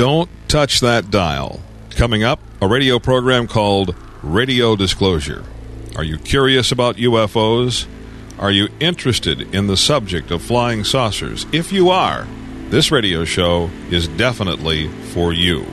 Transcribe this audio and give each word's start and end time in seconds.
Don't 0.00 0.30
touch 0.48 0.80
that 0.80 1.10
dial. 1.10 1.60
Coming 1.90 2.24
up, 2.24 2.40
a 2.62 2.66
radio 2.66 2.98
program 2.98 3.46
called 3.46 3.94
Radio 4.22 4.74
Disclosure. 4.74 5.44
Are 5.94 6.02
you 6.02 6.16
curious 6.16 6.72
about 6.72 6.96
UFOs? 6.96 7.86
Are 8.38 8.50
you 8.50 8.68
interested 8.80 9.54
in 9.54 9.66
the 9.66 9.76
subject 9.76 10.30
of 10.30 10.40
flying 10.40 10.84
saucers? 10.84 11.44
If 11.52 11.70
you 11.70 11.90
are, 11.90 12.26
this 12.70 12.90
radio 12.90 13.26
show 13.26 13.68
is 13.90 14.08
definitely 14.08 14.88
for 15.12 15.34
you. 15.34 15.66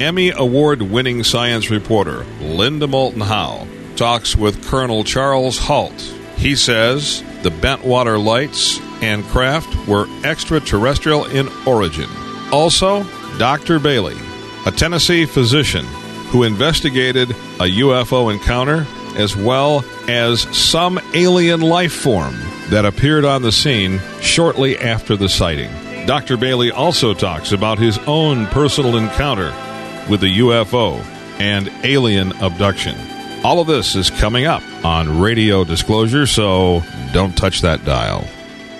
Emmy 0.00 0.30
Award 0.30 0.80
winning 0.80 1.22
science 1.22 1.68
reporter 1.68 2.24
Linda 2.40 2.86
Moulton 2.86 3.20
Howe 3.20 3.66
talks 3.96 4.34
with 4.34 4.64
Colonel 4.64 5.04
Charles 5.04 5.58
Halt. 5.58 6.00
He 6.38 6.56
says 6.56 7.22
the 7.42 7.50
Bentwater 7.50 8.16
lights 8.16 8.80
and 9.02 9.22
craft 9.24 9.86
were 9.86 10.06
extraterrestrial 10.24 11.26
in 11.26 11.50
origin. 11.66 12.08
Also, 12.50 13.04
Dr. 13.38 13.78
Bailey, 13.78 14.16
a 14.66 14.70
Tennessee 14.70 15.26
physician 15.26 15.84
who 16.28 16.44
investigated 16.44 17.30
a 17.30 17.70
UFO 17.80 18.32
encounter 18.32 18.86
as 19.16 19.36
well 19.36 19.84
as 20.08 20.42
some 20.56 21.00
alien 21.14 21.60
life 21.60 21.92
form 21.92 22.34
that 22.70 22.84
appeared 22.84 23.24
on 23.24 23.42
the 23.42 23.52
scene 23.52 24.00
shortly 24.20 24.78
after 24.78 25.16
the 25.16 25.28
sighting. 25.28 25.70
Dr. 26.06 26.36
Bailey 26.36 26.70
also 26.70 27.14
talks 27.14 27.52
about 27.52 27.78
his 27.78 27.98
own 28.06 28.46
personal 28.48 28.96
encounter 28.96 29.52
with 30.08 30.22
a 30.22 30.38
UFO 30.38 31.00
and 31.38 31.70
alien 31.84 32.32
abduction. 32.42 32.96
All 33.44 33.60
of 33.60 33.66
this 33.66 33.94
is 33.94 34.10
coming 34.10 34.46
up 34.46 34.62
on 34.84 35.20
Radio 35.20 35.64
Disclosure, 35.64 36.26
so 36.26 36.82
don't 37.12 37.36
touch 37.36 37.60
that 37.62 37.84
dial. 37.84 38.24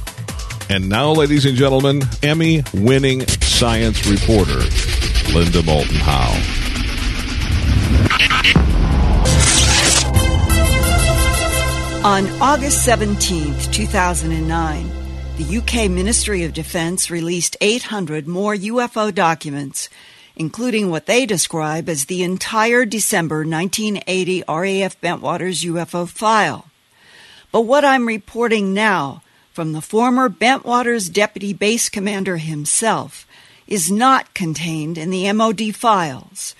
And 0.68 0.90
now, 0.90 1.12
ladies 1.12 1.46
and 1.46 1.56
gentlemen, 1.56 2.02
Emmy 2.24 2.64
winning 2.74 3.22
science 3.28 4.08
reporter, 4.08 4.64
Linda 5.32 5.62
Moulton 5.62 5.98
Howe. 5.98 6.64
On 12.06 12.28
August 12.42 12.84
17, 12.86 13.54
2009, 13.72 14.90
the 15.38 15.58
UK 15.58 15.90
Ministry 15.90 16.44
of 16.44 16.54
Defence 16.54 17.10
released 17.12 17.58
800 17.62 18.28
more 18.28 18.56
UFO 18.56 19.14
documents, 19.14 19.90
including 20.36 20.90
what 20.90 21.06
they 21.06 21.26
describe 21.26 21.88
as 21.88 22.06
the 22.06 22.24
entire 22.24 22.86
December 22.86 23.38
1980 23.38 24.44
RAF 24.48 25.00
Bentwaters 25.02 25.66
UFO 25.66 26.08
file. 26.08 26.66
But 27.52 27.62
what 27.62 27.86
I'm 27.86 28.08
reporting 28.08 28.74
now 28.74 29.22
from 29.54 29.72
the 29.72 29.82
former 29.82 30.28
Bentwaters 30.28 31.12
Deputy 31.12 31.54
Base 31.54 31.88
Commander 31.88 32.38
himself 32.38 33.26
is 33.68 33.90
not 33.90 34.34
contained 34.34 34.98
in 34.98 35.10
the 35.10 35.32
MOD 35.32 35.74
files. 35.74 36.54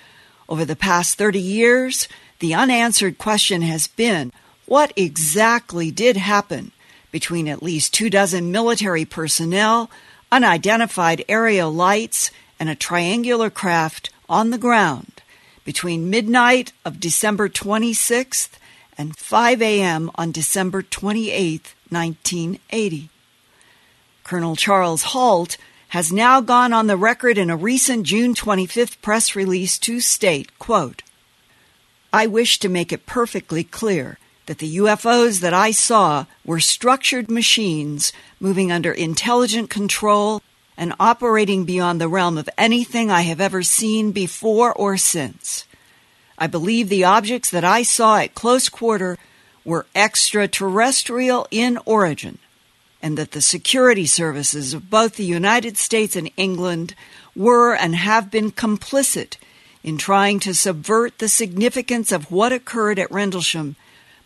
Over 0.48 0.64
the 0.64 0.76
past 0.76 1.18
30 1.18 1.38
years, 1.38 2.08
the 2.38 2.54
unanswered 2.54 3.18
question 3.18 3.62
has 3.62 3.86
been 3.86 4.32
what 4.64 4.92
exactly 4.96 5.90
did 5.90 6.16
happen 6.16 6.72
between 7.12 7.48
at 7.48 7.62
least 7.62 7.94
two 7.94 8.10
dozen 8.10 8.50
military 8.50 9.04
personnel, 9.04 9.90
unidentified 10.32 11.24
aerial 11.28 11.70
lights, 11.70 12.30
and 12.58 12.68
a 12.68 12.74
triangular 12.74 13.50
craft 13.50 14.10
on 14.28 14.50
the 14.50 14.58
ground 14.58 15.22
between 15.64 16.10
midnight 16.10 16.72
of 16.84 17.00
December 17.00 17.48
26th 17.48 18.50
and 18.96 19.16
5 19.16 19.60
a.m. 19.62 20.10
on 20.14 20.32
December 20.32 20.82
28, 20.82 21.74
1980. 21.90 23.10
Colonel 24.24 24.56
Charles 24.56 25.02
Halt 25.02 25.56
has 25.88 26.12
now 26.12 26.40
gone 26.40 26.72
on 26.72 26.86
the 26.86 26.96
record 26.96 27.38
in 27.38 27.50
a 27.50 27.56
recent 27.56 28.04
June 28.06 28.34
25th 28.34 29.00
press 29.02 29.36
release 29.36 29.78
to 29.78 30.00
state, 30.00 30.58
quote, 30.58 31.02
I 32.12 32.26
wish 32.26 32.58
to 32.60 32.68
make 32.68 32.92
it 32.92 33.06
perfectly 33.06 33.62
clear 33.62 34.18
that 34.46 34.58
the 34.58 34.76
UFOs 34.78 35.40
that 35.40 35.52
I 35.52 35.70
saw 35.72 36.26
were 36.44 36.60
structured 36.60 37.30
machines 37.30 38.12
moving 38.40 38.72
under 38.72 38.92
intelligent 38.92 39.70
control 39.70 40.40
and 40.76 40.92
operating 41.00 41.64
beyond 41.64 42.00
the 42.00 42.08
realm 42.08 42.36
of 42.36 42.48
anything 42.58 43.10
I 43.10 43.22
have 43.22 43.40
ever 43.40 43.62
seen 43.62 44.12
before 44.12 44.72
or 44.72 44.96
since. 44.96 45.64
I 46.38 46.46
believe 46.46 46.88
the 46.88 47.04
objects 47.04 47.50
that 47.50 47.64
I 47.64 47.82
saw 47.82 48.18
at 48.18 48.34
close 48.34 48.68
quarter 48.68 49.16
were 49.64 49.86
extraterrestrial 49.94 51.46
in 51.50 51.78
origin, 51.86 52.38
and 53.02 53.16
that 53.16 53.32
the 53.32 53.40
security 53.40 54.06
services 54.06 54.74
of 54.74 54.90
both 54.90 55.16
the 55.16 55.24
United 55.24 55.76
States 55.76 56.14
and 56.14 56.30
England 56.36 56.94
were 57.34 57.74
and 57.74 57.96
have 57.96 58.30
been 58.30 58.52
complicit 58.52 59.36
in 59.82 59.96
trying 59.96 60.40
to 60.40 60.54
subvert 60.54 61.18
the 61.18 61.28
significance 61.28 62.12
of 62.12 62.30
what 62.30 62.52
occurred 62.52 62.98
at 62.98 63.10
Rendlesham 63.10 63.76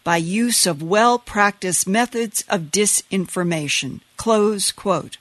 by 0.03 0.17
use 0.17 0.67
of 0.67 0.83
well 0.83 1.19
practiced 1.19 1.87
methods 1.87 2.45
of 2.49 2.71
disinformation. 2.71 4.01
Close 4.17 4.73
quote. 4.73 5.19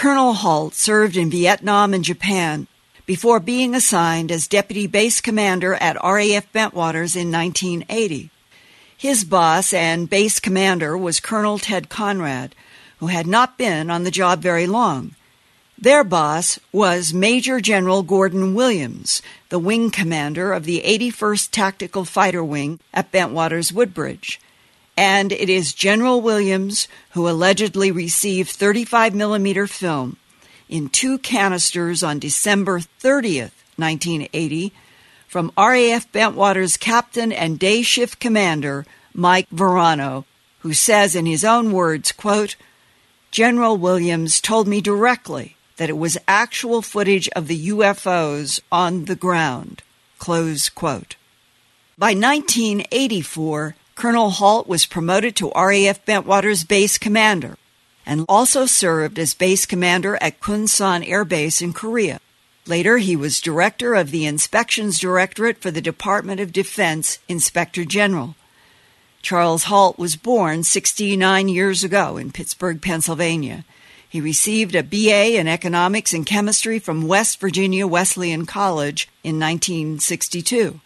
Colonel 0.00 0.32
Halt 0.32 0.72
served 0.72 1.14
in 1.14 1.28
Vietnam 1.28 1.92
and 1.92 2.02
Japan 2.02 2.68
before 3.04 3.38
being 3.38 3.74
assigned 3.74 4.32
as 4.32 4.48
Deputy 4.48 4.86
Base 4.86 5.20
Commander 5.20 5.74
at 5.74 6.02
RAF 6.02 6.50
Bentwaters 6.54 7.16
in 7.16 7.30
1980. 7.30 8.30
His 8.96 9.24
boss 9.24 9.74
and 9.74 10.08
base 10.08 10.40
commander 10.40 10.96
was 10.96 11.20
Colonel 11.20 11.58
Ted 11.58 11.90
Conrad, 11.90 12.54
who 12.96 13.08
had 13.08 13.26
not 13.26 13.58
been 13.58 13.90
on 13.90 14.04
the 14.04 14.10
job 14.10 14.40
very 14.40 14.66
long. 14.66 15.16
Their 15.76 16.02
boss 16.02 16.58
was 16.72 17.12
Major 17.12 17.60
General 17.60 18.02
Gordon 18.02 18.54
Williams, 18.54 19.20
the 19.50 19.58
wing 19.58 19.90
commander 19.90 20.54
of 20.54 20.64
the 20.64 20.80
81st 20.80 21.50
Tactical 21.50 22.06
Fighter 22.06 22.42
Wing 22.42 22.80
at 22.94 23.12
Bentwaters 23.12 23.70
Woodbridge. 23.70 24.40
And 25.00 25.32
it 25.32 25.48
is 25.48 25.72
General 25.72 26.20
Williams 26.20 26.86
who 27.12 27.26
allegedly 27.26 27.90
received 27.90 28.50
35 28.50 29.14
millimeter 29.14 29.66
film 29.66 30.18
in 30.68 30.90
two 30.90 31.16
canisters 31.16 32.02
on 32.02 32.18
December 32.18 32.80
30th, 32.80 33.56
1980, 33.76 34.74
from 35.26 35.52
RAF 35.56 36.12
Bentwaters 36.12 36.78
Captain 36.78 37.32
and 37.32 37.58
Day 37.58 37.80
Shift 37.80 38.20
Commander 38.20 38.84
Mike 39.14 39.48
Verano, 39.50 40.26
who 40.58 40.74
says 40.74 41.16
in 41.16 41.24
his 41.24 41.46
own 41.46 41.72
words, 41.72 42.12
quote, 42.12 42.56
General 43.30 43.78
Williams 43.78 44.38
told 44.38 44.68
me 44.68 44.82
directly 44.82 45.56
that 45.78 45.88
it 45.88 45.96
was 45.96 46.18
actual 46.28 46.82
footage 46.82 47.26
of 47.30 47.48
the 47.48 47.68
UFOs 47.68 48.60
on 48.70 49.06
the 49.06 49.16
ground. 49.16 49.82
Close 50.18 50.68
quote. 50.68 51.16
By 51.96 52.12
1984, 52.12 53.76
Colonel 54.00 54.30
Halt 54.30 54.66
was 54.66 54.86
promoted 54.86 55.36
to 55.36 55.52
RAF 55.54 56.02
Bentwaters 56.06 56.66
Base 56.66 56.96
Commander 56.96 57.58
and 58.06 58.24
also 58.30 58.64
served 58.64 59.18
as 59.18 59.34
base 59.34 59.66
commander 59.66 60.16
at 60.22 60.40
Kunsan 60.40 61.06
Air 61.06 61.22
Base 61.22 61.60
in 61.60 61.74
Korea. 61.74 62.18
Later, 62.66 62.96
he 62.96 63.14
was 63.14 63.42
director 63.42 63.94
of 63.94 64.10
the 64.10 64.24
Inspections 64.24 64.98
Directorate 64.98 65.58
for 65.58 65.70
the 65.70 65.82
Department 65.82 66.40
of 66.40 66.50
Defense 66.50 67.18
Inspector 67.28 67.84
General. 67.84 68.36
Charles 69.20 69.64
Halt 69.64 69.98
was 69.98 70.16
born 70.16 70.62
69 70.62 71.50
years 71.50 71.84
ago 71.84 72.16
in 72.16 72.32
Pittsburgh, 72.32 72.80
Pennsylvania. 72.80 73.66
He 74.08 74.22
received 74.22 74.74
a 74.74 74.82
BA 74.82 75.38
in 75.38 75.46
economics 75.46 76.14
and 76.14 76.24
chemistry 76.24 76.78
from 76.78 77.06
West 77.06 77.38
Virginia 77.38 77.86
Wesleyan 77.86 78.46
College 78.46 79.10
in 79.22 79.38
1962. 79.38 80.80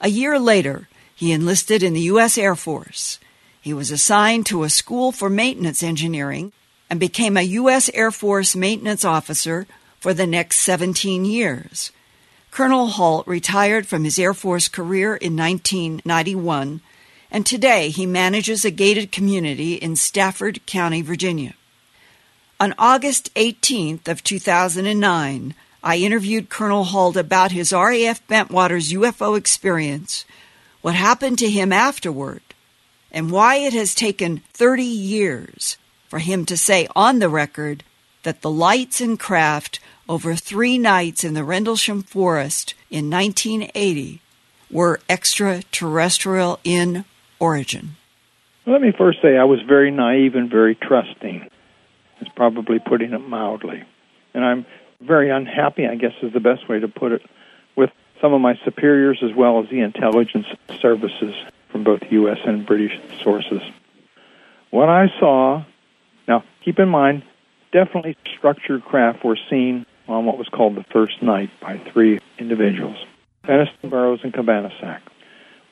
A 0.00 0.08
year 0.08 0.38
later, 0.38 0.86
he 1.22 1.30
enlisted 1.30 1.84
in 1.84 1.92
the 1.92 2.10
U.S. 2.10 2.36
Air 2.36 2.56
Force. 2.56 3.20
He 3.60 3.72
was 3.72 3.92
assigned 3.92 4.44
to 4.46 4.64
a 4.64 4.68
school 4.68 5.12
for 5.12 5.30
maintenance 5.30 5.80
engineering 5.80 6.50
and 6.90 6.98
became 6.98 7.36
a 7.36 7.42
U.S. 7.62 7.88
Air 7.94 8.10
Force 8.10 8.56
maintenance 8.56 9.04
officer 9.04 9.68
for 10.00 10.12
the 10.12 10.26
next 10.26 10.58
17 10.58 11.24
years. 11.24 11.92
Colonel 12.50 12.88
Halt 12.88 13.24
retired 13.28 13.86
from 13.86 14.02
his 14.02 14.18
Air 14.18 14.34
Force 14.34 14.66
career 14.66 15.14
in 15.14 15.36
1991, 15.36 16.80
and 17.30 17.46
today 17.46 17.90
he 17.90 18.04
manages 18.04 18.64
a 18.64 18.72
gated 18.72 19.12
community 19.12 19.74
in 19.74 19.94
Stafford 19.94 20.66
County, 20.66 21.02
Virginia. 21.02 21.54
On 22.58 22.74
August 22.78 23.32
18th 23.36 24.08
of 24.08 24.24
2009, 24.24 25.54
I 25.84 25.98
interviewed 25.98 26.48
Colonel 26.48 26.82
Halt 26.82 27.16
about 27.16 27.52
his 27.52 27.72
RAF 27.72 28.26
Bentwaters 28.26 28.92
UFO 28.92 29.38
experience, 29.38 30.24
what 30.82 30.94
happened 30.94 31.38
to 31.38 31.48
him 31.48 31.72
afterward, 31.72 32.42
and 33.10 33.30
why 33.30 33.56
it 33.56 33.72
has 33.72 33.94
taken 33.94 34.42
30 34.52 34.82
years 34.82 35.78
for 36.08 36.18
him 36.18 36.44
to 36.46 36.56
say 36.56 36.86
on 36.94 37.18
the 37.18 37.28
record 37.28 37.84
that 38.22 38.42
the 38.42 38.50
lights 38.50 39.00
and 39.00 39.18
craft 39.18 39.80
over 40.08 40.34
three 40.34 40.76
nights 40.78 41.24
in 41.24 41.34
the 41.34 41.44
Rendlesham 41.44 42.02
Forest 42.02 42.74
in 42.90 43.08
1980 43.10 44.20
were 44.70 45.00
extraterrestrial 45.08 46.58
in 46.64 47.04
origin? 47.38 47.96
Let 48.66 48.80
me 48.80 48.92
first 48.96 49.20
say 49.20 49.36
I 49.36 49.44
was 49.44 49.60
very 49.66 49.90
naive 49.90 50.34
and 50.34 50.50
very 50.50 50.74
trusting. 50.74 51.48
It's 52.20 52.30
probably 52.36 52.78
putting 52.78 53.12
it 53.12 53.18
mildly. 53.18 53.82
And 54.34 54.44
I'm 54.44 54.66
very 55.00 55.30
unhappy, 55.30 55.86
I 55.86 55.96
guess 55.96 56.12
is 56.22 56.32
the 56.32 56.40
best 56.40 56.68
way 56.68 56.78
to 56.78 56.88
put 56.88 57.12
it, 57.12 57.22
some 58.22 58.32
of 58.32 58.40
my 58.40 58.54
superiors 58.64 59.18
as 59.22 59.34
well 59.36 59.62
as 59.62 59.68
the 59.68 59.80
intelligence 59.80 60.46
services 60.80 61.34
from 61.70 61.84
both 61.84 62.00
U.S. 62.10 62.38
and 62.46 62.64
British 62.64 62.98
sources. 63.22 63.60
What 64.70 64.88
I 64.88 65.08
saw, 65.18 65.64
now 66.28 66.44
keep 66.64 66.78
in 66.78 66.88
mind, 66.88 67.24
definitely 67.72 68.16
structured 68.38 68.84
craft 68.84 69.24
were 69.24 69.38
seen 69.50 69.84
on 70.08 70.24
what 70.24 70.38
was 70.38 70.48
called 70.48 70.76
the 70.76 70.84
first 70.92 71.22
night 71.22 71.50
by 71.60 71.78
three 71.92 72.20
individuals, 72.38 72.96
Penniston 73.44 73.90
Burroughs 73.90 74.20
and 74.22 74.32
Cabansag. 74.32 75.00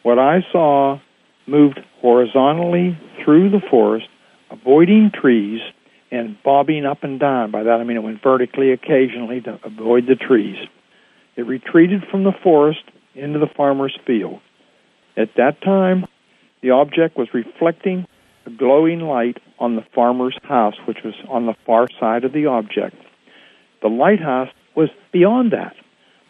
What 0.03 0.19
I 0.19 0.45
saw 0.51 0.99
moved 1.47 1.81
horizontally 2.01 2.99
through 3.25 3.51
the 3.51 3.61
forest, 3.71 4.09
avoiding 4.51 5.13
trees 5.15 5.61
and 6.11 6.37
bobbing 6.43 6.85
up 6.85 7.05
and 7.05 7.21
down. 7.21 7.51
By 7.51 7.63
that 7.63 7.81
I 7.81 7.85
mean 7.85 7.97
it 7.97 8.03
went 8.03 8.23
vertically 8.23 8.73
occasionally 8.73 9.41
to 9.43 9.61
avoid 9.65 10.07
the 10.07 10.17
trees. 10.17 10.57
It 11.37 11.47
retreated 11.47 12.05
from 12.11 12.25
the 12.25 12.33
forest 12.43 12.83
into 13.15 13.39
the 13.39 13.47
farmer's 13.47 13.97
field. 14.07 14.41
At 15.17 15.35
that 15.37 15.61
time, 15.63 16.07
the 16.63 16.71
object 16.71 17.17
was 17.17 17.29
reflecting 17.33 18.07
a 18.47 18.51
glowing 18.51 19.01
light 19.01 19.39
on 19.59 19.77
the 19.77 19.85
farmer's 19.95 20.39
house, 20.43 20.77
which 20.87 20.99
was 21.05 21.15
on 21.29 21.47
the 21.47 21.55
far 21.67 21.89
side 21.99 22.25
of 22.25 22.33
the 22.33 22.47
object. 22.47 22.97
The 23.83 23.89
lighthouse 23.89 24.49
was 24.75 24.89
beyond 25.13 25.53
that. 25.53 25.75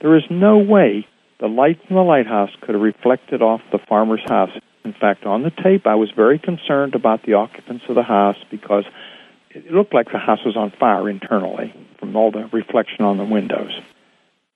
There 0.00 0.16
is 0.16 0.24
no 0.30 0.58
way 0.58 1.06
the 1.40 1.48
light 1.48 1.78
from 1.86 1.96
the 1.96 2.02
lighthouse 2.02 2.50
could 2.60 2.74
have 2.74 2.82
reflected 2.82 3.42
off 3.42 3.60
the 3.72 3.78
farmer's 3.78 4.22
house. 4.28 4.50
In 4.84 4.92
fact, 4.92 5.24
on 5.24 5.42
the 5.42 5.50
tape, 5.50 5.86
I 5.86 5.94
was 5.94 6.10
very 6.14 6.38
concerned 6.38 6.94
about 6.94 7.22
the 7.24 7.34
occupants 7.34 7.84
of 7.88 7.94
the 7.94 8.02
house 8.02 8.36
because 8.50 8.84
it 9.50 9.70
looked 9.70 9.94
like 9.94 10.10
the 10.12 10.18
house 10.18 10.44
was 10.44 10.56
on 10.56 10.72
fire 10.78 11.08
internally 11.08 11.74
from 11.98 12.16
all 12.16 12.30
the 12.30 12.48
reflection 12.52 13.04
on 13.04 13.18
the 13.18 13.24
windows. 13.24 13.72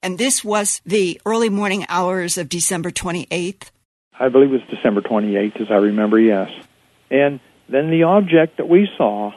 And 0.04 0.18
this 0.18 0.44
was 0.44 0.82
the 0.84 1.18
early 1.24 1.48
morning 1.48 1.86
hours 1.88 2.36
of 2.36 2.50
December 2.50 2.90
28th? 2.90 3.70
I 4.20 4.28
believe 4.28 4.50
it 4.50 4.60
was 4.60 4.76
December 4.76 5.00
28th, 5.00 5.62
as 5.62 5.68
I 5.70 5.76
remember, 5.76 6.20
yes. 6.20 6.50
And 7.10 7.40
then 7.70 7.88
the 7.88 8.02
object 8.02 8.58
that 8.58 8.68
we 8.68 8.86
saw 8.98 9.32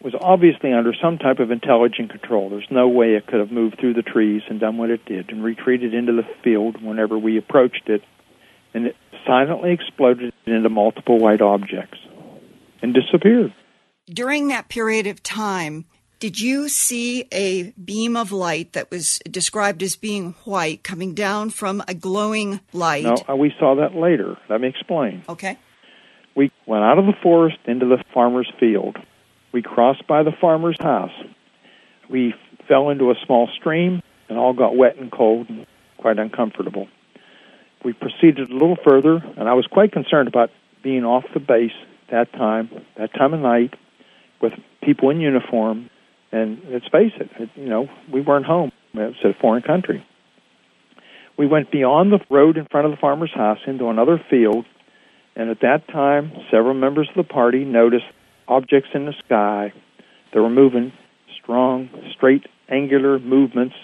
was 0.00 0.14
obviously 0.18 0.72
under 0.72 0.94
some 0.94 1.18
type 1.18 1.40
of 1.40 1.50
intelligent 1.50 2.10
control. 2.10 2.48
There's 2.48 2.66
no 2.70 2.88
way 2.88 3.16
it 3.16 3.26
could 3.26 3.38
have 3.38 3.52
moved 3.52 3.80
through 3.80 3.92
the 3.92 4.02
trees 4.02 4.40
and 4.48 4.58
done 4.58 4.78
what 4.78 4.88
it 4.88 5.04
did 5.04 5.28
and 5.28 5.44
retreated 5.44 5.92
into 5.92 6.12
the 6.12 6.26
field 6.42 6.82
whenever 6.82 7.18
we 7.18 7.36
approached 7.36 7.90
it. 7.90 8.00
And 8.72 8.86
it 8.86 8.96
silently 9.26 9.72
exploded 9.72 10.32
into 10.46 10.70
multiple 10.70 11.18
white 11.18 11.42
objects 11.42 11.98
and 12.80 12.94
disappeared. 12.94 13.52
During 14.06 14.48
that 14.48 14.70
period 14.70 15.06
of 15.06 15.22
time, 15.22 15.84
did 16.18 16.40
you 16.40 16.68
see 16.68 17.26
a 17.32 17.70
beam 17.72 18.16
of 18.16 18.32
light 18.32 18.72
that 18.72 18.90
was 18.90 19.18
described 19.30 19.82
as 19.82 19.96
being 19.96 20.34
white 20.44 20.82
coming 20.82 21.14
down 21.14 21.50
from 21.50 21.82
a 21.86 21.94
glowing 21.94 22.60
light? 22.72 23.04
No, 23.04 23.16
uh, 23.28 23.36
we 23.36 23.52
saw 23.58 23.76
that 23.76 23.94
later. 23.94 24.36
Let 24.48 24.60
me 24.60 24.68
explain. 24.68 25.22
Okay. 25.28 25.58
We 26.34 26.52
went 26.66 26.84
out 26.84 26.98
of 26.98 27.06
the 27.06 27.14
forest 27.22 27.58
into 27.66 27.86
the 27.86 28.02
farmer's 28.12 28.50
field. 28.60 28.96
We 29.52 29.62
crossed 29.62 30.06
by 30.06 30.22
the 30.22 30.32
farmer's 30.40 30.76
house. 30.80 31.12
We 32.10 32.34
fell 32.68 32.90
into 32.90 33.10
a 33.10 33.14
small 33.24 33.48
stream 33.58 34.02
and 34.28 34.38
all 34.38 34.52
got 34.52 34.76
wet 34.76 34.96
and 34.96 35.10
cold 35.10 35.48
and 35.48 35.66
quite 35.98 36.18
uncomfortable. 36.18 36.88
We 37.84 37.92
proceeded 37.92 38.50
a 38.50 38.52
little 38.52 38.76
further, 38.84 39.22
and 39.36 39.48
I 39.48 39.54
was 39.54 39.66
quite 39.66 39.92
concerned 39.92 40.28
about 40.28 40.50
being 40.82 41.04
off 41.04 41.24
the 41.32 41.40
base 41.40 41.72
that 42.10 42.32
time, 42.32 42.70
that 42.96 43.14
time 43.14 43.34
of 43.34 43.40
night, 43.40 43.74
with 44.40 44.52
people 44.82 45.10
in 45.10 45.20
uniform. 45.20 45.90
And 46.30 46.60
let's 46.70 46.88
face 46.88 47.12
it, 47.18 47.30
it 47.38 47.50
you 47.56 47.68
know, 47.68 47.88
we 48.12 48.20
weren't 48.20 48.46
home. 48.46 48.72
It 48.94 48.98
was 48.98 49.14
a 49.24 49.40
foreign 49.40 49.62
country. 49.62 50.06
We 51.38 51.46
went 51.46 51.70
beyond 51.70 52.12
the 52.12 52.20
road 52.30 52.56
in 52.56 52.66
front 52.66 52.86
of 52.86 52.90
the 52.90 52.96
farmer's 52.96 53.32
house 53.32 53.58
into 53.66 53.88
another 53.88 54.20
field, 54.28 54.66
and 55.36 55.50
at 55.50 55.60
that 55.60 55.86
time, 55.88 56.32
several 56.50 56.74
members 56.74 57.08
of 57.08 57.14
the 57.14 57.32
party 57.32 57.64
noticed 57.64 58.06
objects 58.48 58.90
in 58.92 59.06
the 59.06 59.14
sky 59.24 59.72
that 60.32 60.42
were 60.42 60.50
moving 60.50 60.92
strong, 61.40 61.88
straight, 62.16 62.44
angular 62.68 63.18
movements 63.18 63.74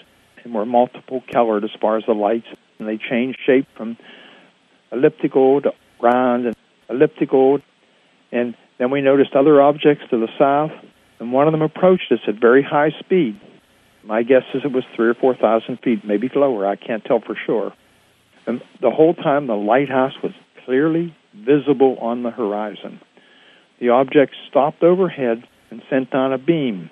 and 0.43 0.53
were 0.53 0.65
multiple 0.65 1.23
colored 1.31 1.63
as 1.63 1.71
far 1.81 1.97
as 1.97 2.03
the 2.05 2.13
lights. 2.13 2.47
And 2.77 2.87
they 2.87 2.97
changed 2.97 3.39
shape 3.45 3.67
from 3.75 3.97
elliptical 4.91 5.61
to 5.61 5.71
round 6.01 6.45
and 6.45 6.55
elliptical. 6.89 7.59
And 8.31 8.55
then 8.77 8.91
we 8.91 9.01
noticed 9.01 9.33
other 9.33 9.61
objects 9.61 10.03
to 10.09 10.19
the 10.19 10.27
south, 10.37 10.71
and 11.19 11.31
one 11.31 11.47
of 11.47 11.51
them 11.51 11.61
approached 11.61 12.11
us 12.11 12.19
at 12.27 12.35
very 12.35 12.63
high 12.63 12.91
speed. 12.99 13.39
My 14.03 14.23
guess 14.23 14.43
is 14.53 14.61
it 14.63 14.71
was 14.71 14.83
three 14.95 15.07
or 15.07 15.13
four 15.13 15.35
thousand 15.35 15.79
feet, 15.79 16.05
maybe 16.05 16.29
lower. 16.33 16.67
I 16.67 16.75
can't 16.75 17.03
tell 17.03 17.19
for 17.19 17.35
sure. 17.45 17.73
And 18.45 18.61
the 18.81 18.91
whole 18.91 19.15
time, 19.15 19.47
the 19.47 19.55
lighthouse 19.55 20.13
was 20.21 20.33
clearly 20.65 21.15
visible 21.33 21.97
on 21.99 22.23
the 22.23 22.31
horizon. 22.31 23.01
The 23.79 23.89
object 23.89 24.35
stopped 24.49 24.83
overhead 24.83 25.43
and 25.71 25.81
sent 25.89 26.11
down 26.11 26.33
a 26.33 26.37
beam. 26.37 26.89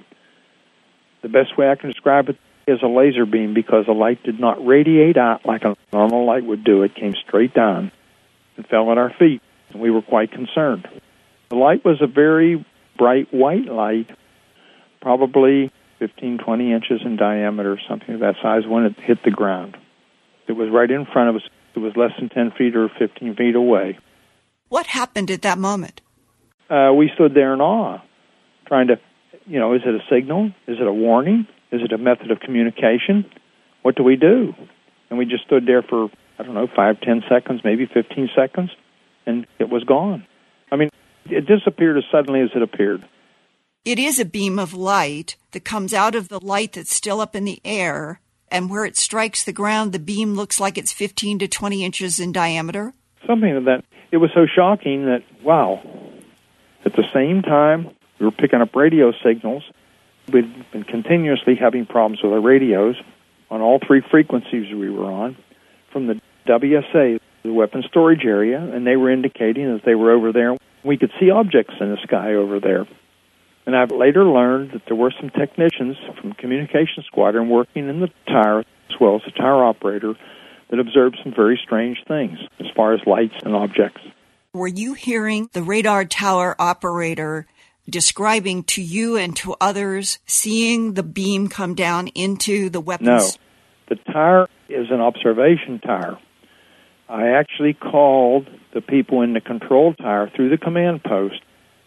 The 1.22 1.30
best 1.30 1.58
way 1.58 1.70
I 1.70 1.76
can 1.76 1.90
describe 1.90 2.30
it 2.30 2.38
is 2.68 2.82
a 2.82 2.88
laser 2.88 3.26
beam 3.26 3.54
because 3.54 3.86
the 3.86 3.94
light 3.94 4.24
did 4.24 4.40
not 4.40 4.66
radiate 4.66 5.18
out 5.18 5.46
like 5.46 5.64
a 5.64 5.76
normal 5.92 6.26
light 6.26 6.46
would 6.46 6.64
do. 6.64 6.84
It 6.84 6.96
came 6.96 7.14
straight 7.28 7.54
down 7.54 7.92
and 8.58 8.68
fell 8.68 8.92
at 8.92 8.98
our 8.98 9.14
feet, 9.18 9.42
and 9.70 9.82
we 9.82 9.92
were 9.92 10.02
quite 10.02 10.32
concerned. 10.32 10.88
The 11.50 11.56
light 11.56 11.86
was 11.86 12.02
a 12.02 12.08
very 12.08 12.66
bright 12.98 13.34
white 13.34 13.66
light, 13.66 14.08
probably 15.02 15.72
15, 16.00 16.40
20 16.40 16.72
inches 16.72 17.02
in 17.06 17.16
diameter, 17.16 17.80
something 17.88 18.16
of 18.16 18.20
that 18.22 18.36
size, 18.42 18.64
when 18.68 18.84
it 18.84 19.00
hit 19.00 19.20
the 19.24 19.32
ground. 19.32 19.78
It 20.48 20.54
was 20.54 20.70
right 20.72 20.90
in 20.90 21.06
front 21.06 21.30
of 21.30 21.36
us. 21.38 21.44
It 21.76 21.80
was 21.80 21.94
less 21.96 22.12
than 22.20 22.30
10 22.30 22.52
feet 22.58 22.76
or 22.76 22.90
15 23.00 23.36
feet 23.36 23.56
away. 23.56 23.98
What 24.70 24.86
happened 24.88 25.32
at 25.32 25.42
that 25.44 25.58
moment? 25.58 26.02
Uh, 26.70 26.92
we 26.94 27.10
stood 27.14 27.34
there 27.34 27.54
in 27.54 27.62
awe, 27.62 28.00
trying 28.68 28.88
to, 28.88 29.00
you 29.46 29.60
know, 29.60 29.74
is 29.74 29.82
it 29.86 29.94
a 29.94 30.04
signal? 30.10 30.48
Is 30.68 30.78
it 30.80 30.88
a 30.88 30.94
warning? 30.94 31.48
Is 31.72 31.82
it 31.82 31.92
a 31.92 31.98
method 31.98 32.32
of 32.32 32.40
communication? 32.40 33.26
What 33.82 33.96
do 33.96 34.04
we 34.04 34.16
do? 34.16 34.54
And 35.10 35.20
we 35.20 35.26
just 35.26 35.44
stood 35.46 35.66
there 35.66 35.84
for, 35.84 36.10
I 36.40 36.44
don't 36.44 36.54
know, 36.54 36.68
five, 36.76 37.00
ten 37.02 37.24
seconds, 37.30 37.62
maybe 37.64 37.86
15 37.86 38.30
seconds, 38.36 38.72
and 39.26 39.46
it 39.60 39.70
was 39.70 39.84
gone. 39.84 40.26
I 40.72 40.76
mean, 40.76 40.90
it 41.26 41.46
disappeared 41.46 41.98
as 41.98 42.04
suddenly 42.12 42.42
as 42.42 42.50
it 42.56 42.62
appeared. 42.62 43.04
It 43.86 44.00
is 44.00 44.20
a 44.20 44.26
beam 44.26 44.60
of 44.60 44.74
light 44.74 45.36
that 45.52 45.66
comes 45.66 45.94
out 45.94 46.16
of 46.16 46.30
the 46.30 46.40
light 46.40 46.74
that's 46.74 46.96
still 46.96 47.20
up 47.20 47.36
in 47.36 47.44
the 47.44 47.60
air, 47.66 48.22
and 48.50 48.70
where 48.70 48.86
it 48.86 48.96
strikes 48.96 49.44
the 49.44 49.52
ground, 49.52 49.92
the 49.92 50.00
beam 50.00 50.36
looks 50.36 50.60
like 50.60 50.78
it's 50.78 50.94
15 50.94 51.40
to 51.40 51.48
20 51.48 51.84
inches 51.84 52.20
in 52.20 52.32
diameter. 52.32 52.94
Something 53.28 53.56
of 53.58 53.66
that. 53.66 53.84
It 54.12 54.18
was 54.18 54.30
so 54.34 54.46
shocking 54.46 55.06
that, 55.06 55.24
wow. 55.44 55.82
At 56.86 56.94
the 56.94 57.04
same 57.14 57.42
time, 57.42 57.90
we 58.20 58.26
were 58.26 58.32
picking 58.32 58.62
up 58.62 58.76
radio 58.76 59.12
signals. 59.24 59.64
We'd 60.32 60.72
been 60.72 60.84
continuously 60.84 61.56
having 61.56 61.86
problems 61.86 62.22
with 62.24 62.32
our 62.32 62.40
radios 62.40 62.96
on 63.50 63.62
all 63.62 63.80
three 63.86 64.02
frequencies 64.10 64.74
we 64.74 64.90
were 64.90 65.06
on 65.06 65.36
from 65.92 66.08
the 66.08 66.22
WSA, 66.48 67.20
the 67.44 67.54
weapons 67.54 67.86
storage 67.86 68.24
area, 68.26 68.60
and 68.60 68.88
they 68.88 68.96
were 68.96 69.12
indicating 69.12 69.74
that 69.74 69.84
they 69.86 69.96
were 69.96 70.12
over 70.12 70.32
there, 70.32 70.56
we 70.84 70.98
could 70.98 71.12
see 71.20 71.30
objects 71.30 71.76
in 71.80 71.90
the 71.90 71.98
sky 72.04 72.34
over 72.34 72.60
there. 72.60 72.86
And 73.66 73.76
I've 73.76 73.92
later 73.92 74.26
learned 74.26 74.72
that 74.72 74.82
there 74.88 74.96
were 74.96 75.14
some 75.20 75.30
technicians 75.30 75.96
from 76.20 76.34
Communication 76.34 77.04
Squadron 77.06 77.50
working 77.50 77.88
in 77.88 78.02
the 78.02 78.10
tower, 78.28 78.60
as 78.60 79.00
well 79.00 79.16
as 79.16 79.22
the 79.26 79.32
tower 79.32 79.64
operator, 79.64 80.16
that 80.70 80.80
observed 80.80 81.18
some 81.24 81.34
very 81.34 81.60
strange 81.64 82.04
things 82.08 82.40
as 82.60 82.66
far 82.76 82.94
as 82.94 83.00
lights 83.06 83.36
and 83.44 83.56
objects. 83.56 84.02
Were 84.54 84.68
you 84.68 84.94
hearing 84.94 85.50
the 85.54 85.64
radar 85.64 86.06
tower 86.06 86.56
operator 86.60 87.48
describing 87.90 88.64
to 88.64 88.82
you 88.82 89.18
and 89.18 89.36
to 89.38 89.56
others 89.62 90.20
seeing 90.26 90.94
the 90.94 91.04
beam 91.04 91.48
come 91.48 91.74
down 91.74 92.08
into 92.10 92.70
the 92.70 92.82
weapons? 92.82 93.08
No. 93.08 93.30
The 93.90 94.12
tower 94.12 94.50
is 94.70 94.88
an 94.92 95.00
observation 95.00 95.80
tower. 95.80 96.20
I 97.10 97.30
actually 97.30 97.74
called 97.74 98.50
the 98.74 98.82
people 98.82 99.22
in 99.22 99.34
the 99.34 99.42
control 99.42 99.94
tower 99.94 100.30
through 100.36 100.50
the 100.50 100.58
command 100.58 101.04
post 101.04 101.42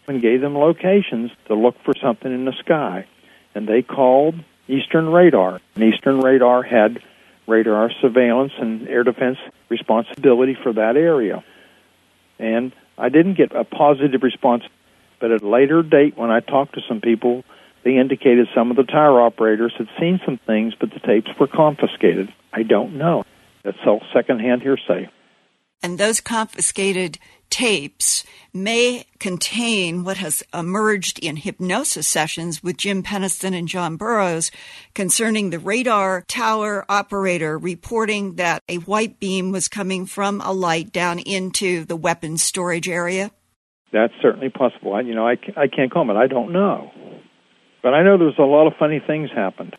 and 0.07 0.21
gave 0.21 0.41
them 0.41 0.57
locations 0.57 1.31
to 1.47 1.55
look 1.55 1.75
for 1.83 1.93
something 2.01 2.33
in 2.33 2.45
the 2.45 2.53
sky. 2.59 3.05
And 3.53 3.67
they 3.67 3.81
called 3.81 4.35
Eastern 4.67 5.09
Radar. 5.09 5.59
And 5.75 5.83
Eastern 5.83 6.21
Radar 6.21 6.63
had 6.63 7.01
radar 7.45 7.91
surveillance 8.01 8.53
and 8.59 8.87
air 8.87 9.03
defense 9.03 9.37
responsibility 9.69 10.57
for 10.61 10.73
that 10.73 10.95
area. 10.95 11.43
And 12.39 12.71
I 12.97 13.09
didn't 13.09 13.35
get 13.35 13.53
a 13.55 13.63
positive 13.63 14.23
response, 14.23 14.63
but 15.19 15.31
at 15.31 15.41
a 15.41 15.47
later 15.47 15.83
date 15.83 16.17
when 16.17 16.29
I 16.29 16.39
talked 16.39 16.75
to 16.75 16.81
some 16.87 17.01
people, 17.01 17.43
they 17.83 17.97
indicated 17.97 18.47
some 18.53 18.69
of 18.69 18.77
the 18.77 18.83
tower 18.83 19.21
operators 19.21 19.73
had 19.77 19.87
seen 19.99 20.19
some 20.25 20.37
things, 20.45 20.73
but 20.79 20.91
the 20.91 20.99
tapes 20.99 21.31
were 21.39 21.47
confiscated. 21.47 22.33
I 22.51 22.63
don't 22.63 22.97
know. 22.97 23.23
That's 23.63 23.77
all 23.85 24.01
secondhand 24.13 24.61
hearsay. 24.61 25.09
And 25.81 25.97
those 25.97 26.21
confiscated 26.21 27.19
tapes 27.49 28.23
may 28.53 29.05
contain 29.19 30.03
what 30.03 30.17
has 30.17 30.43
emerged 30.53 31.19
in 31.19 31.37
hypnosis 31.37 32.07
sessions 32.07 32.61
with 32.61 32.77
Jim 32.77 33.03
Penniston 33.03 33.57
and 33.57 33.67
John 33.67 33.95
Burroughs 33.95 34.51
concerning 34.93 35.49
the 35.49 35.59
radar 35.59 36.23
tower 36.27 36.85
operator 36.89 37.57
reporting 37.57 38.35
that 38.35 38.63
a 38.67 38.77
white 38.77 39.19
beam 39.19 39.51
was 39.51 39.67
coming 39.67 40.05
from 40.05 40.41
a 40.41 40.51
light 40.51 40.91
down 40.91 41.19
into 41.19 41.85
the 41.85 41.95
weapons 41.95 42.43
storage 42.43 42.89
area? 42.89 43.31
That's 43.93 44.13
certainly 44.21 44.49
possible. 44.49 44.93
I, 44.93 45.01
you 45.01 45.15
know, 45.15 45.27
I, 45.27 45.37
I 45.55 45.67
can't 45.67 45.91
comment. 45.91 46.17
I 46.17 46.27
don't 46.27 46.51
know. 46.51 46.91
But 47.81 47.93
I 47.93 48.03
know 48.03 48.17
there's 48.17 48.37
a 48.37 48.41
lot 48.41 48.67
of 48.67 48.73
funny 48.77 49.01
things 49.05 49.29
happened. 49.33 49.75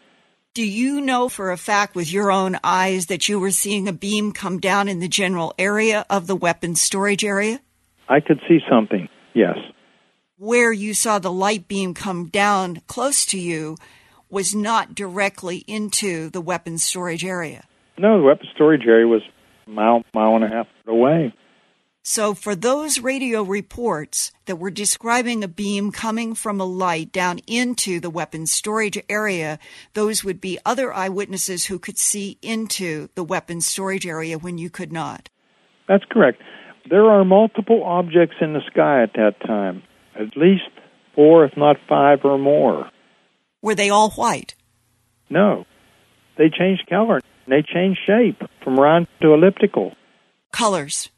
Do 0.55 0.67
you 0.67 1.01
know 1.01 1.29
for 1.29 1.53
a 1.53 1.57
fact 1.57 1.95
with 1.95 2.13
your 2.13 2.33
own 2.33 2.59
eyes 2.65 3.07
that 3.07 3.29
you 3.29 3.39
were 3.39 3.53
seeing 3.53 3.87
a 3.87 3.93
beam 3.93 4.33
come 4.33 4.59
down 4.59 4.89
in 4.89 4.99
the 4.99 5.09
general 5.09 5.55
area 5.59 6.05
of 6.11 6.27
the 6.27 6.35
weapons 6.35 6.81
storage 6.81 7.25
area? 7.25 7.61
I 8.09 8.21
could 8.21 8.41
see 8.49 8.59
something, 8.69 9.09
yes. 9.35 9.57
Where 10.37 10.73
you 10.73 10.95
saw 10.95 11.19
the 11.19 11.31
light 11.31 11.69
beam 11.69 11.95
come 11.95 12.27
down 12.27 12.83
close 12.87 13.25
to 13.27 13.39
you 13.39 13.77
was 14.31 14.55
not 14.55 14.95
directly 14.95 15.59
into 15.67 16.29
the 16.31 16.41
weapons 16.41 16.83
storage 16.83 17.25
area. 17.25 17.65
No, 17.97 18.19
the 18.19 18.25
weapons 18.25 18.51
storage 18.55 18.87
area 18.87 19.07
was 19.07 19.23
a 19.67 19.71
mile, 19.71 20.03
mile 20.15 20.35
and 20.35 20.45
a 20.45 20.49
half 20.49 20.67
away. 20.87 21.33
So, 22.11 22.33
for 22.33 22.57
those 22.57 23.01
radio 23.01 23.43
reports 23.43 24.33
that 24.47 24.57
were 24.57 24.71
describing 24.71 25.45
a 25.45 25.47
beam 25.47 25.93
coming 25.93 26.35
from 26.35 26.59
a 26.59 26.65
light 26.65 27.13
down 27.13 27.39
into 27.47 28.01
the 28.01 28.09
weapons 28.09 28.51
storage 28.51 28.99
area, 29.11 29.59
those 29.93 30.25
would 30.25 30.41
be 30.41 30.59
other 30.65 30.91
eyewitnesses 30.91 31.67
who 31.67 31.79
could 31.79 31.99
see 31.99 32.39
into 32.41 33.11
the 33.15 33.23
weapons 33.23 33.67
storage 33.67 34.07
area 34.07 34.39
when 34.39 34.57
you 34.57 34.71
could 34.71 34.91
not. 34.91 35.29
That's 35.87 36.05
correct. 36.11 36.41
There 36.89 37.05
are 37.05 37.27
multiple 37.27 37.85
objects 37.85 38.37
in 38.41 38.55
the 38.55 38.63
sky 38.73 39.03
at 39.03 39.13
that 39.13 39.35
time, 39.47 39.83
at 40.19 40.35
least 40.35 40.71
four, 41.15 41.45
if 41.45 41.59
not 41.59 41.77
five 41.87 42.21
or 42.25 42.39
more. 42.39 42.89
Were 43.61 43.75
they 43.75 43.91
all 43.91 44.13
white? 44.13 44.55
No. 45.29 45.67
They 46.39 46.49
changed 46.49 46.89
color. 46.89 47.21
And 47.45 47.53
they 47.53 47.61
changed 47.61 48.01
shape 48.07 48.41
from 48.65 48.77
round 48.77 49.09
to 49.21 49.35
elliptical. 49.35 49.93
Colors? 50.53 51.11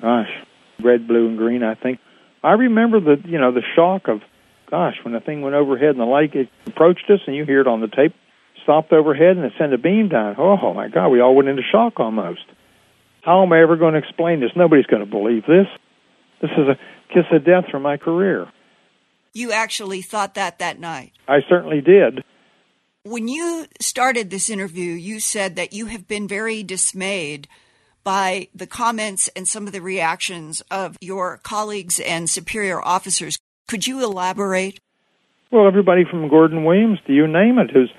Gosh, 0.00 0.30
red, 0.82 1.06
blue, 1.06 1.28
and 1.28 1.38
green. 1.38 1.62
I 1.62 1.74
think 1.74 2.00
I 2.42 2.52
remember 2.52 3.00
the 3.00 3.16
you 3.28 3.38
know 3.38 3.52
the 3.52 3.62
shock 3.74 4.08
of 4.08 4.20
gosh 4.70 4.94
when 5.02 5.14
the 5.14 5.20
thing 5.20 5.42
went 5.42 5.54
overhead 5.54 5.90
and 5.90 6.00
the 6.00 6.04
light 6.04 6.34
it 6.34 6.48
approached 6.66 7.04
us 7.10 7.20
and 7.26 7.34
you 7.34 7.44
hear 7.44 7.60
it 7.60 7.66
on 7.66 7.80
the 7.80 7.88
tape, 7.88 8.14
stopped 8.62 8.92
overhead 8.92 9.36
and 9.36 9.44
it 9.44 9.52
sent 9.58 9.72
a 9.72 9.78
beam 9.78 10.08
down. 10.08 10.36
Oh 10.38 10.74
my 10.74 10.88
God, 10.88 11.08
we 11.08 11.20
all 11.20 11.34
went 11.34 11.48
into 11.48 11.62
shock 11.62 11.98
almost. 11.98 12.44
How 13.22 13.42
am 13.42 13.52
I 13.52 13.60
ever 13.60 13.76
going 13.76 13.94
to 13.94 13.98
explain 13.98 14.40
this? 14.40 14.50
Nobody's 14.56 14.86
going 14.86 15.04
to 15.04 15.10
believe 15.10 15.44
this. 15.46 15.66
This 16.40 16.50
is 16.52 16.68
a 16.68 16.78
kiss 17.12 17.24
of 17.32 17.44
death 17.44 17.64
for 17.70 17.80
my 17.80 17.96
career. 17.96 18.48
You 19.32 19.52
actually 19.52 20.02
thought 20.02 20.34
that 20.34 20.58
that 20.60 20.78
night. 20.78 21.12
I 21.26 21.40
certainly 21.48 21.80
did. 21.80 22.24
When 23.02 23.28
you 23.28 23.66
started 23.80 24.30
this 24.30 24.50
interview, 24.50 24.92
you 24.92 25.20
said 25.20 25.56
that 25.56 25.72
you 25.72 25.86
have 25.86 26.06
been 26.06 26.28
very 26.28 26.62
dismayed 26.62 27.48
by 28.04 28.48
the 28.54 28.66
comments 28.66 29.28
and 29.36 29.46
some 29.46 29.66
of 29.66 29.72
the 29.72 29.82
reactions 29.82 30.62
of 30.70 30.96
your 31.00 31.38
colleagues 31.42 32.00
and 32.00 32.28
superior 32.28 32.80
officers. 32.80 33.38
Could 33.66 33.86
you 33.86 34.02
elaborate? 34.02 34.78
Well, 35.50 35.66
everybody 35.66 36.04
from 36.08 36.28
Gordon 36.28 36.64
Williams 36.64 36.98
to 37.06 37.12
you 37.12 37.26
name 37.26 37.58
it, 37.58 37.70
who's 37.70 37.90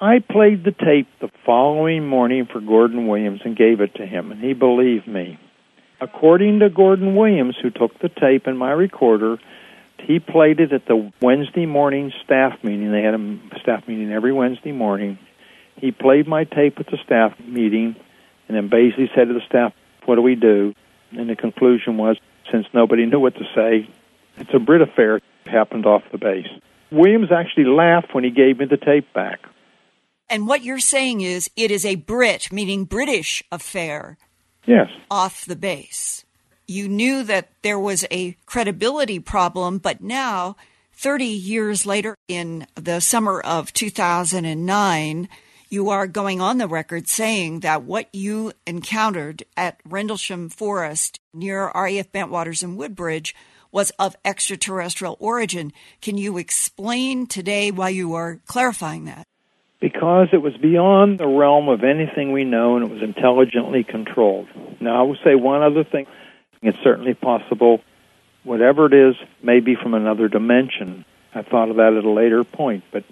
I 0.00 0.18
played 0.18 0.64
the 0.64 0.72
tape 0.72 1.06
the 1.20 1.28
following 1.46 2.08
morning 2.08 2.48
for 2.52 2.60
Gordon 2.60 3.06
Williams 3.06 3.40
and 3.44 3.56
gave 3.56 3.80
it 3.80 3.94
to 3.94 4.06
him, 4.06 4.32
and 4.32 4.42
he 4.42 4.52
believed 4.52 5.06
me. 5.06 5.38
According 6.00 6.58
to 6.58 6.70
Gordon 6.70 7.14
Williams, 7.14 7.56
who 7.62 7.70
took 7.70 7.96
the 8.00 8.08
tape 8.08 8.48
in 8.48 8.56
my 8.56 8.72
recorder, 8.72 9.38
he 10.00 10.18
played 10.18 10.58
it 10.58 10.72
at 10.72 10.86
the 10.86 11.12
Wednesday 11.20 11.66
morning 11.66 12.12
staff 12.24 12.52
meeting. 12.64 12.90
They 12.90 13.02
had 13.02 13.14
a 13.14 13.60
staff 13.60 13.86
meeting 13.86 14.12
every 14.12 14.32
Wednesday 14.32 14.72
morning. 14.72 15.18
He 15.76 15.92
played 15.92 16.26
my 16.26 16.44
tape 16.44 16.80
at 16.80 16.86
the 16.86 16.98
staff 17.04 17.38
meeting, 17.38 17.94
and 18.52 18.54
then 18.54 18.68
basically 18.68 19.10
said 19.14 19.28
to 19.28 19.34
the 19.34 19.40
staff, 19.48 19.72
What 20.04 20.16
do 20.16 20.22
we 20.22 20.34
do? 20.34 20.74
And 21.12 21.28
the 21.28 21.36
conclusion 21.36 21.96
was, 21.96 22.18
since 22.50 22.66
nobody 22.74 23.06
knew 23.06 23.18
what 23.18 23.34
to 23.34 23.44
say, 23.54 23.88
it's 24.36 24.50
a 24.52 24.58
Brit 24.58 24.82
affair 24.82 25.20
happened 25.46 25.86
off 25.86 26.02
the 26.12 26.18
base. 26.18 26.48
Williams 26.90 27.32
actually 27.32 27.64
laughed 27.64 28.14
when 28.14 28.24
he 28.24 28.30
gave 28.30 28.58
me 28.58 28.66
the 28.66 28.76
tape 28.76 29.10
back. 29.14 29.40
And 30.28 30.46
what 30.46 30.62
you're 30.62 30.78
saying 30.78 31.22
is 31.22 31.50
it 31.56 31.70
is 31.70 31.84
a 31.84 31.94
Brit, 31.94 32.52
meaning 32.52 32.84
British 32.84 33.42
affair. 33.50 34.18
Yes. 34.66 34.88
Off 35.10 35.46
the 35.46 35.56
base. 35.56 36.24
You 36.66 36.88
knew 36.88 37.22
that 37.24 37.50
there 37.62 37.78
was 37.78 38.04
a 38.10 38.36
credibility 38.46 39.18
problem, 39.18 39.78
but 39.78 40.00
now, 40.00 40.56
30 40.92 41.24
years 41.24 41.86
later, 41.86 42.16
in 42.28 42.66
the 42.74 43.00
summer 43.00 43.40
of 43.40 43.72
2009, 43.72 45.28
you 45.72 45.88
are 45.88 46.06
going 46.06 46.38
on 46.38 46.58
the 46.58 46.68
record 46.68 47.08
saying 47.08 47.60
that 47.60 47.82
what 47.82 48.06
you 48.12 48.52
encountered 48.66 49.42
at 49.56 49.80
Rendlesham 49.88 50.50
Forest 50.50 51.18
near 51.32 51.72
RAF 51.74 52.12
Bentwaters 52.12 52.62
and 52.62 52.76
Woodbridge 52.76 53.34
was 53.72 53.90
of 53.98 54.14
extraterrestrial 54.22 55.16
origin. 55.18 55.72
Can 56.02 56.18
you 56.18 56.36
explain 56.36 57.26
today 57.26 57.70
why 57.70 57.88
you 57.88 58.12
are 58.12 58.38
clarifying 58.46 59.06
that? 59.06 59.26
Because 59.80 60.28
it 60.34 60.42
was 60.42 60.54
beyond 60.58 61.18
the 61.18 61.26
realm 61.26 61.70
of 61.70 61.84
anything 61.84 62.32
we 62.32 62.44
know 62.44 62.76
and 62.76 62.84
it 62.84 62.92
was 62.92 63.02
intelligently 63.02 63.82
controlled. 63.82 64.48
Now, 64.78 65.00
I 65.00 65.02
will 65.04 65.16
say 65.24 65.34
one 65.34 65.62
other 65.62 65.84
thing. 65.84 66.06
It's 66.60 66.76
certainly 66.84 67.14
possible, 67.14 67.80
whatever 68.44 68.84
it 68.84 68.92
is, 68.92 69.16
may 69.42 69.60
be 69.60 69.74
from 69.74 69.94
another 69.94 70.28
dimension. 70.28 71.06
I 71.34 71.40
thought 71.40 71.70
of 71.70 71.76
that 71.76 71.94
at 71.94 72.04
a 72.04 72.10
later 72.10 72.44
point, 72.44 72.84
but 72.92 73.04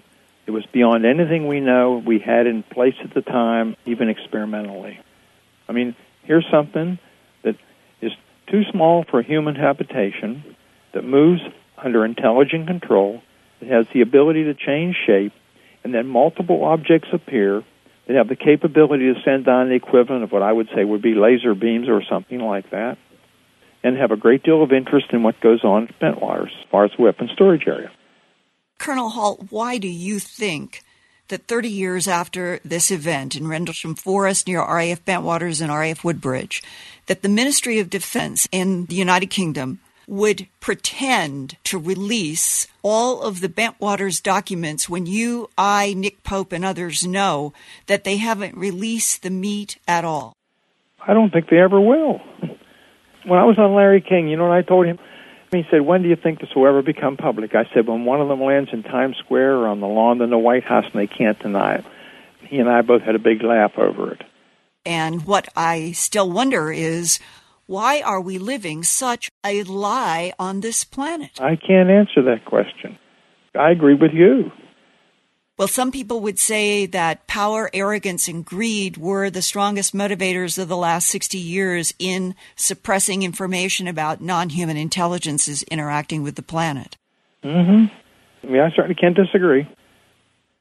it 0.51 0.53
was 0.53 0.65
beyond 0.73 1.05
anything 1.05 1.47
we 1.47 1.61
know 1.61 2.03
we 2.05 2.19
had 2.19 2.45
in 2.45 2.61
place 2.61 2.95
at 3.03 3.13
the 3.13 3.21
time, 3.21 3.77
even 3.85 4.09
experimentally. 4.09 4.99
I 5.69 5.71
mean, 5.71 5.95
here's 6.23 6.45
something 6.51 6.99
that 7.43 7.55
is 8.01 8.11
too 8.47 8.63
small 8.69 9.05
for 9.09 9.21
human 9.21 9.55
habitation, 9.55 10.43
that 10.93 11.03
moves 11.03 11.41
under 11.77 12.03
intelligent 12.03 12.67
control, 12.67 13.21
that 13.61 13.69
has 13.69 13.85
the 13.93 14.01
ability 14.01 14.43
to 14.43 14.53
change 14.53 14.97
shape, 15.07 15.31
and 15.85 15.93
then 15.93 16.05
multiple 16.07 16.65
objects 16.65 17.07
appear 17.13 17.63
that 18.07 18.17
have 18.17 18.27
the 18.27 18.35
capability 18.35 19.13
to 19.13 19.21
send 19.23 19.45
down 19.45 19.69
the 19.69 19.75
equivalent 19.75 20.23
of 20.25 20.33
what 20.33 20.43
I 20.43 20.51
would 20.51 20.67
say 20.75 20.83
would 20.83 21.01
be 21.01 21.15
laser 21.15 21.55
beams 21.55 21.87
or 21.87 22.03
something 22.09 22.39
like 22.39 22.71
that, 22.71 22.97
and 23.83 23.95
have 23.95 24.11
a 24.11 24.17
great 24.17 24.43
deal 24.43 24.61
of 24.61 24.73
interest 24.73 25.07
in 25.13 25.23
what 25.23 25.39
goes 25.39 25.63
on 25.63 25.87
at 25.87 25.99
Bentwaters 25.99 26.51
as 26.59 26.69
far 26.69 26.83
as 26.83 26.91
weapon 26.99 27.29
storage 27.33 27.63
area. 27.67 27.89
Colonel 28.81 29.09
Halt, 29.09 29.45
why 29.51 29.77
do 29.77 29.87
you 29.87 30.17
think 30.17 30.83
that 31.27 31.45
30 31.45 31.69
years 31.69 32.07
after 32.07 32.59
this 32.65 32.89
event 32.89 33.35
in 33.35 33.47
Rendlesham 33.47 33.93
Forest 33.93 34.47
near 34.47 34.59
RAF 34.59 35.05
Bentwaters 35.05 35.61
and 35.61 35.71
RAF 35.71 36.03
Woodbridge, 36.03 36.63
that 37.05 37.21
the 37.21 37.29
Ministry 37.29 37.77
of 37.77 37.91
Defense 37.91 38.49
in 38.51 38.87
the 38.87 38.95
United 38.95 39.27
Kingdom 39.27 39.81
would 40.07 40.47
pretend 40.59 41.57
to 41.65 41.77
release 41.77 42.67
all 42.81 43.21
of 43.21 43.41
the 43.41 43.49
Bentwaters 43.49 44.21
documents 44.21 44.89
when 44.89 45.05
you, 45.05 45.51
I, 45.55 45.93
Nick 45.93 46.23
Pope, 46.23 46.51
and 46.51 46.65
others 46.65 47.05
know 47.05 47.53
that 47.85 48.03
they 48.03 48.17
haven't 48.17 48.57
released 48.57 49.21
the 49.21 49.29
meat 49.29 49.77
at 49.87 50.03
all? 50.03 50.35
I 51.07 51.13
don't 51.13 51.31
think 51.31 51.49
they 51.51 51.59
ever 51.59 51.79
will. 51.79 52.19
When 53.27 53.37
I 53.37 53.43
was 53.43 53.59
on 53.59 53.75
Larry 53.75 54.01
King, 54.01 54.27
you 54.27 54.37
know 54.37 54.47
what 54.47 54.57
I 54.57 54.63
told 54.63 54.87
him? 54.87 54.97
He 55.51 55.63
said, 55.69 55.81
When 55.81 56.01
do 56.01 56.07
you 56.09 56.15
think 56.15 56.39
this 56.39 56.49
will 56.55 56.67
ever 56.67 56.81
become 56.81 57.17
public? 57.17 57.53
I 57.55 57.65
said, 57.73 57.87
When 57.87 58.05
one 58.05 58.21
of 58.21 58.29
them 58.29 58.41
lands 58.41 58.69
in 58.71 58.83
Times 58.83 59.17
Square 59.17 59.57
or 59.57 59.67
on 59.67 59.81
the 59.81 59.87
lawn 59.87 60.21
in 60.21 60.29
the 60.29 60.37
White 60.37 60.63
House 60.63 60.85
and 60.91 61.01
they 61.01 61.07
can't 61.07 61.37
deny 61.39 61.75
it. 61.75 61.85
He 62.47 62.59
and 62.59 62.69
I 62.69 62.81
both 62.81 63.01
had 63.01 63.15
a 63.15 63.19
big 63.19 63.43
laugh 63.43 63.73
over 63.77 64.13
it. 64.13 64.23
And 64.85 65.25
what 65.27 65.49
I 65.55 65.91
still 65.91 66.29
wonder 66.31 66.71
is 66.71 67.19
why 67.67 68.01
are 68.01 68.21
we 68.21 68.37
living 68.37 68.83
such 68.83 69.29
a 69.45 69.63
lie 69.63 70.33
on 70.39 70.61
this 70.61 70.83
planet? 70.83 71.39
I 71.39 71.55
can't 71.55 71.89
answer 71.89 72.21
that 72.23 72.45
question. 72.45 72.97
I 73.53 73.71
agree 73.71 73.95
with 73.95 74.11
you. 74.13 74.51
Well, 75.61 75.67
some 75.67 75.91
people 75.91 76.21
would 76.21 76.39
say 76.39 76.87
that 76.87 77.27
power, 77.27 77.69
arrogance, 77.71 78.27
and 78.27 78.43
greed 78.43 78.97
were 78.97 79.29
the 79.29 79.43
strongest 79.43 79.93
motivators 79.93 80.57
of 80.57 80.67
the 80.69 80.75
last 80.75 81.07
60 81.09 81.37
years 81.37 81.93
in 81.99 82.33
suppressing 82.55 83.21
information 83.21 83.87
about 83.87 84.21
non 84.21 84.49
human 84.49 84.75
intelligences 84.75 85.61
interacting 85.61 86.23
with 86.23 86.33
the 86.33 86.41
planet. 86.41 86.97
Mm 87.43 87.89
hmm. 88.41 88.55
Yeah, 88.55 88.65
I 88.65 88.75
certainly 88.75 88.95
can't 88.95 89.15
disagree. 89.15 89.69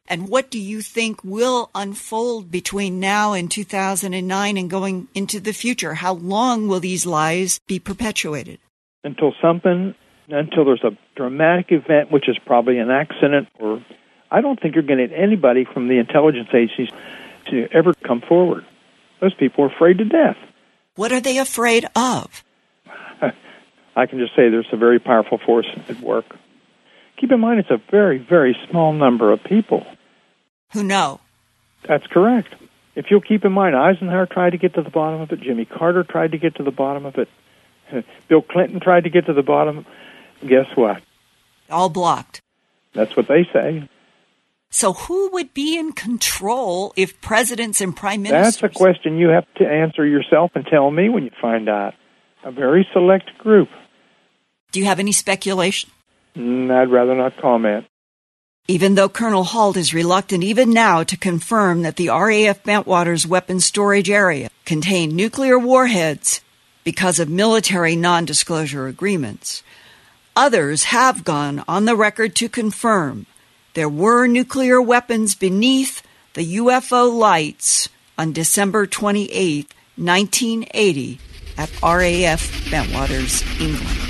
And 0.06 0.28
what 0.28 0.50
do 0.50 0.60
you 0.60 0.82
think 0.82 1.24
will 1.24 1.70
unfold 1.74 2.50
between 2.50 3.00
now 3.00 3.32
and 3.32 3.50
2009 3.50 4.58
and 4.58 4.68
going 4.68 5.08
into 5.14 5.40
the 5.40 5.54
future? 5.54 5.94
How 5.94 6.12
long 6.12 6.68
will 6.68 6.80
these 6.80 7.06
lies 7.06 7.58
be 7.66 7.78
perpetuated? 7.78 8.58
Until 9.02 9.32
something, 9.40 9.94
until 10.28 10.66
there's 10.66 10.84
a 10.84 10.94
dramatic 11.16 11.68
event, 11.70 12.12
which 12.12 12.28
is 12.28 12.36
probably 12.44 12.76
an 12.76 12.90
accident, 12.90 13.48
or 13.58 13.82
I 14.30 14.40
don't 14.40 14.60
think 14.60 14.74
you're 14.74 14.84
going 14.84 14.98
to 14.98 15.08
get 15.08 15.18
anybody 15.18 15.64
from 15.64 15.88
the 15.88 15.98
intelligence 15.98 16.48
agencies 16.52 16.90
to 17.46 17.68
ever 17.72 17.94
come 17.94 18.20
forward. 18.20 18.64
Those 19.20 19.34
people 19.34 19.64
are 19.64 19.68
afraid 19.68 19.98
to 19.98 20.04
death. 20.04 20.36
What 20.94 21.12
are 21.12 21.20
they 21.20 21.38
afraid 21.38 21.86
of? 21.96 22.44
I 23.96 24.06
can 24.06 24.18
just 24.18 24.34
say 24.36 24.48
there's 24.48 24.68
a 24.72 24.76
very 24.76 24.98
powerful 24.98 25.38
force 25.38 25.66
at 25.88 26.00
work. 26.00 26.36
Keep 27.16 27.32
in 27.32 27.40
mind, 27.40 27.60
it's 27.60 27.70
a 27.70 27.80
very, 27.90 28.18
very 28.18 28.56
small 28.70 28.92
number 28.92 29.32
of 29.32 29.42
people 29.44 29.86
who 30.72 30.82
know. 30.82 31.20
That's 31.86 32.06
correct. 32.06 32.54
If 32.94 33.10
you'll 33.10 33.20
keep 33.20 33.44
in 33.44 33.52
mind, 33.52 33.76
Eisenhower 33.76 34.26
tried 34.26 34.50
to 34.50 34.58
get 34.58 34.74
to 34.74 34.82
the 34.82 34.90
bottom 34.90 35.20
of 35.20 35.32
it. 35.32 35.40
Jimmy 35.40 35.64
Carter 35.64 36.02
tried 36.02 36.32
to 36.32 36.38
get 36.38 36.56
to 36.56 36.62
the 36.62 36.70
bottom 36.70 37.04
of 37.06 37.16
it. 37.18 37.28
Bill 38.28 38.42
Clinton 38.42 38.80
tried 38.80 39.04
to 39.04 39.10
get 39.10 39.26
to 39.26 39.32
the 39.32 39.42
bottom. 39.42 39.86
Guess 40.46 40.74
what? 40.74 41.02
All 41.68 41.88
blocked. 41.88 42.40
That's 42.92 43.16
what 43.16 43.28
they 43.28 43.44
say. 43.52 43.88
So, 44.72 44.92
who 44.92 45.30
would 45.32 45.52
be 45.52 45.76
in 45.76 45.92
control 45.92 46.92
if 46.96 47.20
presidents 47.20 47.80
and 47.80 47.94
prime 47.94 48.22
ministers? 48.22 48.60
That's 48.60 48.76
a 48.76 48.78
question 48.78 49.18
you 49.18 49.28
have 49.28 49.46
to 49.56 49.66
answer 49.66 50.06
yourself 50.06 50.52
and 50.54 50.64
tell 50.64 50.90
me 50.90 51.08
when 51.08 51.24
you 51.24 51.32
find 51.40 51.68
out. 51.68 51.94
A 52.44 52.52
very 52.52 52.86
select 52.92 53.36
group. 53.38 53.68
Do 54.70 54.78
you 54.78 54.86
have 54.86 55.00
any 55.00 55.12
speculation? 55.12 55.90
Mm, 56.36 56.70
I'd 56.70 56.90
rather 56.90 57.14
not 57.14 57.36
comment. 57.38 57.86
Even 58.68 58.94
though 58.94 59.08
Colonel 59.08 59.42
Halt 59.42 59.76
is 59.76 59.92
reluctant 59.92 60.44
even 60.44 60.70
now 60.70 61.02
to 61.02 61.16
confirm 61.16 61.82
that 61.82 61.96
the 61.96 62.08
RAF 62.08 62.62
Bentwaters 62.62 63.26
weapons 63.26 63.64
storage 63.64 64.08
area 64.08 64.48
contained 64.64 65.16
nuclear 65.16 65.58
warheads 65.58 66.40
because 66.84 67.18
of 67.18 67.28
military 67.28 67.96
non 67.96 68.24
disclosure 68.24 68.86
agreements, 68.86 69.64
others 70.36 70.84
have 70.84 71.24
gone 71.24 71.64
on 71.66 71.84
the 71.84 71.96
record 71.96 72.36
to 72.36 72.48
confirm 72.48 73.26
there 73.74 73.88
were 73.88 74.26
nuclear 74.26 74.80
weapons 74.80 75.34
beneath 75.34 76.02
the 76.34 76.56
UFO 76.56 77.12
lights 77.12 77.88
on 78.18 78.32
December 78.32 78.86
28, 78.86 79.72
1980, 79.96 81.18
at 81.56 81.70
RAF 81.82 82.40
Bentwaters, 82.70 83.42
England. 83.60 84.06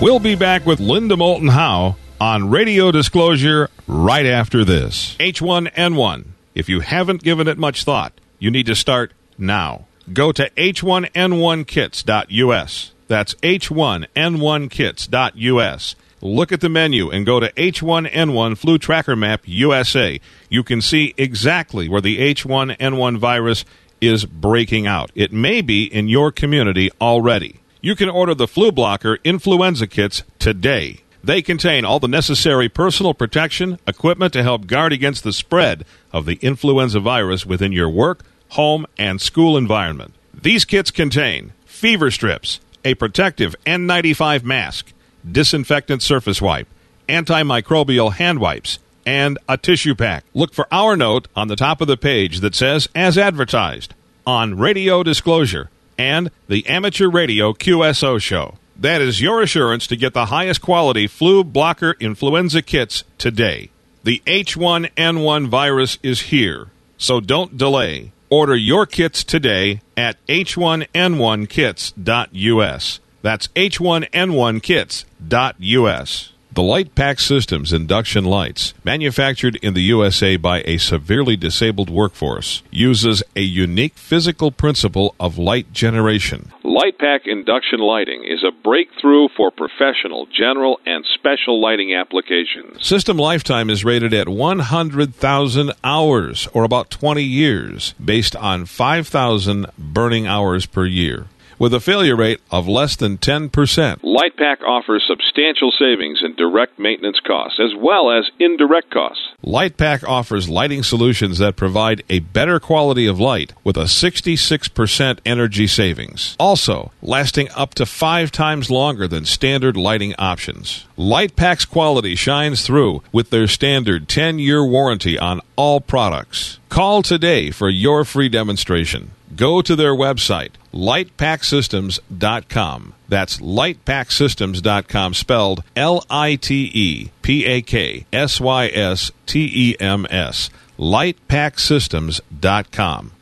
We'll 0.00 0.18
be 0.18 0.34
back 0.34 0.66
with 0.66 0.80
Linda 0.80 1.16
Moulton 1.16 1.46
Howe 1.48 1.96
on 2.20 2.50
Radio 2.50 2.92
Disclosure 2.92 3.70
right 3.86 4.26
after 4.26 4.64
this. 4.64 5.16
H1N1. 5.18 6.24
If 6.54 6.68
you 6.68 6.80
haven't 6.80 7.22
given 7.22 7.48
it 7.48 7.56
much 7.58 7.84
thought, 7.84 8.12
you 8.38 8.50
need 8.50 8.66
to 8.66 8.74
start 8.74 9.12
now. 9.38 9.86
Go 10.12 10.32
to 10.32 10.50
h1n1kits.us. 10.50 12.93
That's 13.08 13.34
h1n1kits.us. 13.34 15.96
Look 16.24 16.52
at 16.52 16.62
the 16.62 16.70
menu 16.70 17.10
and 17.10 17.26
go 17.26 17.38
to 17.38 17.52
H1N1 17.52 18.56
Flu 18.56 18.78
Tracker 18.78 19.14
Map 19.14 19.42
USA. 19.44 20.18
You 20.48 20.62
can 20.62 20.80
see 20.80 21.12
exactly 21.18 21.86
where 21.86 22.00
the 22.00 22.34
H1N1 22.34 23.18
virus 23.18 23.66
is 24.00 24.24
breaking 24.24 24.86
out. 24.86 25.12
It 25.14 25.34
may 25.34 25.60
be 25.60 25.84
in 25.84 26.08
your 26.08 26.32
community 26.32 26.90
already. 26.98 27.60
You 27.82 27.94
can 27.94 28.08
order 28.08 28.34
the 28.34 28.48
flu 28.48 28.72
blocker 28.72 29.18
influenza 29.22 29.86
kits 29.86 30.22
today. 30.38 31.02
They 31.22 31.42
contain 31.42 31.84
all 31.84 32.00
the 32.00 32.08
necessary 32.08 32.70
personal 32.70 33.12
protection 33.12 33.78
equipment 33.86 34.32
to 34.32 34.42
help 34.42 34.66
guard 34.66 34.94
against 34.94 35.24
the 35.24 35.32
spread 35.32 35.84
of 36.10 36.24
the 36.24 36.38
influenza 36.40 37.00
virus 37.00 37.44
within 37.44 37.72
your 37.72 37.90
work, 37.90 38.22
home, 38.50 38.86
and 38.96 39.20
school 39.20 39.58
environment. 39.58 40.14
These 40.32 40.64
kits 40.64 40.90
contain 40.90 41.52
fever 41.66 42.10
strips, 42.10 42.60
a 42.84 42.94
protective 42.94 43.56
N95 43.66 44.44
mask, 44.44 44.92
disinfectant 45.30 46.02
surface 46.02 46.40
wipe, 46.42 46.68
antimicrobial 47.08 48.12
hand 48.14 48.38
wipes, 48.38 48.78
and 49.06 49.38
a 49.48 49.56
tissue 49.56 49.94
pack. 49.94 50.24
Look 50.34 50.54
for 50.54 50.66
our 50.72 50.96
note 50.96 51.28
on 51.36 51.48
the 51.48 51.56
top 51.56 51.80
of 51.80 51.88
the 51.88 51.96
page 51.96 52.40
that 52.40 52.54
says, 52.54 52.88
as 52.94 53.18
advertised, 53.18 53.94
on 54.26 54.58
Radio 54.58 55.02
Disclosure 55.02 55.70
and 55.98 56.30
the 56.48 56.66
Amateur 56.66 57.08
Radio 57.08 57.52
QSO 57.52 58.20
Show. 58.20 58.58
That 58.76 59.00
is 59.00 59.20
your 59.20 59.40
assurance 59.42 59.86
to 59.86 59.96
get 59.96 60.14
the 60.14 60.26
highest 60.26 60.60
quality 60.60 61.06
flu 61.06 61.44
blocker 61.44 61.96
influenza 62.00 62.62
kits 62.62 63.04
today. 63.18 63.70
The 64.02 64.22
H1N1 64.26 65.48
virus 65.48 65.98
is 66.02 66.22
here, 66.22 66.68
so 66.98 67.20
don't 67.20 67.56
delay. 67.56 68.12
Order 68.34 68.56
your 68.56 68.84
kits 68.84 69.22
today 69.22 69.80
at 69.96 70.16
h1n1kits.us. 70.26 73.00
That's 73.22 73.46
h1n1kits.us. 73.46 76.32
The 76.54 76.62
LitePak 76.62 77.18
Systems 77.18 77.72
induction 77.72 78.24
lights, 78.24 78.74
manufactured 78.84 79.56
in 79.56 79.74
the 79.74 79.82
USA 79.82 80.36
by 80.36 80.62
a 80.64 80.76
severely 80.76 81.34
disabled 81.34 81.90
workforce, 81.90 82.62
uses 82.70 83.24
a 83.34 83.40
unique 83.40 83.96
physical 83.96 84.52
principle 84.52 85.16
of 85.18 85.36
light 85.36 85.72
generation. 85.72 86.52
LitePak 86.64 87.26
induction 87.26 87.80
lighting 87.80 88.22
is 88.22 88.44
a 88.44 88.52
breakthrough 88.62 89.26
for 89.36 89.50
professional, 89.50 90.26
general, 90.26 90.78
and 90.86 91.04
special 91.14 91.60
lighting 91.60 91.92
applications. 91.92 92.86
System 92.86 93.16
lifetime 93.16 93.68
is 93.68 93.84
rated 93.84 94.14
at 94.14 94.28
100,000 94.28 95.72
hours, 95.82 96.46
or 96.52 96.62
about 96.62 96.88
20 96.88 97.20
years, 97.20 97.94
based 98.02 98.36
on 98.36 98.64
5,000 98.64 99.66
burning 99.76 100.28
hours 100.28 100.66
per 100.66 100.86
year 100.86 101.26
with 101.58 101.74
a 101.74 101.80
failure 101.80 102.16
rate 102.16 102.40
of 102.50 102.68
less 102.68 102.96
than 102.96 103.18
10%. 103.18 103.50
LitePak 103.50 104.62
offers 104.62 105.04
substantial 105.06 105.70
savings 105.70 106.20
in 106.24 106.34
direct 106.36 106.78
maintenance 106.78 107.20
costs 107.26 107.60
as 107.60 107.74
well 107.76 108.10
as 108.10 108.30
indirect 108.38 108.90
costs. 108.90 109.22
LitePak 109.44 110.04
offers 110.04 110.48
lighting 110.48 110.82
solutions 110.82 111.38
that 111.38 111.56
provide 111.56 112.02
a 112.08 112.20
better 112.20 112.58
quality 112.58 113.06
of 113.06 113.20
light 113.20 113.52
with 113.62 113.76
a 113.76 113.84
66% 113.84 115.18
energy 115.24 115.66
savings. 115.66 116.36
Also, 116.38 116.92
lasting 117.02 117.48
up 117.54 117.74
to 117.74 117.86
five 117.86 118.30
times 118.32 118.70
longer 118.70 119.06
than 119.06 119.24
standard 119.24 119.76
lighting 119.76 120.14
options. 120.18 120.86
LitePak's 120.96 121.64
quality 121.64 122.14
shines 122.14 122.64
through 122.64 123.02
with 123.12 123.30
their 123.30 123.46
standard 123.46 124.08
10 124.08 124.38
year 124.38 124.64
warranty 124.64 125.18
on 125.18 125.40
all 125.56 125.80
products. 125.80 126.58
Call 126.68 127.02
today 127.02 127.50
for 127.50 127.68
your 127.68 128.04
free 128.04 128.28
demonstration. 128.28 129.10
Go 129.36 129.62
to 129.62 129.74
their 129.74 129.94
website, 129.94 130.50
litepaksystems.com. 130.72 132.94
That's 133.08 133.38
litepaksystems.com, 133.38 135.14
spelled 135.14 135.64
L 135.74 136.04
I 136.10 136.34
T 136.36 136.70
E 136.74 137.10
P 137.22 137.46
A 137.46 137.62
K 137.62 138.04
S 138.12 138.38
Y 138.40 138.68
S 138.68 139.10
T 139.26 139.50
E 139.52 139.74
M 139.80 140.06
S. 140.10 140.50
Litepaksystems.com. 140.78 143.12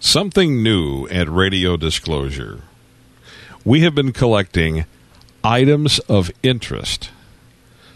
Something 0.00 0.62
new 0.62 1.08
at 1.08 1.28
Radio 1.28 1.76
Disclosure. 1.76 2.62
We 3.64 3.80
have 3.80 3.94
been 3.94 4.12
collecting 4.12 4.84
items 5.42 5.98
of 6.00 6.30
interest, 6.42 7.10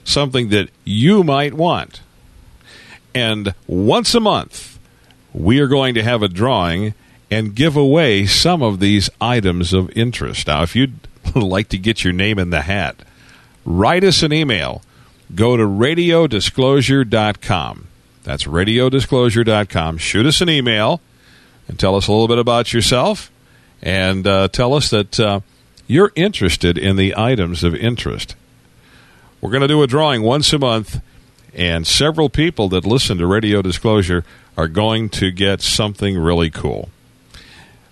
something 0.05 0.48
that 0.48 0.70
you 0.85 1.22
might 1.22 1.53
want. 1.55 2.01
And 3.14 3.55
once 3.66 4.14
a 4.14 4.20
month, 4.20 4.79
we 5.35 5.61
are 5.61 5.66
going 5.66 5.94
to 5.94 6.03
have 6.03 6.22
a 6.22 6.29
drawing 6.29 6.94
and 7.31 7.55
give 7.55 7.77
away 7.77 8.27
some 8.27 8.62
of 8.62 8.81
these 8.81 9.09
items 9.21 9.73
of 9.73 9.97
interest. 9.97 10.47
Now, 10.47 10.62
if 10.62 10.75
you'd 10.75 10.99
like 11.35 11.69
to 11.69 11.79
get 11.79 12.05
your 12.05 12.12
name 12.12 12.38
in 12.38 12.51
the 12.51 12.62
hat, 12.62 12.97
write 13.64 14.05
us 14.05 14.23
an 14.23 14.33
email. 14.33 14.83
Go 15.35 15.57
to 15.57 15.64
radiodisclosure.com. 15.64 17.87
That's 18.25 18.45
radiodisclosure.com. 18.45 19.99
Shoot 19.99 20.27
us 20.27 20.41
an 20.41 20.49
email 20.49 21.01
and 21.67 21.79
tell 21.79 21.97
us 21.97 22.09
a 22.09 22.12
little 22.12 22.29
bit 22.29 22.38
about 22.38 22.73
yourself 22.73 23.31
and 23.83 24.27
uh, 24.27 24.49
tell 24.49 24.75
us 24.75 24.91
that 24.91 25.21
uh, 25.21 25.41
you're 25.87 26.12
interested 26.14 26.79
in 26.79 26.97
the 26.97 27.14
items 27.17 27.62
of 27.62 27.75
interest. 27.75 28.35
We're 29.41 29.51
going 29.51 29.62
to 29.62 29.69
do 29.69 29.83
a 29.83 29.87
drawing 29.87 30.23
once 30.23 30.53
a 30.53 30.59
month, 30.59 31.01
and 31.55 31.87
several 31.87 32.29
people 32.29 32.69
that 32.71 32.85
listen 32.85 33.19
to 33.19 33.27
Radio 33.27 33.62
Disclosure 33.62 34.25
are 34.57 34.67
going 34.67 35.09
to 35.11 35.31
get 35.31 35.61
something 35.61 36.19
really 36.19 36.51
cool. 36.51 36.88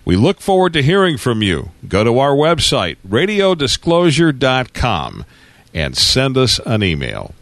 We 0.07 0.17
look 0.17 0.41
forward 0.41 0.73
to 0.75 0.85
hearing 0.85 1.17
from 1.19 1.43
you. 1.43 1.73
Go 1.89 2.05
to 2.05 2.21
our 2.21 2.31
website, 2.31 2.99
radiodisclosure.com, 3.07 5.25
and 5.75 5.97
send 5.97 6.39
us 6.39 6.61
an 6.65 6.85
email. 6.85 7.35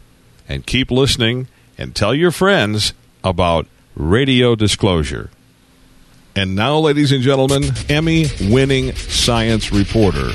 And 0.48 0.64
keep 0.64 0.90
listening 0.90 1.48
and 1.76 1.94
tell 1.94 2.14
your 2.14 2.30
friends 2.30 2.94
about 3.22 3.66
Radio 3.94 4.54
Disclosure. 4.54 5.28
And 6.34 6.56
now, 6.56 6.78
ladies 6.78 7.12
and 7.12 7.22
gentlemen, 7.22 7.64
Emmy 7.90 8.28
winning 8.40 8.94
science 8.94 9.70
reporter, 9.70 10.30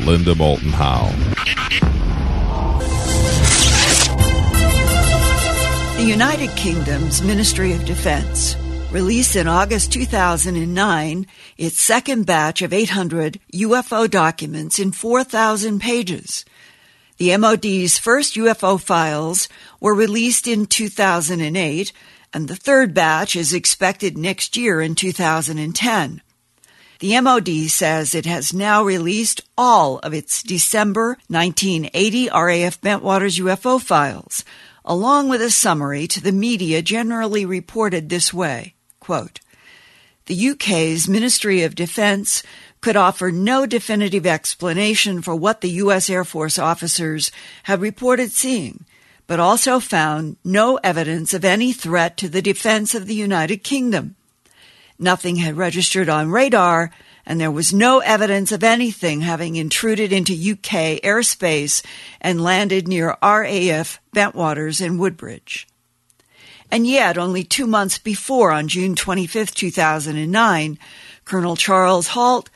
Linda 0.00 0.34
Moulton 0.34 0.72
Howe. 0.72 1.12
The 5.98 6.04
United 6.04 6.50
Kingdom's 6.56 7.22
Ministry 7.22 7.74
of 7.74 7.84
Defense 7.84 8.56
released 8.92 9.36
in 9.36 9.46
August 9.46 9.92
2009 9.92 11.26
its 11.56 11.80
second 11.80 12.26
batch 12.26 12.60
of 12.60 12.72
800 12.72 13.38
UFO 13.54 14.10
documents 14.10 14.80
in 14.80 14.90
4,000 14.90 15.80
pages. 15.80 16.44
The 17.18 17.36
MOD's 17.36 17.98
first 17.98 18.34
UFO 18.34 18.80
files 18.80 19.48
were 19.78 19.94
released 19.94 20.48
in 20.48 20.66
2008, 20.66 21.92
and 22.32 22.48
the 22.48 22.56
third 22.56 22.92
batch 22.92 23.36
is 23.36 23.52
expected 23.52 24.18
next 24.18 24.56
year 24.56 24.80
in 24.80 24.96
2010. 24.96 26.22
The 26.98 27.20
MOD 27.20 27.48
says 27.70 28.14
it 28.14 28.26
has 28.26 28.52
now 28.52 28.82
released 28.82 29.42
all 29.56 30.00
of 30.00 30.12
its 30.12 30.42
December 30.42 31.16
1980 31.28 32.28
RAF 32.28 32.80
Bentwaters 32.80 33.38
UFO 33.38 33.80
files, 33.80 34.44
along 34.84 35.28
with 35.28 35.40
a 35.40 35.50
summary 35.50 36.08
to 36.08 36.20
the 36.20 36.32
media 36.32 36.82
generally 36.82 37.46
reported 37.46 38.08
this 38.08 38.34
way. 38.34 38.74
Quote, 39.00 39.40
the 40.26 40.50
UK's 40.50 41.08
Ministry 41.08 41.62
of 41.62 41.74
Defense 41.74 42.44
could 42.80 42.96
offer 42.96 43.32
no 43.32 43.66
definitive 43.66 44.26
explanation 44.26 45.22
for 45.22 45.34
what 45.34 45.60
the 45.60 45.70
U.S. 45.70 46.08
Air 46.08 46.24
Force 46.24 46.58
officers 46.58 47.32
had 47.64 47.80
reported 47.80 48.30
seeing, 48.30 48.84
but 49.26 49.40
also 49.40 49.80
found 49.80 50.36
no 50.44 50.76
evidence 50.84 51.34
of 51.34 51.44
any 51.44 51.72
threat 51.72 52.16
to 52.18 52.28
the 52.28 52.42
defense 52.42 52.94
of 52.94 53.06
the 53.06 53.14
United 53.14 53.64
Kingdom. 53.64 54.14
Nothing 54.98 55.36
had 55.36 55.56
registered 55.56 56.08
on 56.08 56.30
radar, 56.30 56.90
and 57.26 57.40
there 57.40 57.50
was 57.50 57.72
no 57.72 57.98
evidence 58.00 58.52
of 58.52 58.62
anything 58.62 59.22
having 59.22 59.56
intruded 59.56 60.12
into 60.12 60.32
UK 60.32 61.00
airspace 61.02 61.84
and 62.20 62.42
landed 62.42 62.86
near 62.86 63.16
RAF 63.22 64.00
Bentwaters 64.14 64.84
and 64.84 64.98
Woodbridge. 64.98 65.66
And 66.70 66.86
yet, 66.86 67.18
only 67.18 67.42
two 67.42 67.66
months 67.66 67.98
before, 67.98 68.52
on 68.52 68.68
June 68.68 68.94
25, 68.94 69.52
2009, 69.52 70.78
Colonel 71.24 71.56
Charles 71.56 72.08
Halt, 72.08 72.48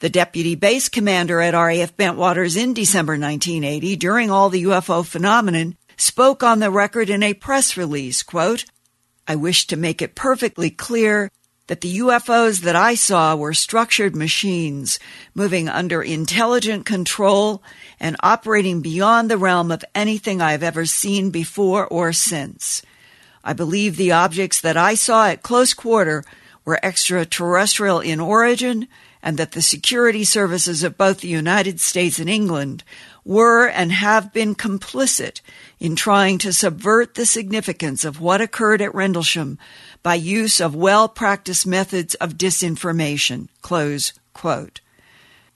the 0.00 0.10
deputy 0.10 0.54
base 0.54 0.88
commander 0.88 1.40
at 1.40 1.54
RAF 1.54 1.96
Bentwaters 1.96 2.56
in 2.56 2.74
December 2.74 3.12
1980, 3.12 3.96
during 3.96 4.30
all 4.30 4.50
the 4.50 4.64
UFO 4.64 5.06
phenomenon, 5.06 5.76
spoke 5.96 6.42
on 6.42 6.58
the 6.58 6.70
record 6.70 7.08
in 7.08 7.22
a 7.22 7.34
press 7.34 7.76
release, 7.76 8.22
quote, 8.22 8.64
I 9.26 9.36
wish 9.36 9.66
to 9.68 9.76
make 9.76 10.02
it 10.02 10.16
perfectly 10.16 10.68
clear 10.68 11.30
that 11.68 11.80
the 11.80 11.98
UFOs 11.98 12.62
that 12.62 12.74
I 12.74 12.94
saw 12.96 13.36
were 13.36 13.54
structured 13.54 14.16
machines 14.16 14.98
moving 15.34 15.68
under 15.68 16.02
intelligent 16.02 16.84
control 16.84 17.62
and 18.00 18.16
operating 18.20 18.82
beyond 18.82 19.30
the 19.30 19.38
realm 19.38 19.70
of 19.70 19.84
anything 19.94 20.42
I've 20.42 20.64
ever 20.64 20.84
seen 20.84 21.30
before 21.30 21.86
or 21.86 22.12
since. 22.12 22.82
I 23.44 23.52
believe 23.52 23.96
the 23.96 24.12
objects 24.12 24.60
that 24.60 24.76
I 24.76 24.94
saw 24.94 25.26
at 25.26 25.42
close 25.42 25.74
quarter 25.74 26.24
were 26.64 26.78
extraterrestrial 26.82 28.00
in 28.00 28.20
origin 28.20 28.88
and 29.22 29.36
that 29.38 29.52
the 29.52 29.62
security 29.62 30.24
services 30.24 30.82
of 30.82 30.98
both 30.98 31.20
the 31.20 31.28
United 31.28 31.80
States 31.80 32.18
and 32.18 32.28
England 32.28 32.82
were 33.24 33.68
and 33.68 33.92
have 33.92 34.32
been 34.32 34.54
complicit 34.54 35.40
in 35.78 35.94
trying 35.94 36.38
to 36.38 36.52
subvert 36.52 37.14
the 37.14 37.26
significance 37.26 38.04
of 38.04 38.20
what 38.20 38.40
occurred 38.40 38.82
at 38.82 38.94
Rendlesham 38.94 39.58
by 40.02 40.14
use 40.14 40.60
of 40.60 40.74
well 40.74 41.08
practiced 41.08 41.66
methods 41.66 42.14
of 42.16 42.34
disinformation. 42.34 43.48
Close 43.60 44.12
quote. 44.32 44.80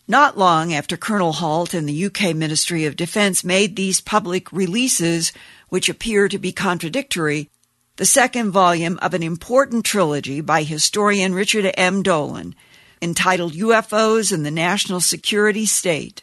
Not 0.08 0.38
long 0.38 0.72
after 0.72 0.96
Colonel 0.96 1.32
Halt 1.32 1.74
and 1.74 1.88
the 1.88 2.06
UK 2.06 2.36
Ministry 2.36 2.84
of 2.84 2.94
Defense 2.94 3.42
made 3.42 3.74
these 3.74 4.00
public 4.00 4.52
releases, 4.52 5.32
which 5.68 5.88
appear 5.88 6.28
to 6.28 6.38
be 6.38 6.52
contradictory, 6.52 7.50
the 7.96 8.06
second 8.06 8.50
volume 8.50 8.98
of 9.00 9.14
an 9.14 9.22
important 9.22 9.84
trilogy 9.84 10.40
by 10.40 10.62
historian 10.62 11.34
Richard 11.34 11.72
M. 11.76 12.02
Dolan, 12.02 12.54
entitled 13.00 13.54
UFOs 13.54 14.32
and 14.32 14.44
the 14.44 14.50
National 14.50 15.00
Security 15.00 15.64
State, 15.66 16.22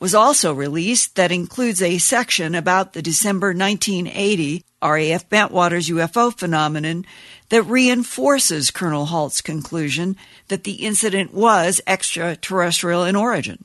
was 0.00 0.16
also 0.16 0.52
released 0.52 1.14
that 1.14 1.30
includes 1.30 1.80
a 1.80 1.98
section 1.98 2.56
about 2.56 2.92
the 2.92 3.02
December 3.02 3.54
1980 3.54 4.64
RAF 4.82 5.28
Bentwaters 5.28 5.88
UFO 5.88 6.36
phenomenon 6.36 7.06
that 7.50 7.62
reinforces 7.62 8.72
Colonel 8.72 9.06
Halt's 9.06 9.40
conclusion 9.40 10.16
that 10.48 10.64
the 10.64 10.84
incident 10.84 11.32
was 11.32 11.80
extraterrestrial 11.86 13.04
in 13.04 13.14
origin. 13.14 13.64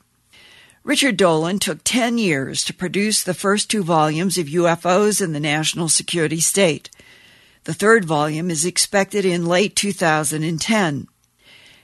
Richard 0.84 1.16
Dolan 1.16 1.58
took 1.58 1.82
10 1.82 2.18
years 2.18 2.64
to 2.64 2.72
produce 2.72 3.24
the 3.24 3.34
first 3.34 3.68
two 3.68 3.82
volumes 3.82 4.38
of 4.38 4.46
UFOs 4.46 5.20
and 5.20 5.34
the 5.34 5.40
National 5.40 5.88
Security 5.88 6.38
State. 6.38 6.88
The 7.68 7.74
third 7.74 8.06
volume 8.06 8.50
is 8.50 8.64
expected 8.64 9.26
in 9.26 9.44
late 9.44 9.76
2010. 9.76 11.06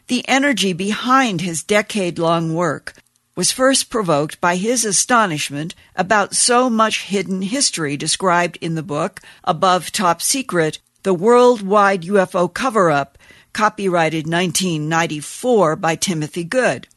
The 0.06 0.26
energy 0.26 0.72
behind 0.72 1.42
his 1.42 1.62
decade 1.62 2.18
long 2.18 2.54
work 2.54 2.94
was 3.36 3.52
first 3.52 3.90
provoked 3.90 4.40
by 4.40 4.56
his 4.56 4.86
astonishment 4.86 5.74
about 5.94 6.34
so 6.34 6.70
much 6.70 7.02
hidden 7.02 7.42
history 7.42 7.98
described 7.98 8.56
in 8.62 8.76
the 8.76 8.82
book 8.82 9.20
Above 9.44 9.92
Top 9.92 10.22
Secret 10.22 10.78
The 11.02 11.12
Worldwide 11.12 12.04
UFO 12.04 12.48
Cover 12.48 12.90
Up, 12.90 13.18
copyrighted 13.52 14.26
1994 14.26 15.76
by 15.76 15.96
Timothy 15.96 16.44
Good. 16.44 16.88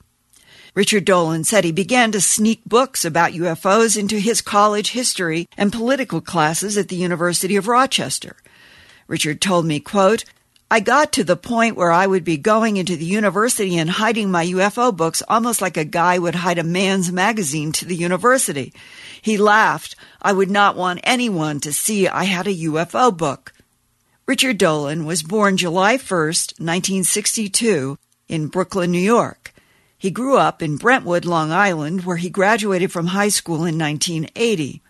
Richard 0.76 1.04
Dolan 1.04 1.43
said 1.43 1.65
he 1.65 1.73
began 1.73 2.13
to 2.13 2.21
sneak 2.21 2.63
books 2.63 3.04
about 3.04 3.34
UFOs 3.34 3.97
into 3.97 4.17
his 4.19 4.39
college 4.39 4.91
history 4.91 5.50
and 5.58 5.73
political 5.73 6.21
classes 6.21 6.78
at 6.78 6.88
the 6.88 6.95
University 6.95 7.58
of 7.58 7.67
Rochester. 7.67 8.38
Richard 9.08 9.41
told 9.41 9.65
me, 9.65 9.80
quote, 9.80 10.26
I 10.70 10.82
got 10.82 11.13
to 11.13 11.24
the 11.24 11.38
point 11.38 11.78
where 11.78 11.91
I 11.91 12.06
would 12.06 12.26
be 12.26 12.36
going 12.36 12.76
into 12.76 12.98
the 12.98 13.06
university 13.06 13.78
and 13.78 13.89
hiding 13.89 14.30
my 14.30 14.46
UFO 14.46 14.96
books 14.96 15.24
almost 15.30 15.62
like 15.62 15.78
a 15.78 15.86
guy 15.86 16.20
would 16.20 16.36
hide 16.36 16.58
a 16.58 16.63
man's 16.63 17.10
magazine 17.10 17.72
to 17.72 17.86
the 17.86 17.96
university. 17.96 18.74
He 19.22 19.38
laughed. 19.38 19.96
I 20.22 20.34
would 20.34 20.52
not 20.52 20.76
want 20.76 21.00
anyone 21.04 21.62
to 21.62 21.72
see 21.72 22.10
I 22.10 22.26
had 22.26 22.48
a 22.48 22.54
UFO 22.54 23.15
book. 23.15 23.54
Richard 24.26 24.58
Dolan 24.58 25.06
was 25.06 25.24
born 25.24 25.56
July 25.56 25.96
1st, 25.96 26.60
1962, 26.60 27.98
in 28.28 28.48
Brooklyn, 28.48 28.91
New 28.91 29.00
York. 29.00 29.54
He 29.98 30.12
grew 30.12 30.36
up 30.36 30.62
in 30.62 30.76
Brentwood, 30.76 31.24
Long 31.24 31.50
Island, 31.50 32.04
where 32.04 32.17
he 32.17 32.30
graduated 32.30 32.91
from 32.91 33.08
high 33.08 33.30
school 33.30 33.63
in 33.63 33.80
1980. 33.80 34.82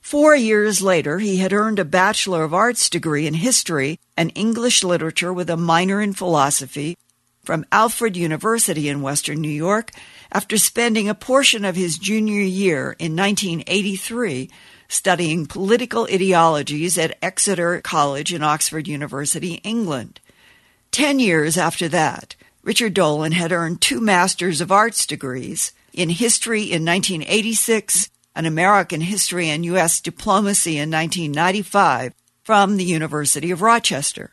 Four 0.00 0.34
years 0.34 0.82
later, 0.82 1.18
he 1.18 1.36
had 1.36 1.52
earned 1.52 1.78
a 1.78 1.84
Bachelor 1.84 2.42
of 2.44 2.54
Arts 2.54 2.88
degree 2.90 3.26
in 3.26 3.34
history 3.34 3.98
and 4.16 4.32
English 4.34 4.82
literature 4.82 5.32
with 5.32 5.50
a 5.50 5.56
minor 5.56 6.00
in 6.00 6.14
philosophy 6.14 6.96
from 7.44 7.64
Alfred 7.72 8.16
University 8.16 8.88
in 8.88 9.02
Western 9.02 9.40
New 9.40 9.48
York 9.48 9.92
after 10.32 10.58
spending 10.58 11.08
a 11.08 11.14
portion 11.14 11.64
of 11.64 11.76
his 11.76 11.98
junior 11.98 12.42
year 12.42 12.96
in 12.98 13.16
1983 13.16 14.50
studying 14.88 15.46
political 15.46 16.04
ideologies 16.12 16.98
at 16.98 17.16
Exeter 17.22 17.80
College 17.80 18.34
in 18.34 18.42
Oxford 18.42 18.88
University, 18.88 19.54
England. 19.62 20.20
Ten 20.90 21.20
years 21.20 21.56
after 21.56 21.88
that, 21.88 22.34
Richard 22.62 22.94
Dolan 22.94 23.32
had 23.32 23.52
earned 23.52 23.80
two 23.80 24.00
Masters 24.00 24.60
of 24.60 24.72
Arts 24.72 25.06
degrees 25.06 25.72
in 25.92 26.10
history 26.10 26.62
in 26.62 26.84
1986 26.84 28.10
an 28.34 28.46
American 28.46 29.00
History 29.00 29.48
and 29.48 29.64
U.S. 29.64 30.00
Diplomacy 30.00 30.76
in 30.76 30.90
1995 30.90 32.14
from 32.42 32.76
the 32.76 32.84
University 32.84 33.50
of 33.50 33.62
Rochester. 33.62 34.32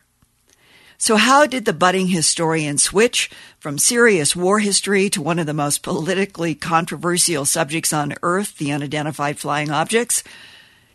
So, 1.00 1.16
how 1.16 1.46
did 1.46 1.64
the 1.64 1.72
budding 1.72 2.08
historian 2.08 2.76
switch 2.76 3.30
from 3.60 3.78
serious 3.78 4.34
war 4.34 4.58
history 4.58 5.08
to 5.10 5.22
one 5.22 5.38
of 5.38 5.46
the 5.46 5.54
most 5.54 5.84
politically 5.84 6.56
controversial 6.56 7.44
subjects 7.44 7.92
on 7.92 8.14
Earth, 8.22 8.58
the 8.58 8.72
unidentified 8.72 9.38
flying 9.38 9.70
objects? 9.70 10.24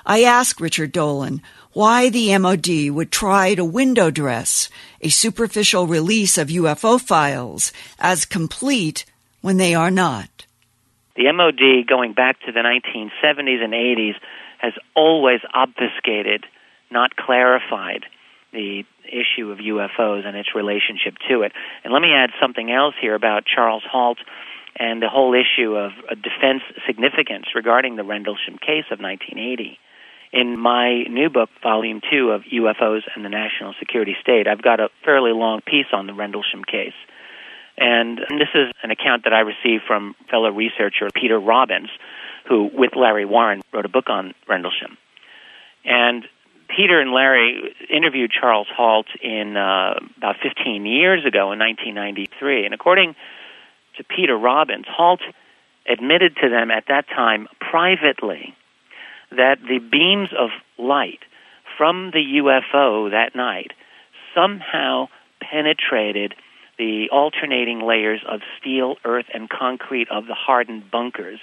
I 0.06 0.22
ask 0.22 0.58
Richard 0.58 0.92
Dolan 0.92 1.42
why 1.74 2.08
the 2.08 2.38
MOD 2.38 2.88
would 2.96 3.12
try 3.12 3.54
to 3.54 3.62
window 3.62 4.10
dress 4.10 4.70
a 5.02 5.10
superficial 5.10 5.86
release 5.86 6.38
of 6.38 6.48
UFO 6.48 6.98
files 6.98 7.74
as 7.98 8.24
complete 8.24 9.04
when 9.42 9.58
they 9.58 9.74
are 9.74 9.90
not. 9.90 10.45
The 11.16 11.32
MOD, 11.32 11.86
going 11.86 12.12
back 12.12 12.40
to 12.46 12.52
the 12.52 12.60
1970s 12.60 13.64
and 13.64 13.72
80s, 13.72 14.14
has 14.58 14.72
always 14.94 15.40
obfuscated, 15.54 16.44
not 16.90 17.16
clarified, 17.16 18.04
the 18.52 18.84
issue 19.04 19.50
of 19.50 19.58
UFOs 19.58 20.26
and 20.26 20.36
its 20.36 20.54
relationship 20.54 21.14
to 21.28 21.42
it. 21.42 21.52
And 21.84 21.92
let 21.92 22.00
me 22.00 22.12
add 22.14 22.30
something 22.40 22.70
else 22.70 22.94
here 23.00 23.14
about 23.14 23.44
Charles 23.44 23.82
Halt 23.90 24.18
and 24.78 25.00
the 25.00 25.08
whole 25.08 25.34
issue 25.34 25.74
of 25.74 25.92
uh, 26.10 26.14
defense 26.14 26.62
significance 26.86 27.46
regarding 27.54 27.96
the 27.96 28.04
Rendlesham 28.04 28.58
case 28.58 28.84
of 28.90 29.00
1980. 29.00 29.78
In 30.32 30.58
my 30.58 31.04
new 31.04 31.30
book, 31.30 31.48
Volume 31.62 32.00
2 32.10 32.30
of 32.30 32.42
UFOs 32.42 33.02
and 33.14 33.24
the 33.24 33.28
National 33.28 33.74
Security 33.78 34.16
State, 34.20 34.46
I've 34.46 34.62
got 34.62 34.80
a 34.80 34.88
fairly 35.04 35.32
long 35.32 35.60
piece 35.60 35.86
on 35.92 36.06
the 36.06 36.14
Rendlesham 36.14 36.64
case. 36.64 36.96
And 37.78 38.18
this 38.18 38.48
is 38.54 38.72
an 38.82 38.90
account 38.90 39.24
that 39.24 39.32
I 39.32 39.40
received 39.40 39.84
from 39.86 40.14
fellow 40.30 40.50
researcher 40.50 41.08
Peter 41.14 41.38
Robbins, 41.38 41.90
who, 42.48 42.70
with 42.72 42.96
Larry 42.96 43.24
Warren, 43.24 43.62
wrote 43.72 43.84
a 43.84 43.88
book 43.88 44.08
on 44.08 44.34
Rendlesham. 44.48 44.96
And 45.84 46.24
Peter 46.68 47.00
and 47.00 47.12
Larry 47.12 47.74
interviewed 47.88 48.30
Charles 48.30 48.66
Halt 48.74 49.06
in 49.22 49.56
uh, 49.56 49.94
about 50.16 50.36
15 50.42 50.86
years 50.86 51.24
ago 51.24 51.52
in 51.52 51.58
1993. 51.58 52.64
And 52.64 52.74
according 52.74 53.14
to 53.96 54.04
Peter 54.04 54.36
Robbins, 54.36 54.86
Halt 54.88 55.20
admitted 55.88 56.36
to 56.42 56.48
them 56.48 56.70
at 56.70 56.84
that 56.88 57.08
time 57.08 57.46
privately 57.60 58.54
that 59.30 59.58
the 59.62 59.78
beams 59.78 60.30
of 60.38 60.50
light 60.78 61.20
from 61.76 62.10
the 62.12 62.40
UFO 62.42 63.10
that 63.10 63.34
night 63.34 63.72
somehow 64.34 65.08
penetrated 65.40 66.34
the 66.78 67.08
alternating 67.10 67.80
layers 67.80 68.20
of 68.28 68.40
steel, 68.60 68.96
earth, 69.04 69.26
and 69.32 69.48
concrete 69.48 70.08
of 70.10 70.26
the 70.26 70.34
hardened 70.34 70.90
bunkers, 70.90 71.40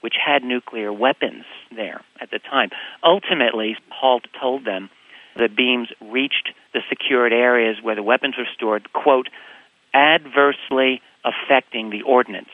which 0.00 0.14
had 0.24 0.42
nuclear 0.42 0.92
weapons 0.92 1.44
there 1.74 2.00
at 2.20 2.30
the 2.30 2.38
time. 2.38 2.70
Ultimately, 3.02 3.76
Halt 3.90 4.24
told 4.40 4.64
them 4.64 4.88
the 5.36 5.48
beams 5.48 5.88
reached 6.00 6.50
the 6.72 6.80
secured 6.88 7.32
areas 7.32 7.76
where 7.82 7.94
the 7.94 8.02
weapons 8.02 8.34
were 8.38 8.48
stored, 8.54 8.92
quote, 8.92 9.28
adversely 9.94 11.02
affecting 11.24 11.90
the 11.90 12.02
ordnance. 12.02 12.48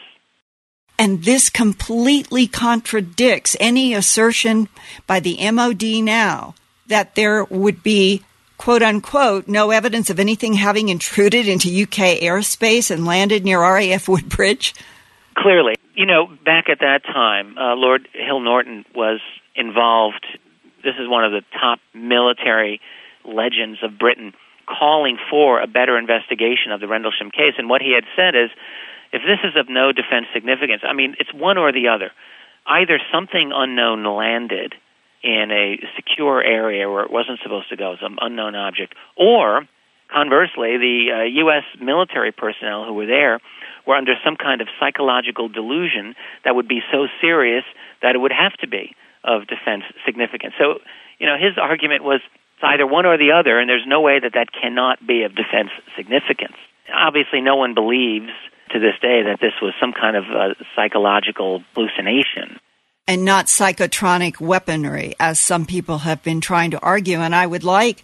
And 0.99 1.25
this 1.25 1.51
completely 1.51 2.47
contradicts 2.47 3.57
any 3.61 3.93
assertion 3.95 4.69
by 5.07 5.21
the 5.21 5.51
MOD 5.51 5.83
now 6.03 6.55
that 6.87 7.15
there 7.15 7.45
would 7.45 7.83
be 7.83 8.23
quote 8.57 8.83
unquote, 8.83 9.49
no 9.49 9.71
evidence 9.71 10.11
of 10.11 10.19
anything 10.19 10.55
having 10.55 10.89
intruded 10.89 11.49
into 11.49 11.69
UK 11.69 12.21
airspace 12.21 12.91
and 12.91 13.05
landed 13.05 13.45
near 13.45 13.61
RAF 13.61 14.09
Woodbridge? 14.09 14.75
Clearly. 15.37 15.75
You 15.95 16.07
know, 16.07 16.27
back 16.45 16.69
at 16.69 16.81
that 16.81 17.05
time, 17.05 17.57
uh, 17.59 17.75
Lord 17.75 18.09
Hill 18.13 18.41
Norton 18.41 18.85
was 18.95 19.21
involved. 19.55 20.27
This 20.85 20.95
is 20.99 21.09
one 21.09 21.25
of 21.25 21.33
the 21.33 21.43
top 21.59 21.81
military 21.95 22.81
legends 23.25 23.79
of 23.83 23.99
Britain, 23.99 24.33
calling 24.67 25.19
for 25.31 25.61
a 25.61 25.67
better 25.67 25.99
investigation 25.99 26.73
of 26.73 26.81
the 26.81 26.89
Rendlesham 26.89 27.31
case. 27.31 27.55
And 27.59 27.69
what 27.69 27.83
he 27.83 27.93
had 27.93 28.05
said 28.15 28.35
is 28.35 28.51
if 29.13 29.23
this 29.23 29.39
is 29.45 29.57
of 29.57 29.69
no 29.69 29.93
defense 29.93 30.27
significance, 30.35 30.83
I 30.85 30.93
mean, 30.93 31.17
it's 31.19 31.33
one 31.33 31.59
or 31.59 31.73
the 31.73 31.89
other. 31.89 32.13
Either 32.67 32.99
something 33.13 33.53
unknown 33.55 34.05
landed 34.05 34.75
in 35.27 35.51
a 35.51 35.83
secure 35.97 36.41
area 36.43 36.89
where 36.89 37.03
it 37.03 37.11
wasn't 37.11 37.41
supposed 37.43 37.69
to 37.71 37.77
go, 37.77 37.97
some 38.01 38.17
unknown 38.21 38.55
object, 38.55 38.95
or 39.17 39.67
conversely, 40.13 40.79
the 40.79 41.11
uh, 41.11 41.23
U.S. 41.43 41.65
military 41.81 42.31
personnel 42.31 42.85
who 42.85 42.95
were 42.95 43.07
there 43.07 43.41
were 43.87 43.97
under 43.97 44.15
some 44.25 44.37
kind 44.37 44.61
of 44.61 44.69
psychological 44.79 45.49
delusion 45.49 46.15
that 46.45 46.55
would 46.55 46.69
be 46.69 46.81
so 46.93 47.09
serious 47.21 47.65
that 48.03 48.15
it 48.15 48.19
would 48.19 48.33
have 48.33 48.53
to 48.59 48.69
be 48.69 48.95
of 49.25 49.49
defense 49.49 49.83
significance. 50.05 50.55
So, 50.59 50.79
you 51.19 51.27
know, 51.27 51.35
his 51.35 51.59
argument 51.59 52.05
was 52.05 52.21
it's 52.55 52.65
either 52.65 52.87
one 52.87 53.05
or 53.05 53.19
the 53.19 53.33
other, 53.33 53.59
and 53.59 53.69
there's 53.69 53.87
no 53.87 54.01
way 54.01 54.21
that 54.21 54.33
that 54.35 54.49
cannot 54.53 55.05
be 55.05 55.25
of 55.25 55.35
defense 55.35 55.71
significance. 55.97 56.57
Obviously, 56.93 57.41
no 57.41 57.57
one 57.57 57.75
believes 57.75 58.31
to 58.71 58.79
this 58.79 58.95
day 59.03 59.23
that 59.27 59.39
this 59.41 59.53
was 59.61 59.75
some 59.81 59.93
kind 59.93 60.17
of 60.17 60.25
uh, 60.31 60.55
psychological 60.75 61.63
hallucination 61.75 62.59
and 63.09 63.25
not 63.25 63.47
psychotronic 63.47 64.41
weaponry, 64.41 65.15
as 65.21 65.39
some 65.39 65.65
people 65.65 65.99
have 65.99 66.23
been 66.23 66.41
trying 66.41 66.73
to 66.73 66.81
argue. 66.81 67.19
And 67.19 67.35
I 67.35 67.47
would 67.47 67.63
like 67.63 68.03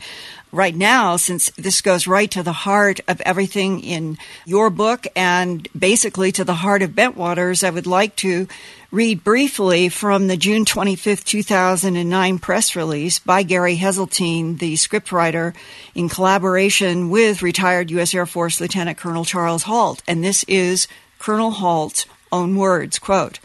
right 0.53 0.77
now, 0.77 1.17
since 1.17 1.51
this 1.51 1.81
goes 1.81 2.07
right 2.07 2.31
to 2.31 2.43
the 2.43 2.53
heart 2.53 3.01
of 3.09 3.21
everything 3.23 3.81
in 3.81 4.17
your 4.45 4.71
book 4.71 5.07
and 5.17 5.67
basically 5.77 6.31
to 6.33 6.45
the 6.45 6.55
heart 6.55 6.83
of 6.83 6.91
Bentwaters, 6.91 7.65
I 7.65 7.71
would 7.71 7.87
like 7.87 8.15
to 8.17 8.47
read 8.93 9.25
briefly 9.25 9.88
from 9.88 10.29
the 10.29 10.37
June 10.37 10.65
25th, 10.65 11.25
2009 11.25 12.38
press 12.38 12.77
release 12.77 13.19
by 13.19 13.43
Gary 13.43 13.77
Heseltine, 13.77 14.59
the 14.59 14.75
scriptwriter, 14.75 15.55
in 15.95 16.11
collaboration 16.11 17.09
with 17.11 17.43
retired 17.43 17.91
U.S. 17.91 18.15
Air 18.15 18.27
Force 18.27 18.61
Lieutenant 18.61 18.99
Colonel 18.99 19.25
Charles 19.25 19.65
Halt. 19.65 20.03
And 20.07 20.23
this 20.23 20.45
is 20.45 20.87
Colonel 21.19 21.51
Halt's 21.51 22.07
own 22.31 22.55
words, 22.55 22.99
quote, 22.99 23.41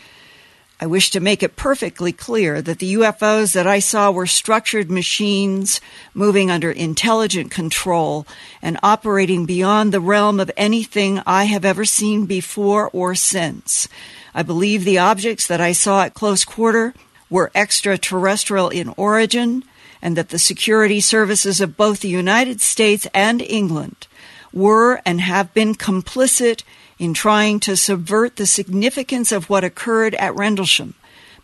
I 0.80 0.86
wish 0.86 1.10
to 1.12 1.20
make 1.20 1.42
it 1.42 1.56
perfectly 1.56 2.12
clear 2.12 2.62
that 2.62 2.78
the 2.78 2.94
UFOs 2.94 3.54
that 3.54 3.66
I 3.66 3.80
saw 3.80 4.12
were 4.12 4.28
structured 4.28 4.92
machines 4.92 5.82
moving 6.14 6.52
under 6.52 6.70
intelligent 6.70 7.50
control 7.50 8.28
and 8.62 8.78
operating 8.84 9.48
beyond 9.48 9.92
the 9.92 10.00
realm 10.00 10.40
of 10.40 10.52
anything 10.56 11.20
I 11.26 11.46
have 11.46 11.66
ever 11.66 11.84
seen 11.84 12.28
before 12.28 12.92
or 12.94 13.16
since. 13.16 13.88
I 14.36 14.44
believe 14.44 14.86
the 14.86 15.00
objects 15.00 15.48
that 15.48 15.60
I 15.60 15.72
saw 15.72 16.04
at 16.04 16.14
close 16.14 16.46
quarter 16.46 16.94
were 17.28 17.52
extraterrestrial 17.56 18.70
in 18.70 18.94
origin 18.98 19.64
and 20.00 20.16
that 20.16 20.30
the 20.30 20.38
security 20.38 21.00
services 21.00 21.60
of 21.60 21.76
both 21.76 22.02
the 22.02 22.08
United 22.08 22.62
States 22.62 23.08
and 23.16 23.42
England 23.42 24.06
were 24.54 25.02
and 25.08 25.22
have 25.22 25.56
been 25.56 25.74
complicit 25.74 26.62
in 27.00 27.14
trying 27.14 27.60
to 27.62 27.76
subvert 27.76 28.36
the 28.36 28.46
significance 28.46 29.32
of 29.32 29.50
what 29.50 29.64
occurred 29.64 30.16
at 30.16 30.36
Rendlesham 30.36 30.96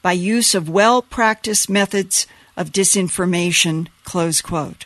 by 0.02 0.12
use 0.12 0.56
of 0.56 0.70
well 0.70 1.02
practiced 1.02 1.70
methods 1.70 2.28
of 2.58 2.72
disinformation. 2.72 3.88
Close 4.04 4.42
quote. 4.42 4.86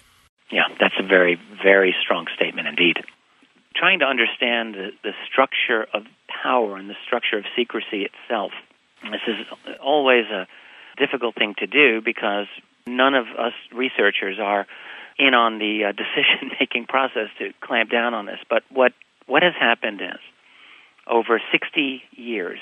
Yeah, 0.51 0.67
that's 0.79 0.95
a 0.99 1.05
very, 1.05 1.39
very 1.63 1.95
strong 2.01 2.27
statement 2.35 2.67
indeed. 2.67 2.97
Trying 3.75 3.99
to 3.99 4.05
understand 4.05 4.75
the, 4.75 4.89
the 5.03 5.11
structure 5.29 5.85
of 5.93 6.03
power 6.43 6.77
and 6.77 6.89
the 6.89 6.95
structure 7.05 7.37
of 7.37 7.45
secrecy 7.55 8.07
itself. 8.07 8.51
This 9.03 9.21
is 9.27 9.45
always 9.81 10.25
a 10.25 10.47
difficult 10.97 11.35
thing 11.35 11.53
to 11.59 11.67
do 11.67 12.01
because 12.01 12.47
none 12.87 13.13
of 13.13 13.27
us 13.37 13.53
researchers 13.73 14.37
are 14.41 14.65
in 15.19 15.33
on 15.33 15.59
the 15.59 15.85
uh, 15.85 15.91
decision 16.03 16.51
making 16.59 16.85
process 16.85 17.29
to 17.39 17.51
clamp 17.61 17.91
down 17.91 18.13
on 18.13 18.25
this. 18.25 18.39
But 18.49 18.63
what, 18.71 18.93
what 19.25 19.43
has 19.43 19.53
happened 19.59 20.01
is, 20.01 20.19
over 21.09 21.41
60 21.51 22.03
years, 22.11 22.59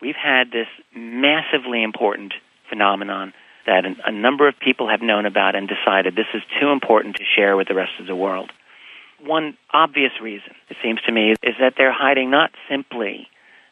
we've 0.00 0.16
had 0.16 0.50
this 0.50 0.68
massively 0.94 1.82
important 1.82 2.34
phenomenon 2.68 3.32
that 3.66 3.84
a 4.04 4.10
number 4.10 4.48
of 4.48 4.58
people 4.58 4.88
have 4.88 5.02
known 5.02 5.26
about 5.26 5.54
and 5.54 5.68
decided 5.68 6.16
this 6.16 6.32
is 6.34 6.42
too 6.60 6.70
important 6.70 7.16
to 7.16 7.24
share 7.36 7.56
with 7.56 7.68
the 7.68 7.74
rest 7.74 7.92
of 8.00 8.06
the 8.06 8.16
world. 8.16 8.50
One 9.24 9.56
obvious 9.72 10.12
reason, 10.20 10.52
it 10.68 10.76
seems 10.82 11.00
to 11.02 11.12
me, 11.12 11.30
is 11.30 11.54
that 11.60 11.74
they're 11.76 11.92
hiding 11.92 12.30
not 12.30 12.50
simply 12.68 13.28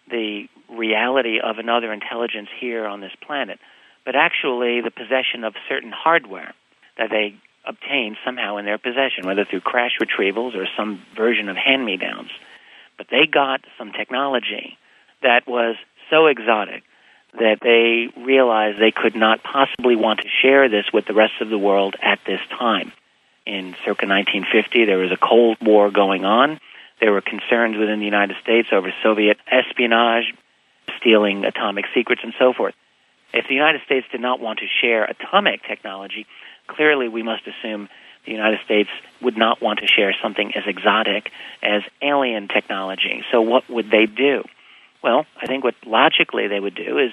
the 0.08 0.46
reality 0.68 1.40
of 1.42 1.58
another 1.58 1.92
intelligence 1.92 2.48
here 2.60 2.86
on 2.86 3.00
this 3.00 3.12
planet, 3.26 3.58
but 4.04 4.14
actually 4.14 4.80
the 4.80 4.92
possession 4.92 5.42
of 5.42 5.54
certain 5.68 5.92
hardware 5.92 6.54
that 6.98 7.10
they 7.10 7.34
obtain 7.66 8.16
somehow 8.24 8.56
in 8.58 8.64
their 8.64 8.78
possession, 8.78 9.26
whether 9.26 9.44
through 9.44 9.60
crash 9.60 9.98
retrievals 10.00 10.54
or 10.54 10.66
some 10.76 11.02
version 11.16 11.48
of 11.48 11.56
hand 11.56 11.84
me 11.84 11.96
downs. 11.96 12.30
But 13.00 13.06
they 13.10 13.24
got 13.24 13.62
some 13.78 13.92
technology 13.92 14.76
that 15.22 15.48
was 15.48 15.76
so 16.10 16.26
exotic 16.26 16.82
that 17.32 17.56
they 17.62 18.08
realized 18.20 18.78
they 18.78 18.90
could 18.90 19.16
not 19.16 19.42
possibly 19.42 19.96
want 19.96 20.20
to 20.20 20.28
share 20.42 20.68
this 20.68 20.84
with 20.92 21.06
the 21.06 21.14
rest 21.14 21.32
of 21.40 21.48
the 21.48 21.56
world 21.56 21.96
at 22.02 22.18
this 22.26 22.40
time. 22.58 22.92
In 23.46 23.74
circa 23.86 24.04
1950, 24.04 24.84
there 24.84 24.98
was 24.98 25.10
a 25.12 25.16
Cold 25.16 25.56
War 25.62 25.90
going 25.90 26.26
on. 26.26 26.60
There 27.00 27.10
were 27.10 27.22
concerns 27.22 27.78
within 27.78 28.00
the 28.00 28.04
United 28.04 28.36
States 28.42 28.68
over 28.70 28.92
Soviet 29.02 29.38
espionage, 29.50 30.34
stealing 30.98 31.46
atomic 31.46 31.86
secrets, 31.94 32.20
and 32.22 32.34
so 32.38 32.52
forth. 32.52 32.74
If 33.32 33.48
the 33.48 33.54
United 33.54 33.80
States 33.86 34.06
did 34.12 34.20
not 34.20 34.40
want 34.40 34.58
to 34.58 34.66
share 34.82 35.04
atomic 35.04 35.62
technology, 35.66 36.26
clearly 36.66 37.08
we 37.08 37.22
must 37.22 37.44
assume 37.46 37.88
the 38.26 38.32
United 38.32 38.60
States 38.64 38.90
would 39.22 39.36
not 39.36 39.62
want 39.62 39.80
to 39.80 39.86
share 39.86 40.14
something 40.22 40.52
as 40.54 40.64
exotic 40.66 41.30
as 41.62 41.82
alien 42.02 42.48
technology. 42.48 43.22
So 43.30 43.40
what 43.40 43.68
would 43.68 43.90
they 43.90 44.06
do? 44.06 44.44
Well, 45.02 45.26
I 45.40 45.46
think 45.46 45.64
what 45.64 45.74
logically 45.86 46.48
they 46.48 46.60
would 46.60 46.74
do 46.74 46.98
is 46.98 47.12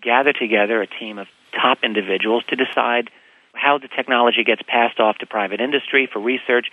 gather 0.00 0.32
together 0.32 0.80
a 0.82 0.86
team 0.86 1.18
of 1.18 1.26
top 1.52 1.78
individuals 1.82 2.44
to 2.48 2.56
decide 2.56 3.10
how 3.54 3.78
the 3.78 3.88
technology 3.88 4.42
gets 4.44 4.62
passed 4.66 4.98
off 4.98 5.18
to 5.18 5.26
private 5.26 5.60
industry 5.60 6.08
for 6.12 6.18
research. 6.20 6.66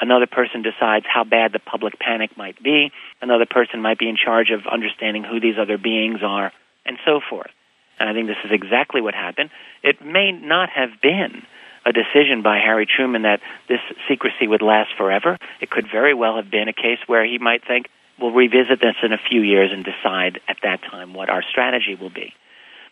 Another 0.00 0.26
person 0.26 0.62
decides 0.62 1.06
how 1.08 1.24
bad 1.24 1.52
the 1.52 1.58
public 1.58 1.98
panic 1.98 2.36
might 2.36 2.60
be. 2.62 2.90
Another 3.22 3.46
person 3.46 3.80
might 3.80 3.98
be 3.98 4.08
in 4.08 4.16
charge 4.16 4.50
of 4.50 4.66
understanding 4.66 5.24
who 5.24 5.40
these 5.40 5.54
other 5.58 5.78
beings 5.78 6.20
are, 6.22 6.52
and 6.84 6.98
so 7.04 7.20
forth. 7.30 7.50
And 7.98 8.08
I 8.08 8.12
think 8.12 8.26
this 8.26 8.36
is 8.44 8.50
exactly 8.52 9.00
what 9.00 9.14
happened. 9.14 9.50
It 9.82 10.04
may 10.04 10.32
not 10.32 10.68
have 10.70 11.00
been 11.00 11.42
a 11.86 11.92
decision 11.92 12.42
by 12.42 12.58
Harry 12.58 12.84
Truman 12.84 13.22
that 13.22 13.40
this 13.68 13.78
secrecy 14.08 14.48
would 14.48 14.60
last 14.60 14.90
forever. 14.98 15.38
It 15.60 15.70
could 15.70 15.86
very 15.90 16.14
well 16.14 16.36
have 16.36 16.50
been 16.50 16.68
a 16.68 16.72
case 16.72 16.98
where 17.06 17.24
he 17.24 17.38
might 17.38 17.64
think, 17.64 17.86
we'll 18.20 18.32
revisit 18.32 18.80
this 18.80 18.96
in 19.04 19.12
a 19.12 19.18
few 19.30 19.40
years 19.40 19.70
and 19.72 19.84
decide 19.84 20.40
at 20.48 20.56
that 20.64 20.82
time 20.82 21.14
what 21.14 21.30
our 21.30 21.42
strategy 21.48 21.94
will 21.94 22.10
be. 22.10 22.34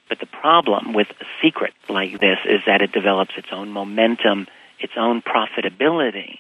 But 0.09 0.21
the 0.21 0.27
problem 0.27 0.93
with 0.93 1.09
a 1.21 1.25
secret 1.43 1.73
like 1.89 2.21
this 2.21 2.39
is 2.45 2.61
that 2.67 2.83
it 2.83 2.93
develops 2.93 3.33
its 3.37 3.49
own 3.51 3.71
momentum, 3.71 4.47
its 4.79 4.93
own 4.97 5.23
profitability. 5.23 6.39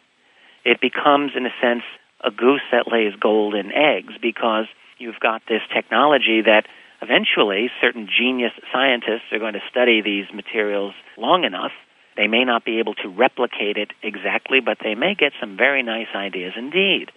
It 0.65 0.81
becomes, 0.81 1.33
in 1.35 1.47
a 1.47 1.55
sense, 1.61 1.83
a 2.23 2.31
goose 2.31 2.63
that 2.71 2.91
lays 2.91 3.15
golden 3.19 3.73
eggs 3.73 4.15
because 4.21 4.67
you've 4.99 5.19
got 5.19 5.43
this 5.49 5.63
technology 5.73 6.43
that 6.43 6.67
eventually 7.03 7.71
certain 7.81 8.07
genius 8.07 8.53
scientists 8.73 9.33
are 9.33 9.39
going 9.39 9.55
to 9.55 9.63
study 9.71 10.03
these 10.03 10.27
materials 10.33 10.95
long 11.17 11.45
enough. 11.45 11.73
They 12.17 12.27
may 12.29 12.45
not 12.45 12.65
be 12.65 12.79
able 12.79 12.95
to 12.95 13.09
replicate 13.09 13.77
it 13.77 13.91
exactly, 14.03 14.61
but 14.61 14.79
they 14.83 14.95
may 14.95 15.15
get 15.15 15.33
some 15.41 15.57
very 15.57 15.83
nice 15.83 16.09
ideas 16.15 16.53
indeed 16.57 17.11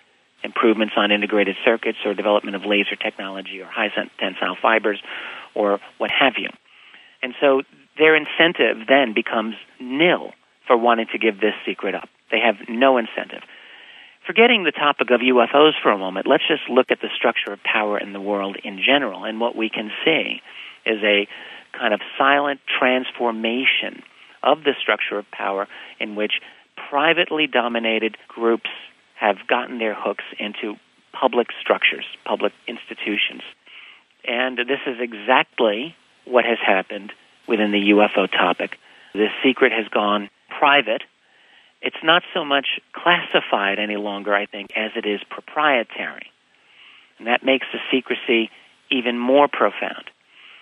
improvements 0.44 0.94
on 0.96 1.12
integrated 1.12 1.56
circuits 1.66 1.98
or 2.06 2.14
development 2.14 2.56
of 2.56 2.64
laser 2.64 2.96
technology 2.96 3.60
or 3.62 3.66
high 3.66 3.90
tensile 4.20 4.56
fibers 4.62 5.02
or 5.56 5.80
what 5.98 6.12
have 6.12 6.34
you. 6.38 6.50
And 7.22 7.34
so 7.42 7.64
their 7.98 8.16
incentive 8.16 8.88
then 8.88 9.14
becomes 9.14 9.56
nil 9.80 10.32
for 10.68 10.78
wanting 10.78 11.08
to 11.12 11.18
give 11.18 11.40
this 11.40 11.54
secret 11.66 11.96
up. 11.96 12.10
They 12.32 12.40
have 12.40 12.56
no 12.70 12.98
incentive. 12.98 13.42
Forgetting 14.26 14.64
the 14.64 14.72
topic 14.72 15.10
of 15.10 15.22
UFOs 15.22 15.72
for 15.82 15.92
a 15.92 15.98
moment, 15.98 16.28
let's 16.28 16.44
just 16.48 16.70
look 16.70 16.92
at 16.92 17.00
the 17.02 17.08
structure 17.16 17.54
of 17.54 17.64
power 17.64 17.98
in 17.98 18.12
the 18.12 18.20
world 18.20 18.58
in 18.64 18.82
general. 18.86 19.24
And 19.24 19.40
what 19.40 19.56
we 19.56 19.70
can 19.70 19.90
see 20.04 20.42
is 20.86 21.02
a 21.02 21.28
kind 21.78 21.94
of 21.94 22.02
silent 22.18 22.60
transformation 22.78 24.04
of 24.48 24.64
the 24.64 24.74
structure 24.82 25.20
of 25.20 25.30
power 25.32 25.68
in 26.00 26.16
which 26.16 26.42
privately 26.90 27.48
dominated 27.48 28.18
groups 28.28 28.70
have 29.16 29.38
gotten 29.48 29.78
their 29.78 29.96
hooks 29.96 30.24
into 30.40 30.76
public 31.12 31.48
structures, 31.60 32.06
public 32.26 32.54
institutions. 32.68 33.42
And 34.24 34.58
this 34.58 34.80
is 34.86 34.98
exactly 35.00 35.96
what 36.26 36.46
has 36.46 36.60
happened 36.66 37.12
within 37.48 37.72
the 37.72 37.92
UFO 37.92 38.30
topic. 38.32 38.78
This 39.14 39.32
secret 39.44 39.72
has 39.72 39.88
gone 39.90 40.30
private. 40.60 41.04
It's 41.82 42.04
not 42.04 42.24
so 42.34 42.46
much 42.46 42.68
classified 42.94 43.80
any 43.80 43.98
longer, 43.98 44.34
I 44.34 44.46
think, 44.46 44.72
as 44.76 44.92
it 44.96 45.06
is 45.06 45.22
proprietary. 45.30 46.32
And 47.18 47.28
that 47.28 47.44
makes 47.44 47.66
the 47.74 47.80
secrecy 47.92 48.50
even 48.92 49.18
more 49.18 49.48
profound. 49.48 50.06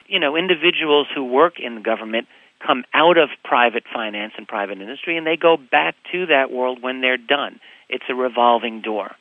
You 0.07 0.19
know, 0.19 0.35
individuals 0.35 1.07
who 1.13 1.23
work 1.25 1.59
in 1.59 1.75
the 1.75 1.81
government 1.81 2.27
come 2.65 2.83
out 2.93 3.17
of 3.17 3.29
private 3.43 3.83
finance 3.93 4.33
and 4.37 4.47
private 4.47 4.79
industry 4.79 5.17
and 5.17 5.25
they 5.25 5.37
go 5.37 5.57
back 5.57 5.95
to 6.11 6.27
that 6.27 6.51
world 6.51 6.81
when 6.81 7.01
they're 7.01 7.17
done. 7.17 7.59
It's 7.89 8.05
a 8.09 8.15
revolving 8.15 8.81
door. 8.81 9.11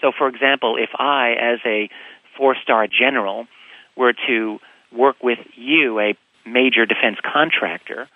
So, 0.00 0.12
for 0.16 0.28
example, 0.28 0.76
if 0.78 0.90
I, 0.98 1.32
as 1.32 1.58
a 1.64 1.88
four 2.36 2.54
star 2.62 2.86
general, 2.86 3.46
were 3.96 4.12
to 4.28 4.58
work 4.92 5.16
with 5.22 5.38
you, 5.56 5.98
a 5.98 6.14
major 6.46 6.86
defense 6.86 7.16
contractor, 7.24 8.08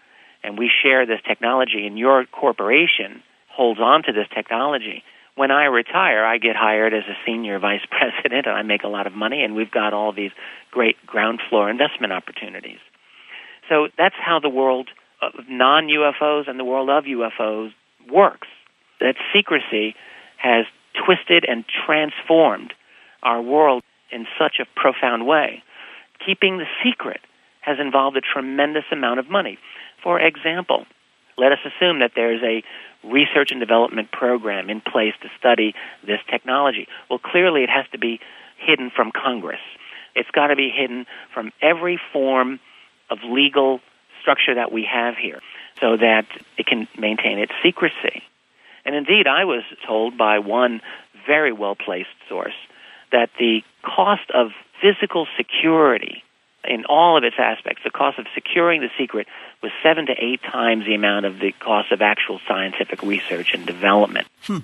and 0.43 0.59
we 0.59 0.71
share 0.83 1.07
this 1.07 1.21
technology, 1.27 1.87
and 1.87 1.99
your 1.99 2.25
corporation 2.27 3.23
holds 3.49 3.81
on 3.81 4.03
to 4.05 4.13
this 4.13 4.27
technology, 4.35 5.03
when 5.35 5.51
I 5.51 5.65
retire, 5.65 6.25
I 6.25 6.39
get 6.39 6.57
hired 6.57 6.93
as 6.93 7.05
a 7.09 7.17
senior 7.27 7.59
vice 7.59 7.81
president, 7.91 8.47
and 8.47 8.55
I 8.55 8.63
make 8.63 8.85
a 8.85 8.89
lot 8.89 9.07
of 9.07 9.15
money, 9.15 9.43
and 9.43 9.55
we've 9.55 9.71
got 9.71 9.95
all 9.95 10.13
these 10.13 10.33
great 10.71 10.97
ground 11.07 11.41
floor 11.49 11.71
investment 11.71 12.13
opportunities. 12.13 12.79
So 13.71 13.89
that's 13.97 14.17
how 14.19 14.41
the 14.41 14.51
world 14.51 14.89
of 15.23 15.33
non 15.49 15.87
UFOs 15.87 16.51
and 16.51 16.59
the 16.59 16.65
world 16.65 16.91
of 16.91 17.05
UFOs 17.05 17.71
works. 18.11 18.49
That 18.99 19.15
secrecy 19.33 19.95
has 20.37 20.67
twisted 21.07 21.47
and 21.49 21.65
transformed 21.87 22.75
our 23.23 23.41
world 23.41 23.83
in 24.11 24.27
such 24.39 24.57
a 24.61 24.67
profound 24.79 25.27
way. 25.27 25.63
Keeping 26.27 26.59
the 26.59 26.67
secret 26.85 27.21
has 27.61 27.79
involved 27.79 28.17
a 28.17 28.21
tremendous 28.21 28.85
amount 28.91 29.21
of 29.21 29.31
money. 29.31 29.59
For 30.03 30.21
example, 30.21 30.85
let 31.39 31.53
us 31.53 31.59
assume 31.65 32.01
that 32.01 32.13
there's 32.17 32.43
a 32.43 32.63
research 33.07 33.51
and 33.53 33.61
development 33.61 34.11
program 34.11 34.69
in 34.69 34.81
place 34.81 35.15
to 35.23 35.29
study 35.39 35.75
this 36.05 36.19
technology. 36.31 36.89
Well, 37.09 37.19
clearly 37.19 37.63
it 37.63 37.71
has 37.71 37.87
to 37.93 37.99
be 37.99 38.21
hidden 38.59 38.91
from 38.95 39.13
Congress. 39.13 39.61
It's 40.15 40.31
got 40.31 40.49
to 40.49 40.57
be 40.57 40.71
hidden 40.75 41.07
from 41.33 41.53
every 41.63 42.01
form 42.13 42.59
of 43.11 43.19
legal 43.25 43.81
structure 44.21 44.55
that 44.55 44.73
we 44.73 44.87
have 44.91 45.17
here 45.17 45.41
so 45.81 45.97
that 45.97 46.27
it 46.59 46.67
can 46.67 46.87
maintain 46.99 47.39
its 47.39 47.53
secrecy. 47.63 48.23
And 48.85 48.95
indeed, 48.95 49.27
I 49.27 49.45
was 49.45 49.63
told 49.87 50.17
by 50.17 50.39
one 50.39 50.81
very 51.27 51.53
well 51.53 51.75
placed 51.75 52.09
source 52.29 52.55
that 53.13 53.31
the 53.39 53.63
cost 53.83 54.31
of 54.33 54.49
physical 54.81 55.27
security 55.37 56.23
in 56.65 56.85
all 56.87 57.17
of 57.17 57.25
its 57.25 57.37
aspects, 57.39 57.83
the 57.85 57.91
cost 57.91 58.19
of 58.19 58.27
securing 58.35 58.81
the 58.83 58.91
secret 58.99 59.27
was 59.63 59.73
seven 59.83 60.07
to 60.07 60.13
eight 60.19 60.43
times 60.43 60.85
the 60.85 60.95
amount 60.95 61.27
of 61.27 61.39
the 61.39 61.53
cost 61.53 61.91
of 61.91 62.03
actual 62.03 62.39
scientific 62.47 63.03
research 63.03 63.55
and 63.55 63.67
development. 63.67 64.27
Hmm. 64.43 64.59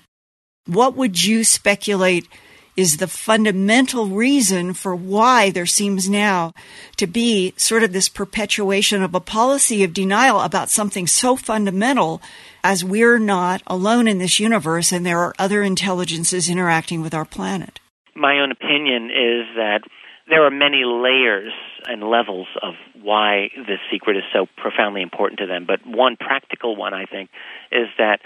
What 0.66 0.97
would 0.97 1.22
you 1.22 1.44
speculate 1.44 2.28
is 2.76 2.98
the 2.98 3.08
fundamental 3.08 4.06
reason 4.06 4.74
for 4.74 4.94
why 4.94 5.50
there 5.50 5.66
seems 5.66 6.08
now 6.08 6.52
to 6.96 7.06
be 7.06 7.54
sort 7.56 7.82
of 7.82 7.92
this 7.92 8.08
perpetuation 8.08 9.02
of 9.02 9.14
a 9.14 9.20
policy 9.20 9.82
of 9.82 9.94
denial 9.94 10.40
about 10.40 10.70
something 10.70 11.06
so 11.06 11.36
fundamental 11.36 12.20
as 12.62 12.84
we're 12.84 13.18
not 13.18 13.62
alone 13.66 14.06
in 14.06 14.18
this 14.18 14.38
universe 14.38 14.92
and 14.92 15.06
there 15.06 15.20
are 15.20 15.34
other 15.38 15.62
intelligences 15.62 16.48
interacting 16.48 17.00
with 17.00 17.14
our 17.14 17.24
planet. 17.24 17.80
My 18.14 18.40
own 18.40 18.50
opinion 18.50 19.10
is 19.10 19.46
that 19.56 19.80
there 20.28 20.44
are 20.44 20.50
many 20.50 20.82
layers 20.84 21.52
and 21.86 22.02
levels 22.02 22.48
of 22.62 22.74
why 23.00 23.48
this 23.56 23.78
secret 23.90 24.16
is 24.16 24.24
so 24.32 24.46
profoundly 24.56 25.02
important 25.02 25.38
to 25.38 25.46
them. 25.46 25.66
But 25.66 25.86
one 25.86 26.16
practical 26.16 26.74
one, 26.74 26.94
I 26.94 27.04
think, 27.04 27.30
is 27.70 27.86
that, 27.98 28.20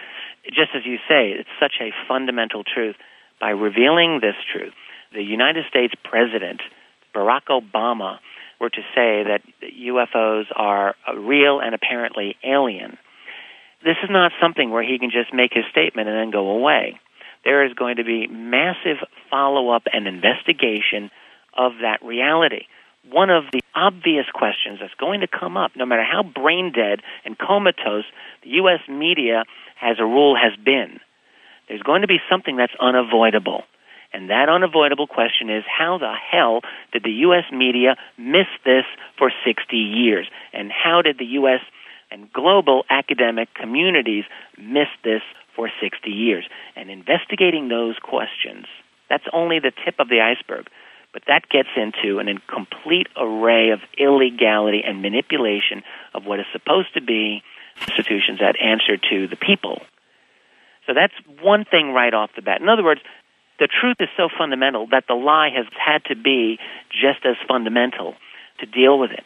just 0.46 0.70
as 0.74 0.86
you 0.86 0.96
say, 1.08 1.32
it's 1.32 1.48
such 1.60 1.74
a 1.80 1.92
fundamental 2.08 2.64
truth. 2.64 2.96
By 3.40 3.50
revealing 3.50 4.20
this 4.20 4.36
truth, 4.52 4.74
the 5.12 5.22
United 5.22 5.64
States 5.68 5.94
President, 6.04 6.60
Barack 7.14 7.48
Obama, 7.48 8.18
were 8.60 8.70
to 8.70 8.82
say 8.94 9.24
that 9.24 9.40
UFOs 9.62 10.44
are 10.54 10.94
real 11.16 11.60
and 11.60 11.74
apparently 11.74 12.36
alien, 12.44 12.98
this 13.82 13.96
is 14.04 14.10
not 14.10 14.32
something 14.40 14.70
where 14.70 14.82
he 14.82 14.98
can 14.98 15.10
just 15.10 15.32
make 15.32 15.52
his 15.54 15.64
statement 15.70 16.08
and 16.08 16.16
then 16.16 16.30
go 16.30 16.50
away. 16.50 17.00
There 17.44 17.64
is 17.64 17.72
going 17.72 17.96
to 17.96 18.04
be 18.04 18.26
massive 18.26 18.98
follow 19.30 19.70
up 19.70 19.84
and 19.90 20.06
investigation 20.06 21.10
of 21.56 21.72
that 21.80 22.04
reality. 22.04 22.66
One 23.10 23.30
of 23.30 23.44
the 23.50 23.62
obvious 23.74 24.26
questions 24.34 24.78
that's 24.80 24.92
going 25.00 25.20
to 25.20 25.26
come 25.26 25.56
up, 25.56 25.72
no 25.74 25.86
matter 25.86 26.04
how 26.04 26.22
brain 26.22 26.72
dead 26.74 27.00
and 27.24 27.38
comatose 27.38 28.04
the 28.42 28.50
U.S. 28.60 28.80
media, 28.86 29.44
as 29.80 29.96
a 29.98 30.04
rule, 30.04 30.36
has 30.36 30.52
been, 30.62 31.00
there's 31.70 31.82
going 31.82 32.02
to 32.02 32.08
be 32.08 32.18
something 32.28 32.56
that's 32.56 32.72
unavoidable. 32.80 33.62
And 34.12 34.28
that 34.28 34.48
unavoidable 34.48 35.06
question 35.06 35.48
is 35.48 35.62
how 35.66 35.98
the 35.98 36.12
hell 36.12 36.62
did 36.92 37.04
the 37.04 37.22
U.S. 37.30 37.44
media 37.52 37.94
miss 38.18 38.48
this 38.64 38.82
for 39.16 39.30
60 39.46 39.76
years? 39.76 40.26
And 40.52 40.72
how 40.72 41.00
did 41.00 41.16
the 41.18 41.38
U.S. 41.38 41.60
and 42.10 42.30
global 42.32 42.82
academic 42.90 43.54
communities 43.54 44.24
miss 44.58 44.88
this 45.04 45.22
for 45.54 45.70
60 45.80 46.10
years? 46.10 46.44
And 46.74 46.90
investigating 46.90 47.68
those 47.68 47.94
questions, 48.02 48.66
that's 49.08 49.30
only 49.32 49.60
the 49.60 49.70
tip 49.84 49.94
of 50.00 50.08
the 50.08 50.20
iceberg. 50.20 50.66
But 51.12 51.22
that 51.28 51.48
gets 51.48 51.68
into 51.76 52.18
an 52.18 52.26
incomplete 52.26 53.06
array 53.16 53.70
of 53.70 53.78
illegality 53.96 54.82
and 54.84 55.02
manipulation 55.02 55.84
of 56.14 56.26
what 56.26 56.40
is 56.40 56.46
supposed 56.52 56.94
to 56.94 57.00
be 57.00 57.44
institutions 57.80 58.40
that 58.40 58.56
answer 58.60 58.96
to 58.96 59.28
the 59.28 59.36
people. 59.36 59.82
So 60.90 60.94
that's 60.94 61.14
one 61.40 61.64
thing 61.64 61.92
right 61.92 62.12
off 62.12 62.30
the 62.34 62.42
bat. 62.42 62.60
In 62.60 62.68
other 62.68 62.82
words, 62.82 63.00
the 63.60 63.68
truth 63.68 63.98
is 64.00 64.08
so 64.16 64.28
fundamental 64.36 64.88
that 64.90 65.04
the 65.06 65.14
lie 65.14 65.50
has 65.54 65.66
had 65.70 66.02
to 66.06 66.16
be 66.16 66.58
just 66.90 67.24
as 67.24 67.36
fundamental 67.46 68.14
to 68.58 68.66
deal 68.66 68.98
with 68.98 69.12
it. 69.12 69.22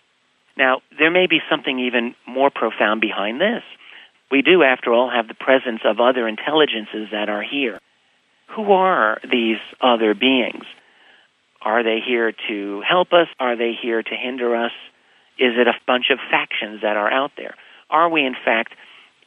Now, 0.59 0.83
there 0.99 1.11
may 1.11 1.27
be 1.27 1.39
something 1.49 1.79
even 1.81 2.15
more 2.27 2.51
profound 2.51 3.01
behind 3.01 3.41
this. 3.41 3.63
We 4.31 4.43
do, 4.43 4.63
after 4.63 4.93
all, 4.93 5.09
have 5.09 5.27
the 5.27 5.35
presence 5.35 5.81
of 5.87 6.01
other 6.01 6.29
intelligences 6.29 7.09
that 7.13 7.31
are 7.31 7.43
here. 7.43 7.81
Who 8.55 8.71
are 8.73 9.19
these 9.23 9.57
other 9.81 10.13
beings? 10.15 10.65
Are 11.63 11.83
they 11.83 12.01
here 12.07 12.35
to 12.49 12.83
help 12.87 13.15
us? 13.15 13.29
Are 13.41 13.57
they 13.57 13.73
here 13.73 14.03
to 14.03 14.15
hinder 14.15 14.55
us? 14.55 14.73
Is 15.39 15.55
it 15.57 15.67
a 15.67 15.73
bunch 15.87 16.11
of 16.11 16.19
factions 16.31 16.83
that 16.83 16.99
are 16.99 17.11
out 17.11 17.31
there? 17.39 17.55
Are 17.89 18.11
we, 18.11 18.27
in 18.27 18.35
fact, 18.45 18.75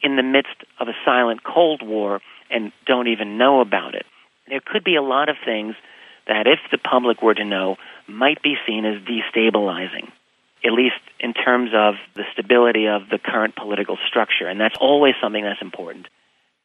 in 0.02 0.16
the 0.16 0.22
midst 0.22 0.56
of 0.80 0.88
a 0.88 0.92
silent 1.04 1.42
Cold 1.44 1.82
War 1.84 2.20
and 2.50 2.72
don't 2.86 3.08
even 3.08 3.38
know 3.38 3.60
about 3.60 3.94
it? 3.94 4.06
There 4.48 4.60
could 4.64 4.84
be 4.84 4.96
a 4.96 5.02
lot 5.02 5.28
of 5.28 5.36
things 5.44 5.74
that, 6.26 6.46
if 6.46 6.58
the 6.70 6.78
public 6.78 7.22
were 7.22 7.34
to 7.34 7.44
know, 7.44 7.76
might 8.06 8.42
be 8.42 8.54
seen 8.66 8.84
as 8.84 9.02
destabilizing, 9.02 10.10
at 10.64 10.72
least 10.72 11.00
in 11.20 11.34
terms 11.34 11.70
of 11.74 11.94
the 12.14 12.24
stability 12.32 12.86
of 12.86 13.08
the 13.10 13.18
current 13.18 13.56
political 13.56 13.98
structure. 14.06 14.46
And 14.46 14.60
that's 14.60 14.76
always 14.80 15.14
something 15.20 15.42
that's 15.42 15.62
important. 15.62 16.06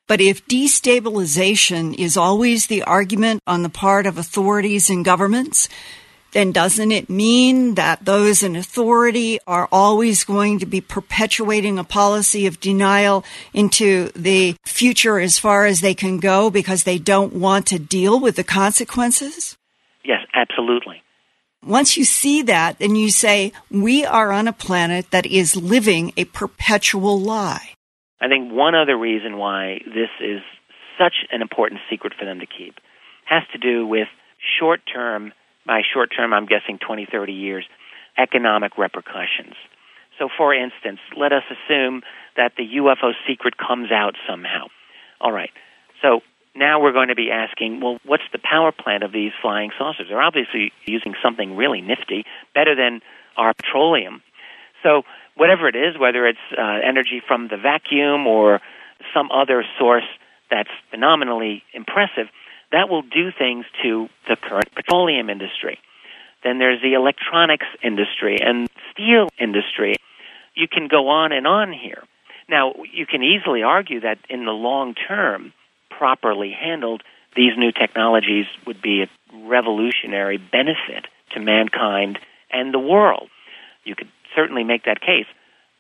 But 0.08 0.20
if 0.20 0.46
destabilization 0.48 1.98
is 1.98 2.18
always 2.18 2.68
the 2.68 2.84
argument 2.84 3.42
on 3.48 3.64
the 3.64 3.70
part 3.70 4.06
of 4.06 4.18
authorities 4.18 4.90
and 4.90 5.06
governments, 5.06 5.70
then 6.34 6.52
doesn't 6.52 6.92
it 6.92 7.10
mean 7.10 7.76
that 7.76 8.04
those 8.06 8.44
in 8.44 8.56
authority 8.56 9.40
are 9.48 9.68
always 9.72 10.24
going 10.24 10.60
to 10.60 10.66
be 10.66 10.82
perpetuating 10.82 11.80
a 11.80 11.84
policy 11.84 12.46
of 12.46 12.60
denial 12.60 13.24
into 13.54 14.10
the 14.10 14.56
future 14.66 15.20
as 15.20 15.40
far 15.40 15.66
as 15.66 15.82
they 15.82 15.94
can 15.94 16.20
go 16.20 16.50
because 16.50 16.84
they 16.84 16.98
don't 16.98 17.34
want 17.34 17.68
to 17.68 17.80
deal 17.80 18.20
with 18.20 18.36
the 18.36 18.44
consequences? 18.44 19.58
Yes, 20.04 20.20
absolutely. 20.34 21.02
Once 21.66 21.96
you 21.96 22.04
see 22.04 22.42
that, 22.42 22.80
then 22.80 22.96
you 22.96 23.10
say, 23.10 23.54
we 23.72 24.04
are 24.04 24.32
on 24.32 24.48
a 24.48 24.54
planet 24.54 25.10
that 25.12 25.26
is 25.26 25.56
living 25.56 26.12
a 26.18 26.26
perpetual 26.26 27.20
lie. 27.20 27.70
I 28.20 28.28
think 28.28 28.52
one 28.52 28.76
other 28.76 28.98
reason 28.98 29.38
why 29.38 29.80
this 29.86 30.10
is 30.20 30.42
such 30.98 31.14
an 31.32 31.42
important 31.42 31.80
secret 31.90 32.14
for 32.18 32.26
them 32.26 32.40
to 32.40 32.46
keep 32.46 32.76
has 33.26 33.44
to 33.54 33.58
do 33.58 33.88
with 33.88 34.08
short 34.60 34.82
term, 34.94 35.32
by 35.66 35.82
short 35.94 36.10
term, 36.16 36.34
I'm 36.34 36.46
guessing 36.46 36.80
20, 36.80 37.08
30 37.12 37.34
years, 37.34 37.66
economic 38.18 38.78
repercussions. 38.78 39.56
So, 40.20 40.30
for 40.36 40.54
instance, 40.54 41.00
let 41.18 41.34
us 41.34 41.44
assume 41.50 42.02
that 42.38 42.54
the 42.58 42.64
UFO 42.78 43.14
secret 43.28 43.56
comes 43.58 43.92
out 43.92 44.16
somehow. 44.30 44.68
All 45.20 45.32
right. 45.32 45.52
So 46.02 46.22
now 46.56 46.82
we're 46.82 46.92
going 46.92 47.08
to 47.08 47.16
be 47.16 47.32
asking, 47.32 47.82
well, 47.82 47.98
what's 48.06 48.24
the 48.32 48.40
power 48.40 48.72
plant 48.72 49.04
of 49.04 49.12
these 49.12 49.32
flying 49.42 49.72
saucers? 49.78 50.08
They're 50.10 50.22
obviously 50.22 50.72
using 50.86 51.16
something 51.24 51.56
really 51.56 51.82
nifty, 51.82 52.26
better 52.54 52.76
than 52.76 53.02
our 53.38 53.54
petroleum. 53.54 54.22
So 54.84 55.04
whatever 55.36 55.68
it 55.68 55.76
is, 55.76 55.98
whether 55.98 56.28
it's 56.28 56.46
uh, 56.58 56.62
energy 56.62 57.22
from 57.26 57.48
the 57.48 57.58
vacuum 57.58 58.28
or 58.28 58.62
some 59.14 59.32
other 59.32 59.66
source 59.80 60.04
that's 60.52 60.70
phenomenally 60.92 61.64
impressive, 61.74 62.28
that 62.74 62.90
will 62.90 63.04
do 63.04 63.32
things 63.32 63.66
to 63.84 64.10
the 64.28 64.36
current 64.36 64.74
petroleum 64.76 65.30
industry. 65.30 65.80
Then 66.44 66.60
there's 66.60 66.82
the 66.82 66.94
electronics 66.94 67.68
industry 67.82 68.40
and 68.42 68.68
steel 68.92 69.30
industry. 69.40 69.96
You 70.56 70.68
can 70.68 70.88
go 70.88 71.08
on 71.08 71.32
and 71.32 71.48
on 71.48 71.72
here. 71.72 72.04
Now, 72.50 72.74
you 72.92 73.06
can 73.06 73.24
easily 73.24 73.64
argue 73.64 74.02
that 74.02 74.18
in 74.30 74.46
the 74.46 74.52
long 74.52 74.96
term, 74.96 75.54
properly 75.90 76.52
handled, 76.52 77.04
these 77.36 77.58
new 77.58 77.72
technologies 77.72 78.46
would 78.66 78.82
be 78.82 79.04
a 79.04 79.08
revolutionary 79.48 80.38
benefit 80.38 81.06
to 81.32 81.40
mankind 81.40 82.20
and 82.52 82.74
the 82.74 82.80
world. 82.80 83.30
You 83.86 83.96
could 83.96 84.10
certainly 84.36 84.64
make 84.64 84.86
that 84.86 85.00
case. 85.00 85.28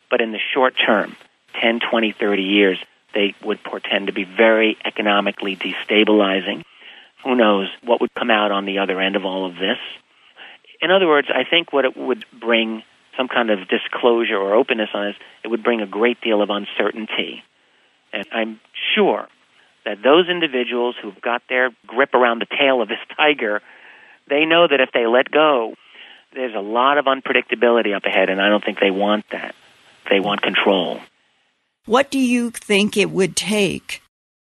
But 0.09 0.21
in 0.21 0.31
the 0.31 0.39
short 0.53 0.75
term, 0.77 1.15
10, 1.59 1.79
20, 1.79 2.11
30 2.11 2.41
years, 2.43 2.77
they 3.13 3.33
would 3.43 3.63
portend 3.63 4.07
to 4.07 4.13
be 4.13 4.23
very 4.23 4.77
economically 4.85 5.55
destabilizing. 5.55 6.63
Who 7.23 7.35
knows 7.35 7.67
what 7.83 8.01
would 8.01 8.13
come 8.13 8.29
out 8.29 8.51
on 8.51 8.65
the 8.65 8.79
other 8.79 8.99
end 8.99 9.15
of 9.15 9.25
all 9.25 9.45
of 9.45 9.55
this? 9.55 9.77
In 10.81 10.91
other 10.91 11.07
words, 11.07 11.29
I 11.33 11.43
think 11.49 11.71
what 11.71 11.85
it 11.85 11.95
would 11.95 12.25
bring 12.37 12.83
some 13.17 13.27
kind 13.27 13.49
of 13.49 13.67
disclosure 13.67 14.35
or 14.37 14.53
openness 14.53 14.89
on 14.93 15.09
is 15.09 15.15
it 15.43 15.47
would 15.47 15.63
bring 15.63 15.81
a 15.81 15.87
great 15.87 16.19
deal 16.21 16.41
of 16.41 16.49
uncertainty. 16.49 17.43
And 18.11 18.25
I'm 18.31 18.59
sure 18.95 19.27
that 19.85 20.01
those 20.03 20.29
individuals 20.29 20.95
who've 21.01 21.19
got 21.21 21.41
their 21.49 21.71
grip 21.87 22.13
around 22.13 22.39
the 22.39 22.47
tail 22.57 22.81
of 22.81 22.89
this 22.89 22.99
tiger, 23.17 23.61
they 24.29 24.45
know 24.45 24.67
that 24.67 24.79
if 24.79 24.89
they 24.93 25.05
let 25.05 25.31
go, 25.31 25.75
there's 26.33 26.55
a 26.55 26.59
lot 26.59 26.97
of 26.97 27.05
unpredictability 27.05 27.95
up 27.95 28.05
ahead, 28.05 28.29
and 28.29 28.41
I 28.41 28.49
don't 28.49 28.63
think 28.63 28.79
they 28.79 28.91
want 28.91 29.25
that. 29.31 29.55
They 30.09 30.19
want 30.19 30.41
control. 30.41 30.99
What 31.85 32.11
do 32.11 32.19
you 32.19 32.49
think 32.49 32.97
it 32.97 33.11
would 33.11 33.35
take 33.35 34.01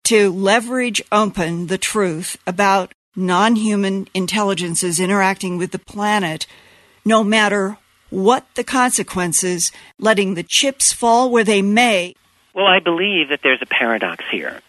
to 0.10 0.32
leverage 0.32 1.04
open 1.12 1.68
the 1.68 1.78
truth 1.78 2.36
about 2.48 2.92
non 3.16 3.56
human 3.56 4.08
intelligences 4.16 5.00
interacting 5.00 5.60
with 5.60 5.70
the 5.70 5.78
planet, 5.78 6.48
no 7.06 7.24
matter 7.24 7.78
what 8.10 8.44
the 8.56 8.64
consequences, 8.64 9.72
letting 10.00 10.34
the 10.34 10.42
chips 10.42 10.92
fall 10.92 11.30
where 11.30 11.44
they 11.44 11.62
may? 11.62 12.16
Well, 12.56 12.66
I 12.66 12.80
believe 12.80 13.30
that 13.30 13.42
there's 13.44 13.62
a 13.62 13.68
paradox 13.68 14.26
here. 14.32 14.62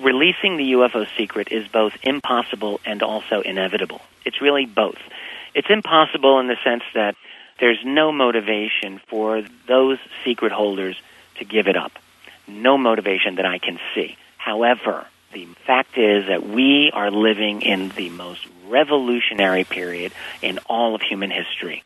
Releasing 0.00 0.58
the 0.58 0.74
UFO 0.74 1.08
secret 1.18 1.48
is 1.50 1.66
both 1.66 1.94
impossible 2.04 2.80
and 2.86 3.02
also 3.02 3.40
inevitable. 3.40 4.00
It's 4.24 4.40
really 4.40 4.64
both. 4.64 4.98
It's 5.56 5.70
impossible 5.70 6.38
in 6.38 6.46
the 6.46 6.56
sense 6.62 6.84
that 6.94 7.16
there's 7.58 7.80
no 7.84 8.12
motivation 8.12 9.00
for 9.08 9.42
those 9.66 9.98
secret 10.24 10.52
holders 10.52 10.94
to 11.38 11.44
give 11.44 11.66
it 11.66 11.76
up. 11.76 11.98
No 12.46 12.78
motivation 12.78 13.34
that 13.36 13.44
I 13.44 13.58
can 13.58 13.80
see. 13.92 14.16
However, 14.44 15.06
the 15.32 15.46
fact 15.66 15.96
is 15.98 16.26
that 16.28 16.46
we 16.46 16.90
are 16.92 17.10
living 17.10 17.62
in 17.62 17.88
the 17.90 18.10
most 18.10 18.46
revolutionary 18.68 19.64
period 19.64 20.12
in 20.42 20.58
all 20.66 20.94
of 20.94 21.02
human 21.02 21.30
history. 21.30 21.82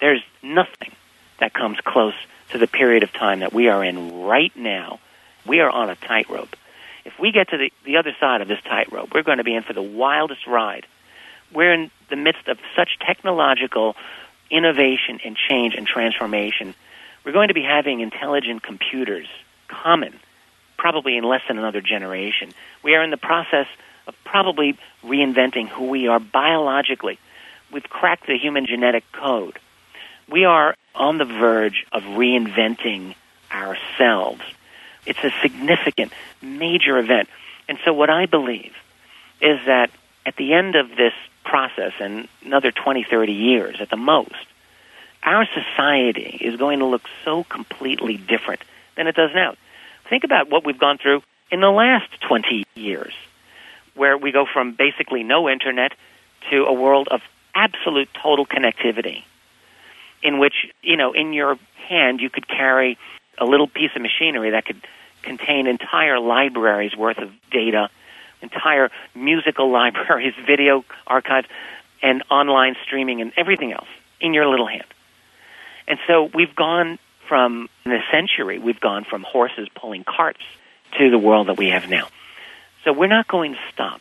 There's 0.00 0.22
nothing 0.42 0.92
that 1.38 1.52
comes 1.52 1.78
close 1.84 2.14
to 2.50 2.58
the 2.58 2.66
period 2.66 3.02
of 3.02 3.12
time 3.12 3.40
that 3.40 3.52
we 3.52 3.68
are 3.68 3.84
in 3.84 4.22
right 4.22 4.54
now. 4.56 4.98
We 5.46 5.60
are 5.60 5.70
on 5.70 5.90
a 5.90 5.94
tightrope. 5.94 6.56
If 7.04 7.18
we 7.18 7.32
get 7.32 7.50
to 7.50 7.58
the, 7.58 7.72
the 7.84 7.96
other 7.96 8.14
side 8.18 8.40
of 8.40 8.48
this 8.48 8.60
tightrope, 8.62 9.14
we're 9.14 9.22
going 9.22 9.38
to 9.38 9.44
be 9.44 9.54
in 9.54 9.62
for 9.62 9.72
the 9.72 9.82
wildest 9.82 10.46
ride 10.46 10.86
we're 11.52 11.72
in 11.72 11.90
the 12.08 12.16
midst 12.16 12.48
of 12.48 12.58
such 12.76 12.98
technological 13.00 13.96
innovation 14.50 15.20
and 15.24 15.36
change 15.36 15.74
and 15.74 15.86
transformation. 15.86 16.74
We're 17.24 17.32
going 17.32 17.48
to 17.48 17.54
be 17.54 17.62
having 17.62 18.00
intelligent 18.00 18.62
computers 18.62 19.26
common 19.68 20.18
probably 20.80 21.18
in 21.18 21.24
less 21.24 21.42
than 21.46 21.58
another 21.58 21.82
generation. 21.82 22.50
We 22.82 22.94
are 22.94 23.04
in 23.04 23.10
the 23.10 23.18
process 23.18 23.66
of 24.06 24.14
probably 24.24 24.78
reinventing 25.04 25.68
who 25.68 25.90
we 25.90 26.08
are 26.08 26.18
biologically. 26.18 27.18
We've 27.70 27.88
cracked 27.88 28.26
the 28.26 28.38
human 28.38 28.64
genetic 28.64 29.04
code. 29.12 29.58
We 30.26 30.46
are 30.46 30.74
on 30.94 31.18
the 31.18 31.26
verge 31.26 31.84
of 31.92 32.02
reinventing 32.04 33.14
ourselves. 33.52 34.40
It's 35.04 35.22
a 35.22 35.30
significant, 35.42 36.14
major 36.40 36.96
event. 36.96 37.28
And 37.68 37.78
so, 37.84 37.92
what 37.92 38.08
I 38.08 38.24
believe 38.24 38.72
is 39.42 39.58
that 39.66 39.90
at 40.24 40.36
the 40.36 40.54
end 40.54 40.76
of 40.76 40.88
this 40.96 41.12
process, 41.44 41.92
in 42.00 42.26
another 42.42 42.70
20, 42.70 43.04
30 43.04 43.32
years 43.32 43.76
at 43.80 43.90
the 43.90 43.96
most, 43.98 44.46
our 45.22 45.46
society 45.46 46.38
is 46.40 46.56
going 46.56 46.78
to 46.78 46.86
look 46.86 47.06
so 47.22 47.44
completely 47.44 48.16
different 48.16 48.62
than 48.96 49.08
it 49.08 49.14
does 49.14 49.30
now. 49.34 49.56
Think 50.10 50.24
about 50.24 50.50
what 50.50 50.66
we've 50.66 50.78
gone 50.78 50.98
through 50.98 51.22
in 51.52 51.60
the 51.60 51.70
last 51.70 52.10
20 52.28 52.64
years, 52.74 53.14
where 53.94 54.18
we 54.18 54.32
go 54.32 54.44
from 54.44 54.72
basically 54.72 55.22
no 55.22 55.48
internet 55.48 55.92
to 56.50 56.64
a 56.64 56.72
world 56.72 57.06
of 57.08 57.20
absolute 57.54 58.08
total 58.20 58.44
connectivity, 58.44 59.22
in 60.20 60.40
which, 60.40 60.66
you 60.82 60.96
know, 60.96 61.12
in 61.12 61.32
your 61.32 61.56
hand 61.88 62.20
you 62.20 62.28
could 62.28 62.48
carry 62.48 62.98
a 63.38 63.44
little 63.44 63.68
piece 63.68 63.92
of 63.94 64.02
machinery 64.02 64.50
that 64.50 64.64
could 64.64 64.80
contain 65.22 65.68
entire 65.68 66.18
libraries 66.18 66.96
worth 66.96 67.18
of 67.18 67.30
data, 67.52 67.88
entire 68.42 68.90
musical 69.14 69.70
libraries, 69.80 70.34
video 70.44 70.84
archives, 71.06 71.46
and 72.02 72.24
online 72.30 72.74
streaming 72.82 73.20
and 73.20 73.32
everything 73.36 73.72
else 73.72 73.88
in 74.20 74.34
your 74.34 74.48
little 74.48 74.66
hand. 74.66 74.84
And 75.86 76.00
so 76.08 76.30
we've 76.34 76.54
gone 76.56 76.98
from 77.30 77.68
in 77.84 77.92
a 77.92 78.02
century, 78.10 78.58
we've 78.58 78.80
gone 78.80 79.04
from 79.04 79.22
horses 79.22 79.68
pulling 79.76 80.02
carts 80.02 80.40
to 80.98 81.10
the 81.10 81.18
world 81.18 81.46
that 81.46 81.56
we 81.56 81.68
have 81.68 81.88
now. 81.88 82.08
So 82.84 82.92
we're 82.92 83.06
not 83.06 83.28
going 83.28 83.52
to 83.52 83.58
stop. 83.72 84.00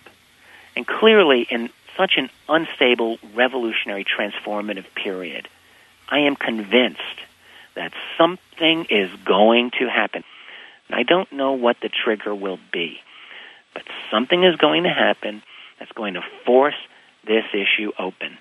And 0.76 0.88
clearly, 0.88 1.46
in 1.48 1.70
such 1.96 2.14
an 2.18 2.32
unstable, 2.48 3.20
revolutionary, 3.36 4.04
transformative 4.04 4.86
period, 4.96 5.48
I 6.10 6.22
am 6.22 6.36
convinced 6.36 7.20
that 7.76 7.94
something 8.18 8.88
is 8.90 9.12
going 9.26 9.72
to 9.80 9.88
happen. 9.88 10.24
I 10.90 11.04
don't 11.04 11.32
know 11.32 11.52
what 11.52 11.78
the 11.84 11.90
trigger 11.90 12.34
will 12.34 12.60
be, 12.74 13.00
but 13.76 13.84
something 14.10 14.44
is 14.44 14.56
going 14.56 14.84
to 14.84 14.90
happen 14.90 15.44
that's 15.78 15.92
going 15.92 16.16
to 16.16 16.24
force 16.48 16.80
this 17.28 17.46
issue 17.54 17.92
open. 18.00 18.40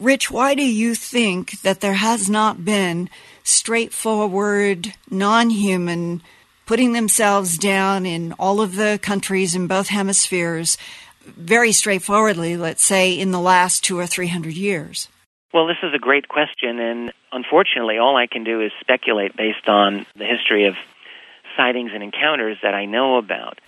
Rich, 0.00 0.30
why 0.30 0.54
do 0.54 0.62
you 0.62 0.94
think 0.94 1.60
that 1.60 1.80
there 1.80 1.92
has 1.92 2.30
not 2.30 2.64
been 2.64 3.10
straightforward, 3.44 4.94
non 5.10 5.50
human, 5.50 6.22
putting 6.64 6.94
themselves 6.94 7.58
down 7.58 8.06
in 8.06 8.32
all 8.38 8.62
of 8.62 8.76
the 8.76 8.98
countries 9.02 9.54
in 9.54 9.66
both 9.66 9.88
hemispheres 9.88 10.78
very 11.26 11.70
straightforwardly, 11.70 12.56
let's 12.56 12.82
say, 12.82 13.12
in 13.12 13.30
the 13.30 13.38
last 13.38 13.84
two 13.84 13.98
or 13.98 14.06
three 14.06 14.28
hundred 14.28 14.54
years? 14.54 15.08
Well, 15.52 15.66
this 15.66 15.76
is 15.82 15.92
a 15.94 15.98
great 15.98 16.28
question, 16.28 16.78
and 16.78 17.12
unfortunately, 17.30 17.98
all 17.98 18.16
I 18.16 18.26
can 18.26 18.42
do 18.42 18.62
is 18.62 18.72
speculate 18.80 19.36
based 19.36 19.68
on 19.68 20.06
the 20.16 20.24
history 20.24 20.66
of 20.66 20.76
sightings 21.58 21.90
and 21.92 22.02
encounters 22.02 22.56
that 22.62 22.72
I 22.72 22.86
know 22.86 23.18
about. 23.18 23.58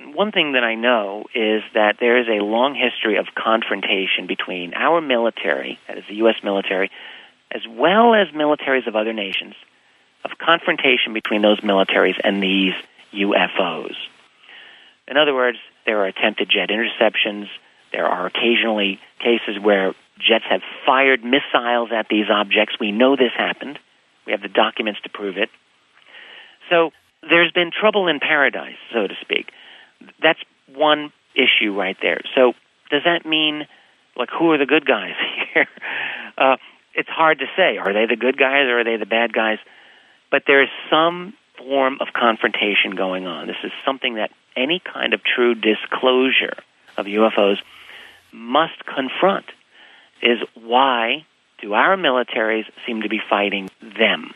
One 0.00 0.32
thing 0.32 0.52
that 0.52 0.64
I 0.64 0.74
know 0.74 1.24
is 1.34 1.62
that 1.74 1.96
there 2.00 2.18
is 2.18 2.26
a 2.28 2.42
long 2.42 2.74
history 2.74 3.16
of 3.16 3.26
confrontation 3.34 4.26
between 4.26 4.74
our 4.74 5.00
military, 5.00 5.78
that 5.86 5.98
is 5.98 6.04
the 6.08 6.16
U.S. 6.16 6.36
military, 6.42 6.90
as 7.52 7.62
well 7.68 8.14
as 8.14 8.28
militaries 8.28 8.86
of 8.88 8.96
other 8.96 9.12
nations, 9.12 9.54
of 10.24 10.32
confrontation 10.38 11.12
between 11.12 11.42
those 11.42 11.60
militaries 11.60 12.18
and 12.22 12.42
these 12.42 12.74
UFOs. 13.12 13.94
In 15.06 15.16
other 15.16 15.34
words, 15.34 15.58
there 15.86 15.98
are 16.00 16.06
attempted 16.06 16.50
jet 16.50 16.70
interceptions. 16.70 17.46
There 17.92 18.06
are 18.06 18.26
occasionally 18.26 18.98
cases 19.20 19.62
where 19.62 19.94
jets 20.18 20.44
have 20.48 20.62
fired 20.84 21.22
missiles 21.22 21.90
at 21.92 22.08
these 22.08 22.26
objects. 22.30 22.76
We 22.80 22.90
know 22.90 23.14
this 23.14 23.32
happened. 23.36 23.78
We 24.26 24.32
have 24.32 24.42
the 24.42 24.48
documents 24.48 25.00
to 25.02 25.08
prove 25.08 25.36
it. 25.36 25.50
So 26.68 26.90
there's 27.22 27.52
been 27.52 27.70
trouble 27.70 28.08
in 28.08 28.18
paradise, 28.18 28.78
so 28.92 29.06
to 29.06 29.14
speak 29.20 29.52
that's 30.22 30.40
one 30.68 31.12
issue 31.34 31.72
right 31.72 31.96
there. 32.00 32.20
So 32.34 32.54
does 32.90 33.02
that 33.04 33.26
mean 33.26 33.66
like 34.16 34.30
who 34.30 34.52
are 34.52 34.58
the 34.58 34.66
good 34.66 34.86
guys 34.86 35.14
here? 35.54 35.66
Uh, 36.38 36.56
it's 36.94 37.08
hard 37.08 37.40
to 37.40 37.46
say. 37.56 37.76
Are 37.78 37.92
they 37.92 38.06
the 38.06 38.16
good 38.16 38.38
guys 38.38 38.66
or 38.68 38.80
are 38.80 38.84
they 38.84 38.96
the 38.96 39.06
bad 39.06 39.32
guys? 39.32 39.58
But 40.30 40.44
there 40.46 40.62
is 40.62 40.68
some 40.90 41.34
form 41.58 41.98
of 42.00 42.08
confrontation 42.12 42.94
going 42.96 43.26
on. 43.26 43.46
This 43.46 43.56
is 43.64 43.72
something 43.84 44.14
that 44.14 44.30
any 44.56 44.80
kind 44.80 45.14
of 45.14 45.20
true 45.22 45.54
disclosure 45.54 46.56
of 46.96 47.06
UFOs 47.06 47.58
must 48.32 48.84
confront. 48.84 49.46
Is 50.22 50.38
why 50.54 51.26
do 51.60 51.74
our 51.74 51.96
militaries 51.96 52.64
seem 52.86 53.02
to 53.02 53.08
be 53.08 53.20
fighting 53.28 53.68
them? 53.80 54.32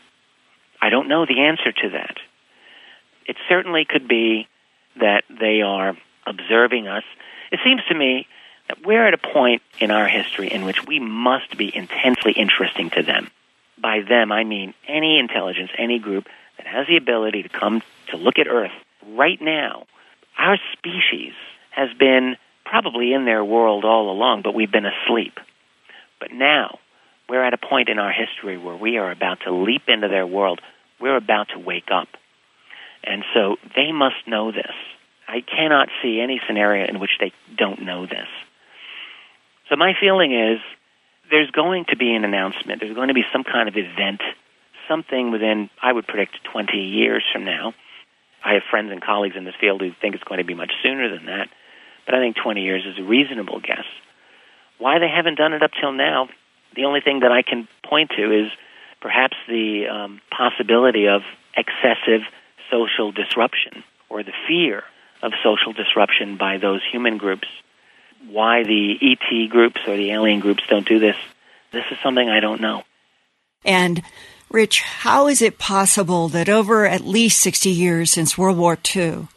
I 0.81 0.91
don't 0.91 1.09
know 1.09 1.27
the 1.27 1.41
answer 1.41 1.73
to 1.73 1.91
that. 1.91 2.17
It 3.27 3.37
certainly 3.49 3.85
could 3.89 4.09
be 4.09 4.49
that 5.01 5.25
they 5.29 5.63
are 5.63 5.97
observing 6.27 6.89
us. 6.89 7.05
It 7.51 7.61
seems 7.65 7.83
to 7.89 7.95
me 7.95 8.27
that 8.69 8.85
we're 8.85 9.07
at 9.07 9.15
a 9.15 9.19
point 9.19 9.63
in 9.79 9.91
our 9.91 10.07
history 10.07 10.49
in 10.49 10.65
which 10.65 10.85
we 10.87 11.01
must 11.01 11.57
be 11.57 11.75
intensely 11.75 12.33
interesting 12.33 12.91
to 12.91 13.03
them. 13.03 13.31
By 13.81 14.01
them, 14.01 14.33
I 14.33 14.45
mean 14.45 14.75
any 14.87 15.19
intelligence, 15.19 15.71
any 15.79 15.99
group 15.99 16.27
that 16.59 16.67
has 16.67 16.87
the 16.87 16.97
ability 16.97 17.45
to 17.45 17.49
come 17.49 17.83
to 18.09 18.17
look 18.17 18.39
at 18.39 18.49
Earth 18.49 18.73
right 19.15 19.41
now. 19.41 19.87
Our 20.37 20.59
species 20.77 21.33
has 21.71 21.89
been 21.99 22.37
probably 22.65 23.13
in 23.13 23.25
their 23.25 23.45
world 23.45 23.85
all 23.85 24.11
along, 24.11 24.43
but 24.43 24.55
we've 24.55 24.71
been 24.71 24.87
asleep. 24.87 25.39
But 26.21 26.33
now, 26.33 26.79
we're 27.29 27.45
at 27.45 27.55
a 27.55 27.59
point 27.59 27.89
in 27.89 27.99
our 27.99 28.13
history 28.13 28.59
where 28.59 28.77
we 28.77 28.99
are 28.99 29.11
about 29.11 29.41
to 29.45 29.53
leap 29.53 29.83
into 29.89 30.09
their 30.09 30.27
world. 30.27 30.61
We're 31.01 31.17
about 31.17 31.49
to 31.51 31.59
wake 31.59 31.91
up. 31.93 32.09
And 33.05 33.25
so 33.35 33.57
they 33.77 33.93
must 33.93 34.27
know 34.27 34.53
this. 34.53 34.75
I 35.27 35.41
cannot 35.43 35.89
see 36.03 36.21
any 36.21 36.41
scenario 36.47 36.87
in 36.89 37.01
which 37.01 37.19
they 37.21 37.33
don't 37.57 37.83
know 37.83 38.07
this. 38.07 38.29
So 39.69 39.77
my 39.77 39.93
feeling 40.01 40.33
is 40.33 40.61
there's 41.31 41.51
going 41.51 41.85
to 41.91 41.97
be 41.97 42.15
an 42.15 42.25
announcement. 42.25 42.81
There's 42.81 42.95
going 42.95 43.09
to 43.09 43.15
be 43.15 43.25
some 43.33 43.45
kind 43.45 43.69
of 43.69 43.77
event, 43.77 44.23
something 44.89 45.31
within, 45.31 45.69
I 45.83 45.93
would 45.93 46.07
predict, 46.07 46.39
20 46.53 46.79
years 46.79 47.23
from 47.33 47.45
now. 47.45 47.75
I 48.45 48.55
have 48.55 48.63
friends 48.71 48.91
and 48.91 49.03
colleagues 49.03 49.37
in 49.37 49.45
this 49.45 49.55
field 49.61 49.81
who 49.83 49.91
think 50.01 50.15
it's 50.15 50.25
going 50.25 50.39
to 50.39 50.45
be 50.45 50.55
much 50.55 50.73
sooner 50.83 51.15
than 51.15 51.27
that, 51.27 51.49
but 52.07 52.15
I 52.15 52.21
think 52.21 52.37
20 52.43 52.63
years 52.63 52.85
is 52.87 52.99
a 52.99 53.03
reasonable 53.03 53.61
guess. 53.61 53.85
Why 54.79 54.99
they 54.99 55.09
haven't 55.09 55.37
done 55.37 55.53
it 55.53 55.63
up 55.63 55.73
till 55.79 55.93
now, 55.93 56.29
the 56.75 56.85
only 56.85 57.01
thing 57.01 57.21
that 57.21 57.33
I 57.33 57.43
can 57.43 57.69
point 57.85 58.11
to 58.17 58.45
is 58.45 58.51
perhaps 59.01 59.37
the 59.49 59.89
um, 59.89 60.21
possibility 60.31 61.09
of 61.09 61.23
excessive 61.57 62.23
social 62.71 63.13
disruption 63.13 63.85
or 64.09 64.23
the 64.23 64.33
fear 64.47 64.85
of 65.23 65.33
social 65.43 65.73
disruption 65.73 66.37
by 66.37 66.59
those 66.59 66.81
human 66.91 67.19
groups. 67.19 67.49
Why 68.29 68.65
the 68.65 68.97
ET 69.01 69.49
groups 69.49 69.81
or 69.87 69.97
the 69.97 70.11
alien 70.11 70.41
groups 70.41 70.63
don't 70.69 70.87
do 70.87 70.99
this, 70.99 71.17
this 71.73 71.85
is 71.91 71.99
something 72.03 72.29
I 72.29 72.41
don't 72.41 72.61
know. 72.61 72.83
And 73.65 74.03
Rich, 74.51 74.81
how 74.81 75.29
is 75.29 75.43
it 75.43 75.59
possible 75.59 76.29
that 76.29 76.49
over 76.49 76.87
at 76.87 77.03
least 77.03 77.41
60 77.41 77.69
years 77.69 78.11
since 78.11 78.39
World 78.39 78.57
War 78.57 78.79
II, 78.97 79.29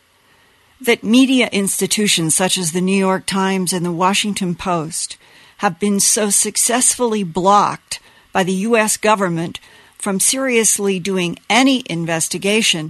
that 0.80 1.04
media 1.04 1.50
institutions 1.52 2.36
such 2.36 2.58
as 2.58 2.72
the 2.72 2.82
New 2.82 2.98
York 2.98 3.26
Times 3.26 3.74
and 3.74 3.86
the 3.86 3.92
Washington 3.92 4.56
Post 4.56 5.18
have 5.58 5.80
been 5.80 6.00
so 6.00 6.30
successfully 6.30 7.24
blocked 7.24 8.00
by 8.32 8.44
the 8.44 8.54
U.S. 8.54 8.98
government 8.98 9.60
from 9.98 10.20
seriously 10.20 10.98
doing 10.98 11.38
any 11.50 11.84
investigation 11.88 12.90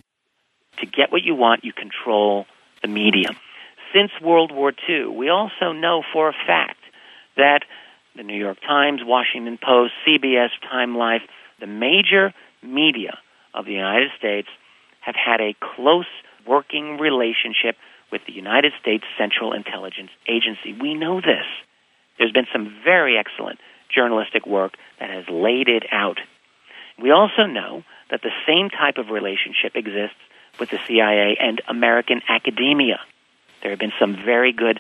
to 0.82 0.86
get 0.86 1.12
what 1.12 1.24
you 1.24 1.36
want, 1.36 1.64
you 1.64 1.74
control 1.74 2.46
the 2.82 2.88
media. 2.88 3.30
Since 3.94 4.12
World 4.22 4.52
War 4.52 4.74
II, 4.88 5.08
we 5.08 5.30
also 5.30 5.72
know 5.72 6.04
for 6.14 6.30
a 6.30 6.34
fact 6.34 6.80
that 7.38 7.62
the 8.16 8.24
New 8.24 8.38
York 8.38 8.58
Times, 8.62 9.02
Washington 9.04 9.58
Post, 9.62 9.94
CBS, 10.08 10.50
Time 10.70 10.98
Life, 10.98 11.22
the 11.60 11.68
major 11.68 12.34
media 12.62 13.18
of 13.54 13.66
the 13.66 13.74
United 13.74 14.10
States 14.18 14.48
have 15.02 15.16
had 15.16 15.42
a 15.42 15.56
close 15.76 16.06
working 16.48 16.98
relationship 16.98 17.76
with 18.12 18.22
the 18.28 18.34
United 18.34 18.74
States 18.82 19.04
Central 19.18 19.54
Intelligence 19.54 20.12
Agency. 20.28 20.74
We 20.80 20.94
know 20.94 21.22
this. 21.22 21.46
There's 22.18 22.32
been 22.32 22.48
some 22.52 22.76
very 22.84 23.18
excellent 23.18 23.60
journalistic 23.94 24.46
work 24.46 24.74
that 25.00 25.10
has 25.10 25.26
laid 25.30 25.68
it 25.68 25.84
out. 25.92 26.20
We 27.02 27.12
also 27.12 27.46
know 27.46 27.84
that 28.10 28.22
the 28.22 28.32
same 28.48 28.70
type 28.70 28.98
of 28.98 29.10
relationship 29.10 29.76
exists 29.76 30.20
with 30.62 30.70
the 30.70 30.80
CIA 30.88 31.38
and 31.40 31.60
American 31.68 32.22
academia. 32.30 33.00
There 33.64 33.72
have 33.72 33.80
been 33.80 33.94
some 34.00 34.16
very 34.16 34.54
good 34.54 34.80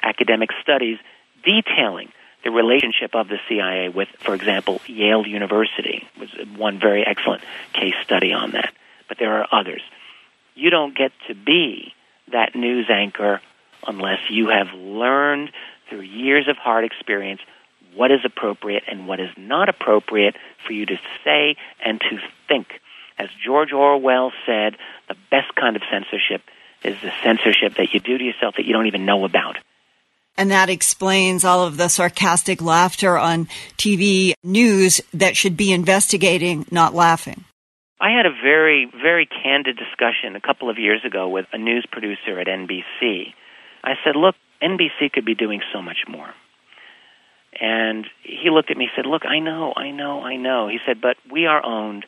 academic 0.00 0.50
studies 0.62 0.98
detailing 1.44 2.12
the 2.44 2.52
relationship 2.52 3.16
of 3.16 3.26
the 3.26 3.38
CIA 3.48 3.88
with, 3.88 4.08
for 4.20 4.36
example, 4.36 4.80
Yale 4.86 5.26
University 5.26 6.06
was 6.16 6.28
one 6.56 6.78
very 6.78 7.04
excellent 7.04 7.42
case 7.72 7.94
study 8.04 8.32
on 8.32 8.52
that. 8.52 8.72
But 9.08 9.18
there 9.18 9.40
are 9.40 9.48
others. 9.50 9.82
You 10.54 10.70
don't 10.70 10.96
get 10.96 11.10
to 11.26 11.34
be 11.34 11.92
that 12.30 12.54
news 12.54 12.86
anchor 12.88 13.40
unless 13.84 14.20
you 14.30 14.50
have 14.50 14.72
learned 14.74 15.50
through 15.88 16.02
years 16.02 16.46
of 16.46 16.56
hard 16.56 16.84
experience 16.84 17.40
what 17.96 18.12
is 18.12 18.20
appropriate 18.24 18.84
and 18.86 19.08
what 19.08 19.18
is 19.18 19.30
not 19.36 19.68
appropriate 19.68 20.36
for 20.64 20.72
you 20.72 20.86
to 20.86 21.00
say 21.24 21.56
and 21.84 22.00
to 22.00 22.20
think. 22.46 22.80
As 23.18 23.28
George 23.44 23.72
Orwell 23.72 24.32
said, 24.44 24.76
the 25.08 25.16
best 25.30 25.54
kind 25.54 25.76
of 25.76 25.82
censorship 25.90 26.42
is 26.84 27.00
the 27.00 27.12
censorship 27.22 27.76
that 27.76 27.94
you 27.94 28.00
do 28.00 28.18
to 28.18 28.24
yourself 28.24 28.56
that 28.56 28.66
you 28.66 28.72
don't 28.72 28.86
even 28.86 29.06
know 29.06 29.24
about. 29.24 29.56
And 30.38 30.50
that 30.50 30.68
explains 30.68 31.44
all 31.44 31.64
of 31.64 31.78
the 31.78 31.88
sarcastic 31.88 32.60
laughter 32.60 33.16
on 33.16 33.46
TV 33.78 34.34
news 34.44 35.00
that 35.14 35.36
should 35.36 35.56
be 35.56 35.72
investigating, 35.72 36.66
not 36.70 36.94
laughing. 36.94 37.44
I 37.98 38.10
had 38.10 38.26
a 38.26 38.30
very, 38.30 38.90
very 39.02 39.26
candid 39.26 39.78
discussion 39.78 40.36
a 40.36 40.40
couple 40.40 40.68
of 40.68 40.78
years 40.78 41.02
ago 41.06 41.28
with 41.28 41.46
a 41.52 41.58
news 41.58 41.86
producer 41.90 42.38
at 42.38 42.46
NBC. 42.46 43.32
I 43.82 43.94
said, 44.04 44.16
Look, 44.16 44.34
NBC 44.62 45.10
could 45.12 45.24
be 45.24 45.34
doing 45.34 45.62
so 45.72 45.80
much 45.80 46.04
more. 46.06 46.28
And 47.58 48.06
he 48.22 48.50
looked 48.50 48.70
at 48.70 48.76
me 48.76 48.84
and 48.84 48.92
said, 48.94 49.06
Look, 49.08 49.24
I 49.24 49.38
know, 49.38 49.72
I 49.74 49.90
know, 49.90 50.20
I 50.20 50.36
know. 50.36 50.68
He 50.68 50.78
said, 50.86 51.00
But 51.00 51.16
we 51.30 51.46
are 51.46 51.64
owned 51.64 52.04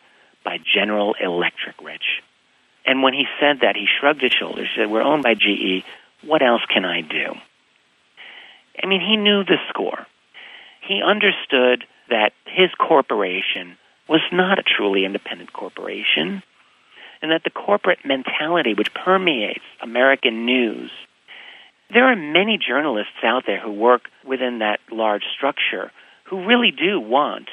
by 0.48 0.58
General 0.64 1.14
Electric, 1.20 1.76
Rich. 1.82 2.22
And 2.86 3.02
when 3.02 3.12
he 3.12 3.26
said 3.38 3.58
that, 3.60 3.76
he 3.76 3.84
shrugged 4.00 4.22
his 4.22 4.32
shoulders. 4.32 4.68
He 4.74 4.80
said, 4.80 4.90
We're 4.90 5.02
owned 5.02 5.22
by 5.22 5.34
GE. 5.34 5.84
What 6.22 6.40
else 6.40 6.62
can 6.72 6.86
I 6.86 7.02
do? 7.02 7.34
I 8.82 8.86
mean, 8.86 9.02
he 9.02 9.18
knew 9.18 9.44
the 9.44 9.58
score. 9.68 10.06
He 10.80 11.02
understood 11.02 11.84
that 12.08 12.32
his 12.46 12.70
corporation 12.78 13.76
was 14.08 14.22
not 14.32 14.58
a 14.58 14.62
truly 14.62 15.04
independent 15.04 15.52
corporation, 15.52 16.42
and 17.20 17.30
that 17.30 17.44
the 17.44 17.50
corporate 17.50 17.98
mentality 18.06 18.72
which 18.72 18.94
permeates 18.94 19.64
American 19.82 20.46
news. 20.46 20.90
There 21.92 22.10
are 22.10 22.16
many 22.16 22.56
journalists 22.56 23.20
out 23.22 23.44
there 23.46 23.60
who 23.60 23.72
work 23.72 24.08
within 24.26 24.60
that 24.60 24.80
large 24.90 25.24
structure 25.36 25.92
who 26.24 26.46
really 26.46 26.70
do 26.70 26.98
want 26.98 27.48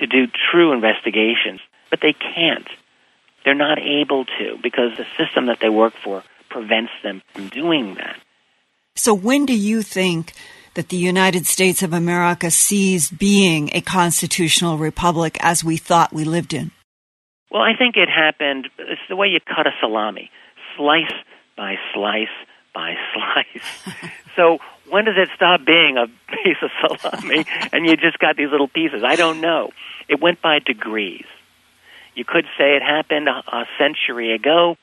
to 0.00 0.06
do 0.06 0.26
true 0.52 0.72
investigations, 0.72 1.60
but 1.90 2.00
they 2.00 2.12
can't. 2.12 2.68
They're 3.44 3.54
not 3.54 3.78
able 3.78 4.24
to 4.24 4.58
because 4.62 4.96
the 4.96 5.06
system 5.16 5.46
that 5.46 5.58
they 5.60 5.68
work 5.68 5.94
for 6.02 6.22
prevents 6.48 6.92
them 7.02 7.22
from 7.34 7.48
doing 7.48 7.94
that. 7.94 8.16
So, 8.96 9.14
when 9.14 9.46
do 9.46 9.54
you 9.54 9.82
think 9.82 10.32
that 10.74 10.88
the 10.88 10.96
United 10.96 11.46
States 11.46 11.82
of 11.82 11.92
America 11.92 12.50
ceased 12.50 13.18
being 13.18 13.70
a 13.72 13.80
constitutional 13.80 14.78
republic 14.78 15.36
as 15.40 15.62
we 15.62 15.76
thought 15.76 16.12
we 16.12 16.24
lived 16.24 16.54
in? 16.54 16.70
Well, 17.50 17.62
I 17.62 17.76
think 17.78 17.96
it 17.96 18.08
happened. 18.08 18.68
It's 18.78 19.00
the 19.08 19.16
way 19.16 19.28
you 19.28 19.38
cut 19.40 19.66
a 19.66 19.70
salami 19.80 20.30
slice 20.76 21.12
by 21.56 21.76
slice 21.94 22.28
by 22.74 22.94
slice. 23.14 23.64
so, 24.34 24.58
when 24.88 25.04
does 25.04 25.16
it 25.16 25.28
stop 25.34 25.64
being 25.64 25.96
a 25.96 26.06
piece 26.32 26.58
of 26.62 26.70
salami 26.80 27.44
and 27.72 27.86
you 27.86 27.96
just 27.96 28.18
got 28.18 28.36
these 28.36 28.50
little 28.50 28.68
pieces? 28.68 29.02
I 29.04 29.16
don't 29.16 29.40
know. 29.40 29.70
It 30.08 30.20
went 30.20 30.40
by 30.42 30.58
degrees. 30.58 31.24
You 32.16 32.24
could 32.24 32.46
say 32.58 32.74
it 32.76 32.82
happened 32.82 33.28
a, 33.28 33.44
a 33.46 33.66
century 33.78 34.34
ago 34.34 34.76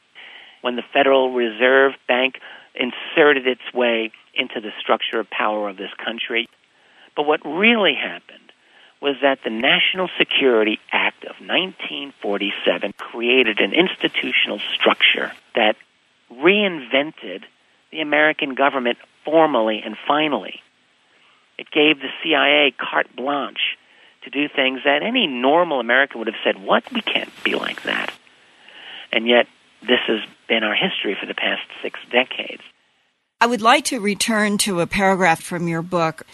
when 0.62 0.78
the 0.78 0.84
Federal 0.94 1.34
Reserve 1.34 1.94
Bank 2.08 2.36
inserted 2.76 3.48
its 3.48 3.74
way 3.74 4.12
into 4.36 4.62
the 4.62 4.72
structure 4.80 5.20
of 5.20 5.30
power 5.30 5.68
of 5.68 5.76
this 5.76 5.92
country. 6.04 6.48
But 7.16 7.24
what 7.24 7.42
really 7.46 7.96
happened 7.96 8.40
was 9.02 9.16
that 9.22 9.40
the 9.44 9.50
National 9.50 10.10
Security 10.18 10.80
Act 10.92 11.24
of 11.26 11.36
1947 11.42 12.94
created 12.98 13.60
an 13.60 13.74
institutional 13.74 14.60
structure 14.74 15.34
that 15.56 15.76
reinvented 16.32 17.44
the 17.92 18.00
American 18.00 18.56
government 18.56 18.98
formally 19.26 19.82
and 19.84 19.98
finally. 20.08 20.62
It 21.58 21.70
gave 21.72 22.00
the 22.00 22.10
CIA 22.24 22.74
carte 22.78 23.14
blanche 23.16 23.78
to 24.24 24.30
do 24.30 24.48
things 24.48 24.82
that 24.86 25.04
any 25.04 25.28
normal 25.28 25.80
American 25.80 26.20
would 26.20 26.28
have 26.28 26.36
said, 26.44 26.62
What? 26.62 26.84
We 26.92 27.02
can't 27.02 27.32
be 27.44 27.56
like 27.56 27.84
that. 27.84 28.14
And 29.12 29.28
yet, 29.28 29.48
this 29.82 30.00
has 30.08 30.22
been 30.48 30.64
our 30.64 30.76
history 30.76 31.16
for 31.20 31.26
the 31.26 31.34
past 31.34 31.62
six 31.82 32.00
decades. 32.12 32.64
I 33.40 33.46
would 33.46 33.62
like 33.62 33.86
to 33.86 34.00
return 34.00 34.58
to 34.60 34.80
a 34.80 34.88
paragraph 34.88 35.42
from 35.42 35.68
your 35.68 35.82
book, 35.82 36.26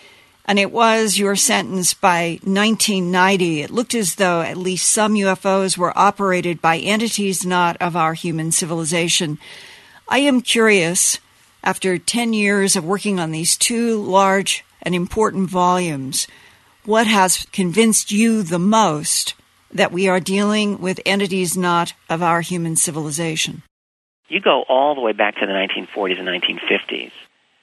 and 0.46 0.60
it 0.60 0.72
was 0.72 1.18
your 1.18 1.36
sentence 1.36 1.94
by 1.94 2.40
1990. 2.44 3.62
It 3.62 3.72
looked 3.72 3.96
as 3.96 4.16
though 4.16 4.42
at 4.42 4.58
least 4.58 4.90
some 4.90 5.16
UFOs 5.16 5.78
were 5.78 5.98
operated 5.98 6.62
by 6.62 6.78
entities 6.78 7.46
not 7.46 7.78
of 7.82 7.96
our 7.96 8.14
human 8.14 8.52
civilization. 8.52 9.40
I 10.08 10.20
am 10.20 10.42
curious, 10.42 11.20
after 11.64 11.98
10 11.98 12.34
years 12.34 12.76
of 12.76 12.86
working 12.86 13.20
on 13.20 13.32
these 13.32 13.58
two 13.58 14.02
large 14.02 14.64
and 14.82 14.94
important 14.94 15.50
volumes, 15.50 16.28
what 16.86 17.08
has 17.08 17.46
convinced 17.52 18.12
you 18.12 18.44
the 18.44 18.60
most 18.60 19.36
that 19.72 19.92
we 19.92 20.08
are 20.08 20.20
dealing 20.20 20.80
with 20.80 21.00
entities 21.06 21.58
not 21.58 21.94
of 22.10 22.24
our 22.24 22.42
human 22.42 22.76
civilization? 22.76 23.64
You 24.28 24.42
go 24.42 24.64
all 24.68 24.96
the 24.96 25.02
way 25.02 25.14
back 25.14 25.36
to 25.36 25.46
the 25.46 25.52
1940s 25.52 26.20
and 26.20 26.28
1950s, 26.28 27.12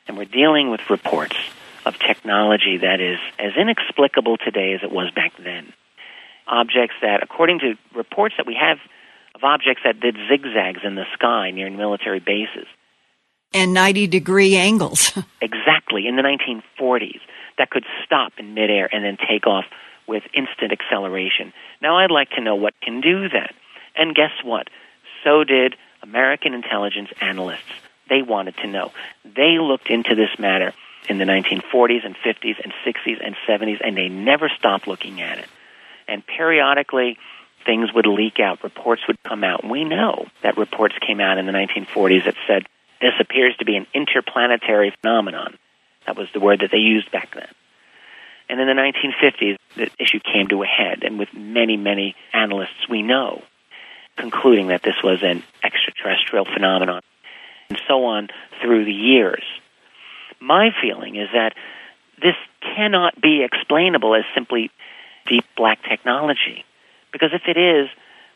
and 0.07 0.17
we're 0.17 0.25
dealing 0.25 0.71
with 0.71 0.91
reports 0.91 1.37
of 1.85 1.99
technology 1.99 2.79
that 2.79 3.01
is 3.01 3.19
as 3.39 3.53
inexplicable 3.57 4.37
today 4.37 4.75
as 4.75 4.81
it 4.83 4.91
was 4.91 5.11
back 5.13 5.33
then. 5.39 5.73
Objects 6.49 6.97
that, 7.03 7.23
according 7.23 7.61
to 7.61 7.75
reports 7.97 8.35
that 8.37 8.47
we 8.47 8.57
have 8.61 8.79
of 9.37 9.45
objects 9.45 9.83
that 9.85 10.01
did 10.01 10.17
zigzags 10.29 10.81
in 10.83 10.95
the 10.95 11.05
sky 11.15 11.51
near 11.51 11.71
military 11.71 12.21
bases. 12.21 12.67
And 13.53 13.73
90 13.73 14.09
degree 14.09 14.57
angles. 14.57 15.13
exactly, 15.41 16.07
in 16.07 16.17
the 16.17 16.23
1940s, 16.23 17.21
that 17.59 17.71
could 17.71 17.85
stop 18.05 18.33
in 18.39 18.55
midair 18.55 18.89
and 18.93 19.05
then 19.05 19.17
take 19.29 19.47
off 19.47 19.65
with 20.07 20.23
instant 20.35 20.73
acceleration. 20.73 21.53
Now, 21.83 21.99
I'd 21.99 22.11
like 22.11 22.31
to 22.31 22.41
know 22.41 22.55
what 22.55 22.75
can 22.81 23.01
do 23.01 23.29
that. 23.29 23.55
And 23.97 24.15
guess 24.15 24.33
what? 24.45 24.69
So 25.25 25.45
did 25.45 25.75
American 26.03 26.55
intelligence 26.55 27.11
analysts. 27.21 27.63
They 28.09 28.23
wanted 28.23 28.57
to 28.59 28.67
know. 28.69 28.93
They 29.25 29.59
looked 29.59 29.91
into 29.91 30.15
this 30.15 30.39
matter 30.39 30.73
in 31.09 31.19
the 31.19 31.25
1940s 31.25 32.05
and 32.05 32.17
50s 32.17 32.57
and 32.63 32.73
60s 32.85 33.25
and 33.25 33.35
70s, 33.49 33.81
and 33.85 33.97
they 33.97 34.09
never 34.09 34.49
stopped 34.49 34.87
looking 34.87 35.21
at 35.21 35.39
it. 35.39 35.49
And 36.09 36.25
periodically, 36.25 37.19
things 37.65 37.93
would 37.93 38.07
leak 38.07 38.39
out, 38.39 38.63
reports 38.63 39.03
would 39.09 39.21
come 39.25 39.43
out. 39.43 39.69
We 39.69 39.85
know 39.85 40.27
that 40.43 40.57
reports 40.57 40.95
came 41.05 41.21
out 41.21 41.39
in 41.39 41.47
the 41.47 41.53
1940s 41.53 42.25
that 42.25 42.35
said 42.47 42.67
this 43.01 43.15
appears 43.21 43.57
to 43.59 43.65
be 43.65 43.77
an 43.77 43.87
interplanetary 43.93 44.95
phenomenon. 45.01 45.59
That 46.07 46.17
was 46.17 46.29
the 46.33 46.41
word 46.41 46.61
that 46.61 46.71
they 46.71 46.79
used 46.79 47.11
back 47.11 47.35
then. 47.35 47.49
And 48.49 48.61
in 48.61 48.67
the 48.69 48.75
1950s, 48.75 49.57
the 49.75 49.91
issue 49.99 50.21
came 50.21 50.47
to 50.49 50.63
a 50.63 50.67
head, 50.67 51.03
and 51.03 51.19
with 51.19 51.35
many, 51.35 51.77
many 51.77 52.15
analysts 52.33 52.89
we 52.89 53.03
know 53.03 53.43
concluding 54.17 54.69
that 54.69 54.83
this 54.83 54.97
was 55.05 55.19
an 55.23 55.43
extraterrestrial 55.63 56.47
phenomenon, 56.47 57.03
and 57.69 57.79
so 57.87 58.05
on 58.07 58.29
through 58.63 58.85
the 58.85 58.93
years. 58.93 59.45
My 60.41 60.71
feeling 60.81 61.17
is 61.17 61.29
that 61.33 61.55
this 62.21 62.35
cannot 62.63 63.21
be 63.21 63.43
explainable 63.43 64.15
as 64.15 64.25
simply 64.35 64.71
deep 65.27 65.45
black 65.57 65.83
technology. 65.89 66.65
Because 67.13 67.31
if 67.33 67.43
it 67.47 67.59
is, 67.59 67.89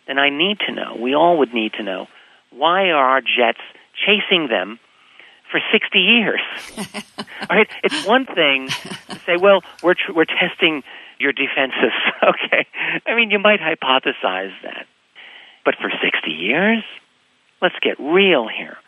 then 0.06 0.18
I 0.18 0.30
need 0.30 0.58
to 0.66 0.72
know, 0.72 0.96
we 0.98 1.14
all 1.14 1.38
would 1.38 1.54
need 1.54 1.72
to 1.74 1.82
know, 1.82 2.08
why 2.50 2.90
are 2.90 3.04
our 3.04 3.20
jets 3.20 3.60
chasing 4.04 4.48
them 4.48 4.78
for 5.50 5.60
60 5.72 5.98
years? 5.98 6.40
All 6.78 7.56
right, 7.56 7.68
It's 7.82 8.06
one 8.06 8.26
thing 8.26 8.68
to 8.68 9.20
say, 9.26 9.36
well, 9.40 9.62
we're, 9.82 9.94
tr- 9.94 10.12
we're 10.14 10.24
testing 10.24 10.82
your 11.18 11.32
defenses. 11.32 11.92
okay. 12.22 12.66
I 13.06 13.14
mean, 13.14 13.30
you 13.30 13.38
might 13.38 13.60
hypothesize 13.60 14.52
that. 14.64 14.86
But 15.64 15.74
for 15.76 15.90
60 15.90 16.30
years? 16.30 16.82
Let's 17.60 17.74
get 17.82 17.98
real 18.00 18.48
here. 18.48 18.78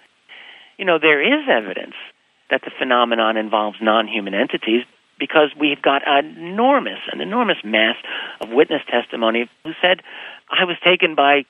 You 0.79 0.85
know, 0.87 0.99
there 0.99 1.21
is 1.21 1.47
evidence 1.49 1.95
that 2.51 2.63
the 2.65 2.71
phenomenon 2.79 3.37
involves 3.37 3.79
non 3.81 4.09
human 4.09 4.35
entities 4.35 4.85
because 5.19 5.51
we've 5.59 5.81
got 5.81 6.03
an 6.07 6.37
enormous, 6.39 6.99
an 7.13 7.21
enormous 7.21 7.59
mass 7.63 7.97
of 8.41 8.49
witness 8.51 8.83
testimony 8.91 9.49
who 9.65 9.73
said, 9.81 10.03
I 10.51 10.65
was 10.65 10.77
taken 10.85 11.15
by 11.15 11.45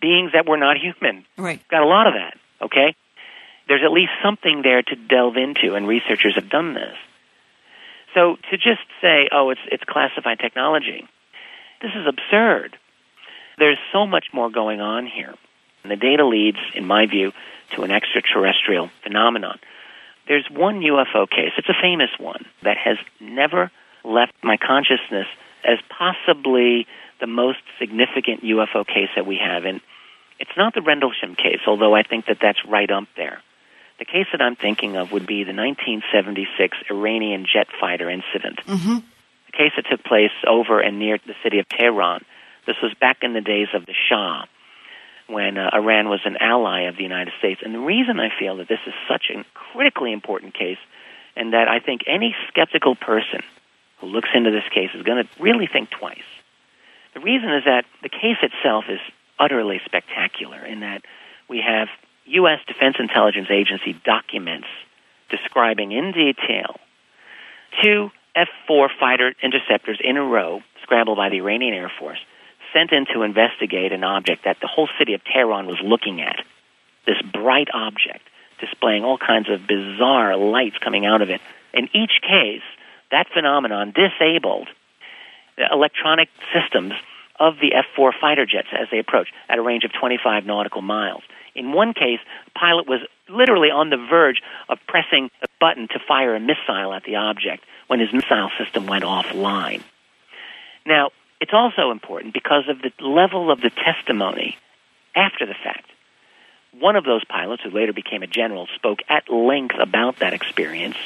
beings 0.00 0.32
that 0.32 0.46
were 0.48 0.56
not 0.56 0.76
human. 0.78 1.24
Right. 1.36 1.60
Got 1.68 1.82
a 1.82 1.86
lot 1.86 2.06
of 2.06 2.14
that, 2.14 2.36
okay? 2.60 2.96
There's 3.68 3.82
at 3.84 3.92
least 3.92 4.12
something 4.22 4.62
there 4.62 4.82
to 4.82 4.96
delve 4.96 5.36
into, 5.36 5.74
and 5.74 5.86
researchers 5.86 6.34
have 6.34 6.48
done 6.48 6.74
this. 6.74 6.96
So 8.14 8.36
to 8.50 8.56
just 8.56 8.82
say, 9.00 9.28
oh, 9.32 9.50
it's, 9.50 9.60
it's 9.70 9.84
classified 9.84 10.38
technology, 10.38 11.06
this 11.80 11.92
is 11.94 12.06
absurd. 12.06 12.76
There's 13.58 13.78
so 13.92 14.06
much 14.06 14.26
more 14.32 14.50
going 14.50 14.80
on 14.80 15.06
here. 15.06 15.34
And 15.82 15.90
the 15.90 15.96
data 15.96 16.26
leads, 16.26 16.58
in 16.74 16.86
my 16.86 17.06
view, 17.06 17.32
to 17.74 17.82
an 17.82 17.90
extraterrestrial 17.90 18.90
phenomenon. 19.02 19.58
there's 20.28 20.46
one 20.50 20.80
UFO 20.80 21.28
case, 21.28 21.52
it's 21.56 21.68
a 21.68 21.80
famous 21.80 22.10
one, 22.18 22.44
that 22.62 22.76
has 22.76 22.98
never 23.20 23.70
left 24.04 24.32
my 24.42 24.56
consciousness 24.56 25.26
as 25.64 25.78
possibly 25.88 26.86
the 27.20 27.26
most 27.26 27.58
significant 27.78 28.42
UFO 28.42 28.86
case 28.86 29.08
that 29.16 29.26
we 29.26 29.38
have. 29.38 29.64
And 29.64 29.80
it's 30.38 30.56
not 30.56 30.74
the 30.74 30.82
Rendlesham 30.82 31.34
case, 31.34 31.60
although 31.66 31.94
I 31.94 32.02
think 32.02 32.26
that 32.26 32.38
that's 32.40 32.64
right 32.66 32.90
up 32.90 33.08
there. 33.16 33.40
The 33.98 34.04
case 34.04 34.26
that 34.32 34.42
I'm 34.42 34.56
thinking 34.56 34.96
of 34.96 35.12
would 35.12 35.26
be 35.26 35.44
the 35.44 35.52
1976 35.54 36.76
Iranian 36.90 37.46
jet 37.46 37.68
fighter 37.80 38.10
incident. 38.10 38.58
Mm-hmm. 38.66 38.96
The 38.96 39.52
case 39.52 39.72
that 39.76 39.86
took 39.90 40.04
place 40.04 40.32
over 40.46 40.80
and 40.80 40.98
near 40.98 41.18
the 41.24 41.34
city 41.42 41.58
of 41.58 41.68
Tehran. 41.68 42.24
This 42.66 42.76
was 42.82 42.94
back 43.00 43.18
in 43.22 43.32
the 43.32 43.40
days 43.40 43.68
of 43.74 43.86
the 43.86 43.94
Shah, 44.08 44.44
when 45.26 45.58
uh, 45.58 45.70
Iran 45.72 46.08
was 46.08 46.20
an 46.24 46.36
ally 46.40 46.82
of 46.82 46.96
the 46.96 47.02
United 47.02 47.32
States. 47.38 47.60
And 47.64 47.74
the 47.74 47.80
reason 47.80 48.20
I 48.20 48.28
feel 48.38 48.56
that 48.58 48.68
this 48.68 48.80
is 48.86 48.94
such 49.08 49.30
a 49.30 49.44
critically 49.54 50.12
important 50.12 50.54
case, 50.54 50.78
and 51.36 51.52
that 51.52 51.68
I 51.68 51.80
think 51.80 52.02
any 52.06 52.34
skeptical 52.48 52.94
person 52.94 53.40
who 53.98 54.06
looks 54.08 54.28
into 54.34 54.50
this 54.50 54.64
case 54.72 54.90
is 54.94 55.02
going 55.02 55.24
to 55.24 55.42
really 55.42 55.66
think 55.66 55.90
twice. 55.90 56.18
The 57.14 57.20
reason 57.20 57.50
is 57.52 57.64
that 57.64 57.84
the 58.02 58.08
case 58.08 58.38
itself 58.42 58.84
is 58.88 59.00
utterly 59.38 59.80
spectacular 59.84 60.64
in 60.64 60.80
that 60.80 61.02
we 61.48 61.62
have 61.66 61.88
U.S. 62.26 62.60
Defense 62.66 62.96
Intelligence 62.98 63.48
Agency 63.50 64.00
documents 64.04 64.68
describing 65.30 65.92
in 65.92 66.12
detail 66.12 66.76
two 67.82 68.10
F 68.34 68.48
4 68.66 68.90
fighter 69.00 69.34
interceptors 69.42 69.98
in 70.02 70.16
a 70.16 70.22
row, 70.22 70.62
scrambled 70.82 71.16
by 71.16 71.28
the 71.28 71.36
Iranian 71.36 71.74
Air 71.74 71.92
Force, 71.98 72.18
sent 72.72 72.92
in 72.92 73.06
to 73.14 73.22
investigate 73.22 73.92
an 73.92 74.04
object 74.04 74.44
that 74.44 74.58
the 74.60 74.66
whole 74.66 74.88
city 74.98 75.14
of 75.14 75.22
Tehran 75.24 75.66
was 75.66 75.78
looking 75.82 76.20
at. 76.20 76.44
This 77.06 77.20
bright 77.32 77.68
object 77.74 78.22
displaying 78.60 79.04
all 79.04 79.18
kinds 79.18 79.50
of 79.50 79.66
bizarre 79.66 80.36
lights 80.36 80.76
coming 80.78 81.04
out 81.04 81.20
of 81.20 81.30
it. 81.30 81.40
In 81.74 81.88
each 81.94 82.20
case, 82.22 82.62
that 83.10 83.26
phenomenon 83.34 83.92
disabled 83.92 84.68
the 85.56 85.66
electronic 85.70 86.28
systems 86.54 86.94
of 87.38 87.54
the 87.60 87.74
F 87.74 87.86
4 87.96 88.14
fighter 88.18 88.46
jets 88.46 88.68
as 88.72 88.88
they 88.90 88.98
approached 88.98 89.32
at 89.48 89.58
a 89.58 89.62
range 89.62 89.84
of 89.84 89.92
25 89.92 90.46
nautical 90.46 90.80
miles. 90.80 91.22
In 91.54 91.72
one 91.72 91.92
case, 91.94 92.20
the 92.46 92.50
pilot 92.52 92.86
was 92.88 93.00
literally 93.28 93.70
on 93.70 93.90
the 93.90 93.96
verge 93.96 94.42
of 94.68 94.78
pressing 94.86 95.30
a 95.42 95.46
button 95.60 95.88
to 95.88 95.98
fire 96.06 96.34
a 96.34 96.40
missile 96.40 96.92
at 96.94 97.04
the 97.04 97.16
object 97.16 97.64
when 97.86 98.00
his 98.00 98.12
missile 98.12 98.50
system 98.58 98.86
went 98.86 99.04
offline. 99.04 99.82
Now, 100.86 101.10
it's 101.40 101.52
also 101.52 101.90
important 101.90 102.34
because 102.34 102.64
of 102.68 102.78
the 102.80 102.92
level 103.04 103.50
of 103.50 103.60
the 103.60 103.70
testimony 103.70 104.56
after 105.14 105.46
the 105.46 105.54
fact. 105.54 105.90
One 106.78 106.96
of 106.96 107.04
those 107.04 107.24
pilots, 107.24 107.62
who 107.62 107.70
later 107.70 107.92
became 107.92 108.22
a 108.22 108.26
general, 108.26 108.66
spoke 108.74 109.00
at 109.08 109.28
length 109.28 109.74
about 109.78 110.20
that 110.20 110.32
experience. 110.32 110.96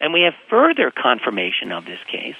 And 0.00 0.12
we 0.12 0.22
have 0.22 0.34
further 0.50 0.90
confirmation 0.90 1.72
of 1.72 1.86
this 1.86 2.00
case 2.10 2.36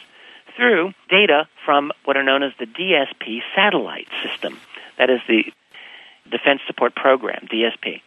through 0.56 0.92
data 1.08 1.48
from 1.64 1.92
what 2.04 2.16
are 2.16 2.22
known 2.22 2.42
as 2.42 2.52
the 2.58 2.66
DSP 2.66 3.40
satellite 3.54 4.08
system. 4.22 4.58
That 4.98 5.08
is 5.08 5.20
the 5.28 5.52
Defense 6.32 6.60
Support 6.66 6.96
Program, 6.96 7.46
DSP. 7.52 8.00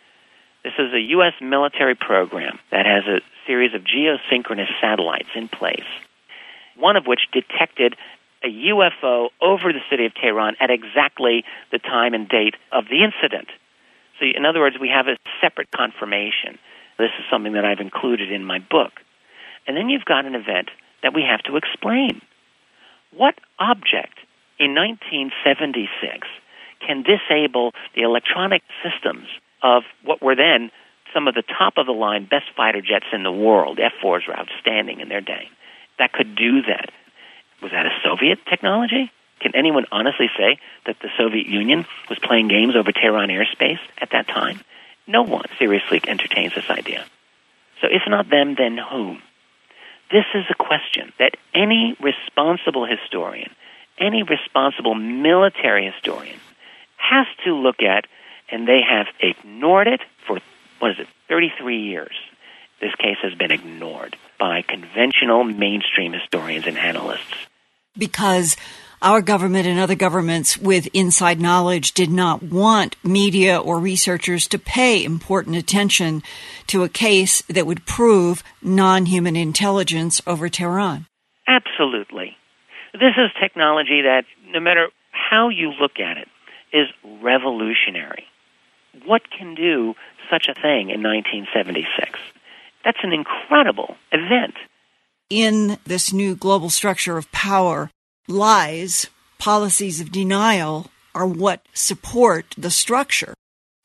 This 0.63 0.73
is 0.80 0.91
a 0.93 0.99
U.S. 1.11 1.34
military 1.39 1.93
program 1.93 2.57
that 2.71 2.88
has 2.88 3.05
a 3.05 3.21
series 3.45 3.76
of 3.76 3.84
geosynchronous 3.84 4.67
satellites 4.82 5.30
in 5.36 5.47
place, 5.47 5.86
one 6.76 6.97
of 6.97 7.05
which 7.05 7.21
detected 7.32 7.95
a 8.43 8.47
UFO 8.47 9.30
over 9.41 9.71
the 9.71 9.86
city 9.89 10.05
of 10.05 10.15
Tehran 10.15 10.55
at 10.59 10.71
exactly 10.71 11.45
the 11.71 11.78
time 11.78 12.15
and 12.15 12.28
date 12.28 12.55
of 12.71 12.86
the 12.89 13.03
incident. 13.03 13.47
So, 14.19 14.26
in 14.26 14.45
other 14.45 14.59
words, 14.59 14.78
we 14.82 14.89
have 14.89 15.07
a 15.07 15.17
separate 15.39 15.69
confirmation. 15.71 16.57
This 16.97 17.11
is 17.19 17.26
something 17.30 17.53
that 17.53 17.65
I've 17.65 17.80
included 17.80 18.32
in 18.32 18.43
my 18.43 18.57
book. 18.59 18.93
And 19.67 19.78
then 19.78 19.89
you've 19.89 20.05
got 20.05 20.26
an 20.26 20.36
event 20.36 20.69
that 21.03 21.13
we 21.13 21.21
have 21.21 21.43
to 21.43 21.57
explain. 21.57 22.21
What 23.11 23.36
object 23.59 24.17
in 24.57 24.73
1976 24.73 26.28
can 26.86 27.03
disable 27.03 27.71
the 27.95 28.01
electronic 28.01 28.61
systems 28.83 29.27
of 29.61 29.83
what 30.03 30.21
were 30.21 30.36
then 30.36 30.71
some 31.13 31.27
of 31.27 31.36
the 31.36 31.43
top 31.43 31.73
of 31.77 31.86
the 31.86 31.93
line 31.93 32.25
best 32.25 32.45
fighter 32.55 32.81
jets 32.81 33.05
in 33.13 33.23
the 33.23 33.31
world? 33.31 33.79
F 33.79 33.93
4s 34.03 34.27
were 34.27 34.38
outstanding 34.38 34.99
in 34.99 35.09
their 35.09 35.21
day. 35.21 35.49
That 35.97 36.11
could 36.11 36.36
do 36.36 36.61
that. 36.63 36.89
Was 37.61 37.71
that 37.71 37.86
a 37.86 37.91
Soviet 38.03 38.39
technology? 38.49 39.11
Can 39.39 39.55
anyone 39.55 39.86
honestly 39.91 40.29
say 40.38 40.59
that 40.86 40.97
the 41.01 41.09
Soviet 41.17 41.47
Union 41.47 41.86
was 42.09 42.19
playing 42.19 42.47
games 42.47 42.75
over 42.75 42.91
Tehran 42.91 43.29
airspace 43.29 43.79
at 43.97 44.11
that 44.11 44.27
time? 44.27 44.59
No 45.07 45.23
one 45.23 45.45
seriously 45.59 46.01
entertains 46.07 46.55
this 46.55 46.69
idea. 46.69 47.05
So 47.81 47.88
if 47.89 48.03
not 48.07 48.29
them, 48.29 48.55
then 48.57 48.77
whom? 48.77 49.21
This 50.11 50.25
is 50.33 50.45
a 50.49 50.55
question 50.55 51.11
that 51.19 51.38
any 51.53 51.95
responsible 51.99 52.86
historian, 52.86 53.51
any 53.97 54.23
responsible 54.23 54.95
military 54.95 55.91
historian 55.91 56.39
has 57.09 57.27
to 57.45 57.53
look 57.53 57.81
at, 57.81 58.05
and 58.51 58.67
they 58.67 58.81
have 58.87 59.07
ignored 59.19 59.87
it 59.87 60.01
for, 60.27 60.39
what 60.79 60.91
is 60.91 60.97
it, 60.99 61.07
33 61.29 61.81
years. 61.81 62.15
This 62.81 62.93
case 62.95 63.17
has 63.21 63.33
been 63.33 63.51
ignored 63.51 64.15
by 64.39 64.61
conventional 64.61 65.43
mainstream 65.43 66.13
historians 66.13 66.67
and 66.67 66.77
analysts. 66.77 67.47
Because 67.97 68.57
our 69.01 69.21
government 69.21 69.67
and 69.67 69.79
other 69.79 69.95
governments 69.95 70.57
with 70.57 70.87
inside 70.93 71.39
knowledge 71.39 71.93
did 71.93 72.09
not 72.09 72.43
want 72.43 72.95
media 73.03 73.57
or 73.57 73.79
researchers 73.79 74.47
to 74.47 74.59
pay 74.59 75.03
important 75.03 75.55
attention 75.55 76.23
to 76.67 76.83
a 76.83 76.89
case 76.89 77.41
that 77.43 77.65
would 77.65 77.85
prove 77.85 78.43
non 78.61 79.05
human 79.05 79.35
intelligence 79.35 80.21
over 80.25 80.49
Tehran. 80.49 81.07
Absolutely. 81.47 82.35
This 82.93 83.13
is 83.17 83.29
technology 83.39 84.01
that, 84.03 84.23
no 84.47 84.59
matter 84.59 84.87
how 85.11 85.49
you 85.49 85.71
look 85.79 85.99
at 85.99 86.17
it, 86.17 86.27
is 86.76 86.88
revolutionary. 87.23 88.26
What 89.05 89.23
can 89.32 89.55
do 89.55 89.95
such 90.30 90.47
a 90.49 90.53
thing 90.53 90.89
in 90.89 91.01
1976? 91.01 92.19
That's 92.84 92.99
an 93.01 93.13
incredible 93.13 93.95
event. 94.11 94.55
In 95.30 95.80
this 95.86 96.11
new 96.11 96.36
global 96.36 96.69
structure 96.69 97.17
of 97.17 97.32
power, 97.32 97.89
lies, 98.28 99.07
policies 99.39 100.01
of 100.01 100.11
denial 100.11 100.91
are 101.15 101.26
what 101.26 101.65
support 101.73 102.53
the 102.57 102.69
structure. 102.69 103.34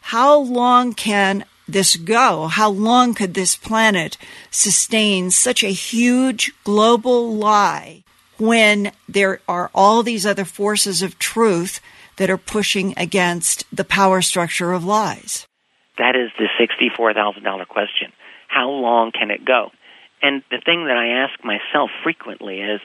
How 0.03 0.37
long 0.37 0.93
can 0.93 1.45
this 1.69 1.95
go? 1.95 2.49
How 2.49 2.71
long 2.71 3.15
could 3.15 3.35
this 3.35 3.57
planet 3.57 4.17
sustain 4.51 5.31
such 5.31 5.63
a 5.63 5.69
huge 5.69 6.53
global 6.65 7.35
lie 7.35 8.03
when 8.39 8.91
there 9.09 9.41
are 9.47 9.71
all 9.75 10.03
these 10.03 10.27
other 10.27 10.45
forces 10.45 11.03
of 11.03 11.19
truth 11.19 11.81
that 12.21 12.29
are 12.29 12.37
pushing 12.37 12.93
against 12.99 13.65
the 13.75 13.83
power 13.83 14.21
structure 14.21 14.73
of 14.73 14.85
lies? 14.85 15.47
That 15.97 16.17
is 16.17 16.29
the 16.39 16.49
$64,000 16.61 17.67
question. 17.67 18.13
How 18.47 18.69
long 18.69 19.11
can 19.11 19.31
it 19.31 19.43
go? 19.43 19.71
And 20.21 20.43
the 20.51 20.61
thing 20.63 20.85
that 20.85 20.99
I 20.99 21.25
ask 21.25 21.43
myself 21.43 21.89
frequently 22.05 22.61
is 22.61 22.81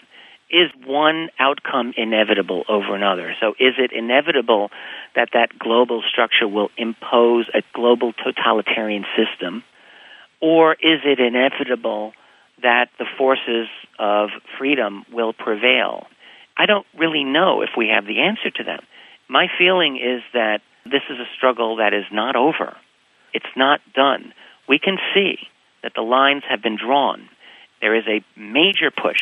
is 0.49 0.69
one 0.85 1.27
outcome 1.37 1.91
inevitable 1.97 2.63
over 2.69 2.95
another? 2.95 3.35
So 3.41 3.55
is 3.59 3.73
it 3.77 3.91
inevitable 3.91 4.69
that 5.15 5.29
that 5.33 5.59
global 5.59 6.01
structure 6.09 6.47
will 6.47 6.69
impose 6.77 7.49
a 7.53 7.61
global 7.73 8.13
totalitarian 8.13 9.03
system? 9.17 9.65
Or 10.39 10.73
is 10.75 11.01
it 11.03 11.19
inevitable 11.19 12.13
that 12.61 12.87
the 12.99 13.05
forces 13.17 13.67
of 13.99 14.29
freedom 14.57 15.03
will 15.11 15.33
prevail? 15.33 16.07
I 16.55 16.67
don't 16.67 16.85
really 16.97 17.25
know 17.25 17.63
if 17.63 17.71
we 17.75 17.89
have 17.89 18.05
the 18.05 18.21
answer 18.21 18.49
to 18.49 18.63
that. 18.65 18.83
My 19.27 19.47
feeling 19.57 19.97
is 19.97 20.21
that 20.33 20.59
this 20.85 21.01
is 21.09 21.17
a 21.19 21.29
struggle 21.35 21.77
that 21.77 21.93
is 21.93 22.05
not 22.11 22.35
over. 22.35 22.75
It's 23.33 23.45
not 23.55 23.81
done. 23.93 24.33
We 24.69 24.79
can 24.79 24.97
see 25.13 25.37
that 25.83 25.93
the 25.95 26.01
lines 26.01 26.43
have 26.49 26.61
been 26.61 26.77
drawn. 26.77 27.29
There 27.81 27.95
is 27.95 28.05
a 28.07 28.23
major 28.39 28.91
push 28.91 29.19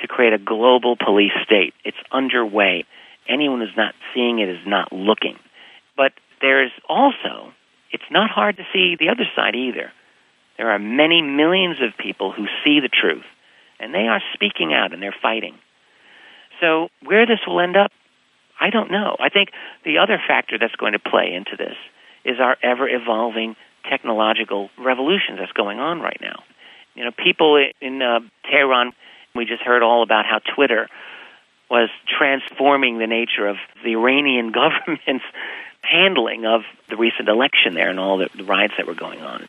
to 0.00 0.08
create 0.08 0.32
a 0.32 0.38
global 0.38 0.96
police 0.96 1.32
state. 1.44 1.74
It's 1.84 1.96
underway. 2.10 2.84
Anyone 3.28 3.60
who's 3.60 3.76
not 3.76 3.94
seeing 4.14 4.38
it 4.38 4.48
is 4.48 4.66
not 4.66 4.92
looking. 4.92 5.36
But 5.96 6.12
there's 6.40 6.72
also, 6.88 7.52
it's 7.92 8.10
not 8.10 8.30
hard 8.30 8.56
to 8.56 8.62
see 8.72 8.96
the 8.98 9.10
other 9.10 9.28
side 9.36 9.54
either. 9.54 9.92
There 10.56 10.70
are 10.70 10.78
many 10.78 11.22
millions 11.22 11.76
of 11.82 11.96
people 11.98 12.32
who 12.32 12.46
see 12.64 12.80
the 12.80 12.88
truth, 12.88 13.24
and 13.78 13.94
they 13.94 14.08
are 14.08 14.20
speaking 14.34 14.72
out 14.74 14.92
and 14.92 15.02
they're 15.02 15.14
fighting. 15.22 15.54
So, 16.60 16.88
where 17.04 17.26
this 17.26 17.40
will 17.46 17.60
end 17.60 17.76
up, 17.76 17.92
I 18.60 18.70
don't 18.70 18.90
know. 18.90 19.16
I 19.18 19.30
think 19.30 19.50
the 19.84 19.98
other 19.98 20.20
factor 20.28 20.58
that's 20.58 20.76
going 20.76 20.92
to 20.92 20.98
play 20.98 21.32
into 21.32 21.56
this 21.56 21.76
is 22.24 22.38
our 22.38 22.56
ever 22.62 22.88
evolving 22.88 23.56
technological 23.88 24.68
revolution 24.78 25.36
that's 25.38 25.52
going 25.52 25.78
on 25.78 26.00
right 26.00 26.18
now. 26.20 26.42
You 26.94 27.04
know, 27.04 27.10
people 27.12 27.64
in 27.80 28.02
uh, 28.02 28.20
Tehran 28.50 28.92
we 29.34 29.44
just 29.44 29.62
heard 29.62 29.82
all 29.82 30.02
about 30.02 30.26
how 30.26 30.40
Twitter 30.54 30.88
was 31.70 31.88
transforming 32.18 32.98
the 32.98 33.06
nature 33.06 33.46
of 33.46 33.56
the 33.84 33.92
Iranian 33.92 34.52
government's 34.52 35.24
handling 35.82 36.44
of 36.44 36.62
the 36.88 36.96
recent 36.96 37.28
election 37.28 37.74
there 37.74 37.90
and 37.90 37.98
all 37.98 38.18
the, 38.18 38.28
the 38.34 38.44
riots 38.44 38.74
that 38.76 38.86
were 38.86 38.94
going 38.94 39.20
on. 39.22 39.48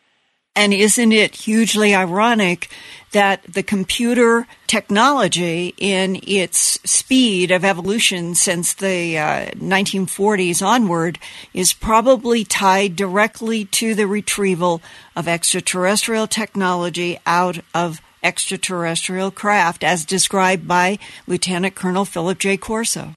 And 0.55 0.73
isn't 0.73 1.11
it 1.13 1.35
hugely 1.35 1.95
ironic 1.95 2.69
that 3.13 3.43
the 3.43 3.63
computer 3.63 4.47
technology 4.67 5.73
in 5.77 6.19
its 6.23 6.79
speed 6.83 7.51
of 7.51 7.63
evolution 7.63 8.35
since 8.35 8.73
the 8.73 9.17
uh, 9.17 9.45
1940s 9.51 10.65
onward 10.65 11.19
is 11.53 11.73
probably 11.73 12.43
tied 12.43 12.95
directly 12.95 13.65
to 13.65 13.95
the 13.95 14.07
retrieval 14.07 14.81
of 15.15 15.27
extraterrestrial 15.27 16.27
technology 16.27 17.17
out 17.25 17.59
of 17.73 18.01
extraterrestrial 18.23 19.31
craft, 19.31 19.83
as 19.83 20.05
described 20.05 20.67
by 20.67 20.99
Lieutenant 21.27 21.75
Colonel 21.75 22.05
Philip 22.05 22.39
J. 22.39 22.57
Corso. 22.57 23.13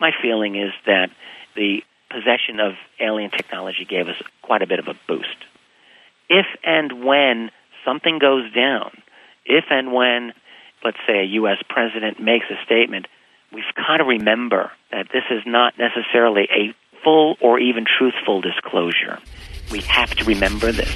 My 0.00 0.10
feeling 0.22 0.56
is 0.56 0.72
that 0.86 1.10
the 1.54 1.82
possession 2.10 2.60
of 2.60 2.74
alien 3.00 3.30
technology 3.30 3.84
gave 3.84 4.08
us 4.08 4.16
quite 4.42 4.62
a 4.62 4.66
bit 4.66 4.78
of 4.78 4.88
a 4.88 4.94
boost. 5.06 5.36
If 6.28 6.46
and 6.62 7.04
when 7.04 7.50
something 7.84 8.18
goes 8.18 8.52
down, 8.52 8.90
if 9.46 9.64
and 9.70 9.92
when, 9.92 10.32
let's 10.84 10.98
say, 11.06 11.20
a 11.20 11.24
U.S. 11.40 11.56
president 11.68 12.20
makes 12.20 12.46
a 12.50 12.62
statement, 12.64 13.06
we've 13.52 13.64
got 13.74 13.98
to 13.98 14.04
remember 14.04 14.70
that 14.90 15.06
this 15.12 15.24
is 15.30 15.42
not 15.46 15.74
necessarily 15.78 16.48
a 16.50 16.74
full 17.02 17.36
or 17.40 17.58
even 17.58 17.86
truthful 17.86 18.40
disclosure. 18.42 19.18
We 19.72 19.80
have 19.82 20.14
to 20.16 20.24
remember 20.24 20.72
this. 20.72 20.92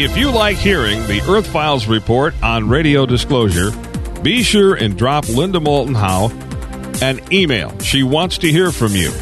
If 0.00 0.16
you 0.16 0.30
like 0.30 0.56
hearing 0.56 1.06
the 1.08 1.20
Earth 1.28 1.48
Files 1.48 1.86
report 1.86 2.34
on 2.42 2.68
radio 2.68 3.04
disclosure, 3.04 3.70
be 4.22 4.42
sure 4.42 4.74
and 4.74 4.96
drop 4.96 5.28
Linda 5.28 5.60
Moulton 5.60 5.94
Howe 5.94 6.30
an 7.00 7.20
email. 7.32 7.78
She 7.80 8.02
wants 8.02 8.38
to 8.38 8.48
hear 8.48 8.72
from 8.72 8.92
you. 8.92 9.12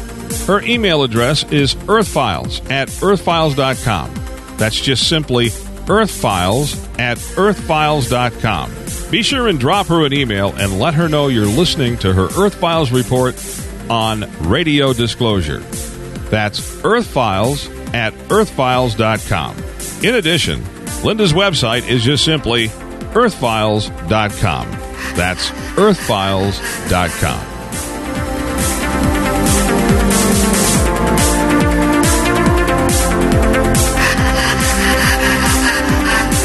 Her 0.47 0.61
email 0.61 1.03
address 1.03 1.43
is 1.51 1.75
earthfiles 1.89 2.61
at 2.69 2.87
earthfiles.com. 2.87 4.13
That's 4.57 4.79
just 4.79 5.09
simply 5.09 5.49
earthfiles 5.89 6.75
at 6.97 7.17
earthfiles.com. 7.17 9.11
Be 9.11 9.23
sure 9.23 9.49
and 9.49 9.59
drop 9.59 9.87
her 9.87 10.05
an 10.05 10.13
email 10.13 10.53
and 10.55 10.79
let 10.79 10.93
her 10.93 11.09
know 11.09 11.27
you're 11.27 11.45
listening 11.45 11.97
to 11.97 12.13
her 12.13 12.27
Earth 12.37 12.55
Files 12.55 12.91
report 12.91 13.35
on 13.89 14.25
radio 14.47 14.93
disclosure. 14.93 15.59
That's 16.29 16.83
earthfiles 16.83 17.69
at 17.93 18.13
earthfiles.com. 18.29 19.57
In 20.03 20.15
addition, 20.15 20.63
Linda's 21.03 21.33
website 21.33 21.87
is 21.89 22.03
just 22.03 22.23
simply 22.25 22.67
earthfiles.com. 23.13 24.71
That's 25.15 25.51
earthfiles.com. 25.77 27.56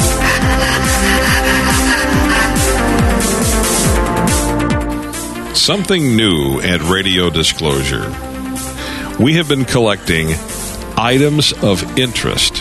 Something 5.65 6.15
new 6.15 6.61
at 6.61 6.83
Radio 6.83 7.31
Disclosure. 7.31 8.05
We 9.19 9.33
have 9.37 9.49
been 9.49 9.65
collecting 9.65 10.35
items 10.95 11.55
of 11.55 11.99
interest, 11.99 12.57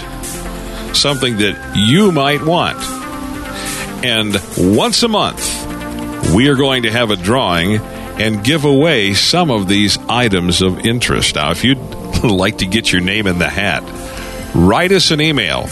something 0.95 1.36
that 1.39 1.74
you 1.76 2.14
might 2.14 2.45
want. 2.45 2.78
And 4.06 4.38
once 4.58 5.04
a 5.04 5.10
month, 5.10 6.34
we 6.34 6.47
are 6.47 6.56
going 6.56 6.84
to 6.84 6.91
have 6.91 7.12
a 7.12 7.18
drawing 7.18 7.76
and 7.76 8.41
give 8.41 8.64
away 8.64 9.16
some 9.16 9.51
of 9.51 9.68
these 9.68 9.97
items 10.08 10.62
of 10.62 10.86
interest. 10.86 11.36
Now, 11.36 11.51
if 11.51 11.66
you'd 11.66 11.80
like 12.24 12.60
to 12.60 12.66
get 12.66 12.89
your 12.89 13.01
name 13.01 13.28
in 13.28 13.38
the 13.38 13.49
hat, 13.49 13.84
write 14.56 14.93
us 14.93 15.12
an 15.12 15.20
email. 15.20 15.64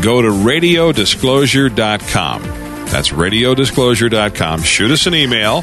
Go 0.00 0.22
to 0.22 0.28
radiodisclosure.com. 0.28 2.42
That's 2.86 3.10
radiodisclosure.com. 3.10 4.62
Shoot 4.62 4.90
us 4.90 5.06
an 5.06 5.14
email 5.14 5.62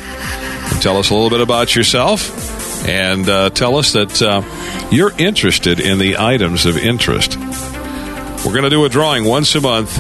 tell 0.82 0.98
us 0.98 1.10
a 1.10 1.14
little 1.14 1.30
bit 1.30 1.42
about 1.42 1.76
yourself 1.76 2.88
and 2.88 3.28
uh, 3.28 3.50
tell 3.50 3.78
us 3.78 3.94
that 3.94 4.22
uh, 4.22 4.44
you're 4.92 5.12
interested 5.18 5.80
in 5.80 5.98
the 5.98 6.18
items 6.18 6.66
of 6.66 6.78
interest. 6.78 7.38
We're 7.38 8.54
going 8.54 8.64
to 8.64 8.70
do 8.70 8.86
a 8.86 8.90
drawing 8.90 9.26
once 9.26 9.56
a 9.56 9.62
month, 9.62 9.98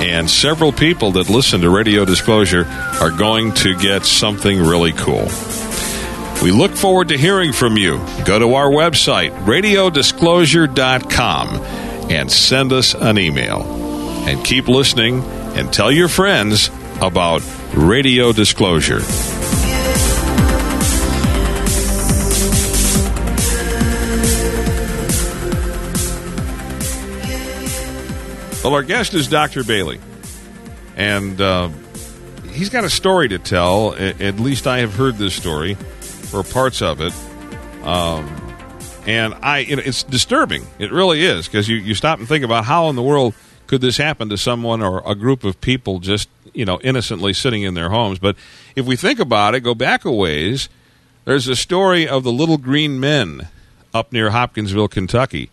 and 0.00 0.28
several 0.28 0.72
people 0.72 1.12
that 1.12 1.30
listen 1.30 1.60
to 1.62 1.70
Radio 1.70 2.04
Disclosure 2.04 2.66
are 3.00 3.10
going 3.10 3.54
to 3.54 3.74
get 3.76 4.04
something 4.04 4.60
really 4.60 4.92
cool. 4.92 5.28
We 6.42 6.52
look 6.52 6.72
forward 6.72 7.08
to 7.08 7.18
hearing 7.18 7.52
from 7.52 7.76
you. 7.76 7.98
Go 8.24 8.38
to 8.38 8.54
our 8.54 8.68
website, 8.68 9.32
radiodisclosure.com, 9.44 11.48
and 12.10 12.30
send 12.30 12.72
us 12.72 12.94
an 12.94 13.18
email. 13.18 13.62
And 14.28 14.44
keep 14.44 14.68
listening 14.68 15.24
and 15.24 15.72
tell 15.72 15.90
your 15.90 16.08
friends 16.08 16.70
about 17.00 17.42
Radio 17.74 18.32
Disclosure. 18.32 19.00
Well, 28.68 28.74
our 28.74 28.82
guest 28.82 29.14
is 29.14 29.28
Dr. 29.28 29.64
Bailey, 29.64 29.98
and 30.94 31.40
uh, 31.40 31.70
he's 32.50 32.68
got 32.68 32.84
a 32.84 32.90
story 32.90 33.26
to 33.28 33.38
tell. 33.38 33.94
At 33.94 34.38
least 34.40 34.66
I 34.66 34.80
have 34.80 34.92
heard 34.94 35.16
this 35.16 35.32
story, 35.32 35.78
or 36.34 36.42
parts 36.42 36.82
of 36.82 37.00
it. 37.00 37.14
Um, 37.82 38.26
And 39.08 39.32
I, 39.40 39.60
you 39.60 39.76
know, 39.76 39.82
it's 39.82 40.02
disturbing. 40.02 40.66
It 40.78 40.92
really 40.92 41.24
is 41.24 41.46
because 41.46 41.66
you, 41.66 41.76
you 41.76 41.94
stop 41.94 42.18
and 42.18 42.28
think 42.28 42.44
about 42.44 42.66
how 42.66 42.90
in 42.90 42.94
the 42.94 43.02
world 43.02 43.32
could 43.66 43.80
this 43.80 43.96
happen 43.96 44.28
to 44.28 44.36
someone 44.36 44.82
or 44.82 45.02
a 45.06 45.14
group 45.14 45.44
of 45.44 45.58
people 45.62 45.98
just, 45.98 46.28
you 46.52 46.66
know, 46.66 46.78
innocently 46.82 47.32
sitting 47.32 47.62
in 47.62 47.72
their 47.72 47.88
homes. 47.88 48.18
But 48.18 48.36
if 48.76 48.84
we 48.84 48.96
think 48.96 49.18
about 49.18 49.54
it, 49.54 49.60
go 49.60 49.74
back 49.74 50.04
a 50.04 50.12
ways, 50.12 50.68
there's 51.24 51.48
a 51.48 51.56
story 51.56 52.06
of 52.06 52.22
the 52.22 52.32
Little 52.32 52.58
Green 52.58 53.00
Men 53.00 53.48
up 53.94 54.12
near 54.12 54.28
Hopkinsville, 54.28 54.88
Kentucky. 54.88 55.48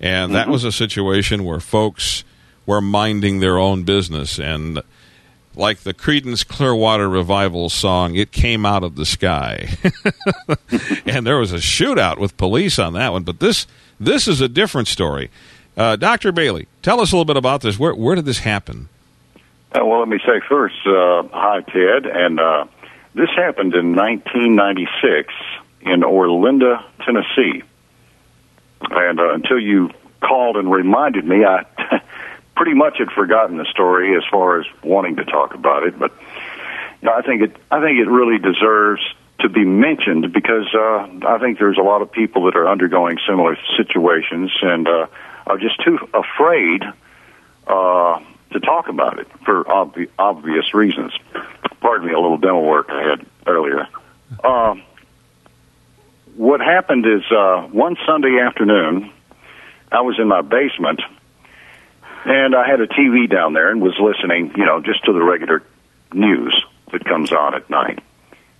And 0.00 0.34
that 0.34 0.46
mm-hmm. 0.46 0.50
was 0.50 0.64
a 0.64 0.72
situation 0.72 1.44
where 1.44 1.60
folks 1.60 2.24
were 2.70 2.80
minding 2.80 3.40
their 3.40 3.58
own 3.58 3.82
business. 3.82 4.38
And 4.38 4.80
like 5.56 5.80
the 5.80 5.92
Creedence 5.92 6.46
Clearwater 6.46 7.08
Revival 7.08 7.68
song, 7.68 8.14
it 8.14 8.30
came 8.30 8.64
out 8.64 8.84
of 8.84 8.94
the 8.94 9.04
sky. 9.04 9.70
and 11.04 11.26
there 11.26 11.36
was 11.36 11.52
a 11.52 11.56
shootout 11.56 12.18
with 12.18 12.36
police 12.36 12.78
on 12.78 12.92
that 12.92 13.10
one. 13.10 13.24
But 13.24 13.40
this 13.40 13.66
this 13.98 14.28
is 14.28 14.40
a 14.40 14.48
different 14.48 14.86
story. 14.86 15.30
Uh, 15.76 15.96
Dr. 15.96 16.30
Bailey, 16.30 16.68
tell 16.82 17.00
us 17.00 17.10
a 17.10 17.16
little 17.16 17.24
bit 17.24 17.36
about 17.36 17.60
this. 17.62 17.76
Where, 17.76 17.92
where 17.92 18.14
did 18.14 18.24
this 18.24 18.38
happen? 18.38 18.88
Uh, 19.74 19.84
well, 19.84 19.98
let 19.98 20.08
me 20.08 20.18
say 20.18 20.40
first, 20.48 20.76
uh, 20.86 21.24
hi, 21.32 21.62
Ted. 21.62 22.06
And 22.06 22.38
uh, 22.38 22.66
this 23.14 23.30
happened 23.30 23.74
in 23.74 23.96
1996 23.96 25.34
in 25.80 26.02
Olinda, 26.02 26.84
Tennessee. 27.04 27.64
And 28.80 29.18
uh, 29.18 29.34
until 29.34 29.58
you 29.58 29.90
called 30.20 30.56
and 30.56 30.70
reminded 30.70 31.24
me, 31.24 31.44
I 31.44 31.64
pretty 32.60 32.74
much 32.74 32.98
had 32.98 33.10
forgotten 33.12 33.56
the 33.56 33.64
story 33.64 34.14
as 34.14 34.22
far 34.30 34.60
as 34.60 34.66
wanting 34.84 35.16
to 35.16 35.24
talk 35.24 35.54
about 35.54 35.82
it. 35.82 35.98
But 35.98 36.12
you 37.00 37.08
know, 37.08 37.14
I 37.14 37.22
think 37.22 37.40
it 37.40 37.56
I 37.70 37.80
think 37.80 37.98
it 37.98 38.06
really 38.06 38.38
deserves 38.38 39.00
to 39.38 39.48
be 39.48 39.64
mentioned 39.64 40.30
because 40.30 40.66
uh, 40.74 41.08
I 41.26 41.38
think 41.40 41.58
there's 41.58 41.78
a 41.78 41.82
lot 41.82 42.02
of 42.02 42.12
people 42.12 42.44
that 42.44 42.56
are 42.56 42.68
undergoing 42.68 43.16
similar 43.26 43.56
situations 43.78 44.52
and 44.60 44.86
uh, 44.86 45.06
are 45.46 45.56
just 45.56 45.82
too 45.82 45.98
afraid 46.12 46.82
uh, 47.66 48.20
to 48.52 48.60
talk 48.60 48.90
about 48.90 49.18
it 49.18 49.28
for 49.46 49.64
obvi- 49.64 50.10
obvious 50.18 50.74
reasons. 50.74 51.14
Pardon 51.80 52.08
me, 52.08 52.12
a 52.12 52.20
little 52.20 52.36
dental 52.36 52.62
work 52.62 52.90
I 52.90 53.08
had 53.08 53.26
earlier. 53.46 53.88
Um, 54.44 54.82
what 56.36 56.60
happened 56.60 57.06
is 57.06 57.22
uh, 57.32 57.62
one 57.72 57.96
Sunday 58.04 58.38
afternoon, 58.38 59.10
I 59.90 60.02
was 60.02 60.18
in 60.18 60.28
my 60.28 60.42
basement 60.42 61.00
and 62.24 62.54
I 62.54 62.68
had 62.68 62.80
a 62.80 62.86
TV 62.86 63.28
down 63.30 63.52
there 63.52 63.70
and 63.70 63.80
was 63.80 63.98
listening, 63.98 64.52
you 64.56 64.64
know, 64.64 64.80
just 64.80 65.04
to 65.04 65.12
the 65.12 65.22
regular 65.22 65.62
news 66.12 66.64
that 66.92 67.04
comes 67.04 67.32
on 67.32 67.54
at 67.54 67.70
night. 67.70 68.00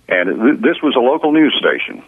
And 0.07 0.41
th- 0.41 0.59
this 0.59 0.81
was 0.81 0.95
a 0.95 0.99
local 0.99 1.31
news 1.31 1.55
station 1.57 2.03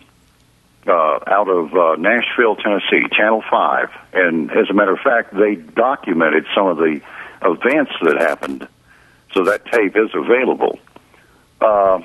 uh, 0.88 1.20
out 1.28 1.48
of 1.48 1.74
uh, 1.74 1.96
Nashville, 1.96 2.56
Tennessee, 2.56 3.08
Channel 3.12 3.44
5. 3.50 3.90
And 4.14 4.52
as 4.52 4.70
a 4.70 4.74
matter 4.74 4.94
of 4.94 5.00
fact, 5.00 5.34
they 5.34 5.56
documented 5.56 6.46
some 6.56 6.68
of 6.68 6.78
the 6.78 7.02
events 7.44 7.92
that 8.02 8.18
happened. 8.20 8.68
So 9.34 9.46
that 9.46 9.66
tape 9.66 9.96
is 9.96 10.10
available. 10.14 10.80
Uh, 11.60 12.02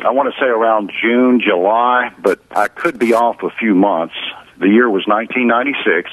I 0.00 0.10
want 0.10 0.32
to 0.32 0.40
say 0.40 0.46
around 0.46 0.92
June, 1.02 1.40
July, 1.40 2.12
but 2.18 2.40
I 2.50 2.68
could 2.68 2.98
be 2.98 3.14
off 3.14 3.42
a 3.42 3.50
few 3.50 3.74
months. 3.74 4.14
The 4.58 4.68
year 4.68 4.88
was 4.88 5.06
1996 5.06 6.10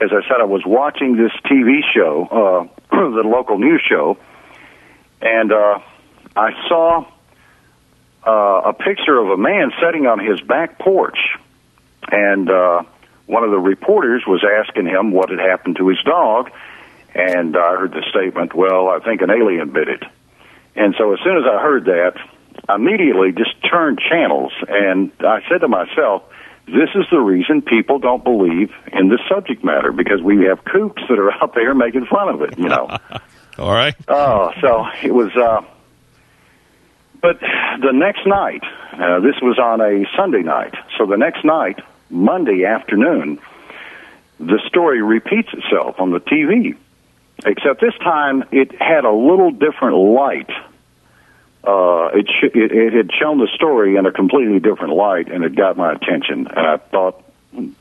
as 0.00 0.10
I 0.12 0.22
said, 0.28 0.40
I 0.40 0.44
was 0.44 0.62
watching 0.66 1.16
this 1.16 1.32
TV 1.44 1.80
show, 1.94 2.68
uh, 2.90 2.90
the 2.90 3.22
local 3.24 3.58
news 3.58 3.82
show, 3.88 4.18
and 5.20 5.52
uh, 5.52 5.78
I 6.36 6.50
saw 6.68 7.06
uh, 8.26 8.70
a 8.70 8.72
picture 8.72 9.16
of 9.16 9.30
a 9.30 9.36
man 9.36 9.72
sitting 9.82 10.06
on 10.06 10.18
his 10.18 10.40
back 10.40 10.78
porch, 10.78 11.18
and 12.10 12.50
uh, 12.50 12.82
one 13.26 13.44
of 13.44 13.50
the 13.50 13.58
reporters 13.58 14.24
was 14.26 14.44
asking 14.44 14.86
him 14.86 15.12
what 15.12 15.30
had 15.30 15.38
happened 15.38 15.76
to 15.76 15.88
his 15.88 15.98
dog, 16.04 16.50
and 17.14 17.56
I 17.56 17.76
heard 17.76 17.92
the 17.92 18.04
statement, 18.10 18.54
"Well, 18.54 18.88
I 18.88 18.98
think 18.98 19.22
an 19.22 19.30
alien 19.30 19.70
bit 19.70 19.88
it." 19.88 20.02
And 20.74 20.94
so 20.98 21.12
as 21.12 21.20
soon 21.22 21.36
as 21.38 21.44
I 21.44 21.60
heard 21.62 21.84
that, 21.84 22.14
I 22.68 22.74
immediately 22.74 23.30
just 23.30 23.54
turned 23.62 24.00
channels, 24.00 24.52
and 24.68 25.12
I 25.20 25.40
said 25.48 25.60
to 25.60 25.68
myself 25.68 26.24
this 26.66 26.90
is 26.94 27.04
the 27.10 27.18
reason 27.18 27.62
people 27.62 27.98
don't 27.98 28.24
believe 28.24 28.72
in 28.92 29.08
the 29.08 29.18
subject 29.28 29.62
matter 29.62 29.92
because 29.92 30.22
we 30.22 30.44
have 30.44 30.64
kooks 30.64 31.06
that 31.08 31.18
are 31.18 31.32
out 31.42 31.54
there 31.54 31.74
making 31.74 32.06
fun 32.06 32.28
of 32.28 32.42
it. 32.42 32.58
You 32.58 32.68
know. 32.68 32.96
All 33.58 33.72
right. 33.72 33.94
Oh, 34.08 34.50
so 34.60 34.86
it 35.02 35.14
was. 35.14 35.30
uh 35.36 35.62
But 37.20 37.40
the 37.40 37.92
next 37.92 38.26
night, 38.26 38.62
uh, 38.92 39.20
this 39.20 39.36
was 39.40 39.58
on 39.58 39.80
a 39.80 40.04
Sunday 40.16 40.42
night. 40.42 40.74
So 40.98 41.06
the 41.06 41.16
next 41.16 41.44
night, 41.44 41.80
Monday 42.10 42.64
afternoon, 42.64 43.38
the 44.40 44.60
story 44.66 45.02
repeats 45.02 45.48
itself 45.52 45.96
on 46.00 46.10
the 46.10 46.20
TV. 46.20 46.76
Except 47.46 47.80
this 47.80 47.94
time, 48.02 48.44
it 48.52 48.72
had 48.80 49.04
a 49.04 49.12
little 49.12 49.50
different 49.50 49.96
light 49.96 50.50
uh, 51.66 52.10
it, 52.14 52.26
sh- 52.28 52.54
it 52.54 52.72
it 52.72 52.92
had 52.92 53.10
shown 53.12 53.38
the 53.38 53.48
story 53.54 53.96
in 53.96 54.06
a 54.06 54.12
completely 54.12 54.60
different 54.60 54.94
light, 54.94 55.30
and 55.30 55.44
it 55.44 55.54
got 55.56 55.76
my 55.76 55.92
attention. 55.92 56.46
And 56.46 56.58
I 56.58 56.76
thought 56.76 57.22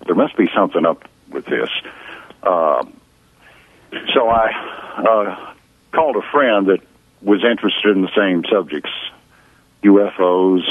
there 0.05 0.15
must 0.15 0.37
be 0.37 0.49
something 0.55 0.85
up 0.85 1.07
with 1.29 1.45
this. 1.45 1.69
Uh, 2.41 2.85
so 4.13 4.29
I 4.29 4.51
uh, 4.97 5.53
called 5.91 6.15
a 6.15 6.21
friend 6.31 6.67
that 6.67 6.79
was 7.21 7.43
interested 7.43 7.95
in 7.95 8.01
the 8.01 8.11
same 8.15 8.43
subjects, 8.51 8.91
UFOs 9.83 10.63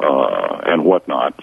uh, 0.00 0.60
and 0.66 0.84
whatnot. 0.84 1.40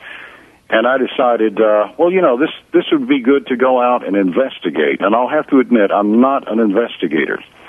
And 0.70 0.88
I 0.88 0.98
decided, 0.98 1.62
uh, 1.62 1.94
well, 1.98 2.12
you 2.12 2.22
know, 2.22 2.38
this 2.38 2.50
this 2.72 2.86
would 2.92 3.08
be 3.08 3.22
good 3.22 3.48
to 3.48 3.56
go 3.56 3.82
out 3.82 4.06
and 4.06 4.16
investigate. 4.16 5.02
And 5.02 5.16
I'll 5.16 5.30
have 5.30 5.48
to 5.48 5.60
admit, 5.60 5.92
I'm 5.92 6.20
not 6.20 6.52
an 6.52 6.60
investigator. 6.60 7.40
Uh, 7.40 7.63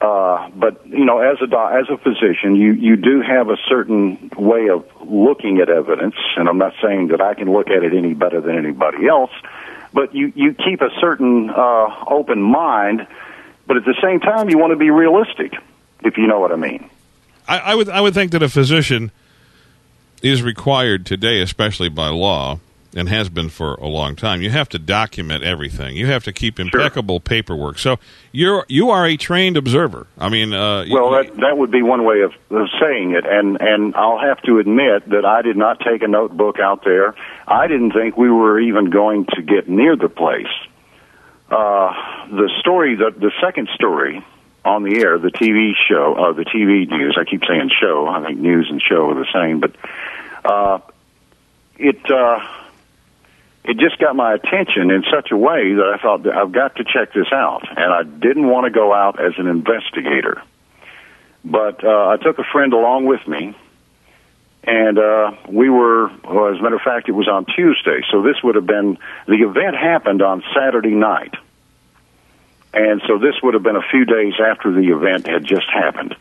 but 0.00 0.86
you 0.86 1.04
know, 1.04 1.18
as 1.18 1.38
a 1.40 1.56
as 1.72 1.88
a 1.90 1.98
physician, 1.98 2.56
you 2.56 2.72
you 2.72 2.96
do 2.96 3.20
have 3.20 3.50
a 3.50 3.56
certain 3.68 4.30
way 4.36 4.68
of 4.68 4.84
looking 5.04 5.58
at 5.60 5.68
evidence, 5.68 6.16
and 6.36 6.48
I'm 6.48 6.58
not 6.58 6.72
saying 6.82 7.08
that 7.08 7.20
I 7.20 7.34
can 7.34 7.52
look 7.52 7.68
at 7.68 7.82
it 7.84 7.92
any 7.92 8.14
better 8.14 8.40
than 8.40 8.56
anybody 8.56 9.06
else, 9.06 9.30
but 9.92 10.14
you 10.14 10.32
you 10.34 10.54
keep 10.54 10.80
a 10.80 10.90
certain 11.00 11.50
uh, 11.50 12.04
open 12.08 12.40
mind, 12.40 13.06
but 13.66 13.76
at 13.76 13.84
the 13.84 13.96
same 14.02 14.20
time, 14.20 14.48
you 14.48 14.58
want 14.58 14.72
to 14.72 14.76
be 14.76 14.90
realistic, 14.90 15.54
if 16.02 16.16
you 16.16 16.26
know 16.26 16.40
what 16.40 16.52
I 16.52 16.56
mean. 16.56 16.88
I, 17.46 17.58
I 17.58 17.74
would 17.74 17.88
I 17.88 18.00
would 18.00 18.14
think 18.14 18.32
that 18.32 18.42
a 18.42 18.48
physician 18.48 19.10
is 20.22 20.42
required 20.42 21.04
today, 21.06 21.42
especially 21.42 21.88
by 21.88 22.08
law, 22.08 22.60
and 22.94 23.08
has 23.08 23.28
been 23.28 23.48
for 23.48 23.74
a 23.74 23.86
long 23.86 24.16
time. 24.16 24.42
You 24.42 24.50
have 24.50 24.68
to 24.70 24.78
document 24.78 25.44
everything. 25.44 25.96
You 25.96 26.06
have 26.06 26.24
to 26.24 26.32
keep 26.32 26.58
impeccable 26.58 27.16
sure. 27.16 27.20
paperwork. 27.20 27.78
So 27.78 27.98
you're 28.32 28.64
you 28.68 28.90
are 28.90 29.06
a 29.06 29.16
trained 29.16 29.56
observer. 29.56 30.06
I 30.18 30.28
mean, 30.28 30.52
uh, 30.52 30.86
well, 30.90 31.10
that 31.12 31.36
that 31.36 31.56
would 31.56 31.70
be 31.70 31.82
one 31.82 32.04
way 32.04 32.22
of, 32.22 32.32
of 32.50 32.68
saying 32.80 33.12
it. 33.12 33.24
And 33.26 33.60
and 33.60 33.94
I'll 33.94 34.18
have 34.18 34.42
to 34.42 34.58
admit 34.58 35.08
that 35.10 35.24
I 35.24 35.42
did 35.42 35.56
not 35.56 35.80
take 35.80 36.02
a 36.02 36.08
notebook 36.08 36.58
out 36.58 36.84
there. 36.84 37.14
I 37.46 37.66
didn't 37.66 37.92
think 37.92 38.16
we 38.16 38.30
were 38.30 38.58
even 38.58 38.90
going 38.90 39.26
to 39.34 39.42
get 39.42 39.68
near 39.68 39.96
the 39.96 40.08
place. 40.08 40.46
Uh, 41.50 41.92
the 42.30 42.50
story, 42.60 42.96
the 42.96 43.12
the 43.16 43.32
second 43.40 43.68
story 43.74 44.24
on 44.64 44.82
the 44.82 44.98
air, 44.98 45.18
the 45.18 45.30
TV 45.30 45.72
show, 45.88 46.14
uh, 46.14 46.32
the 46.32 46.44
TV 46.44 46.88
news. 46.88 47.16
I 47.18 47.24
keep 47.24 47.42
saying 47.48 47.70
show. 47.80 48.06
I 48.08 48.24
think 48.24 48.38
news 48.40 48.68
and 48.68 48.82
show 48.82 49.10
are 49.10 49.14
the 49.14 49.26
same, 49.32 49.60
but 49.60 49.74
uh, 50.44 50.80
it. 51.78 52.10
Uh, 52.10 52.40
it 53.70 53.78
just 53.78 53.98
got 53.98 54.16
my 54.16 54.34
attention 54.34 54.90
in 54.90 55.04
such 55.14 55.30
a 55.30 55.36
way 55.36 55.74
that 55.74 55.94
I 55.94 56.02
thought 56.02 56.26
I've 56.26 56.50
got 56.50 56.74
to 56.76 56.84
check 56.84 57.12
this 57.12 57.28
out, 57.32 57.62
and 57.70 57.92
I 57.92 58.02
didn't 58.02 58.48
want 58.48 58.64
to 58.64 58.70
go 58.72 58.92
out 58.92 59.24
as 59.24 59.34
an 59.38 59.46
investigator. 59.46 60.42
But 61.44 61.84
uh, 61.84 62.08
I 62.08 62.16
took 62.16 62.40
a 62.40 62.44
friend 62.50 62.72
along 62.72 63.06
with 63.06 63.24
me, 63.28 63.56
and 64.64 64.98
uh, 64.98 65.36
we 65.48 65.70
were, 65.70 66.08
well, 66.24 66.52
as 66.52 66.58
a 66.58 66.62
matter 66.62 66.74
of 66.74 66.82
fact, 66.82 67.08
it 67.08 67.12
was 67.12 67.28
on 67.28 67.44
Tuesday, 67.44 68.00
so 68.10 68.22
this 68.22 68.42
would 68.42 68.56
have 68.56 68.66
been 68.66 68.98
the 69.28 69.42
event 69.42 69.76
happened 69.76 70.20
on 70.20 70.42
Saturday 70.52 70.96
night, 70.96 71.34
and 72.74 73.00
so 73.06 73.18
this 73.18 73.36
would 73.40 73.54
have 73.54 73.62
been 73.62 73.76
a 73.76 73.88
few 73.88 74.04
days 74.04 74.34
after 74.44 74.72
the 74.72 74.88
event 74.88 75.28
had 75.28 75.44
just 75.44 75.70
happened 75.70 76.16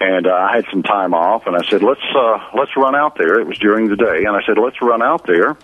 and 0.00 0.26
uh, 0.26 0.32
I 0.32 0.56
had 0.56 0.64
some 0.70 0.82
time 0.82 1.12
off, 1.12 1.46
and 1.46 1.54
I 1.54 1.62
said, 1.68 1.82
"Let's 1.82 2.00
uh, 2.16 2.38
let's 2.56 2.74
run 2.74 2.96
out 2.96 3.16
there." 3.16 3.38
It 3.38 3.46
was 3.46 3.58
during 3.58 3.88
the 3.88 3.96
day, 3.96 4.24
and 4.24 4.34
I 4.34 4.40
said, 4.46 4.56
"Let's 4.56 4.80
run 4.80 5.02
out 5.02 5.26
there 5.26 5.56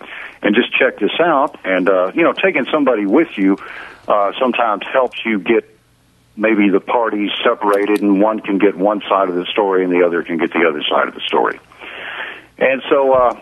and 0.43 0.55
just 0.55 0.73
check 0.79 0.99
this 0.99 1.19
out." 1.19 1.59
And 1.65 1.89
uh, 1.89 2.13
you 2.15 2.23
know, 2.23 2.35
taking 2.35 2.67
somebody 2.71 3.07
with 3.07 3.39
you 3.39 3.57
uh, 4.07 4.33
sometimes 4.39 4.83
helps 4.93 5.25
you 5.25 5.39
get 5.39 5.65
maybe 6.37 6.69
the 6.69 6.81
parties 6.81 7.31
separated, 7.43 8.03
and 8.03 8.21
one 8.21 8.41
can 8.41 8.59
get 8.59 8.77
one 8.77 9.01
side 9.09 9.31
of 9.31 9.37
the 9.37 9.47
story, 9.47 9.85
and 9.85 9.93
the 9.93 10.05
other 10.05 10.23
can 10.23 10.37
get 10.37 10.53
the 10.53 10.67
other 10.69 10.83
side 10.83 11.09
of 11.09 11.15
the 11.15 11.23
story. 11.23 11.59
And 12.59 12.83
so, 12.91 13.13
uh, 13.15 13.41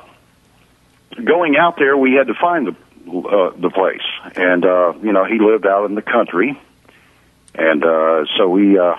going 1.25 1.57
out 1.57 1.77
there, 1.77 1.97
we 1.97 2.13
had 2.13 2.29
to 2.29 2.35
find 2.35 2.69
the 2.69 2.77
uh, 3.11 3.51
the 3.57 3.71
place, 3.71 4.07
and 4.37 4.65
uh, 4.65 4.93
you 5.03 5.13
know, 5.13 5.25
he 5.25 5.41
lived 5.41 5.67
out 5.67 5.87
in 5.87 5.97
the 5.97 6.03
country, 6.03 6.57
and 7.53 7.85
uh, 7.85 8.27
so 8.39 8.49
we. 8.49 8.79
Uh, 8.79 8.95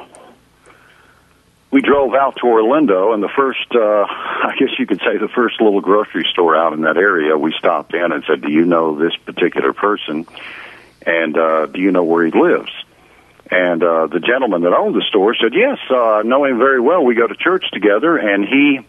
we 1.72 1.82
drove 1.82 2.13
out 2.13 2.38
to 2.38 2.43
Orlinda, 2.43 3.13
and 3.13 3.22
the 3.22 3.30
first, 3.36 3.68
uh, 3.74 3.80
I 3.80 4.55
guess 4.57 4.70
you 4.80 4.86
could 4.86 4.99
say, 4.99 5.18
the 5.18 5.28
first 5.28 5.59
little 5.59 5.82
grocery 5.82 6.26
store 6.32 6.55
out 6.55 6.74
in 6.74 6.82
that 6.82 6.97
area, 6.97 7.38
we 7.38 7.53
stopped 7.57 7.93
in 7.93 8.11
and 8.11 8.24
said, 8.28 8.41
"Do 8.41 8.51
you 8.51 8.66
know 8.66 8.97
this 8.97 9.16
particular 9.26 9.74
person? 9.74 10.26
And 11.05 11.38
uh, 11.38 11.68
do 11.68 11.80
you 11.80 11.91
know 11.91 12.03
where 12.03 12.26
he 12.26 12.32
lives?" 12.32 12.72
And 13.51 13.84
uh, 13.84 14.07
the 14.07 14.20
gentleman 14.20 14.61
that 14.61 14.74
owned 14.74 14.95
the 14.95 15.03
store 15.09 15.36
said, 15.36 15.53
"Yes, 15.53 15.78
uh, 15.89 15.95
I 15.95 16.22
know 16.24 16.45
him 16.45 16.57
very 16.57 16.80
well. 16.80 17.03
We 17.03 17.16
go 17.16 17.28
to 17.28 17.36
church 17.36 17.66
together, 17.72 18.18
and 18.18 18.45
he." 18.45 18.80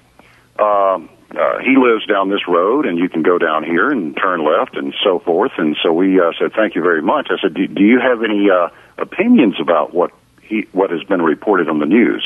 Uh, 0.58 1.00
uh, 1.28 1.58
he 1.58 1.76
lives 1.76 2.06
down 2.06 2.30
this 2.30 2.46
road, 2.46 2.86
and 2.86 2.98
you 2.98 3.08
can 3.08 3.22
go 3.22 3.36
down 3.36 3.64
here 3.64 3.90
and 3.90 4.16
turn 4.16 4.44
left, 4.44 4.76
and 4.76 4.94
so 5.02 5.18
forth. 5.18 5.50
And 5.58 5.76
so 5.82 5.92
we 5.92 6.20
uh, 6.20 6.30
said, 6.38 6.52
"Thank 6.54 6.76
you 6.76 6.82
very 6.82 7.02
much." 7.02 7.28
I 7.30 7.42
said, 7.42 7.52
"Do, 7.52 7.66
do 7.66 7.82
you 7.82 7.98
have 7.98 8.22
any 8.22 8.48
uh, 8.48 8.68
opinions 8.96 9.56
about 9.60 9.92
what 9.92 10.12
he 10.40 10.66
what 10.72 10.90
has 10.90 11.02
been 11.02 11.20
reported 11.20 11.68
on 11.68 11.80
the 11.80 11.86
news?" 11.86 12.24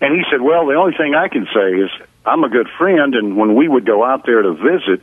And 0.00 0.14
he 0.14 0.22
said, 0.30 0.40
Well, 0.40 0.66
the 0.66 0.74
only 0.74 0.96
thing 0.96 1.14
I 1.14 1.28
can 1.28 1.46
say 1.52 1.72
is 1.72 1.90
I'm 2.24 2.44
a 2.44 2.48
good 2.48 2.68
friend, 2.78 3.14
and 3.14 3.36
when 3.36 3.54
we 3.54 3.68
would 3.68 3.86
go 3.86 4.04
out 4.04 4.24
there 4.26 4.42
to 4.42 4.52
visit 4.52 5.02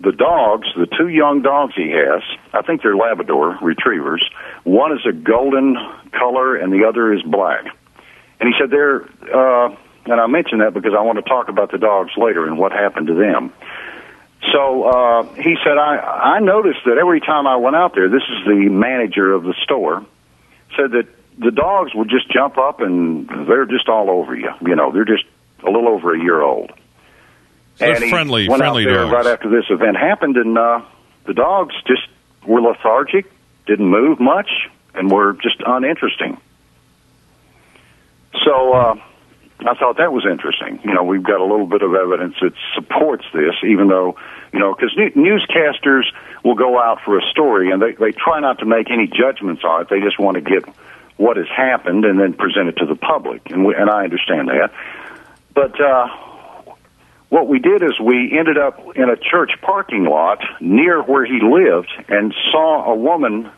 the 0.00 0.12
dogs, 0.12 0.66
the 0.76 0.86
two 0.86 1.08
young 1.08 1.42
dogs 1.42 1.74
he 1.74 1.90
has, 1.90 2.22
I 2.52 2.62
think 2.62 2.82
they're 2.82 2.96
Labrador 2.96 3.58
retrievers. 3.62 4.28
One 4.64 4.92
is 4.92 5.04
a 5.06 5.12
golden 5.12 5.76
color, 6.12 6.56
and 6.56 6.72
the 6.72 6.86
other 6.86 7.12
is 7.12 7.22
black. 7.22 7.66
And 8.40 8.48
he 8.48 8.54
said, 8.58 8.70
They're, 8.70 9.02
uh, 9.02 9.76
and 10.06 10.20
I 10.20 10.26
mention 10.26 10.58
that 10.58 10.74
because 10.74 10.92
I 10.94 11.02
want 11.02 11.16
to 11.16 11.28
talk 11.28 11.48
about 11.48 11.70
the 11.70 11.78
dogs 11.78 12.12
later 12.16 12.46
and 12.46 12.58
what 12.58 12.72
happened 12.72 13.08
to 13.08 13.14
them. 13.14 13.52
So 14.52 14.84
uh, 14.84 15.22
he 15.34 15.56
said, 15.64 15.78
I, 15.78 16.36
I 16.36 16.40
noticed 16.40 16.80
that 16.84 16.98
every 16.98 17.20
time 17.20 17.46
I 17.46 17.56
went 17.56 17.76
out 17.76 17.94
there, 17.94 18.08
this 18.08 18.22
is 18.22 18.44
the 18.44 18.68
manager 18.68 19.32
of 19.32 19.42
the 19.44 19.54
store, 19.62 20.04
said 20.76 20.90
that 20.92 21.08
the 21.38 21.50
dogs 21.50 21.94
would 21.94 22.08
just 22.08 22.30
jump 22.30 22.58
up 22.58 22.80
and 22.80 23.28
they're 23.48 23.66
just 23.66 23.88
all 23.88 24.10
over 24.10 24.34
you. 24.34 24.50
You 24.64 24.76
know, 24.76 24.92
they're 24.92 25.04
just 25.04 25.24
a 25.62 25.70
little 25.70 25.88
over 25.88 26.14
a 26.14 26.18
year 26.20 26.40
old. 26.40 26.72
So 27.76 27.86
and 27.86 28.04
friendly, 28.10 28.48
went 28.48 28.60
friendly 28.60 28.84
out 28.84 28.88
there 28.88 28.98
dogs. 29.04 29.12
right 29.12 29.26
after 29.26 29.48
this 29.50 29.64
event 29.68 29.96
happened, 29.96 30.36
and 30.36 30.56
uh, 30.56 30.82
the 31.26 31.34
dogs 31.34 31.74
just 31.86 32.02
were 32.46 32.60
lethargic, 32.60 33.30
didn't 33.66 33.88
move 33.88 34.20
much, 34.20 34.48
and 34.94 35.10
were 35.10 35.32
just 35.32 35.56
uninteresting. 35.66 36.38
So 38.44 38.72
uh, 38.72 38.94
I 39.60 39.74
thought 39.74 39.96
that 39.96 40.12
was 40.12 40.24
interesting. 40.24 40.78
You 40.84 40.94
know, 40.94 41.02
we've 41.02 41.22
got 41.22 41.40
a 41.40 41.44
little 41.44 41.66
bit 41.66 41.82
of 41.82 41.94
evidence 41.94 42.36
that 42.42 42.52
supports 42.74 43.24
this, 43.32 43.54
even 43.64 43.88
though 43.88 44.16
you 44.52 44.60
know, 44.60 44.72
because 44.72 44.94
newscasters 44.94 46.04
will 46.44 46.54
go 46.54 46.78
out 46.78 47.00
for 47.04 47.18
a 47.18 47.22
story 47.32 47.72
and 47.72 47.82
they 47.82 47.92
they 47.92 48.12
try 48.12 48.38
not 48.38 48.60
to 48.60 48.66
make 48.66 48.88
any 48.88 49.08
judgments 49.08 49.64
on 49.64 49.82
it. 49.82 49.88
They 49.88 49.98
just 49.98 50.20
want 50.20 50.36
to 50.36 50.40
get 50.40 50.64
what 51.16 51.36
has 51.36 51.46
happened 51.48 52.04
and 52.04 52.18
then 52.18 52.34
present 52.34 52.68
it 52.68 52.76
to 52.78 52.86
the 52.86 52.96
public, 52.96 53.50
and 53.50 53.64
we, 53.64 53.74
and 53.74 53.88
I 53.88 54.04
understand 54.04 54.48
that. 54.48 54.72
But 55.54 55.80
uh, 55.80 56.08
what 57.28 57.48
we 57.48 57.58
did 57.58 57.82
is 57.82 57.98
we 58.00 58.36
ended 58.36 58.58
up 58.58 58.80
in 58.96 59.08
a 59.08 59.16
church 59.16 59.52
parking 59.62 60.04
lot 60.04 60.42
near 60.60 61.02
where 61.02 61.24
he 61.24 61.40
lived 61.40 61.92
and 62.08 62.34
saw 62.50 62.92
a 62.92 62.94
woman 62.94 63.50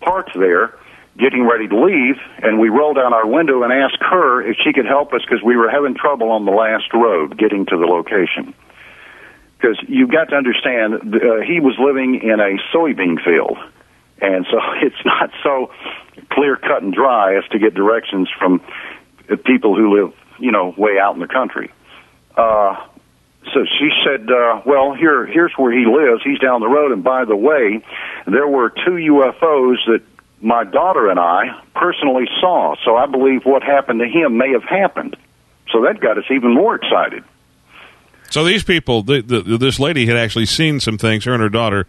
parked 0.00 0.38
there 0.38 0.74
getting 1.18 1.46
ready 1.46 1.68
to 1.68 1.84
leave, 1.84 2.16
and 2.38 2.58
we 2.58 2.68
rolled 2.68 2.96
down 2.96 3.12
our 3.12 3.26
window 3.26 3.62
and 3.62 3.72
asked 3.72 4.00
her 4.00 4.42
if 4.42 4.56
she 4.64 4.72
could 4.72 4.86
help 4.86 5.12
us 5.12 5.20
because 5.22 5.42
we 5.42 5.56
were 5.56 5.68
having 5.68 5.94
trouble 5.94 6.30
on 6.30 6.44
the 6.44 6.52
last 6.52 6.92
road 6.94 7.36
getting 7.36 7.66
to 7.66 7.76
the 7.76 7.84
location. 7.84 8.54
Because 9.58 9.76
you've 9.86 10.10
got 10.10 10.30
to 10.30 10.36
understand, 10.36 11.14
uh, 11.14 11.40
he 11.40 11.60
was 11.60 11.76
living 11.78 12.14
in 12.22 12.40
a 12.40 12.56
soybean 12.72 13.22
field, 13.22 13.58
and 14.20 14.46
so 14.50 14.58
it's 14.82 15.04
not 15.04 15.30
so 15.42 15.70
clear 16.30 16.56
cut 16.56 16.82
and 16.82 16.92
dry 16.92 17.36
as 17.36 17.44
to 17.50 17.58
get 17.58 17.74
directions 17.74 18.28
from 18.38 18.60
people 19.44 19.76
who 19.76 20.02
live, 20.02 20.14
you 20.38 20.50
know, 20.50 20.74
way 20.76 20.98
out 20.98 21.14
in 21.14 21.20
the 21.20 21.28
country. 21.28 21.70
Uh, 22.36 22.76
so 23.52 23.64
she 23.78 23.90
said, 24.04 24.30
uh, 24.30 24.62
"Well, 24.64 24.94
here, 24.94 25.26
here's 25.26 25.52
where 25.56 25.72
he 25.72 25.86
lives. 25.86 26.22
He's 26.22 26.38
down 26.38 26.60
the 26.60 26.68
road. 26.68 26.92
And 26.92 27.02
by 27.02 27.24
the 27.24 27.36
way, 27.36 27.82
there 28.26 28.46
were 28.46 28.70
two 28.70 28.92
UFOs 28.92 29.76
that 29.86 30.02
my 30.40 30.64
daughter 30.64 31.10
and 31.10 31.18
I 31.18 31.60
personally 31.74 32.26
saw. 32.40 32.76
So 32.84 32.96
I 32.96 33.06
believe 33.06 33.44
what 33.44 33.62
happened 33.62 34.00
to 34.00 34.06
him 34.06 34.36
may 34.36 34.52
have 34.52 34.64
happened. 34.64 35.16
So 35.72 35.82
that 35.82 36.00
got 36.00 36.18
us 36.18 36.24
even 36.30 36.54
more 36.54 36.74
excited. 36.74 37.24
So 38.30 38.44
these 38.44 38.62
people, 38.62 39.02
the, 39.02 39.22
the, 39.22 39.58
this 39.58 39.80
lady 39.80 40.06
had 40.06 40.16
actually 40.16 40.46
seen 40.46 40.80
some 40.80 40.98
things. 40.98 41.24
Her 41.24 41.32
and 41.32 41.42
her 41.42 41.48
daughter 41.48 41.86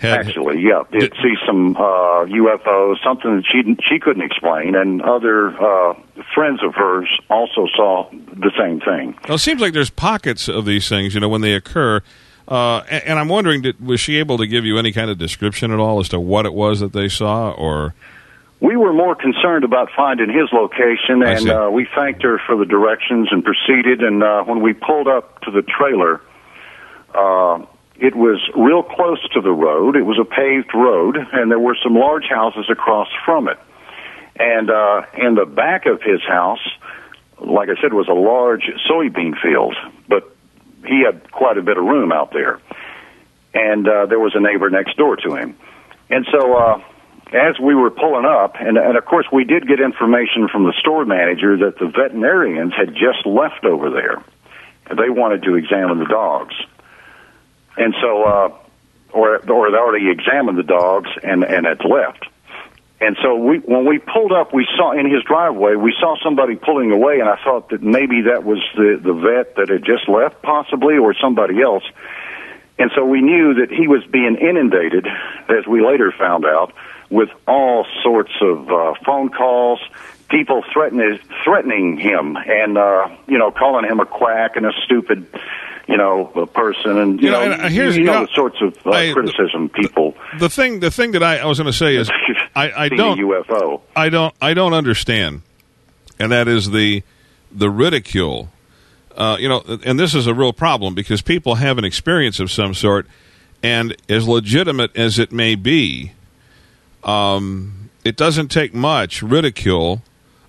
had 0.00 0.26
Actually, 0.26 0.62
yeah, 0.62 0.82
did 0.90 1.12
see 1.22 1.34
some 1.46 1.76
uh, 1.76 2.24
UFOs, 2.24 3.02
something 3.04 3.36
that 3.36 3.44
she 3.44 3.76
she 3.86 4.00
couldn't 4.00 4.22
explain, 4.22 4.74
and 4.74 5.02
other 5.02 5.48
uh, 5.48 5.94
friends 6.34 6.62
of 6.64 6.74
hers 6.74 7.06
also 7.28 7.66
saw 7.76 8.08
the 8.10 8.50
same 8.58 8.80
thing. 8.80 9.14
Well, 9.28 9.34
it 9.34 9.40
seems 9.40 9.60
like 9.60 9.74
there's 9.74 9.90
pockets 9.90 10.48
of 10.48 10.64
these 10.64 10.88
things, 10.88 11.12
you 11.12 11.20
know, 11.20 11.28
when 11.28 11.42
they 11.42 11.52
occur. 11.52 12.00
Uh, 12.48 12.78
and, 12.88 13.04
and 13.04 13.18
I'm 13.18 13.28
wondering, 13.28 13.60
did, 13.60 13.84
was 13.84 14.00
she 14.00 14.16
able 14.16 14.38
to 14.38 14.46
give 14.46 14.64
you 14.64 14.78
any 14.78 14.90
kind 14.90 15.10
of 15.10 15.18
description 15.18 15.70
at 15.70 15.78
all 15.78 16.00
as 16.00 16.08
to 16.08 16.18
what 16.18 16.46
it 16.46 16.54
was 16.54 16.80
that 16.80 16.94
they 16.94 17.10
saw, 17.10 17.50
or 17.50 17.94
We 18.60 18.76
were 18.76 18.94
more 18.94 19.14
concerned 19.14 19.64
about 19.64 19.90
finding 19.94 20.30
his 20.30 20.48
location, 20.50 21.22
and 21.22 21.50
uh, 21.50 21.68
we 21.70 21.86
thanked 21.94 22.22
her 22.22 22.40
for 22.46 22.56
the 22.56 22.64
directions 22.64 23.28
and 23.30 23.44
proceeded. 23.44 24.02
And 24.02 24.22
uh, 24.22 24.44
when 24.44 24.62
we 24.62 24.72
pulled 24.72 25.08
up 25.08 25.42
to 25.42 25.50
the 25.50 25.60
trailer, 25.60 26.22
uh, 27.14 27.66
it 28.00 28.16
was 28.16 28.40
real 28.56 28.82
close 28.82 29.20
to 29.34 29.42
the 29.42 29.52
road. 29.52 29.94
It 29.94 30.04
was 30.06 30.18
a 30.18 30.24
paved 30.24 30.74
road, 30.74 31.16
and 31.32 31.50
there 31.50 31.58
were 31.58 31.76
some 31.82 31.94
large 31.94 32.24
houses 32.24 32.64
across 32.70 33.08
from 33.26 33.46
it. 33.46 33.58
And 34.36 34.70
uh, 34.70 35.02
in 35.18 35.34
the 35.34 35.44
back 35.44 35.84
of 35.84 36.00
his 36.02 36.22
house, 36.22 36.66
like 37.38 37.68
I 37.68 37.78
said, 37.80 37.92
was 37.92 38.08
a 38.08 38.14
large 38.14 38.70
soybean 38.88 39.38
field, 39.38 39.76
but 40.08 40.34
he 40.86 41.02
had 41.04 41.30
quite 41.30 41.58
a 41.58 41.62
bit 41.62 41.76
of 41.76 41.84
room 41.84 42.10
out 42.10 42.32
there. 42.32 42.58
And 43.52 43.86
uh, 43.86 44.06
there 44.06 44.18
was 44.18 44.32
a 44.34 44.40
neighbor 44.40 44.70
next 44.70 44.96
door 44.96 45.16
to 45.16 45.34
him. 45.34 45.56
And 46.08 46.26
so, 46.32 46.56
uh, 46.56 46.82
as 47.34 47.60
we 47.60 47.74
were 47.74 47.90
pulling 47.90 48.24
up, 48.24 48.56
and, 48.58 48.78
and 48.78 48.96
of 48.96 49.04
course, 49.04 49.26
we 49.30 49.44
did 49.44 49.68
get 49.68 49.78
information 49.78 50.48
from 50.48 50.64
the 50.64 50.72
store 50.80 51.04
manager 51.04 51.58
that 51.58 51.78
the 51.78 51.86
veterinarians 51.86 52.72
had 52.74 52.94
just 52.94 53.26
left 53.26 53.66
over 53.66 53.90
there. 53.90 54.24
They 54.88 55.10
wanted 55.10 55.42
to 55.42 55.54
examine 55.56 55.98
the 55.98 56.06
dogs. 56.06 56.54
And 57.76 57.94
so, 58.00 58.22
uh, 58.24 58.52
or, 59.12 59.38
or 59.50 59.70
they 59.70 59.76
already 59.76 60.10
examined 60.10 60.58
the 60.58 60.62
dogs 60.62 61.10
and, 61.22 61.44
and 61.44 61.66
had 61.66 61.84
left. 61.84 62.26
And 63.00 63.16
so 63.22 63.34
we, 63.34 63.58
when 63.58 63.86
we 63.86 63.98
pulled 63.98 64.32
up, 64.32 64.52
we 64.52 64.66
saw 64.76 64.92
in 64.92 65.10
his 65.10 65.22
driveway, 65.24 65.74
we 65.74 65.94
saw 65.98 66.16
somebody 66.22 66.56
pulling 66.56 66.92
away, 66.92 67.20
and 67.20 67.28
I 67.28 67.36
thought 67.42 67.70
that 67.70 67.82
maybe 67.82 68.22
that 68.22 68.44
was 68.44 68.58
the, 68.76 69.00
the 69.02 69.14
vet 69.14 69.56
that 69.56 69.70
had 69.70 69.84
just 69.84 70.06
left, 70.06 70.42
possibly, 70.42 70.98
or 70.98 71.14
somebody 71.14 71.62
else. 71.62 71.84
And 72.78 72.90
so 72.94 73.04
we 73.04 73.22
knew 73.22 73.54
that 73.54 73.70
he 73.70 73.88
was 73.88 74.04
being 74.04 74.36
inundated, 74.36 75.06
as 75.48 75.66
we 75.66 75.84
later 75.84 76.12
found 76.12 76.44
out, 76.44 76.74
with 77.08 77.30
all 77.48 77.86
sorts 78.02 78.32
of 78.40 78.70
uh, 78.70 78.94
phone 79.04 79.30
calls, 79.30 79.80
people 80.28 80.62
threatening 80.72 81.18
threatening 81.42 81.96
him, 81.96 82.36
and 82.36 82.78
uh, 82.78 83.08
you 83.26 83.38
know, 83.38 83.50
calling 83.50 83.84
him 83.84 84.00
a 84.00 84.06
quack 84.06 84.56
and 84.56 84.64
a 84.64 84.72
stupid, 84.84 85.26
you 85.90 85.96
know, 85.96 86.30
a 86.36 86.46
person, 86.46 86.96
and 86.98 87.20
you, 87.20 87.26
You 87.26 87.32
know, 87.32 87.44
know, 87.46 87.52
and, 87.52 87.62
uh, 87.62 87.68
here's- 87.68 87.96
you 87.96 88.04
know 88.04 88.12
know, 88.20 88.26
the 88.26 88.32
sorts 88.34 88.56
of 88.62 88.76
uh, 88.86 88.90
I- 88.90 89.12
criticism 89.12 89.68
people. 89.68 90.14
the 90.38 90.48
thing? 90.48 90.80
The 90.80 90.90
thing 90.90 91.10
that 91.12 91.22
I, 91.22 91.38
I 91.38 91.46
was 91.46 91.58
going 91.58 91.66
to 91.70 91.76
say 91.76 91.96
is, 91.96 92.08
I, 92.54 92.84
I 92.84 92.88
don't, 92.88 93.18
UFO. 93.18 93.80
I 93.96 94.08
don't, 94.08 94.34
I 94.40 94.54
don't 94.54 94.72
understand, 94.72 95.42
and 96.18 96.30
that 96.32 96.46
is 96.48 96.70
the 96.70 97.02
the 97.52 97.68
ridicule. 97.68 98.48
Uh, 99.16 99.36
you 99.40 99.48
know, 99.48 99.62
and 99.84 99.98
this 99.98 100.14
is 100.14 100.26
a 100.28 100.32
real 100.32 100.52
problem 100.52 100.94
because 100.94 101.20
people 101.20 101.56
have 101.56 101.76
an 101.78 101.84
experience 101.84 102.38
of 102.38 102.50
some 102.50 102.72
sort, 102.72 103.06
and 103.62 103.96
as 104.08 104.26
legitimate 104.28 104.96
as 104.96 105.18
it 105.18 105.32
may 105.32 105.56
be, 105.56 106.12
um, 107.02 107.90
it 108.04 108.16
doesn't 108.16 108.48
take 108.48 108.72
much 108.72 109.22
ridicule, 109.22 110.02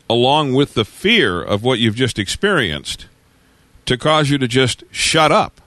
along 0.10 0.54
with 0.54 0.76
the 0.76 0.86
fear 0.86 1.42
of 1.42 1.64
what 1.64 1.80
you've 1.80 1.96
just 1.96 2.20
experienced, 2.20 3.08
to 3.92 3.98
cause 3.98 4.30
you 4.30 4.38
to 4.38 4.48
just 4.48 4.84
shut 4.92 5.32
up. 5.32 5.60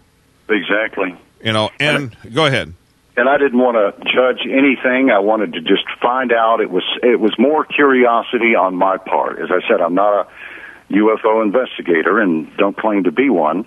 Exactly. 0.49 1.15
You 1.43 1.53
know, 1.53 1.71
and 1.79 2.17
go 2.33 2.47
ahead. 2.47 2.73
and 3.17 3.29
I 3.29 3.37
didn't 3.39 3.59
want 3.59 3.77
to 3.77 4.05
judge 4.05 4.41
anything. 4.45 5.11
I 5.11 5.19
wanted 5.21 5.53
to 5.53 5.61
just 5.61 5.85
find 6.01 6.33
out. 6.33 6.61
It 6.61 6.71
was 6.71 6.85
it 7.03 7.21
was 7.21 7.33
more 7.39 7.65
curiosity 7.65 8.55
on 8.55 8.75
my 8.77 8.97
part. 8.97 9.39
As 9.39 9.51
I 9.51 9.61
said, 9.69 9.81
I'm 9.81 9.95
not 9.95 10.27
a 10.27 10.93
UFO 10.93 11.43
investigator 11.43 12.19
and 12.19 12.55
don't 12.57 12.77
claim 12.77 13.05
to 13.05 13.13
be 13.13 13.29
one, 13.31 13.67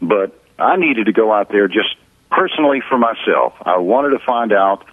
but 0.00 0.40
I 0.58 0.76
needed 0.76 1.06
to 1.06 1.12
go 1.12 1.32
out 1.32 1.48
there 1.50 1.68
just 1.68 1.94
personally 2.30 2.80
for 2.88 2.98
myself. 2.98 3.54
I 3.62 3.78
wanted 3.78 4.10
to 4.10 4.24
find 4.24 4.52
out, 4.52 4.84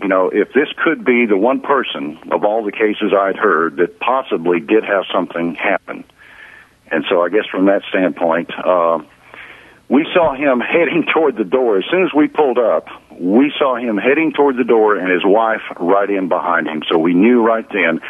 you 0.00 0.08
know, 0.08 0.30
if 0.32 0.52
this 0.52 0.68
could 0.84 1.04
be 1.04 1.26
the 1.26 1.36
one 1.36 1.60
person 1.60 2.18
of 2.30 2.44
all 2.44 2.64
the 2.64 2.72
cases 2.72 3.12
I'd 3.12 3.36
heard 3.36 3.76
that 3.76 3.98
possibly 3.98 4.60
did 4.60 4.84
have 4.84 5.04
something 5.12 5.54
happen. 5.54 6.04
And 6.90 7.04
so 7.08 7.22
I 7.22 7.28
guess 7.28 7.46
from 7.50 7.66
that 7.66 7.82
standpoint, 7.88 8.50
uh, 8.56 8.98
we 9.88 10.06
saw 10.14 10.34
him 10.34 10.60
heading 10.74 11.06
toward 11.12 11.36
the 11.36 11.44
door. 11.44 11.78
As 11.78 11.84
soon 11.90 12.04
as 12.04 12.12
we 12.14 12.28
pulled 12.28 12.58
up, 12.58 12.88
we 13.18 13.52
saw 13.58 13.76
him 13.76 13.96
heading 13.96 14.32
toward 14.32 14.56
the 14.56 14.64
door 14.64 14.96
and 14.96 15.10
his 15.10 15.24
wife 15.24 15.62
right 15.78 16.08
in 16.08 16.28
behind 16.28 16.66
him. 16.66 16.82
So 16.88 16.98
we 16.98 17.14
knew 17.14 17.44
right 17.44 17.66
then 17.70 18.00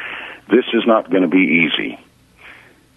this 0.51 0.65
is 0.73 0.87
not 0.87 1.11
going 1.11 1.23
to 1.23 1.29
be 1.29 1.67
easy. 1.67 1.99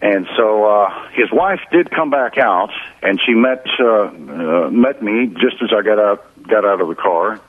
And 0.01 0.27
so 0.35 0.65
uh, 0.65 1.09
his 1.11 1.31
wife 1.31 1.59
did 1.71 1.91
come 1.91 2.09
back 2.09 2.39
out, 2.39 2.71
and 3.03 3.21
she 3.23 3.33
met 3.33 3.63
uh, 3.79 3.85
uh, 3.85 4.69
met 4.71 5.01
me 5.03 5.27
just 5.27 5.61
as 5.61 5.69
I 5.71 5.83
got 5.83 5.99
out 5.99 6.43
got 6.47 6.65
out 6.65 6.81
of 6.81 6.87
the 6.87 6.95
car. 6.95 7.39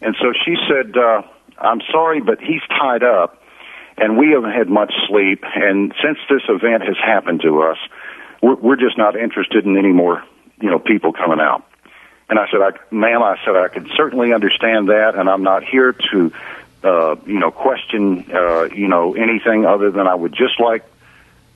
And 0.00 0.14
so 0.20 0.32
she 0.44 0.56
said, 0.68 0.96
uh, 0.96 1.22
"I'm 1.58 1.80
sorry, 1.90 2.20
but 2.20 2.40
he's 2.40 2.62
tied 2.68 3.02
up, 3.02 3.39
and 4.00 4.18
we 4.18 4.30
haven't 4.30 4.52
had 4.52 4.68
much 4.68 4.92
sleep. 5.08 5.44
And 5.54 5.94
since 6.02 6.18
this 6.28 6.42
event 6.48 6.82
has 6.82 6.96
happened 6.96 7.42
to 7.42 7.62
us, 7.62 7.78
we're, 8.40 8.56
we're 8.56 8.76
just 8.76 8.98
not 8.98 9.14
interested 9.16 9.64
in 9.64 9.76
any 9.76 9.92
more, 9.92 10.24
you 10.60 10.70
know, 10.70 10.78
people 10.78 11.12
coming 11.12 11.40
out." 11.40 11.64
And 12.28 12.38
I 12.38 12.48
said, 12.50 12.60
I, 12.62 12.70
"Ma'am, 12.90 13.22
I 13.22 13.36
said 13.44 13.56
I 13.56 13.68
could 13.68 13.88
certainly 13.96 14.32
understand 14.32 14.88
that, 14.88 15.14
and 15.14 15.28
I'm 15.28 15.42
not 15.42 15.64
here 15.64 15.92
to." 16.10 16.32
Uh, 16.82 17.14
you 17.26 17.38
know, 17.38 17.50
question, 17.50 18.24
uh, 18.32 18.62
you 18.64 18.88
know, 18.88 19.12
anything 19.12 19.66
other 19.66 19.90
than 19.90 20.06
I 20.06 20.14
would 20.14 20.32
just 20.32 20.58
like 20.58 20.82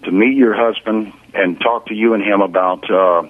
to 0.03 0.11
meet 0.11 0.37
your 0.37 0.53
husband 0.55 1.15
and 1.33 1.59
talk 1.59 1.87
to 1.87 1.95
you 1.95 2.13
and 2.13 2.23
him 2.23 2.43
about 2.43 2.91
uh, 2.91 3.23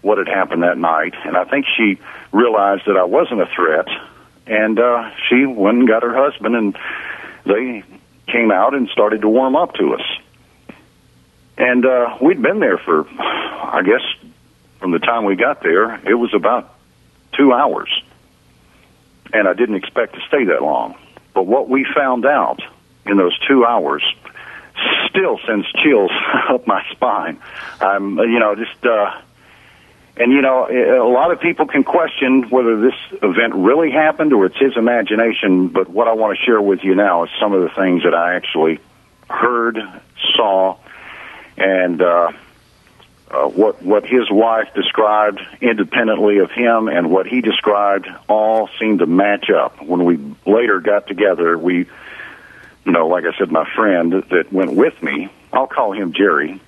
what 0.00 0.16
had 0.16 0.28
happened 0.28 0.62
that 0.62 0.78
night. 0.78 1.14
And 1.26 1.36
I 1.36 1.44
think 1.44 1.66
she 1.76 1.98
realized 2.32 2.86
that 2.86 2.96
I 2.96 3.04
wasn't 3.04 3.42
a 3.42 3.46
threat, 3.54 3.86
and 4.46 4.78
uh, 4.78 5.10
she 5.28 5.44
went 5.44 5.80
and 5.80 5.88
got 5.88 6.02
her 6.02 6.14
husband, 6.14 6.56
and 6.56 6.78
they 7.44 7.84
came 8.32 8.50
out 8.50 8.74
and 8.74 8.88
started 8.88 9.20
to 9.20 9.28
warm 9.28 9.54
up 9.54 9.74
to 9.74 9.94
us. 9.94 10.76
And 11.58 11.84
uh, 11.84 12.16
we'd 12.20 12.40
been 12.40 12.60
there 12.60 12.78
for, 12.78 13.06
I 13.08 13.82
guess, 13.84 14.32
from 14.80 14.90
the 14.90 14.98
time 14.98 15.24
we 15.24 15.36
got 15.36 15.62
there, 15.62 15.94
it 16.08 16.14
was 16.14 16.34
about 16.34 16.74
two 17.36 17.52
hours. 17.52 17.88
And 19.32 19.46
I 19.46 19.54
didn't 19.54 19.76
expect 19.76 20.14
to 20.14 20.20
stay 20.26 20.44
that 20.46 20.62
long. 20.62 20.96
But 21.34 21.46
what 21.46 21.68
we 21.68 21.86
found 21.94 22.26
out 22.26 22.60
in 23.06 23.16
those 23.16 23.38
two 23.46 23.64
hours 23.64 24.02
still 25.08 25.38
sends 25.46 25.70
chills 25.82 26.10
up 26.48 26.66
my 26.66 26.84
spine. 26.90 27.38
I'm, 27.80 28.18
you 28.18 28.38
know, 28.38 28.54
just, 28.54 28.84
uh, 28.84 29.20
and 30.16 30.32
you 30.32 30.42
know, 30.42 30.68
a 30.68 31.10
lot 31.10 31.30
of 31.32 31.40
people 31.40 31.66
can 31.66 31.84
question 31.84 32.50
whether 32.50 32.80
this 32.80 32.94
event 33.22 33.54
really 33.54 33.90
happened 33.90 34.32
or 34.32 34.46
it's 34.46 34.58
his 34.58 34.76
imagination. 34.76 35.68
But 35.68 35.88
what 35.88 36.08
I 36.08 36.12
want 36.12 36.38
to 36.38 36.44
share 36.44 36.60
with 36.60 36.84
you 36.84 36.94
now 36.94 37.24
is 37.24 37.30
some 37.40 37.52
of 37.52 37.62
the 37.62 37.70
things 37.70 38.02
that 38.04 38.14
I 38.14 38.34
actually 38.34 38.78
heard, 39.28 39.78
saw, 40.36 40.76
and 41.56 42.02
uh, 42.02 42.32
uh, 43.30 43.48
what 43.48 43.82
what 43.82 44.04
his 44.04 44.30
wife 44.30 44.68
described 44.74 45.40
independently 45.60 46.38
of 46.38 46.50
him 46.50 46.88
and 46.88 47.10
what 47.10 47.26
he 47.26 47.40
described 47.40 48.06
all 48.28 48.68
seemed 48.78 48.98
to 48.98 49.06
match 49.06 49.48
up. 49.48 49.82
When 49.82 50.04
we 50.04 50.18
later 50.44 50.80
got 50.80 51.06
together, 51.06 51.56
we 51.56 51.86
you 52.84 52.92
know, 52.92 53.06
like 53.08 53.24
I 53.24 53.36
said, 53.38 53.50
my 53.50 53.68
friend 53.74 54.12
that 54.12 54.52
went 54.52 54.72
with 54.72 55.00
me, 55.02 55.28
I'll 55.52 55.66
call 55.66 55.92
him 55.92 56.12
Jerry. 56.12 56.60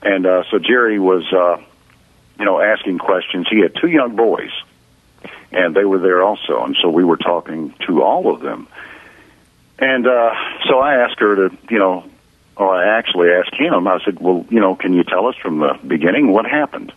And 0.00 0.26
uh, 0.26 0.44
so 0.50 0.58
Jerry 0.58 0.98
was, 0.98 1.30
uh, 1.32 1.62
you 2.42 2.46
know, 2.46 2.60
asking 2.60 2.98
questions. 2.98 3.46
He 3.48 3.60
had 3.60 3.72
two 3.80 3.86
young 3.86 4.16
boys, 4.16 4.50
and 5.52 5.76
they 5.76 5.84
were 5.84 6.00
there 6.00 6.24
also. 6.24 6.64
And 6.64 6.76
so 6.82 6.88
we 6.90 7.04
were 7.04 7.16
talking 7.16 7.72
to 7.86 8.02
all 8.02 8.34
of 8.34 8.40
them. 8.40 8.66
And 9.78 10.08
uh, 10.08 10.34
so 10.68 10.80
I 10.80 10.96
asked 11.04 11.20
her 11.20 11.48
to, 11.48 11.56
you 11.70 11.78
know, 11.78 12.04
or 12.56 12.74
I 12.74 12.98
actually 12.98 13.30
asked 13.30 13.54
him, 13.54 13.86
I 13.86 14.00
said, 14.04 14.18
well, 14.18 14.44
you 14.50 14.58
know, 14.58 14.74
can 14.74 14.92
you 14.92 15.04
tell 15.04 15.28
us 15.28 15.36
from 15.36 15.60
the 15.60 15.78
beginning 15.86 16.32
what 16.32 16.44
happened? 16.44 16.92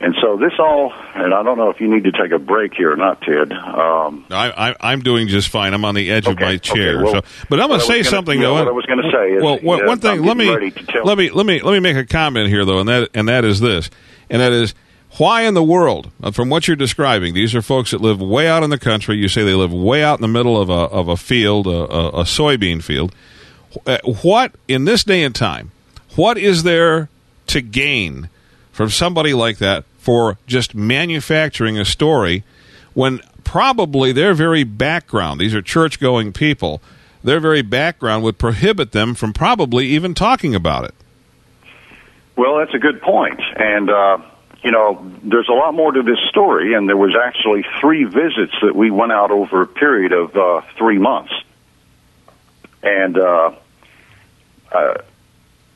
And 0.00 0.14
so 0.22 0.36
this 0.36 0.52
all, 0.60 0.92
and 1.14 1.34
I 1.34 1.42
don't 1.42 1.58
know 1.58 1.70
if 1.70 1.80
you 1.80 1.92
need 1.92 2.04
to 2.04 2.12
take 2.12 2.30
a 2.30 2.38
break 2.38 2.72
here 2.72 2.92
or 2.92 2.96
not, 2.96 3.20
Ted. 3.20 3.52
Um, 3.52 4.24
I, 4.30 4.76
I, 4.78 4.92
am 4.92 5.02
doing 5.02 5.26
just 5.26 5.48
fine. 5.48 5.74
I'm 5.74 5.84
on 5.84 5.96
the 5.96 6.08
edge 6.12 6.28
okay, 6.28 6.32
of 6.32 6.38
my 6.38 6.56
chair. 6.56 7.00
Okay, 7.00 7.02
well, 7.02 7.22
so, 7.22 7.28
but 7.48 7.60
I'm 7.60 7.66
going 7.66 7.80
to 7.80 7.86
say 7.86 8.02
gonna, 8.02 8.04
something 8.04 8.38
you 8.38 8.44
know, 8.44 8.54
though. 8.54 8.64
What 8.64 8.68
I 8.68 8.72
was 8.72 8.86
going 8.86 9.02
to 9.02 9.10
say 9.10 9.32
is, 9.32 9.42
well, 9.42 9.58
one, 9.58 9.86
one 9.86 9.98
thing. 9.98 10.22
Let 10.22 10.36
me 10.36 10.46
let 11.04 11.18
me 11.18 11.30
let 11.30 11.46
me 11.46 11.60
let 11.60 11.72
me 11.72 11.80
make 11.80 11.96
a 11.96 12.06
comment 12.06 12.48
here 12.48 12.64
though, 12.64 12.78
and 12.78 12.88
that 12.88 13.10
and 13.12 13.28
that 13.28 13.44
is 13.44 13.58
this, 13.58 13.90
and 14.30 14.40
that 14.40 14.52
is 14.52 14.72
why 15.16 15.42
in 15.42 15.54
the 15.54 15.64
world, 15.64 16.12
uh, 16.22 16.30
from 16.30 16.48
what 16.48 16.68
you're 16.68 16.76
describing, 16.76 17.34
these 17.34 17.52
are 17.56 17.62
folks 17.62 17.90
that 17.90 18.00
live 18.00 18.20
way 18.20 18.46
out 18.46 18.62
in 18.62 18.70
the 18.70 18.78
country. 18.78 19.16
You 19.16 19.26
say 19.26 19.42
they 19.42 19.54
live 19.54 19.72
way 19.72 20.04
out 20.04 20.18
in 20.18 20.22
the 20.22 20.28
middle 20.28 20.60
of 20.60 20.70
a 20.70 20.72
of 20.72 21.08
a 21.08 21.16
field, 21.16 21.66
a, 21.66 21.70
a, 21.70 22.08
a 22.08 22.22
soybean 22.22 22.84
field. 22.84 23.12
Uh, 23.84 23.98
what 24.22 24.54
in 24.68 24.84
this 24.84 25.02
day 25.02 25.24
and 25.24 25.34
time, 25.34 25.72
what 26.14 26.38
is 26.38 26.62
there 26.62 27.08
to 27.48 27.60
gain 27.60 28.28
from 28.70 28.90
somebody 28.90 29.34
like 29.34 29.58
that 29.58 29.84
for 30.08 30.38
just 30.46 30.74
manufacturing 30.74 31.78
a 31.78 31.84
story 31.84 32.42
when 32.94 33.20
probably 33.44 34.10
their 34.10 34.32
very 34.32 34.64
background, 34.64 35.38
these 35.38 35.54
are 35.54 35.60
church 35.60 36.00
going 36.00 36.32
people, 36.32 36.80
their 37.22 37.38
very 37.40 37.60
background 37.60 38.24
would 38.24 38.38
prohibit 38.38 38.92
them 38.92 39.14
from 39.14 39.34
probably 39.34 39.86
even 39.88 40.14
talking 40.14 40.54
about 40.54 40.84
it. 40.84 40.94
Well, 42.36 42.56
that's 42.56 42.72
a 42.72 42.78
good 42.78 43.02
point. 43.02 43.38
And, 43.56 43.90
uh, 43.90 44.18
you 44.62 44.70
know, 44.70 45.12
there's 45.22 45.50
a 45.50 45.52
lot 45.52 45.74
more 45.74 45.92
to 45.92 46.02
this 46.02 46.20
story, 46.30 46.72
and 46.72 46.88
there 46.88 46.96
was 46.96 47.14
actually 47.14 47.66
three 47.78 48.04
visits 48.04 48.54
that 48.62 48.74
we 48.74 48.90
went 48.90 49.12
out 49.12 49.30
over 49.30 49.60
a 49.60 49.66
period 49.66 50.12
of 50.12 50.34
uh, 50.34 50.62
three 50.78 50.96
months. 50.96 51.34
And, 52.82 53.18
uh, 53.18 53.52
uh, 54.72 54.94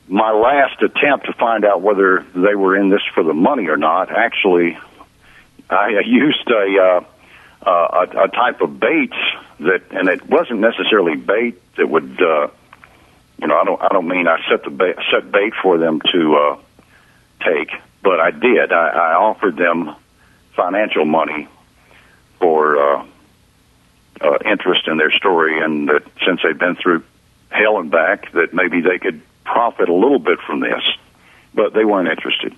my 0.07 0.31
last 0.31 0.81
attempt 0.81 1.25
to 1.27 1.33
find 1.33 1.65
out 1.65 1.81
whether 1.81 2.25
they 2.35 2.55
were 2.55 2.75
in 2.75 2.89
this 2.89 3.01
for 3.13 3.23
the 3.23 3.33
money 3.33 3.67
or 3.67 3.77
not, 3.77 4.11
actually, 4.11 4.77
I 5.69 6.01
used 6.05 6.49
a, 6.49 6.77
uh, 6.81 7.05
uh, 7.65 8.05
a, 8.13 8.23
a 8.25 8.27
type 8.27 8.61
of 8.61 8.79
bait 8.79 9.13
that, 9.59 9.81
and 9.91 10.09
it 10.09 10.27
wasn't 10.27 10.59
necessarily 10.59 11.15
bait 11.15 11.61
that 11.75 11.87
would, 11.87 12.21
uh, 12.21 12.47
you 13.37 13.47
know, 13.47 13.57
I 13.57 13.63
don't, 13.63 13.81
I 13.81 13.87
don't 13.89 14.07
mean 14.07 14.27
I 14.27 14.39
set 14.49 14.63
the 14.63 14.69
bait, 14.69 14.95
set 15.11 15.31
bait 15.31 15.53
for 15.61 15.77
them 15.77 16.01
to 16.11 16.35
uh, 16.35 16.57
take, 17.45 17.71
but 18.01 18.19
I 18.19 18.31
did. 18.31 18.71
I, 18.73 18.89
I 18.89 19.13
offered 19.15 19.55
them 19.55 19.95
financial 20.55 21.05
money 21.05 21.47
for 22.39 22.77
uh, 22.77 23.05
uh, 24.21 24.37
interest 24.45 24.87
in 24.87 24.97
their 24.97 25.11
story, 25.11 25.63
and 25.63 25.87
that 25.89 26.03
since 26.25 26.41
they've 26.43 26.57
been 26.57 26.75
through 26.75 27.03
hell 27.49 27.79
and 27.79 27.89
back, 27.89 28.31
that 28.33 28.53
maybe 28.53 28.81
they 28.81 28.99
could 28.99 29.21
profit 29.43 29.89
a 29.89 29.93
little 29.93 30.19
bit 30.19 30.39
from 30.39 30.59
this, 30.59 30.83
but 31.53 31.73
they 31.73 31.85
weren't 31.85 32.09
interested. 32.09 32.55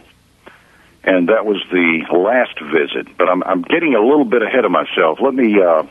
And 1.03 1.29
that 1.29 1.45
was 1.45 1.63
the 1.71 2.05
last 2.11 2.59
visit. 2.59 3.15
But 3.17 3.29
I'm, 3.29 3.43
I'm 3.43 3.61
getting 3.61 3.93
a 3.93 4.01
little 4.01 4.25
bit 4.25 4.41
ahead 4.41 4.65
of 4.65 4.71
myself. 4.71 5.19
Let 5.21 5.35
me 5.35 5.61
uh, 5.61 5.83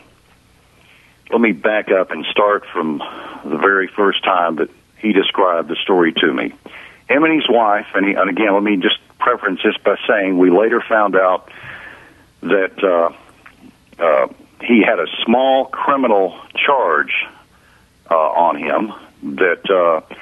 let 1.30 1.40
me 1.40 1.52
back 1.52 1.90
up 1.90 2.10
and 2.10 2.24
start 2.26 2.64
from 2.72 2.98
the 3.44 3.56
very 3.56 3.88
first 3.88 4.24
time 4.24 4.56
that 4.56 4.70
he 4.98 5.12
described 5.12 5.68
the 5.68 5.76
story 5.76 6.12
to 6.12 6.32
me. 6.32 6.52
Him 7.08 7.24
and 7.24 7.34
his 7.34 7.48
wife, 7.48 7.86
and, 7.94 8.06
he, 8.06 8.14
and 8.14 8.30
again, 8.30 8.54
let 8.54 8.62
me 8.62 8.76
just 8.76 8.98
preference 9.18 9.60
this 9.62 9.76
by 9.84 9.96
saying 10.08 10.38
we 10.38 10.50
later 10.50 10.80
found 10.80 11.16
out 11.16 11.50
that 12.42 12.82
uh, 12.82 14.02
uh, 14.02 14.28
he 14.62 14.82
had 14.82 14.98
a 14.98 15.06
small 15.24 15.66
criminal 15.66 16.38
charge 16.54 17.26
uh, 18.10 18.14
on 18.14 18.56
him 18.56 18.92
that 19.36 19.70
uh, 19.70 20.14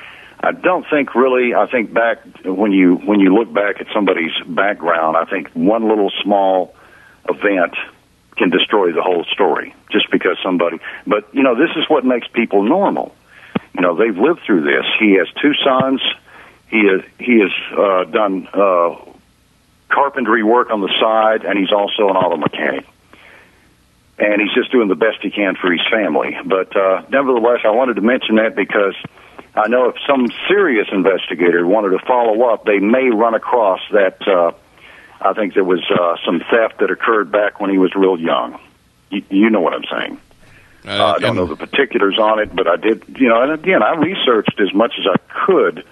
I 0.42 0.52
don't 0.52 0.84
think 0.90 1.14
really. 1.14 1.54
I 1.54 1.66
think 1.66 1.92
back 1.94 2.18
when 2.44 2.72
you 2.72 2.96
when 2.96 3.20
you 3.20 3.34
look 3.34 3.52
back 3.52 3.80
at 3.80 3.86
somebody's 3.94 4.32
background, 4.46 5.16
I 5.16 5.24
think 5.24 5.50
one 5.50 5.88
little 5.88 6.10
small 6.22 6.74
event 7.28 7.74
can 8.36 8.50
destroy 8.50 8.92
the 8.92 9.02
whole 9.02 9.24
story 9.24 9.74
just 9.90 10.10
because 10.10 10.36
somebody. 10.42 10.80
But 11.06 11.32
you 11.32 11.44
know, 11.44 11.54
this 11.54 11.70
is 11.76 11.88
what 11.88 12.04
makes 12.04 12.26
people 12.26 12.64
normal. 12.64 13.14
You 13.74 13.82
know, 13.82 13.96
they've 13.96 14.16
lived 14.16 14.40
through 14.44 14.62
this. 14.62 14.84
He 14.98 15.12
has 15.12 15.28
two 15.40 15.54
sons. 15.64 16.02
He 16.68 16.80
is 16.80 17.02
he 17.18 17.38
has 17.38 17.52
uh, 17.78 18.04
done 18.04 18.48
uh, 18.52 18.96
carpentry 19.88 20.42
work 20.42 20.70
on 20.70 20.80
the 20.80 20.92
side, 21.00 21.44
and 21.44 21.56
he's 21.56 21.70
also 21.72 22.08
an 22.08 22.16
auto 22.16 22.36
mechanic. 22.36 22.86
And 24.18 24.40
he's 24.40 24.52
just 24.54 24.72
doing 24.72 24.88
the 24.88 24.94
best 24.94 25.18
he 25.22 25.30
can 25.30 25.54
for 25.54 25.70
his 25.70 25.80
family. 25.90 26.36
But 26.44 26.76
uh, 26.76 27.02
nevertheless, 27.10 27.60
I 27.64 27.70
wanted 27.70 27.94
to 27.94 28.02
mention 28.02 28.36
that 28.36 28.54
because 28.56 28.94
I 29.54 29.68
know 29.68 29.90
if 29.90 29.96
some 30.06 30.28
serious 30.48 30.88
investigator 30.90 31.66
wanted 31.66 31.90
to 31.90 32.04
follow 32.06 32.42
up, 32.44 32.64
they 32.64 32.78
may 32.78 33.10
run 33.10 33.34
across 33.34 33.80
that. 33.92 34.26
Uh, 34.26 34.52
I 35.20 35.34
think 35.34 35.54
there 35.54 35.64
was 35.64 35.84
uh, 35.90 36.16
some 36.24 36.40
theft 36.50 36.80
that 36.80 36.90
occurred 36.90 37.30
back 37.30 37.60
when 37.60 37.70
he 37.70 37.78
was 37.78 37.94
real 37.94 38.18
young. 38.18 38.58
You, 39.10 39.22
you 39.28 39.50
know 39.50 39.60
what 39.60 39.74
I'm 39.74 39.84
saying? 39.90 40.20
Uh, 40.84 41.14
I 41.16 41.18
don't 41.18 41.36
know 41.36 41.46
the 41.46 41.56
particulars 41.56 42.18
on 42.18 42.40
it, 42.40 42.54
but 42.54 42.66
I 42.66 42.76
did. 42.76 43.04
You 43.20 43.28
know, 43.28 43.42
and 43.42 43.52
again, 43.52 43.82
I 43.82 43.94
researched 43.94 44.58
as 44.58 44.74
much 44.74 44.94
as 44.98 45.06
I 45.06 45.46
could 45.46 45.84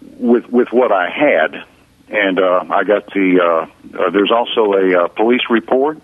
with 0.00 0.46
with 0.46 0.72
what 0.72 0.90
I 0.90 1.10
had, 1.10 1.64
and 2.08 2.38
uh, 2.38 2.64
I 2.70 2.84
got 2.84 3.06
the. 3.12 3.40
Uh, 3.42 3.98
uh, 3.98 4.10
there's 4.10 4.30
also 4.30 4.72
a 4.72 5.04
uh, 5.04 5.08
police 5.08 5.42
report 5.50 5.98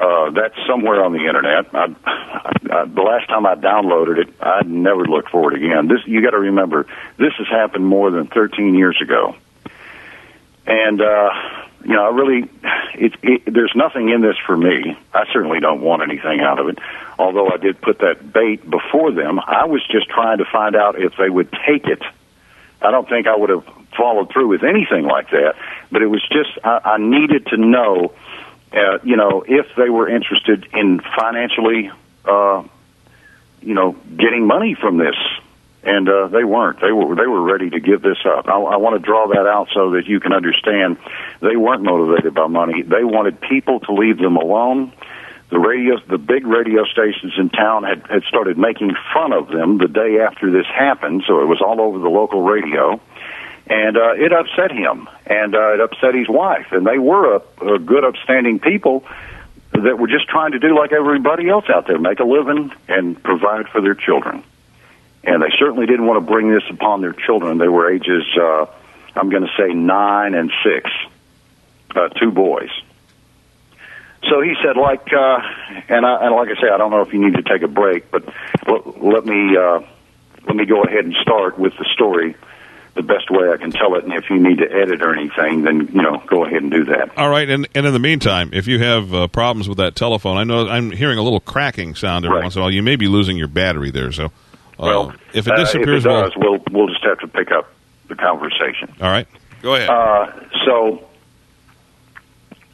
uh, 0.00 0.30
that's 0.30 0.54
somewhere 0.66 1.04
on 1.04 1.12
the 1.12 1.26
internet. 1.26 1.74
I, 1.74 1.94
I, 2.04 2.84
the 2.86 3.02
last 3.02 3.28
time 3.28 3.46
I 3.46 3.54
downloaded 3.54 4.18
it, 4.18 4.34
I 4.40 4.62
never 4.64 5.04
looked 5.04 5.30
for 5.30 5.52
it 5.52 5.62
again. 5.62 5.88
This 5.88 6.00
you 6.06 6.22
got 6.22 6.30
to 6.30 6.38
remember, 6.38 6.86
this 7.18 7.32
has 7.38 7.48
happened 7.48 7.86
more 7.86 8.10
than 8.10 8.26
13 8.26 8.74
years 8.74 8.98
ago, 9.00 9.34
and 10.66 11.00
uh, 11.00 11.30
you 11.84 11.94
know, 11.94 12.04
I 12.04 12.10
really, 12.10 12.48
it, 12.94 13.12
it, 13.22 13.42
there's 13.52 13.72
nothing 13.74 14.08
in 14.08 14.22
this 14.22 14.36
for 14.46 14.56
me. 14.56 14.96
I 15.12 15.24
certainly 15.32 15.60
don't 15.60 15.82
want 15.82 16.02
anything 16.02 16.40
out 16.40 16.58
of 16.58 16.68
it. 16.68 16.78
Although 17.18 17.48
I 17.48 17.56
did 17.58 17.80
put 17.80 17.98
that 17.98 18.32
bait 18.32 18.68
before 18.68 19.12
them, 19.12 19.38
I 19.38 19.66
was 19.66 19.86
just 19.90 20.08
trying 20.08 20.38
to 20.38 20.44
find 20.44 20.74
out 20.74 20.98
if 20.98 21.16
they 21.16 21.28
would 21.28 21.52
take 21.66 21.86
it 21.86 22.02
I 22.82 22.90
don't 22.90 23.08
think 23.08 23.26
I 23.26 23.36
would 23.36 23.50
have 23.50 23.64
followed 23.96 24.32
through 24.32 24.48
with 24.48 24.64
anything 24.64 25.04
like 25.04 25.30
that. 25.30 25.54
But 25.90 26.02
it 26.02 26.08
was 26.08 26.22
just 26.28 26.50
I, 26.64 26.80
I 26.84 26.98
needed 26.98 27.46
to 27.48 27.56
know, 27.56 28.12
uh, 28.74 28.98
you 29.02 29.16
know, 29.16 29.44
if 29.46 29.66
they 29.76 29.90
were 29.90 30.08
interested 30.08 30.66
in 30.72 31.00
financially, 31.00 31.90
uh, 32.24 32.62
you 33.60 33.74
know, 33.74 33.92
getting 34.16 34.46
money 34.46 34.74
from 34.74 34.98
this. 34.98 35.16
And 35.84 36.08
uh, 36.08 36.28
they 36.28 36.44
weren't. 36.44 36.80
They 36.80 36.92
were 36.92 37.16
they 37.16 37.26
were 37.26 37.42
ready 37.42 37.68
to 37.70 37.80
give 37.80 38.02
this 38.02 38.18
up. 38.24 38.46
I, 38.46 38.52
I 38.52 38.76
want 38.76 38.94
to 38.94 39.04
draw 39.04 39.26
that 39.34 39.48
out 39.48 39.66
so 39.74 39.90
that 39.90 40.06
you 40.06 40.20
can 40.20 40.32
understand. 40.32 40.96
They 41.40 41.56
weren't 41.56 41.82
motivated 41.82 42.34
by 42.34 42.46
money. 42.46 42.82
They 42.82 43.02
wanted 43.02 43.40
people 43.40 43.80
to 43.80 43.92
leave 43.92 44.18
them 44.18 44.36
alone 44.36 44.92
the 45.52 45.58
radio, 45.58 46.00
the 46.08 46.16
big 46.16 46.46
radio 46.46 46.84
stations 46.84 47.34
in 47.36 47.50
town 47.50 47.84
had, 47.84 48.06
had 48.08 48.22
started 48.24 48.56
making 48.56 48.96
fun 49.12 49.34
of 49.34 49.48
them 49.48 49.76
the 49.76 49.86
day 49.86 50.18
after 50.18 50.50
this 50.50 50.64
happened, 50.66 51.24
so 51.26 51.42
it 51.42 51.44
was 51.44 51.60
all 51.60 51.78
over 51.78 51.98
the 51.98 52.08
local 52.08 52.42
radio, 52.42 52.98
and 53.66 53.96
uh, 53.96 54.14
it 54.14 54.32
upset 54.32 54.72
him, 54.72 55.08
and 55.26 55.54
uh, 55.54 55.74
it 55.74 55.80
upset 55.80 56.14
his 56.14 56.28
wife, 56.28 56.72
and 56.72 56.86
they 56.86 56.98
were 56.98 57.36
a, 57.36 57.74
a 57.74 57.78
good, 57.78 58.04
upstanding 58.04 58.58
people 58.58 59.04
that 59.72 59.98
were 59.98 60.08
just 60.08 60.28
trying 60.28 60.52
to 60.52 60.58
do 60.58 60.76
like 60.76 60.92
everybody 60.92 61.48
else 61.48 61.64
out 61.68 61.86
there, 61.86 61.98
make 61.98 62.20
a 62.20 62.24
living 62.24 62.72
and 62.88 63.22
provide 63.22 63.68
for 63.68 63.80
their 63.80 63.94
children, 63.94 64.42
and 65.24 65.42
they 65.42 65.50
certainly 65.58 65.86
didn't 65.86 66.06
want 66.06 66.24
to 66.24 66.32
bring 66.32 66.50
this 66.50 66.64
upon 66.70 67.00
their 67.00 67.12
children. 67.12 67.58
They 67.58 67.68
were 67.68 67.90
ages, 67.90 68.24
uh, 68.36 68.66
I'm 69.14 69.30
going 69.30 69.46
to 69.46 69.52
say 69.56 69.72
nine 69.72 70.34
and 70.34 70.52
six, 70.64 70.90
uh, 71.94 72.08
two 72.08 72.30
boys. 72.30 72.70
So 74.28 74.40
he 74.40 74.54
said, 74.62 74.76
like, 74.76 75.12
uh, 75.12 75.40
and, 75.88 76.06
I, 76.06 76.26
and 76.26 76.34
like 76.34 76.48
I 76.48 76.60
say, 76.60 76.68
I 76.72 76.78
don't 76.78 76.90
know 76.90 77.02
if 77.02 77.12
you 77.12 77.18
need 77.18 77.34
to 77.34 77.42
take 77.42 77.62
a 77.62 77.68
break, 77.68 78.10
but 78.10 78.24
let, 78.66 79.02
let 79.02 79.26
me 79.26 79.56
uh, 79.56 79.80
let 80.46 80.56
me 80.56 80.64
go 80.64 80.82
ahead 80.82 81.04
and 81.04 81.14
start 81.22 81.58
with 81.58 81.72
the 81.76 81.84
story 81.92 82.36
the 82.94 83.02
best 83.02 83.30
way 83.30 83.48
I 83.50 83.56
can 83.56 83.70
tell 83.70 83.94
it. 83.94 84.04
And 84.04 84.12
if 84.12 84.28
you 84.28 84.38
need 84.38 84.58
to 84.58 84.70
edit 84.70 85.00
or 85.02 85.14
anything, 85.14 85.62
then 85.62 85.88
you 85.94 86.02
know, 86.02 86.22
go 86.26 86.44
ahead 86.44 86.62
and 86.62 86.70
do 86.70 86.84
that. 86.84 87.16
All 87.16 87.30
right. 87.30 87.48
And 87.48 87.66
and 87.74 87.86
in 87.86 87.92
the 87.92 87.98
meantime, 87.98 88.50
if 88.52 88.66
you 88.66 88.78
have 88.80 89.14
uh, 89.14 89.26
problems 89.28 89.68
with 89.68 89.78
that 89.78 89.94
telephone, 89.96 90.36
I 90.36 90.44
know 90.44 90.68
I'm 90.68 90.90
hearing 90.90 91.18
a 91.18 91.22
little 91.22 91.40
cracking 91.40 91.94
sound 91.94 92.24
every 92.24 92.36
Right. 92.36 92.42
once 92.44 92.54
in 92.56 92.60
a 92.60 92.64
while. 92.64 92.70
You 92.70 92.82
may 92.82 92.96
be 92.96 93.08
losing 93.08 93.36
your 93.38 93.48
battery 93.48 93.90
there. 93.90 94.12
So, 94.12 94.26
uh, 94.26 94.30
Well, 94.78 95.14
if 95.32 95.46
it 95.46 95.52
uh, 95.52 95.56
disappears, 95.56 96.04
if 96.04 96.06
it 96.06 96.12
well, 96.12 96.22
does, 96.24 96.32
we'll 96.36 96.58
we'll 96.70 96.88
just 96.88 97.02
have 97.04 97.18
to 97.20 97.28
pick 97.28 97.50
up 97.50 97.72
the 98.08 98.14
conversation. 98.14 98.92
all 99.00 99.10
right. 99.10 99.26
Go 99.62 99.74
ahead. 99.74 99.88
Uh, 99.88 100.32
so, 100.66 101.08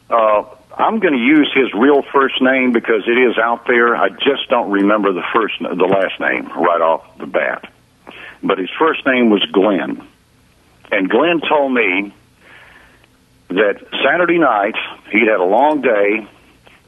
uh, 0.09 0.43
I'm 0.77 0.99
going 0.99 1.13
to 1.13 1.19
use 1.19 1.51
his 1.53 1.73
real 1.73 2.01
first 2.11 2.41
name 2.41 2.71
because 2.71 3.03
it 3.07 3.17
is 3.17 3.37
out 3.37 3.67
there. 3.67 3.95
I 3.95 4.09
just 4.09 4.49
don't 4.49 4.71
remember 4.71 5.11
the 5.13 5.23
first, 5.33 5.55
the 5.59 5.85
last 5.85 6.19
name 6.19 6.45
right 6.47 6.81
off 6.81 7.17
the 7.17 7.25
bat. 7.27 7.71
But 8.41 8.57
his 8.57 8.69
first 8.77 9.05
name 9.05 9.29
was 9.29 9.43
Glenn, 9.51 10.05
and 10.91 11.09
Glenn 11.09 11.41
told 11.41 11.73
me 11.73 12.13
that 13.49 13.81
Saturday 14.03 14.37
night 14.37 14.75
he'd 15.11 15.27
had 15.27 15.39
a 15.39 15.43
long 15.43 15.81
day. 15.81 16.27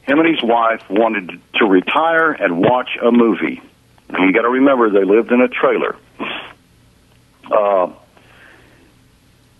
Him 0.02 0.18
and 0.18 0.28
his 0.28 0.42
wife 0.42 0.82
wanted 0.90 1.40
to 1.54 1.64
retire 1.64 2.32
and 2.32 2.58
watch 2.58 2.90
a 3.00 3.12
movie. 3.12 3.62
And 4.08 4.26
you 4.26 4.32
got 4.32 4.42
to 4.42 4.48
remember 4.48 4.90
they 4.90 5.04
lived 5.04 5.30
in 5.30 5.40
a 5.40 5.48
trailer. 5.48 5.96
Uh, 7.50 7.92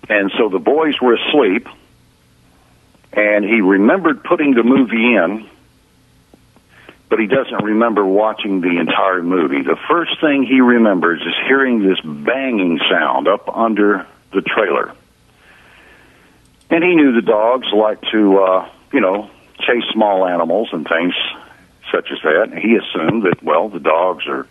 and 0.08 0.32
so 0.36 0.48
the 0.48 0.58
boys 0.58 1.00
were 1.00 1.14
asleep, 1.14 1.68
and 3.12 3.44
he 3.44 3.60
remembered 3.60 4.24
putting 4.24 4.54
the 4.54 4.62
movie 4.62 5.14
in, 5.14 5.48
but 7.12 7.20
he 7.20 7.26
doesn't 7.26 7.62
remember 7.62 8.06
watching 8.06 8.62
the 8.62 8.80
entire 8.80 9.22
movie. 9.22 9.60
The 9.60 9.76
first 9.86 10.18
thing 10.22 10.44
he 10.44 10.62
remembers 10.62 11.20
is 11.20 11.34
hearing 11.46 11.86
this 11.86 12.00
banging 12.02 12.80
sound 12.90 13.28
up 13.28 13.54
under 13.54 14.06
the 14.32 14.40
trailer. 14.40 14.94
And 16.70 16.82
he 16.82 16.94
knew 16.94 17.12
the 17.12 17.20
dogs 17.20 17.66
like 17.70 18.00
to, 18.12 18.38
uh, 18.38 18.70
you 18.94 19.00
know, 19.00 19.28
chase 19.58 19.84
small 19.92 20.26
animals 20.26 20.70
and 20.72 20.88
things 20.88 21.12
such 21.92 22.10
as 22.10 22.18
that. 22.22 22.58
He 22.58 22.76
assumed 22.76 23.24
that, 23.24 23.42
well, 23.42 23.68
the 23.68 23.78
dogs 23.78 24.26
are 24.26 24.46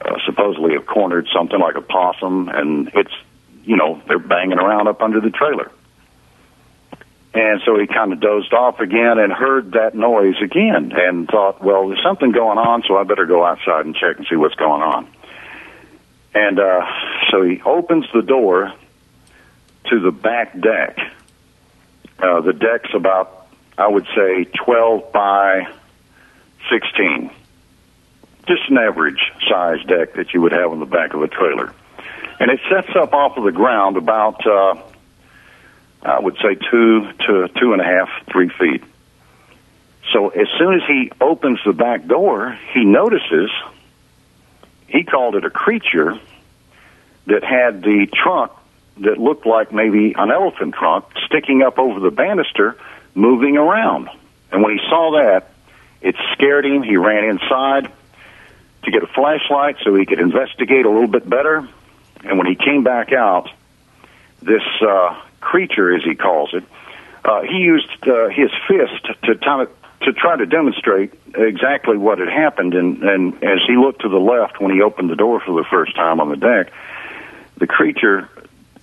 uh, 0.00 0.18
supposedly 0.26 0.72
have 0.72 0.86
cornered 0.86 1.28
something 1.32 1.60
like 1.60 1.76
a 1.76 1.82
possum, 1.82 2.48
and 2.48 2.90
it's, 2.94 3.14
you 3.62 3.76
know, 3.76 4.02
they're 4.08 4.18
banging 4.18 4.58
around 4.58 4.88
up 4.88 5.02
under 5.02 5.20
the 5.20 5.30
trailer. 5.30 5.70
And 7.36 7.60
so 7.66 7.78
he 7.78 7.86
kind 7.86 8.14
of 8.14 8.20
dozed 8.20 8.54
off 8.54 8.80
again 8.80 9.18
and 9.18 9.30
heard 9.30 9.72
that 9.72 9.94
noise 9.94 10.36
again 10.42 10.90
and 10.96 11.28
thought, 11.28 11.62
well, 11.62 11.86
there's 11.86 12.02
something 12.02 12.32
going 12.32 12.56
on, 12.56 12.82
so 12.88 12.96
I 12.96 13.04
better 13.04 13.26
go 13.26 13.44
outside 13.44 13.84
and 13.84 13.94
check 13.94 14.16
and 14.16 14.26
see 14.26 14.36
what's 14.36 14.54
going 14.54 14.80
on. 14.80 15.06
And 16.32 16.58
uh, 16.58 16.86
so 17.30 17.42
he 17.42 17.60
opens 17.60 18.06
the 18.14 18.22
door 18.22 18.72
to 19.90 20.00
the 20.00 20.12
back 20.12 20.58
deck. 20.58 20.96
Uh, 22.18 22.40
the 22.40 22.54
deck's 22.54 22.94
about, 22.94 23.48
I 23.76 23.86
would 23.86 24.06
say, 24.16 24.44
12 24.64 25.12
by 25.12 25.68
16. 26.70 27.30
Just 28.48 28.62
an 28.70 28.78
average 28.78 29.20
size 29.46 29.84
deck 29.84 30.14
that 30.14 30.32
you 30.32 30.40
would 30.40 30.52
have 30.52 30.72
on 30.72 30.80
the 30.80 30.86
back 30.86 31.12
of 31.12 31.20
a 31.20 31.28
trailer. 31.28 31.74
And 32.40 32.50
it 32.50 32.60
sets 32.70 32.96
up 32.96 33.12
off 33.12 33.36
of 33.36 33.44
the 33.44 33.52
ground 33.52 33.98
about, 33.98 34.46
uh, 34.46 34.76
I 36.06 36.20
would 36.20 36.36
say, 36.36 36.54
two 36.54 37.12
to 37.26 37.48
two 37.60 37.72
and 37.72 37.80
a 37.80 37.84
half, 37.84 38.08
three 38.30 38.48
feet. 38.48 38.82
So 40.12 40.28
as 40.28 40.46
soon 40.58 40.74
as 40.74 40.82
he 40.86 41.10
opens 41.20 41.58
the 41.66 41.72
back 41.72 42.06
door, 42.06 42.56
he 42.72 42.84
notices, 42.84 43.50
he 44.86 45.02
called 45.02 45.34
it 45.34 45.44
a 45.44 45.50
creature 45.50 46.18
that 47.26 47.42
had 47.42 47.82
the 47.82 48.06
trunk 48.12 48.52
that 48.98 49.18
looked 49.18 49.46
like 49.46 49.72
maybe 49.72 50.14
an 50.16 50.30
elephant 50.30 50.74
trunk 50.74 51.06
sticking 51.26 51.62
up 51.62 51.78
over 51.78 51.98
the 51.98 52.12
banister, 52.12 52.78
moving 53.14 53.56
around. 53.56 54.08
And 54.52 54.62
when 54.62 54.78
he 54.78 54.84
saw 54.88 55.20
that, 55.20 55.50
it 56.00 56.14
scared 56.32 56.64
him. 56.64 56.82
He 56.82 56.96
ran 56.96 57.24
inside 57.24 57.90
to 58.84 58.90
get 58.90 59.02
a 59.02 59.08
flashlight 59.08 59.76
so 59.82 59.94
he 59.94 60.06
could 60.06 60.20
investigate 60.20 60.86
a 60.86 60.90
little 60.90 61.08
bit 61.08 61.28
better. 61.28 61.68
And 62.24 62.38
when 62.38 62.46
he 62.46 62.54
came 62.54 62.84
back 62.84 63.12
out, 63.12 63.50
this 64.40 64.62
uh, 64.80 65.20
creature, 65.46 65.94
as 65.94 66.02
he 66.02 66.14
calls 66.16 66.52
it, 66.52 66.64
uh, 67.24 67.42
he 67.42 67.58
used 67.58 67.88
uh, 68.02 68.28
his 68.28 68.50
fist 68.66 69.06
to 69.24 69.32
of 69.32 69.70
to 70.02 70.12
try 70.12 70.36
to 70.36 70.44
demonstrate 70.44 71.14
exactly 71.34 71.96
what 71.96 72.18
had 72.18 72.28
happened. 72.28 72.74
And, 72.74 73.02
and 73.02 73.34
as 73.42 73.60
he 73.66 73.76
looked 73.76 74.02
to 74.02 74.08
the 74.08 74.18
left 74.18 74.60
when 74.60 74.70
he 74.74 74.82
opened 74.82 75.08
the 75.08 75.16
door 75.16 75.40
for 75.40 75.52
the 75.56 75.66
first 75.68 75.96
time 75.96 76.20
on 76.20 76.28
the 76.28 76.36
deck, 76.36 76.72
the 77.56 77.66
creature 77.66 78.28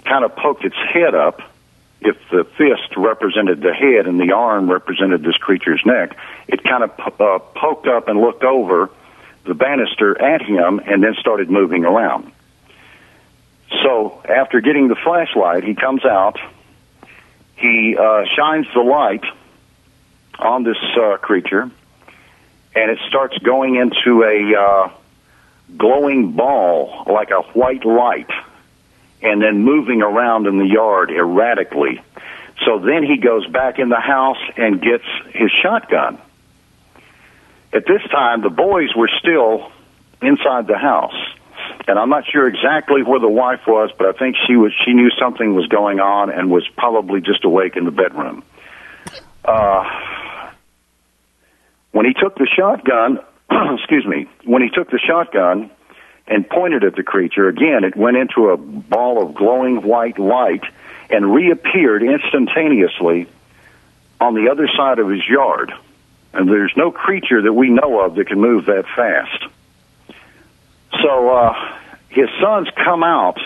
kind 0.06 0.26
of 0.26 0.36
poked 0.36 0.66
its 0.66 0.76
head 0.76 1.14
up. 1.14 1.42
If 2.02 2.18
the 2.32 2.44
fist 2.58 2.98
represented 2.98 3.62
the 3.62 3.74
head 3.74 4.08
and 4.08 4.20
the 4.20 4.34
arm 4.34 4.70
represented 4.70 5.24
this 5.24 5.38
creature's 5.38 5.82
neck, 5.86 6.18
it 6.48 6.64
kind 6.64 6.84
of 6.84 6.92
uh, 7.00 7.40
poked 7.56 7.88
up 7.88 8.08
and 8.10 8.20
looked 8.20 8.44
over 8.44 8.90
the 9.46 9.54
banister 9.54 10.20
at 10.20 10.42
him 10.42 10.82
and 10.86 11.04
then 11.04 11.14
started 11.20 11.50
moving 11.50 11.86
around. 11.86 12.32
So 13.82 14.22
after 14.28 14.62
getting 14.62 14.88
the 14.88 14.96
flashlight, 14.96 15.64
he 15.64 15.76
comes 15.76 16.06
out. 16.06 16.38
He 17.56 17.96
uh, 18.00 18.26
shines 18.36 18.68
the 18.74 18.82
light 18.82 19.24
on 20.40 20.64
this 20.64 20.78
uh, 21.00 21.18
creature, 21.18 21.70
and 22.76 22.92
it 22.92 23.00
starts 23.08 23.38
going 23.40 23.76
into 23.76 24.24
a 24.24 24.60
uh, 24.60 24.92
glowing 25.78 26.34
ball 26.34 27.04
like 27.08 27.32
a 27.32 27.42
white 27.42 27.86
light, 27.86 28.30
and 29.22 29.42
then 29.42 29.64
moving 29.64 30.02
around 30.02 30.48
in 30.48 30.58
the 30.58 30.68
yard 30.68 31.10
erratically. 31.12 32.02
So 32.66 32.80
then 32.80 33.04
he 33.04 33.18
goes 33.18 33.48
back 33.48 33.80
in 33.80 33.90
the 33.90 34.00
house 34.00 34.38
and 34.58 34.82
gets 34.82 35.06
his 35.34 35.52
shotgun. 35.62 36.20
At 37.72 37.86
this 37.88 38.02
time, 38.12 38.42
the 38.42 38.50
boys 38.50 38.94
were 38.96 39.10
still 39.20 39.72
inside 40.22 40.68
the 40.68 40.78
house, 40.78 41.16
and 41.88 42.00
I'm 42.00 42.10
not 42.10 42.26
sure 42.32 42.48
exactly 42.48 43.04
where 43.04 43.20
the 43.20 43.28
wife 43.28 43.62
was, 43.68 43.92
but 43.98 44.08
I 44.08 44.18
think 44.18 44.36
she 44.48 44.56
was. 44.56 44.72
She 44.86 44.94
knew 44.94 45.10
something 45.20 45.54
was 45.54 45.68
going 45.68 46.00
on 46.00 46.30
and 46.30 46.50
was 46.50 46.68
probably 46.78 47.22
just 47.22 47.44
awake 47.44 47.76
in 47.76 47.86
the 47.86 47.92
bedroom. 47.92 48.44
Uh, 49.44 49.84
when 51.92 52.06
he 52.06 52.14
took 52.14 52.36
the 52.36 52.48
shotgun, 52.48 53.20
excuse 53.78 54.06
me, 54.06 54.28
when 54.46 54.62
he 54.62 54.70
took 54.70 54.90
the 54.90 55.00
shotgun 55.00 55.70
and 56.28 56.50
pointed 56.50 56.84
at 56.84 56.96
the 56.96 57.04
creature, 57.04 57.48
again, 57.48 57.84
it 57.84 57.96
went 57.96 58.18
into 58.18 58.50
a 58.50 58.58
ball 58.58 59.22
of 59.22 59.36
glowing 59.36 59.82
white 59.82 60.18
light 60.18 60.64
and 61.10 61.34
reappeared 61.34 62.02
instantaneously 62.02 63.28
on 64.20 64.34
the 64.34 64.50
other 64.50 64.68
side 64.76 65.00
of 65.00 65.10
his 65.10 65.28
yard. 65.28 65.74
And 66.34 66.50
there's 66.50 66.74
no 66.76 66.92
creature 66.92 67.42
that 67.42 67.54
we 67.54 67.70
know 67.70 68.00
of 68.00 68.16
that 68.16 68.28
can 68.28 68.40
move 68.40 68.66
that 68.66 68.86
fast. 68.96 69.46
So 71.04 71.30
uh, 71.30 71.78
his 72.10 72.30
sons 72.42 72.70
come 72.84 73.04
out, 73.04 73.38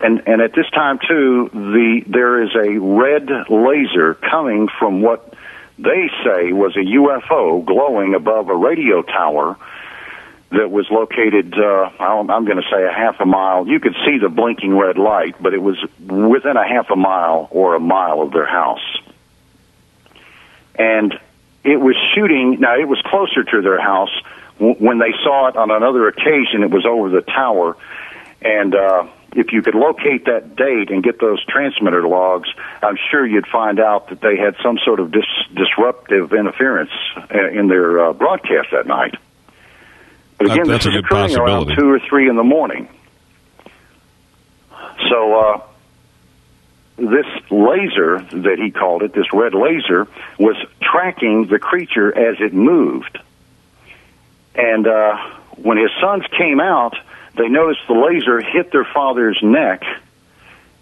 and, 0.00 0.22
and 0.28 0.42
at 0.42 0.52
this 0.52 0.68
time 0.70 0.98
too, 0.98 1.48
the 1.52 2.02
there 2.06 2.42
is 2.42 2.54
a 2.54 2.78
red 2.78 3.30
laser 3.48 4.14
coming 4.14 4.68
from 4.78 5.00
what 5.00 5.34
they 5.78 6.10
say 6.22 6.52
was 6.52 6.76
a 6.76 6.84
UFO 6.84 7.64
glowing 7.64 8.14
above 8.14 8.50
a 8.50 8.54
radio 8.54 9.00
tower 9.00 9.56
that 10.50 10.70
was 10.70 10.86
located, 10.90 11.54
uh, 11.58 11.90
I'm 11.98 12.44
going 12.44 12.58
to 12.58 12.68
say 12.70 12.84
a 12.84 12.92
half 12.92 13.20
a 13.20 13.24
mile. 13.24 13.66
You 13.66 13.80
could 13.80 13.96
see 14.04 14.18
the 14.18 14.28
blinking 14.28 14.76
red 14.76 14.98
light, 14.98 15.36
but 15.40 15.54
it 15.54 15.62
was 15.62 15.82
within 15.98 16.58
a 16.58 16.68
half 16.68 16.90
a 16.90 16.96
mile 16.96 17.48
or 17.50 17.74
a 17.74 17.80
mile 17.80 18.20
of 18.20 18.32
their 18.32 18.46
house. 18.46 18.84
And 20.74 21.18
it 21.64 21.80
was 21.80 21.96
shooting, 22.14 22.60
now 22.60 22.76
it 22.78 22.86
was 22.86 23.00
closer 23.06 23.44
to 23.44 23.62
their 23.62 23.80
house. 23.80 24.12
When 24.58 24.98
they 24.98 25.12
saw 25.24 25.48
it 25.48 25.56
on 25.56 25.70
another 25.70 26.08
occasion, 26.08 26.62
it 26.62 26.70
was 26.70 26.86
over 26.86 27.08
the 27.08 27.22
tower. 27.22 27.76
And, 28.40 28.74
uh, 28.74 29.06
if 29.34 29.52
you 29.52 29.62
could 29.62 29.74
locate 29.74 30.26
that 30.26 30.56
date 30.56 30.90
and 30.90 31.02
get 31.02 31.18
those 31.18 31.42
transmitter 31.46 32.06
logs, 32.06 32.48
I'm 32.82 32.98
sure 33.10 33.26
you'd 33.26 33.46
find 33.46 33.80
out 33.80 34.08
that 34.08 34.20
they 34.20 34.36
had 34.36 34.56
some 34.62 34.78
sort 34.84 35.00
of 35.00 35.10
dis- 35.10 35.24
disruptive 35.54 36.32
interference 36.32 36.90
uh, 37.16 37.48
in 37.48 37.68
their 37.68 38.04
uh, 38.04 38.12
broadcast 38.12 38.68
that 38.72 38.86
night. 38.86 39.14
But 40.38 40.52
again, 40.52 40.68
That's 40.68 40.84
this 40.84 40.94
is 40.94 41.00
good 41.00 41.04
occurring 41.06 41.36
around 41.36 41.66
possibility. 41.66 41.76
two 41.76 41.90
or 41.90 42.00
three 42.08 42.28
in 42.28 42.36
the 42.36 42.44
morning. 42.44 42.88
So 45.08 45.34
uh, 45.34 45.62
this 46.96 47.26
laser 47.50 48.20
that 48.20 48.58
he 48.58 48.70
called 48.70 49.02
it, 49.02 49.14
this 49.14 49.32
red 49.32 49.54
laser, 49.54 50.06
was 50.38 50.56
tracking 50.82 51.46
the 51.46 51.58
creature 51.58 52.16
as 52.16 52.40
it 52.40 52.52
moved. 52.52 53.18
And 54.54 54.86
uh, 54.86 55.16
when 55.56 55.78
his 55.78 55.90
sons 56.00 56.24
came 56.36 56.60
out, 56.60 56.96
they 57.36 57.48
noticed 57.48 57.80
the 57.88 57.94
laser 57.94 58.40
hit 58.40 58.72
their 58.72 58.84
father's 58.84 59.38
neck, 59.42 59.82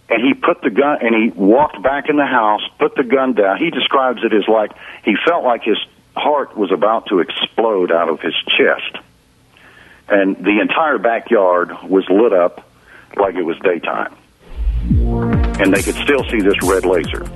and 0.09 0.23
he 0.23 0.35
put 0.35 0.63
the 0.63 0.71
gun 0.71 0.99
and 1.01 1.15
he 1.15 1.31
walked 1.31 1.81
back 1.83 2.09
in 2.09 2.17
the 2.17 2.27
house, 2.27 2.63
put 2.79 2.97
the 2.97 3.05
gun 3.05 3.35
down. 3.35 3.59
He 3.59 3.71
describes 3.71 4.25
it 4.25 4.33
as 4.33 4.49
like 4.49 4.73
he 5.05 5.15
felt 5.25 5.45
like 5.45 5.63
his 5.63 5.79
heart 6.17 6.57
was 6.57 6.73
about 6.73 7.07
to 7.07 7.21
explode 7.21 7.93
out 7.93 8.09
of 8.09 8.21
his 8.21 8.35
chest. 8.59 9.05
And 10.09 10.37
the 10.37 10.59
entire 10.61 10.99
backyard 10.99 11.71
was 11.85 12.05
lit 12.09 12.33
up 12.33 12.67
like 13.17 13.37
it 13.37 13.43
was 13.43 13.57
daytime. 13.61 14.13
And 15.61 15.73
they 15.73 15.83
could 15.83 15.95
still 15.95 16.25
see 16.25 16.41
this 16.41 16.61
red 16.65 16.85
laser. 16.85 17.31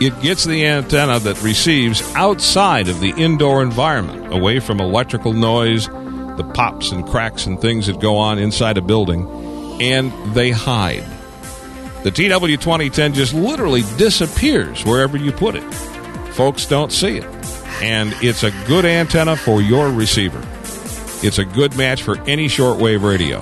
It 0.00 0.18
gets 0.22 0.44
the 0.44 0.64
antenna 0.66 1.18
that 1.20 1.42
receives 1.42 2.00
outside 2.14 2.88
of 2.88 3.00
the 3.00 3.10
indoor 3.10 3.62
environment, 3.62 4.32
away 4.32 4.58
from 4.60 4.80
electrical 4.80 5.34
noise, 5.34 5.88
the 5.88 6.50
pops 6.54 6.90
and 6.92 7.06
cracks 7.06 7.44
and 7.44 7.60
things 7.60 7.86
that 7.86 8.00
go 8.00 8.16
on 8.16 8.38
inside 8.38 8.78
a 8.78 8.80
building, 8.80 9.26
and 9.80 10.12
they 10.34 10.50
hide. 10.50 11.04
The 12.04 12.10
TW2010 12.10 13.14
just 13.14 13.34
literally 13.34 13.82
disappears 13.96 14.84
wherever 14.84 15.16
you 15.16 15.32
put 15.32 15.54
it. 15.54 15.64
Folks 16.34 16.66
don't 16.66 16.92
see 16.92 17.18
it. 17.18 17.26
And 17.82 18.14
it's 18.22 18.42
a 18.42 18.50
good 18.66 18.84
antenna 18.84 19.36
for 19.36 19.60
your 19.60 19.90
receiver. 19.90 20.40
It's 21.22 21.38
a 21.38 21.44
good 21.44 21.76
match 21.76 22.02
for 22.02 22.18
any 22.22 22.46
shortwave 22.46 23.02
radio. 23.02 23.40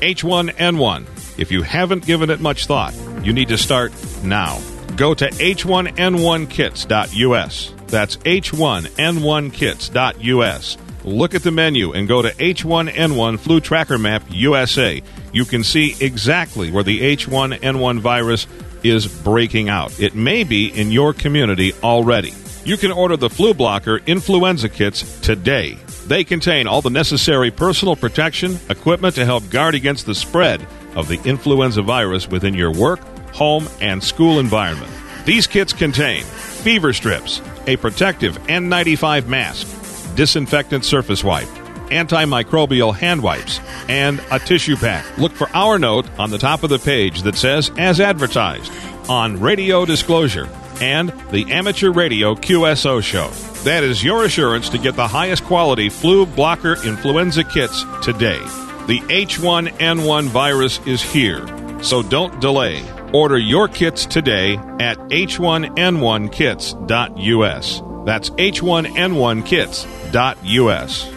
H1N1. 0.00 1.04
If 1.38 1.52
you 1.52 1.62
haven't 1.62 2.06
given 2.06 2.30
it 2.30 2.40
much 2.40 2.66
thought, 2.66 2.94
you 3.22 3.32
need 3.32 3.48
to 3.48 3.58
start 3.58 3.92
now. 4.22 4.60
Go 4.96 5.14
to 5.14 5.28
h1n1kits.us. 5.28 7.74
That's 7.86 8.16
h1n1kits.us. 8.16 10.78
Look 11.04 11.34
at 11.34 11.42
the 11.42 11.50
menu 11.50 11.92
and 11.92 12.08
go 12.08 12.22
to 12.22 12.30
H1N1 12.30 13.38
Flu 13.38 13.60
Tracker 13.60 13.98
Map 13.98 14.22
USA. 14.30 15.02
You 15.34 15.44
can 15.44 15.62
see 15.62 15.94
exactly 16.00 16.70
where 16.70 16.82
the 16.82 17.14
H1N1 17.14 18.00
virus 18.00 18.46
is 18.82 19.06
breaking 19.06 19.68
out. 19.68 20.00
It 20.00 20.14
may 20.14 20.44
be 20.44 20.68
in 20.68 20.90
your 20.90 21.12
community 21.12 21.74
already. 21.82 22.32
You 22.64 22.78
can 22.78 22.90
order 22.90 23.18
the 23.18 23.28
flu 23.28 23.52
blocker 23.52 24.00
influenza 24.06 24.70
kits 24.70 25.20
today. 25.20 25.76
They 26.06 26.24
contain 26.24 26.66
all 26.66 26.80
the 26.80 26.88
necessary 26.88 27.50
personal 27.50 27.96
protection 27.96 28.58
equipment 28.70 29.16
to 29.16 29.26
help 29.26 29.50
guard 29.50 29.74
against 29.74 30.06
the 30.06 30.14
spread 30.14 30.66
of 30.96 31.08
the 31.08 31.20
influenza 31.24 31.82
virus 31.82 32.28
within 32.28 32.54
your 32.54 32.72
work, 32.72 33.00
home, 33.34 33.68
and 33.80 34.02
school 34.02 34.38
environment. 34.38 34.90
These 35.26 35.46
kits 35.46 35.72
contain 35.72 36.22
fever 36.24 36.92
strips, 36.92 37.42
a 37.66 37.76
protective 37.76 38.38
N95 38.46 39.26
mask, 39.26 39.66
disinfectant 40.14 40.84
surface 40.84 41.22
wipe, 41.22 41.48
antimicrobial 41.88 42.94
hand 42.94 43.22
wipes, 43.22 43.60
and 43.88 44.22
a 44.30 44.38
tissue 44.38 44.76
pack. 44.76 45.18
Look 45.18 45.32
for 45.32 45.48
our 45.54 45.78
note 45.78 46.06
on 46.18 46.30
the 46.30 46.38
top 46.38 46.62
of 46.62 46.70
the 46.70 46.78
page 46.78 47.22
that 47.22 47.36
says, 47.36 47.70
as 47.76 48.00
advertised, 48.00 48.72
on 49.08 49.40
Radio 49.40 49.84
Disclosure 49.84 50.48
and 50.80 51.10
the 51.30 51.52
Amateur 51.52 51.90
Radio 51.90 52.34
QSO 52.34 53.02
show. 53.02 53.28
That 53.64 53.84
is 53.84 54.02
your 54.02 54.24
assurance 54.24 54.68
to 54.70 54.78
get 54.78 54.96
the 54.96 55.08
highest 55.08 55.44
quality 55.44 55.88
flu 55.88 56.26
blocker 56.26 56.74
influenza 56.84 57.44
kits 57.44 57.84
today. 58.02 58.40
The 58.86 59.00
H1N1 59.08 60.26
virus 60.26 60.80
is 60.86 61.02
here, 61.02 61.46
so 61.82 62.02
don't 62.02 62.40
delay. 62.40 62.82
Order 63.14 63.38
your 63.38 63.68
kits 63.68 64.04
today 64.06 64.56
at 64.80 64.98
h1n1kits.us. 64.98 67.82
That's 68.04 68.30
h1n1kits.us. 68.30 71.14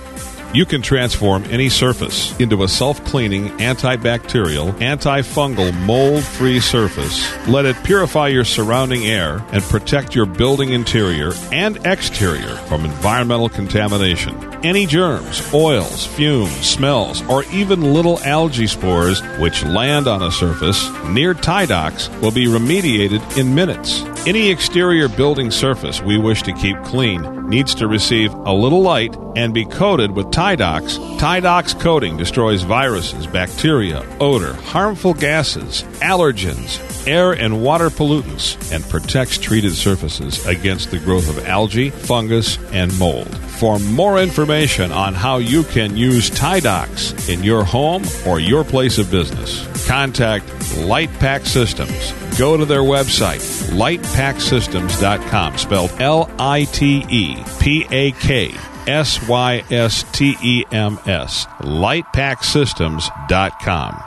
You 0.54 0.66
can 0.66 0.82
transform 0.82 1.44
any 1.46 1.70
surface 1.70 2.40
into 2.40 2.64
a 2.64 2.68
self 2.68 3.04
cleaning, 3.04 3.50
antibacterial, 3.58 4.74
antifungal, 4.74 5.74
mold 5.86 6.24
free 6.24 6.60
surface. 6.60 7.48
Let 7.48 7.66
it 7.66 7.84
purify 7.84 8.28
your 8.28 8.46
surrounding 8.46 9.08
air 9.08 9.44
and 9.52 9.64
protect 9.64 10.14
your 10.14 10.28
building 10.28 10.74
interior 10.74 11.32
and 11.52 11.84
exterior 11.86 12.56
from 12.68 12.86
environmental 12.86 13.50
contamination. 13.50 14.40
Any 14.68 14.86
germs, 14.86 15.42
oils, 15.54 16.06
fumes, 16.06 16.52
smells, 16.52 17.22
or 17.30 17.46
even 17.54 17.94
little 17.94 18.20
algae 18.26 18.68
spores 18.68 19.22
which 19.40 19.64
land 19.64 20.10
on 20.10 20.22
a 20.22 20.30
surface 20.30 20.90
near 21.06 21.34
Tidox 21.34 22.10
will 22.20 22.32
be 22.32 22.48
remediated 22.48 23.38
in 23.38 23.56
minutes. 23.56 24.02
Any 24.28 24.52
exterior 24.52 25.08
building 25.08 25.52
surface 25.52 26.02
we 26.02 26.18
wish 26.18 26.42
to 26.42 26.52
keep 26.52 26.76
clean 26.84 27.48
needs 27.48 27.74
to 27.76 27.88
receive 27.88 28.34
a 28.34 28.52
little 28.52 28.82
light 28.82 29.16
and 29.38 29.54
be 29.54 29.64
coated 29.64 30.12
with 30.12 30.26
Tidox. 30.32 30.98
Tidox 31.18 31.80
coating 31.80 32.18
destroys 32.18 32.64
viruses, 32.64 33.26
bacteria, 33.26 34.06
odor, 34.20 34.52
harmful 34.52 35.14
gases, 35.14 35.84
allergens, 36.02 36.78
air 37.08 37.32
and 37.32 37.64
water 37.64 37.90
pollutants 37.90 38.74
and 38.74 38.84
protects 38.90 39.38
treated 39.38 39.74
surfaces 39.74 40.46
against 40.46 40.92
the 40.92 41.00
growth 41.00 41.30
of 41.30 41.48
algae, 41.48 41.90
fungus, 41.90 42.58
and 42.74 42.98
mold. 43.00 43.34
For 43.38 43.80
more 43.80 44.20
information 44.20 44.57
on 44.58 45.14
how 45.14 45.38
you 45.38 45.62
can 45.64 45.96
use 45.96 46.32
Tidox 46.32 47.30
in 47.30 47.44
your 47.44 47.64
home 47.64 48.02
or 48.26 48.40
your 48.40 48.64
place 48.64 48.98
of 48.98 49.12
business, 49.12 49.64
contact 49.88 50.48
LitePak 50.78 51.46
Systems. 51.46 52.12
Go 52.40 52.58
to 52.58 52.66
their 52.66 52.82
website, 52.82 53.38
litepaksystems.com, 53.70 55.58
spelled 55.60 55.92
L 56.00 56.28
I 56.40 56.64
T 56.64 57.06
E 57.08 57.38
P 57.60 57.86
A 57.92 58.14
K 58.14 58.52
S 58.88 59.28
Y 59.28 59.64
S 59.70 60.04
T 60.12 60.36
E 60.42 60.64
M 60.72 60.98
S, 61.06 61.46
litepaksystems.com. 61.60 64.04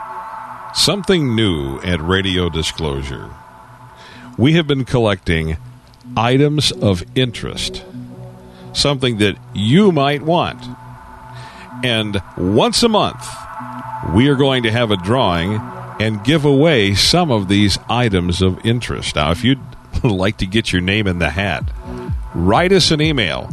Something 0.73 1.33
new 1.33 1.79
at 1.79 2.01
Radio 2.01 2.49
Disclosure. 2.49 3.29
We 4.37 4.51
have 4.53 4.67
been 4.67 4.83
collecting 4.83 5.55
items 6.17 6.73
of 6.73 7.05
interest, 7.15 7.85
something 8.73 9.17
that 9.17 9.37
you 9.53 9.91
might 9.91 10.21
want. 10.21 10.63
And 11.83 12.21
once 12.37 12.83
a 12.83 12.89
month, 12.89 13.27
we 14.13 14.27
are 14.27 14.35
going 14.35 14.61
to 14.63 14.71
have 14.71 14.91
a 14.91 14.97
drawing 14.97 15.59
and 15.99 16.23
give 16.23 16.45
away 16.45 16.93
some 16.95 17.29
of 17.31 17.47
these 17.47 17.77
items 17.89 18.41
of 18.41 18.65
interest. 18.65 19.15
Now, 19.15 19.31
if 19.31 19.43
you'd 19.43 19.59
like 20.03 20.37
to 20.37 20.47
get 20.47 20.71
your 20.71 20.81
name 20.81 21.07
in 21.07 21.19
the 21.19 21.29
hat, 21.29 21.69
write 22.33 22.71
us 22.71 22.89
an 22.91 23.01
email. 23.01 23.49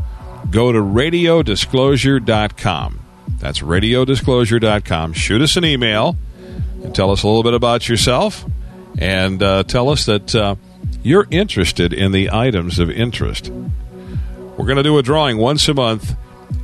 Go 0.51 0.73
to 0.73 0.79
radiodisclosure.com. 0.79 3.01
That's 3.39 3.61
radiodisclosure.com. 3.61 5.13
Shoot 5.13 5.43
us 5.43 5.57
an 5.57 5.65
email 5.65 6.17
and 6.83 6.93
tell 6.95 7.11
us 7.11 7.23
a 7.23 7.27
little 7.27 7.43
bit 7.43 7.53
about 7.55 7.89
yourself 7.89 8.45
and 8.99 9.43
uh, 9.43 9.65
tell 9.65 9.89
us 9.91 10.07
that 10.07 10.35
uh, 10.35 10.55
you're 11.03 11.27
interested 11.31 11.93
in 11.93 12.13
the 12.13 12.31
items 12.31 12.79
of 12.79 12.91
interest. 12.91 13.53
We're 14.59 14.67
going 14.67 14.77
to 14.79 14.83
do 14.83 14.99
a 14.99 15.03
drawing 15.03 15.39
once 15.39 15.69
a 15.69 15.75
month, 15.75 16.17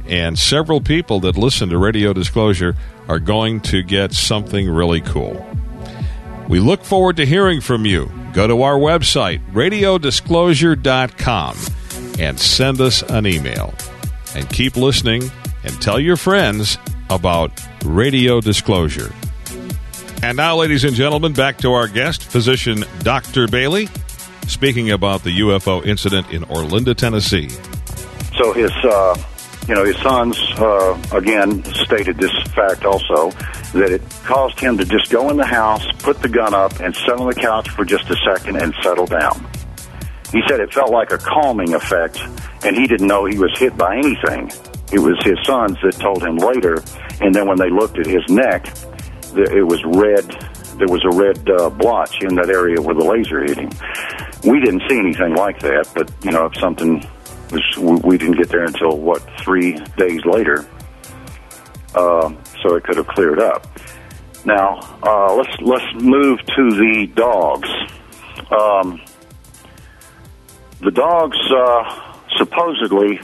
and 0.08 0.36
several 0.36 0.80
people 0.80 1.20
that 1.20 1.38
listen 1.38 1.68
to 1.68 1.78
Radio 1.78 2.12
Disclosure 2.12 2.74
are 3.06 3.20
going 3.20 3.60
to 3.60 3.84
get 3.84 4.12
something 4.12 4.68
really 4.68 5.00
cool. 5.00 5.46
We 6.48 6.58
look 6.58 6.82
forward 6.82 7.18
to 7.18 7.24
hearing 7.24 7.60
from 7.60 7.86
you. 7.86 8.10
Go 8.32 8.48
to 8.48 8.62
our 8.62 8.76
website, 8.76 9.48
radiodisclosure.com, 9.52 11.56
and 12.18 12.40
send 12.40 12.80
us 12.80 13.02
an 13.02 13.28
email. 13.28 13.72
And 14.34 14.50
keep 14.50 14.76
listening 14.76 15.30
and 15.62 15.80
tell 15.80 16.00
your 16.00 16.16
friends 16.16 16.78
about 17.10 17.52
Radio 17.84 18.40
Disclosure. 18.40 19.12
And 20.20 20.36
now, 20.36 20.56
ladies 20.56 20.82
and 20.82 20.96
gentlemen, 20.96 21.32
back 21.32 21.58
to 21.58 21.72
our 21.72 21.86
guest, 21.86 22.24
physician 22.24 22.84
Dr. 23.04 23.46
Bailey, 23.46 23.88
speaking 24.48 24.90
about 24.90 25.22
the 25.22 25.38
UFO 25.38 25.86
incident 25.86 26.32
in 26.32 26.42
Orlinda, 26.46 26.96
Tennessee. 26.96 27.50
So 28.36 28.52
his, 28.52 28.72
uh, 28.84 29.16
you 29.68 29.74
know, 29.74 29.84
his 29.84 29.96
sons 29.96 30.38
uh, 30.58 31.00
again 31.12 31.64
stated 31.64 32.18
this 32.18 32.32
fact 32.52 32.84
also 32.84 33.30
that 33.72 33.90
it 33.90 34.02
caused 34.24 34.58
him 34.58 34.76
to 34.78 34.84
just 34.84 35.10
go 35.10 35.30
in 35.30 35.36
the 35.36 35.46
house, 35.46 35.86
put 35.98 36.20
the 36.20 36.28
gun 36.28 36.54
up, 36.54 36.80
and 36.80 36.94
sit 36.94 37.12
on 37.12 37.28
the 37.28 37.34
couch 37.34 37.68
for 37.70 37.84
just 37.84 38.08
a 38.10 38.16
second 38.24 38.56
and 38.56 38.74
settle 38.82 39.06
down. 39.06 39.46
He 40.32 40.42
said 40.48 40.60
it 40.60 40.74
felt 40.74 40.90
like 40.90 41.12
a 41.12 41.18
calming 41.18 41.74
effect, 41.74 42.18
and 42.64 42.76
he 42.76 42.86
didn't 42.86 43.06
know 43.06 43.24
he 43.24 43.38
was 43.38 43.56
hit 43.56 43.76
by 43.76 43.96
anything. 43.96 44.50
It 44.92 44.98
was 44.98 45.16
his 45.24 45.38
sons 45.44 45.78
that 45.82 45.96
told 46.00 46.22
him 46.22 46.36
later, 46.36 46.82
and 47.20 47.34
then 47.34 47.46
when 47.46 47.58
they 47.58 47.70
looked 47.70 47.98
at 47.98 48.06
his 48.06 48.22
neck, 48.28 48.66
it 49.36 49.66
was 49.66 49.82
red. 49.84 50.24
There 50.78 50.88
was 50.88 51.04
a 51.04 51.16
red 51.16 51.48
uh, 51.48 51.70
blotch 51.70 52.22
in 52.22 52.34
that 52.34 52.50
area 52.50 52.80
where 52.80 52.94
the 52.94 53.04
laser 53.04 53.42
hit 53.42 53.58
him. 53.58 53.70
We 54.50 54.60
didn't 54.60 54.82
see 54.88 54.98
anything 54.98 55.34
like 55.34 55.60
that, 55.60 55.90
but 55.94 56.10
you 56.24 56.32
know, 56.32 56.46
if 56.46 56.58
something 56.58 57.04
was, 57.54 58.02
we 58.02 58.18
didn't 58.18 58.36
get 58.36 58.48
there 58.48 58.64
until 58.64 58.98
what 58.98 59.22
three 59.40 59.78
days 59.96 60.24
later, 60.24 60.66
uh, 61.94 62.32
so 62.62 62.74
it 62.76 62.84
could 62.84 62.96
have 62.96 63.06
cleared 63.06 63.40
up. 63.40 63.66
Now 64.44 64.80
uh, 65.02 65.34
let's 65.34 65.60
let's 65.60 65.94
move 66.02 66.40
to 66.40 66.70
the 66.70 67.10
dogs. 67.14 67.68
Um, 68.50 69.00
the 70.80 70.90
dogs 70.90 71.38
uh, 71.50 72.18
supposedly 72.36 73.20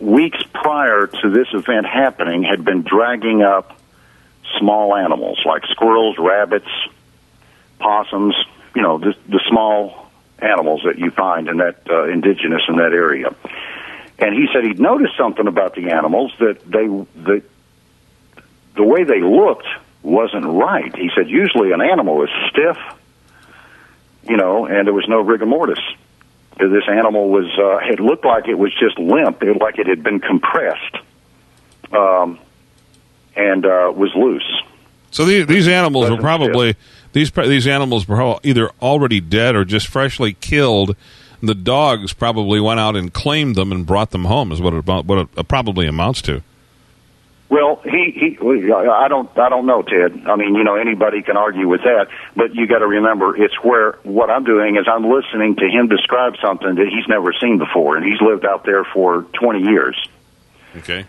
weeks 0.00 0.42
prior 0.52 1.06
to 1.06 1.30
this 1.30 1.46
event 1.52 1.86
happening 1.86 2.42
had 2.42 2.64
been 2.64 2.82
dragging 2.82 3.42
up 3.42 3.78
small 4.58 4.94
animals 4.94 5.38
like 5.44 5.62
squirrels, 5.66 6.16
rabbits, 6.18 6.68
possums, 7.78 8.34
you 8.74 8.82
know, 8.82 8.98
the, 8.98 9.14
the 9.28 9.40
small 9.48 10.03
animals 10.38 10.82
that 10.84 10.98
you 10.98 11.10
find 11.10 11.48
in 11.48 11.58
that 11.58 11.78
uh, 11.88 12.04
indigenous 12.04 12.62
in 12.68 12.76
that 12.76 12.92
area. 12.92 13.34
And 14.18 14.34
he 14.34 14.46
said 14.52 14.64
he'd 14.64 14.80
noticed 14.80 15.16
something 15.16 15.46
about 15.46 15.74
the 15.74 15.90
animals 15.90 16.32
that 16.38 16.60
they 16.64 16.86
the 16.86 17.42
the 18.76 18.82
way 18.82 19.04
they 19.04 19.20
looked 19.20 19.66
wasn't 20.02 20.46
right. 20.46 20.94
He 20.96 21.10
said 21.14 21.28
usually 21.28 21.72
an 21.72 21.80
animal 21.80 22.22
is 22.22 22.30
stiff, 22.50 22.78
you 24.28 24.36
know, 24.36 24.66
and 24.66 24.86
there 24.86 24.94
was 24.94 25.08
no 25.08 25.20
rigor 25.20 25.46
mortis. 25.46 25.80
This 26.58 26.88
animal 26.88 27.30
was 27.30 27.46
uh, 27.58 27.92
it 27.92 27.98
looked 27.98 28.24
like 28.24 28.46
it 28.46 28.58
was 28.58 28.72
just 28.72 28.98
limp, 28.98 29.42
it, 29.42 29.60
like 29.60 29.78
it 29.78 29.86
had 29.86 30.02
been 30.02 30.20
compressed. 30.20 30.96
Um, 31.92 32.38
and 33.36 33.64
uh, 33.66 33.92
was 33.94 34.14
loose. 34.14 34.62
So 35.10 35.24
these, 35.24 35.46
these 35.46 35.68
animals 35.68 36.10
were 36.10 36.16
probably 36.16 36.76
these 37.14 37.30
these 37.30 37.66
animals 37.66 38.06
were 38.06 38.38
either 38.42 38.70
already 38.82 39.20
dead 39.20 39.56
or 39.56 39.64
just 39.64 39.86
freshly 39.86 40.34
killed. 40.34 40.94
The 41.40 41.54
dogs 41.54 42.12
probably 42.12 42.60
went 42.60 42.80
out 42.80 42.96
and 42.96 43.12
claimed 43.12 43.54
them 43.54 43.72
and 43.72 43.86
brought 43.86 44.10
them 44.10 44.26
home. 44.26 44.52
Is 44.52 44.60
what 44.60 44.74
it, 44.74 44.86
what 44.86 45.18
it 45.18 45.28
uh, 45.36 45.42
probably 45.44 45.86
amounts 45.86 46.20
to. 46.22 46.42
Well, 47.50 47.80
he, 47.84 48.36
he, 48.40 48.72
I 48.72 49.06
don't, 49.08 49.30
I 49.38 49.48
don't 49.48 49.66
know, 49.66 49.82
Ted. 49.82 50.26
I 50.26 50.34
mean, 50.34 50.56
you 50.56 50.64
know, 50.64 50.74
anybody 50.74 51.22
can 51.22 51.36
argue 51.36 51.68
with 51.68 51.82
that, 51.82 52.08
but 52.34 52.54
you 52.54 52.66
got 52.66 52.78
to 52.78 52.86
remember, 52.86 53.36
it's 53.36 53.54
where 53.62 53.92
what 54.02 54.28
I'm 54.28 54.42
doing 54.42 54.76
is 54.76 54.86
I'm 54.90 55.04
listening 55.04 55.54
to 55.56 55.68
him 55.68 55.86
describe 55.86 56.34
something 56.42 56.74
that 56.74 56.88
he's 56.88 57.06
never 57.06 57.32
seen 57.34 57.58
before, 57.58 57.96
and 57.96 58.04
he's 58.04 58.20
lived 58.20 58.44
out 58.44 58.64
there 58.64 58.82
for 58.82 59.22
20 59.34 59.60
years. 59.60 60.08
Okay. 60.78 61.06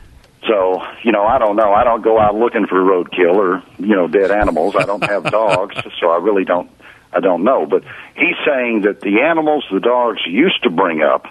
So, 0.47 0.83
you 1.03 1.11
know, 1.11 1.23
I 1.23 1.39
don't 1.39 1.55
know. 1.55 1.73
I 1.73 1.83
don't 1.83 2.01
go 2.01 2.19
out 2.19 2.35
looking 2.35 2.67
for 2.67 2.75
roadkill 2.75 3.35
or, 3.35 3.63
you 3.79 3.95
know, 3.95 4.07
dead 4.07 4.31
animals. 4.31 4.75
I 4.75 4.83
don't 4.83 5.03
have 5.03 5.23
dogs, 5.31 5.75
so 5.99 6.09
I 6.09 6.17
really 6.17 6.45
don't 6.45 6.69
I 7.11 7.19
don't 7.21 7.43
know. 7.43 7.65
But 7.65 7.83
he's 8.15 8.35
saying 8.45 8.81
that 8.81 9.01
the 9.01 9.21
animals 9.21 9.65
the 9.71 9.79
dogs 9.79 10.21
used 10.27 10.61
to 10.63 10.69
bring 10.69 11.01
up 11.01 11.27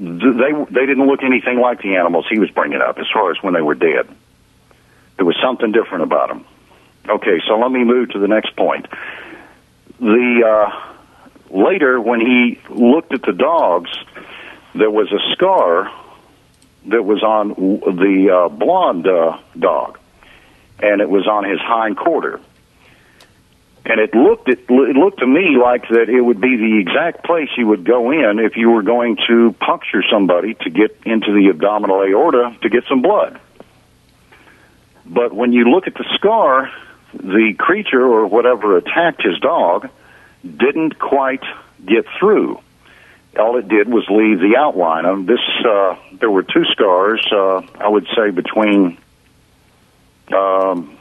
they 0.00 0.52
they 0.70 0.86
didn't 0.86 1.06
look 1.06 1.22
anything 1.22 1.60
like 1.60 1.82
the 1.82 1.96
animals 1.96 2.26
he 2.30 2.38
was 2.38 2.50
bringing 2.50 2.80
up 2.80 2.98
as 2.98 3.06
far 3.12 3.30
as 3.30 3.42
when 3.42 3.52
they 3.52 3.60
were 3.60 3.74
dead. 3.74 4.08
There 5.16 5.26
was 5.26 5.36
something 5.42 5.72
different 5.72 6.04
about 6.04 6.28
them. 6.28 6.46
Okay, 7.06 7.40
so 7.46 7.58
let 7.58 7.70
me 7.70 7.84
move 7.84 8.10
to 8.10 8.18
the 8.18 8.28
next 8.28 8.56
point. 8.56 8.86
The 9.98 10.70
uh, 10.72 11.54
later 11.54 12.00
when 12.00 12.20
he 12.20 12.58
looked 12.70 13.12
at 13.12 13.22
the 13.22 13.32
dogs, 13.32 13.90
there 14.74 14.90
was 14.90 15.12
a 15.12 15.18
scar 15.34 15.92
that 16.86 17.04
was 17.04 17.22
on 17.22 17.48
the 17.48 18.30
uh, 18.30 18.48
blonde 18.48 19.06
uh, 19.06 19.38
dog, 19.58 19.98
and 20.82 21.00
it 21.00 21.08
was 21.08 21.26
on 21.26 21.44
his 21.44 21.60
hind 21.60 21.96
quarter. 21.96 22.40
And 23.84 23.98
it 23.98 24.14
looked 24.14 24.48
it, 24.48 24.60
it 24.68 24.96
looked 24.96 25.20
to 25.20 25.26
me 25.26 25.56
like 25.56 25.88
that 25.88 26.08
it 26.08 26.20
would 26.20 26.40
be 26.40 26.56
the 26.56 26.78
exact 26.78 27.24
place 27.24 27.48
you 27.56 27.66
would 27.66 27.84
go 27.84 28.10
in 28.10 28.38
if 28.38 28.56
you 28.56 28.70
were 28.70 28.82
going 28.82 29.16
to 29.26 29.52
puncture 29.58 30.02
somebody 30.10 30.54
to 30.54 30.70
get 30.70 30.96
into 31.06 31.32
the 31.32 31.48
abdominal 31.50 32.02
aorta 32.02 32.56
to 32.62 32.68
get 32.68 32.84
some 32.88 33.00
blood. 33.02 33.40
But 35.06 35.32
when 35.32 35.52
you 35.52 35.64
look 35.64 35.86
at 35.86 35.94
the 35.94 36.04
scar, 36.14 36.70
the 37.14 37.54
creature 37.58 38.02
or 38.02 38.26
whatever 38.26 38.76
attacked 38.76 39.22
his 39.22 39.38
dog 39.40 39.88
didn't 40.44 40.98
quite 40.98 41.42
get 41.84 42.04
through 42.18 42.60
all 43.38 43.56
it 43.58 43.68
did 43.68 43.88
was 43.88 44.04
leave 44.08 44.40
the 44.40 44.56
outline. 44.56 45.04
of 45.04 45.26
this, 45.26 45.40
uh, 45.64 45.96
there 46.18 46.30
were 46.30 46.42
two 46.42 46.64
scars. 46.72 47.26
Uh, 47.30 47.62
I 47.78 47.88
would 47.88 48.06
say 48.16 48.30
between 48.30 48.98
um, 50.32 50.98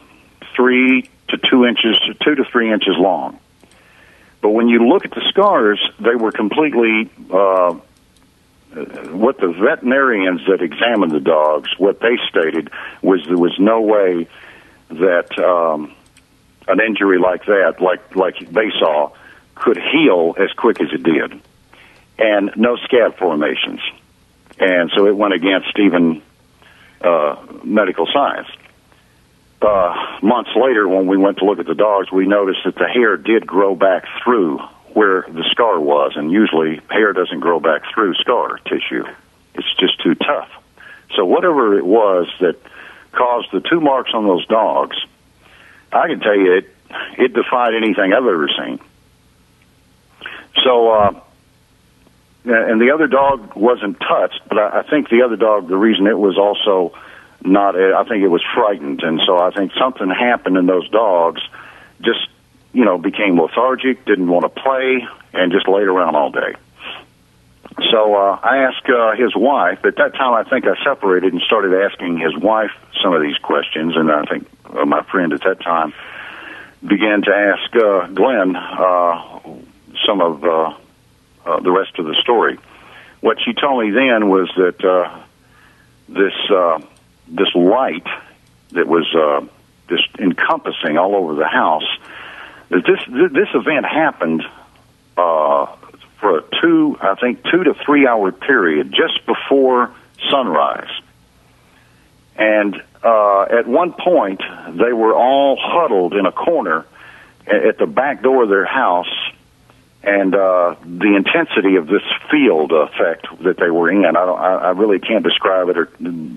three 0.56 1.10
to 1.30 1.38
two 1.38 1.66
inches, 1.66 1.98
two 2.24 2.36
to 2.36 2.44
three 2.46 2.72
inches 2.72 2.96
long. 2.98 3.40
But 4.42 4.50
when 4.52 4.70
you 4.70 4.88
look 4.88 5.06
at 5.06 5.12
the 5.12 5.26
scars, 5.30 5.80
they 6.00 6.16
were 6.16 6.32
completely. 6.32 7.10
Uh, 7.32 7.80
what 8.72 9.40
the 9.40 9.48
veterinarians 9.48 10.42
that 10.46 10.62
examined 10.62 11.12
the 11.12 11.20
dogs, 11.20 11.72
what 11.80 12.00
they 12.02 12.18
stated 12.30 12.70
was 13.02 13.20
there 13.26 13.36
was 13.36 13.58
no 13.58 13.82
way 13.82 14.28
that 14.90 15.40
um, 15.40 15.92
an 16.68 16.80
injury 16.80 17.18
like 17.18 17.46
that, 17.46 17.82
like 17.82 18.16
like 18.16 18.38
they 18.52 18.70
saw, 18.78 19.12
could 19.56 19.78
heal 19.78 20.36
as 20.38 20.52
quick 20.52 20.80
as 20.82 20.90
it 20.94 21.02
did 21.02 21.42
and 22.20 22.52
no 22.56 22.76
scab 22.78 23.18
formations. 23.18 23.80
And 24.60 24.92
so 24.96 25.08
it 25.08 25.16
went 25.16 25.34
against 25.34 25.78
even 25.80 26.22
uh, 27.02 27.36
medical 27.64 28.08
science. 28.12 28.50
uh, 29.62 30.20
months 30.22 30.52
later, 30.56 30.88
when 30.88 31.08
we 31.08 31.18
went 31.18 31.38
to 31.38 31.46
look 31.46 31.60
at 31.60 31.66
the 31.66 31.76
dogs, 31.76 32.12
we 32.12 32.26
noticed 32.26 32.60
that 32.66 32.76
the 32.76 32.88
hair 32.88 33.18
did 33.18 33.46
grow 33.46 33.76
back 33.76 34.06
through 34.24 34.60
where 34.94 35.22
the 35.28 35.44
scar 35.52 35.80
was, 35.80 36.14
and 36.16 36.32
usually 36.32 36.82
hair 36.90 37.14
doesn't 37.14 37.40
grow 37.40 37.60
back 37.60 37.84
through 37.94 38.14
scar 38.16 38.58
tissue. 38.60 39.06
It's 39.54 39.74
just 39.80 40.02
too 40.02 40.16
tough. 40.16 40.50
So 41.16 41.26
whatever 41.26 41.78
it 41.78 41.86
was 41.86 42.28
that 42.40 42.56
caused 43.12 43.52
the 43.52 43.62
two 43.62 43.82
marks 43.82 44.12
on 44.14 44.26
those 44.26 44.46
dogs, 44.48 44.98
I 45.92 46.08
can 46.08 46.20
tell 46.20 46.36
you 46.36 46.54
it 46.54 46.70
it 47.18 47.34
defied 47.34 47.76
anything 47.76 48.14
I've 48.14 48.26
ever 48.26 48.50
seen. 48.58 48.80
So, 50.64 50.90
uh, 50.92 51.20
and 52.46 52.82
the 52.82 52.92
other 52.94 53.08
dog 53.08 53.56
wasn't 53.56 54.00
touched, 54.00 54.42
but 54.48 54.58
I, 54.58 54.80
I 54.80 54.84
think 54.84 55.10
the 55.10 55.24
other 55.24 55.36
dog, 55.36 55.68
the 55.68 55.78
reason 55.78 56.08
it 56.08 56.18
was 56.18 56.38
also 56.38 56.98
not, 57.44 57.76
I 57.76 58.04
think 58.04 58.24
it 58.24 58.28
was 58.28 58.44
frightened, 58.54 59.02
and 59.02 59.22
so 59.26 59.38
I 59.40 59.52
think 59.52 59.72
something 59.80 60.10
happened 60.10 60.58
in 60.58 60.66
those 60.66 60.90
dogs, 60.90 61.42
just 62.02 62.28
you 62.74 62.86
know, 62.86 62.98
became 62.98 63.40
lethargic, 63.40 64.06
didn't 64.06 64.28
want 64.28 64.44
to 64.44 64.62
play, 64.62 65.08
and 65.34 65.52
just 65.52 65.68
laid 65.68 65.88
around 65.88 66.16
all 66.16 66.32
day. 66.32 66.56
So 67.92 68.16
uh, 68.16 68.40
I 68.42 68.58
asked 68.58 68.88
uh, 68.90 69.16
his 69.16 69.36
wife. 69.36 69.86
At 69.86 69.96
that 69.96 70.14
time, 70.14 70.34
I 70.34 70.48
think 70.50 70.66
I 70.66 70.76
separated 70.84 71.34
and 71.34 71.42
started 71.42 71.74
asking 71.74 72.18
his 72.18 72.36
wife 72.36 72.72
some 73.02 73.14
of 73.14 73.22
these 73.22 73.38
questions, 73.38 73.96
and 73.96 74.12
I 74.12 74.24
think 74.26 74.48
uh, 74.66 74.86
my 74.86 75.02
friend 75.04 75.34
at 75.34 75.42
that 75.44 75.62
time 75.62 75.94
began 76.86 77.22
to 77.24 77.32
ask 77.32 77.76
uh, 77.76 78.08
Glenn 78.08 78.56
uh, 78.56 79.40
some 80.06 80.22
of 80.22 80.44
uh, 80.44 80.74
uh, 81.46 81.60
the 81.60 81.72
rest 81.72 81.98
of 82.00 82.06
the 82.06 82.16
story. 82.16 82.58
What 83.22 83.38
she 83.44 83.54
told 83.54 83.84
me 83.84 83.92
then 83.92 84.30
was 84.30 84.50
that 84.56 84.84
uh, 84.84 85.24
this 86.08 86.34
uh, 86.50 86.80
this 87.28 87.54
light 87.54 88.08
that 88.72 88.88
was 88.88 89.08
uh, 89.14 89.46
just 89.90 90.08
encompassing 90.20 90.98
all 90.98 91.16
over 91.16 91.36
the 91.36 91.48
house. 91.48 91.88
That 92.70 92.86
this 92.86 93.00
this 93.32 93.50
event 93.54 93.86
happened 93.86 94.44
uh, 95.18 95.66
for 96.20 96.40
a 96.40 96.44
two, 96.62 96.98
I 97.02 97.16
think, 97.16 97.44
two 97.44 97.64
to 97.64 97.74
three 97.86 98.08
hour 98.08 98.32
period 98.32 98.94
just 98.94 99.26
before 99.26 99.94
sunrise. 100.30 100.92
And 102.36 102.82
uh, 103.04 103.42
at 103.44 103.68
one 103.68 103.94
point, 103.94 104.42
they 104.70 104.94
were 104.94 105.14
all 105.14 105.58
huddled 105.60 106.14
in 106.14 106.26
a 106.26 106.32
corner 106.32 106.86
at 107.48 107.78
the 107.78 107.88
back 107.88 108.22
door 108.22 108.44
of 108.44 108.50
their 108.50 108.66
house, 108.66 109.12
and 110.10 110.34
uh, 110.34 110.76
the 110.84 111.16
intensity 111.16 111.76
of 111.76 111.86
this 111.86 112.02
field 112.32 112.72
effect 112.72 113.28
that 113.44 113.58
they 113.58 113.70
were 113.70 113.92
in, 113.92 114.06
I, 114.06 114.12
don't, 114.12 114.40
I, 114.40 114.56
I 114.56 114.70
really 114.72 114.98
can't 114.98 115.24
describe 115.24 115.70
it. 115.70 115.78
Or 115.78 115.88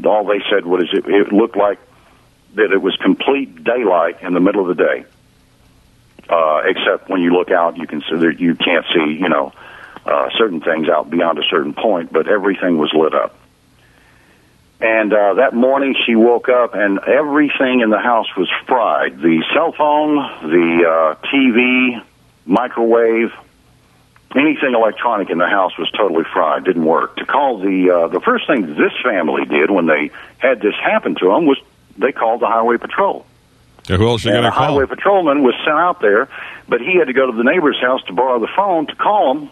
all 0.04 0.26
they 0.26 0.42
said 0.50 0.66
was 0.66 0.90
it, 0.92 1.06
it 1.06 1.32
looked 1.32 1.56
like 1.56 1.78
that 2.54 2.70
it 2.70 2.82
was 2.82 2.94
complete 2.96 3.64
daylight 3.64 4.20
in 4.20 4.34
the 4.34 4.40
middle 4.40 4.68
of 4.68 4.76
the 4.76 4.84
day. 4.84 5.04
Uh, 6.28 6.62
except 6.66 7.08
when 7.08 7.22
you 7.22 7.32
look 7.32 7.50
out, 7.50 7.78
you 7.78 7.86
can 7.86 8.02
see 8.02 8.16
that 8.16 8.40
you 8.40 8.54
can't 8.56 8.84
see, 8.92 9.18
you 9.18 9.28
know, 9.30 9.52
uh, 10.04 10.28
certain 10.36 10.60
things 10.60 10.88
out 10.88 11.08
beyond 11.08 11.38
a 11.38 11.42
certain 11.48 11.72
point, 11.72 12.12
but 12.12 12.28
everything 12.28 12.76
was 12.76 12.92
lit 12.92 13.14
up. 13.14 13.34
And 14.80 15.12
uh, 15.14 15.34
that 15.34 15.54
morning 15.54 15.94
she 16.04 16.14
woke 16.14 16.48
up 16.50 16.74
and 16.74 16.98
everything 16.98 17.80
in 17.80 17.88
the 17.88 18.00
house 18.00 18.26
was 18.36 18.50
fried. 18.66 19.18
The 19.18 19.42
cell 19.54 19.72
phone, 19.72 20.16
the 20.42 20.84
uh, 20.84 21.26
TV, 21.26 22.02
microwave, 22.44 23.32
anything 24.36 24.74
electronic 24.74 25.30
in 25.30 25.38
the 25.38 25.48
house 25.48 25.76
was 25.78 25.90
totally 25.90 26.24
fried. 26.32 26.64
Didn't 26.64 26.84
work. 26.84 27.16
To 27.16 27.26
call 27.26 27.59
the 27.59 27.90
uh, 27.90 28.09
the 28.09 28.20
first 28.20 28.46
thing 28.46 28.66
this 28.66 28.92
family 29.02 29.44
did 29.44 29.70
when 29.70 29.86
they 29.86 30.10
had 30.38 30.60
this 30.60 30.74
happen 30.74 31.14
to 31.16 31.26
them 31.28 31.46
was 31.46 31.59
they 31.98 32.12
called 32.12 32.40
the 32.40 32.46
highway 32.46 32.76
patrol. 32.78 33.26
Yeah, 33.88 33.96
who 33.96 34.09
else 34.09 34.24
are 34.24 34.28
you 34.28 34.34
going 34.34 34.44
to 34.44 34.50
call? 34.50 34.68
highway 34.68 34.86
patrolman 34.86 35.42
was 35.42 35.54
sent 35.64 35.76
out 35.76 36.00
there, 36.00 36.28
but 36.68 36.80
he 36.80 36.96
had 36.96 37.09
to 37.09 37.12
go 37.12 37.30
to 37.30 37.36
the 37.36 37.42
neighbor's 37.42 37.80
house 37.80 38.02
to 38.04 38.12
borrow 38.12 38.38
the 38.38 38.48
phone 38.54 38.86
to 38.86 38.94
call 38.94 39.34
them. 39.34 39.50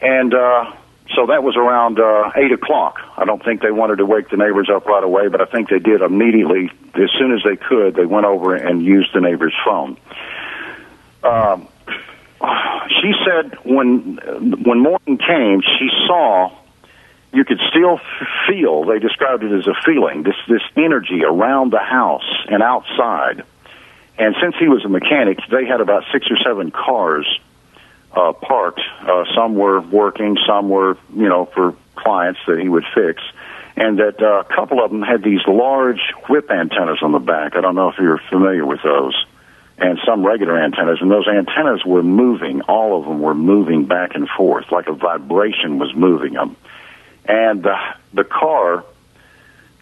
And 0.00 0.32
uh, 0.32 0.72
so 1.14 1.26
that 1.26 1.42
was 1.42 1.56
around 1.56 1.98
uh, 1.98 2.30
8 2.36 2.52
o'clock. 2.52 3.00
I 3.16 3.24
don't 3.24 3.44
think 3.44 3.62
they 3.62 3.70
wanted 3.70 3.96
to 3.96 4.06
wake 4.06 4.28
the 4.30 4.36
neighbors 4.36 4.68
up 4.72 4.86
right 4.86 5.02
away, 5.02 5.28
but 5.28 5.40
I 5.40 5.46
think 5.46 5.68
they 5.68 5.78
did 5.78 6.02
immediately. 6.02 6.70
As 6.94 7.10
soon 7.18 7.32
as 7.32 7.42
they 7.44 7.56
could, 7.56 7.94
they 7.94 8.06
went 8.06 8.26
over 8.26 8.54
and 8.54 8.82
used 8.82 9.12
the 9.12 9.20
neighbor's 9.20 9.54
phone. 9.64 9.96
Um, 11.24 11.68
she 12.40 13.12
said 13.24 13.58
when 13.64 14.16
when 14.62 14.80
morning 14.80 15.18
came, 15.18 15.62
she 15.62 15.88
saw 16.06 16.50
you 17.32 17.44
could 17.44 17.60
still 17.70 18.00
feel. 18.48 18.84
They 18.84 18.98
described 18.98 19.42
it 19.44 19.52
as 19.52 19.66
a 19.66 19.74
feeling. 19.84 20.22
This 20.22 20.36
this 20.48 20.62
energy 20.76 21.22
around 21.24 21.72
the 21.72 21.78
house 21.78 22.28
and 22.48 22.62
outside. 22.62 23.44
And 24.18 24.34
since 24.40 24.56
he 24.58 24.68
was 24.68 24.84
a 24.84 24.88
mechanic, 24.88 25.38
they 25.50 25.66
had 25.66 25.80
about 25.80 26.04
six 26.12 26.30
or 26.30 26.38
seven 26.38 26.70
cars 26.70 27.26
uh, 28.12 28.32
parked. 28.32 28.80
Uh, 29.02 29.24
some 29.34 29.54
were 29.54 29.80
working, 29.80 30.38
some 30.46 30.68
were 30.68 30.96
you 31.14 31.28
know 31.28 31.46
for 31.46 31.74
clients 31.94 32.40
that 32.46 32.58
he 32.58 32.68
would 32.68 32.84
fix. 32.94 33.22
And 33.78 33.98
that 33.98 34.22
uh, 34.22 34.40
a 34.40 34.44
couple 34.44 34.82
of 34.82 34.90
them 34.90 35.02
had 35.02 35.22
these 35.22 35.40
large 35.46 36.00
whip 36.30 36.50
antennas 36.50 37.02
on 37.02 37.12
the 37.12 37.18
back. 37.18 37.56
I 37.56 37.60
don't 37.60 37.74
know 37.74 37.90
if 37.90 37.98
you're 37.98 38.20
familiar 38.30 38.64
with 38.64 38.82
those 38.82 39.14
and 39.78 39.98
some 40.06 40.24
regular 40.24 40.58
antennas, 40.58 40.98
and 41.00 41.10
those 41.10 41.28
antennas 41.28 41.84
were 41.84 42.02
moving. 42.02 42.62
All 42.62 42.98
of 42.98 43.04
them 43.04 43.20
were 43.20 43.34
moving 43.34 43.84
back 43.84 44.14
and 44.14 44.28
forth, 44.28 44.72
like 44.72 44.86
a 44.88 44.94
vibration 44.94 45.78
was 45.78 45.94
moving 45.94 46.32
them. 46.32 46.56
And 47.26 47.62
the 47.62 47.76
the 48.14 48.24
car 48.24 48.84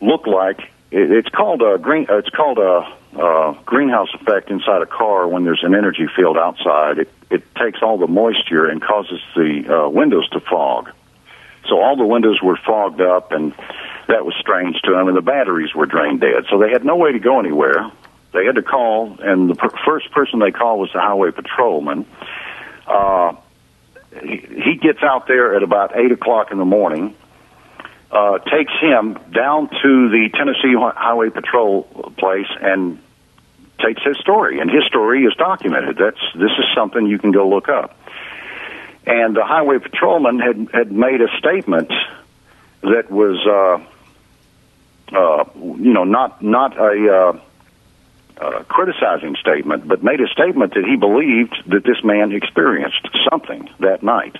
looked 0.00 0.26
like 0.26 0.60
it, 0.90 1.10
it's 1.10 1.28
called 1.28 1.62
a 1.62 1.78
green. 1.78 2.06
It's 2.08 2.30
called 2.30 2.58
a, 2.58 3.20
a 3.20 3.58
greenhouse 3.64 4.08
effect 4.14 4.50
inside 4.50 4.82
a 4.82 4.86
car 4.86 5.28
when 5.28 5.44
there's 5.44 5.62
an 5.62 5.74
energy 5.74 6.08
field 6.16 6.36
outside. 6.38 6.98
It 6.98 7.12
it 7.30 7.54
takes 7.54 7.80
all 7.82 7.98
the 7.98 8.06
moisture 8.06 8.66
and 8.66 8.82
causes 8.82 9.20
the 9.36 9.84
uh, 9.84 9.88
windows 9.88 10.28
to 10.30 10.40
fog. 10.40 10.90
So 11.68 11.80
all 11.80 11.96
the 11.96 12.06
windows 12.06 12.40
were 12.42 12.56
fogged 12.56 13.00
up, 13.00 13.32
and 13.32 13.52
that 14.08 14.24
was 14.24 14.34
strange 14.38 14.80
to 14.82 14.92
them. 14.92 15.08
And 15.08 15.16
the 15.16 15.22
batteries 15.22 15.74
were 15.74 15.86
drained 15.86 16.20
dead, 16.20 16.44
so 16.50 16.58
they 16.58 16.70
had 16.70 16.84
no 16.84 16.96
way 16.96 17.12
to 17.12 17.18
go 17.18 17.38
anywhere. 17.38 17.90
They 18.34 18.44
had 18.44 18.56
to 18.56 18.62
call, 18.62 19.16
and 19.20 19.48
the 19.48 19.54
per- 19.54 19.70
first 19.86 20.10
person 20.10 20.40
they 20.40 20.50
called 20.50 20.80
was 20.80 20.90
the 20.92 21.00
highway 21.00 21.30
patrolman. 21.30 22.04
Uh, 22.84 23.36
he, 24.22 24.36
he 24.36 24.74
gets 24.82 25.02
out 25.02 25.28
there 25.28 25.54
at 25.54 25.62
about 25.62 25.96
eight 25.96 26.10
o'clock 26.10 26.50
in 26.50 26.58
the 26.58 26.64
morning. 26.64 27.16
Uh, 28.10 28.38
takes 28.38 28.72
him 28.80 29.14
down 29.32 29.68
to 29.68 30.08
the 30.08 30.28
Tennessee 30.34 30.74
Highway 30.76 31.30
Patrol 31.30 31.82
place 32.16 32.46
and 32.60 33.00
takes 33.80 34.02
his 34.02 34.16
story, 34.18 34.60
and 34.60 34.70
his 34.70 34.84
story 34.84 35.24
is 35.24 35.34
documented. 35.34 35.96
That's 35.96 36.20
this 36.34 36.52
is 36.58 36.64
something 36.76 37.06
you 37.06 37.18
can 37.18 37.32
go 37.32 37.48
look 37.48 37.68
up. 37.68 37.98
And 39.06 39.34
the 39.36 39.44
highway 39.44 39.78
patrolman 39.78 40.38
had 40.38 40.68
had 40.72 40.92
made 40.92 41.20
a 41.20 41.28
statement 41.38 41.92
that 42.82 43.10
was, 43.10 43.38
uh, 43.46 45.16
uh, 45.16 45.44
you 45.56 45.92
know, 45.92 46.04
not 46.04 46.40
not 46.40 46.78
a 46.78 47.12
uh, 47.12 47.40
uh, 48.40 48.62
criticizing 48.64 49.36
statement, 49.36 49.86
but 49.86 50.02
made 50.02 50.20
a 50.20 50.28
statement 50.28 50.74
that 50.74 50.84
he 50.84 50.96
believed 50.96 51.54
that 51.66 51.84
this 51.84 52.02
man 52.02 52.32
experienced 52.32 53.08
something 53.30 53.68
that 53.80 54.02
night. 54.02 54.36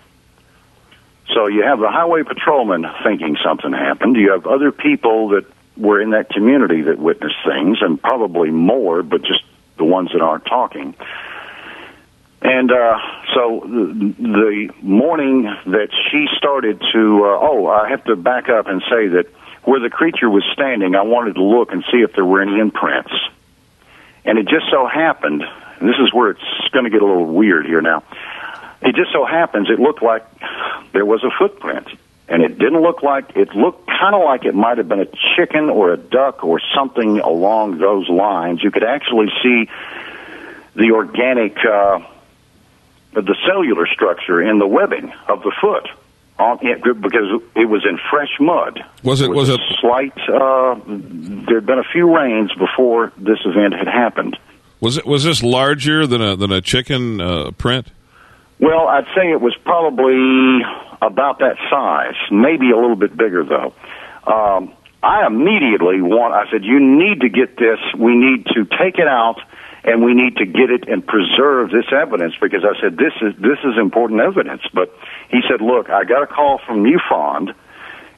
So 1.33 1.47
you 1.47 1.63
have 1.63 1.79
the 1.81 1.91
highway 1.91 2.23
patrolman 2.23 2.87
thinking 3.03 3.37
something 3.43 3.73
happened. 3.73 4.17
You 4.17 4.33
have 4.33 4.47
other 4.47 4.73
people 4.73 5.29
that 5.31 5.47
were 5.77 6.01
in 6.01 6.11
that 6.11 6.31
community 6.31 6.83
that 6.83 6.99
witnessed 6.99 7.37
things, 7.45 7.79
and 7.81 8.01
probably 8.01 8.51
more, 8.51 9.03
but 9.03 9.23
just 9.23 9.43
the 9.77 9.85
ones 9.85 10.13
that 10.13 10.21
aren't 10.21 10.45
talking. 10.45 10.95
And 12.43 12.71
uh, 12.71 12.99
so 13.35 13.63
the, 13.65 14.71
morning 14.83 15.45
that 15.45 15.89
she 16.11 16.27
started 16.37 16.81
to, 16.93 17.25
uh, 17.25 17.39
oh, 17.41 17.67
I 17.67 17.89
have 17.89 18.05
to 18.05 18.17
back 18.17 18.51
up 18.51 18.67
and 18.67 18.83
say 18.83 19.09
that 19.09 19.27
where 19.65 19.81
the 19.81 19.89
creature 19.89 20.29
was 20.29 20.45
standing, 20.53 20.95
I 20.95 21.03
wanted 21.03 21.37
to 21.37 21.43
look 21.43 21.73
and 21.73 21.83
see 21.91 22.03
if 22.03 22.13
there 22.13 22.25
were 22.25 22.43
any 22.43 22.61
imprints. 22.61 23.13
And 24.25 24.39
it 24.39 24.49
just 24.49 24.71
so 24.71 24.87
happened, 24.87 25.43
and 25.79 25.89
this 25.89 25.97
is 25.99 26.13
where 26.13 26.31
it's 26.31 26.69
going 26.73 26.85
to 26.85 26.91
get 26.91 27.03
a 27.03 27.07
little 27.07 27.27
weird 27.27 27.67
here 27.67 27.81
now. 27.81 28.03
It 28.81 28.95
just 28.95 29.13
so 29.13 29.25
happens 29.25 29.69
it 29.71 29.79
looked 29.79 30.03
like 30.03 30.25
there 30.93 31.05
was 31.05 31.23
a 31.25 31.31
footprint. 31.39 31.89
And 32.27 32.43
it 32.43 32.59
didn't 32.59 32.81
look 32.81 33.03
like, 33.03 33.37
it 33.37 33.55
looked 33.55 33.87
kind 33.87 34.15
of 34.15 34.25
like 34.25 34.47
it 34.47 34.55
might 34.55 34.79
have 34.79 34.89
been 34.89 35.01
a 35.01 35.09
chicken 35.37 35.69
or 35.69 35.93
a 35.93 35.99
duck 35.99 36.43
or 36.43 36.59
something 36.75 37.21
along 37.21 37.79
those 37.79 38.09
lines. 38.09 38.63
You 38.63 38.71
could 38.71 38.85
actually 38.85 39.31
see 39.43 39.69
the 40.75 40.93
organic, 40.93 41.59
uh, 41.59 42.01
the 43.13 43.37
cellular 43.47 43.87
structure 43.87 44.41
in 44.41 44.59
the 44.59 44.67
webbing 44.67 45.13
of 45.29 45.43
the 45.43 45.53
foot 45.61 45.87
on 46.39 46.59
it 46.63 46.83
because 46.83 47.41
it 47.55 47.69
was 47.69 47.85
in 47.89 47.99
fresh 48.11 48.31
mud. 48.41 48.85
Was 49.03 49.21
it? 49.21 49.31
Was 49.31 49.49
a 49.49 49.55
it? 49.55 49.61
slight? 49.81 50.19
Uh, 50.29 50.75
there 51.47 51.57
had 51.57 51.67
been 51.67 51.79
a 51.79 51.89
few 51.93 52.15
rains 52.15 52.53
before 52.55 53.13
this 53.17 53.39
event 53.45 53.75
had 53.75 53.87
happened. 53.87 54.37
Was 54.81 54.97
it? 54.97 55.07
Was 55.07 55.25
this 55.25 55.43
larger 55.43 56.07
than 56.07 56.21
a 56.21 56.37
than 56.37 56.53
a 56.53 56.61
chicken 56.61 57.21
uh, 57.21 57.51
print? 57.53 57.89
Well, 58.59 58.87
I'd 58.89 59.07
say 59.17 59.31
it 59.31 59.41
was 59.41 59.55
probably 59.65 60.63
about 61.03 61.39
that 61.41 61.57
size, 61.71 62.15
maybe 62.31 62.71
a 62.71 62.77
little 62.77 62.97
bit 62.97 63.17
bigger 63.17 63.45
though. 63.45 63.75
Um, 64.27 64.73
I 65.03 65.27
immediately 65.27 66.01
want. 66.01 66.35
I 66.35 66.51
said, 66.51 66.65
"You 66.65 66.81
need 66.81 67.21
to 67.21 67.29
get 67.29 67.57
this. 67.57 67.79
We 67.97 68.17
need 68.17 68.47
to 68.55 68.65
take 68.65 68.99
it 68.99 69.09
out." 69.09 69.41
And 69.85 70.03
we 70.03 70.15
need 70.15 70.39
to 70.39 70.47
get 70.47 70.71
it 70.71 70.89
and 70.89 71.07
preserve 71.07 71.71
this 71.71 71.85
evidence 71.93 72.35
because 72.41 72.65
I 72.65 72.81
said 72.81 72.97
this 72.97 73.13
is 73.21 73.35
this 73.37 73.59
is 73.65 73.77
important 73.79 74.21
evidence. 74.21 74.63
But 74.73 74.95
he 75.29 75.41
said, 75.49 75.61
"Look, 75.61 75.91
I 75.91 76.05
got 76.05 76.23
a 76.23 76.27
call 76.27 76.59
from 76.67 76.83
MUFON, 76.83 77.55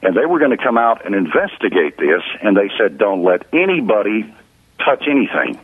and 0.01 0.15
they 0.15 0.25
were 0.25 0.39
going 0.39 0.55
to 0.55 0.63
come 0.63 0.77
out 0.77 1.05
and 1.05 1.13
investigate 1.13 1.97
this, 1.97 2.23
and 2.41 2.55
they 2.55 2.69
said 2.77 2.97
don't 2.97 3.23
let 3.23 3.53
anybody 3.53 4.33
touch 4.79 5.03
anything." 5.09 5.59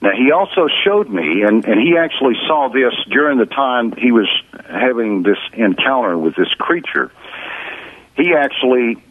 Now 0.00 0.10
he 0.12 0.30
also 0.30 0.68
showed 0.84 1.08
me, 1.08 1.42
and, 1.42 1.64
and 1.64 1.80
he 1.80 1.96
actually 1.96 2.34
saw 2.46 2.68
this 2.68 2.94
during 3.10 3.38
the 3.38 3.46
time 3.46 3.92
he 3.92 4.12
was 4.12 4.28
having 4.68 5.22
this 5.22 5.38
encounter 5.54 6.16
with 6.18 6.36
this 6.36 6.52
creature. 6.58 7.10
He 8.16 8.34
actually 8.34 9.02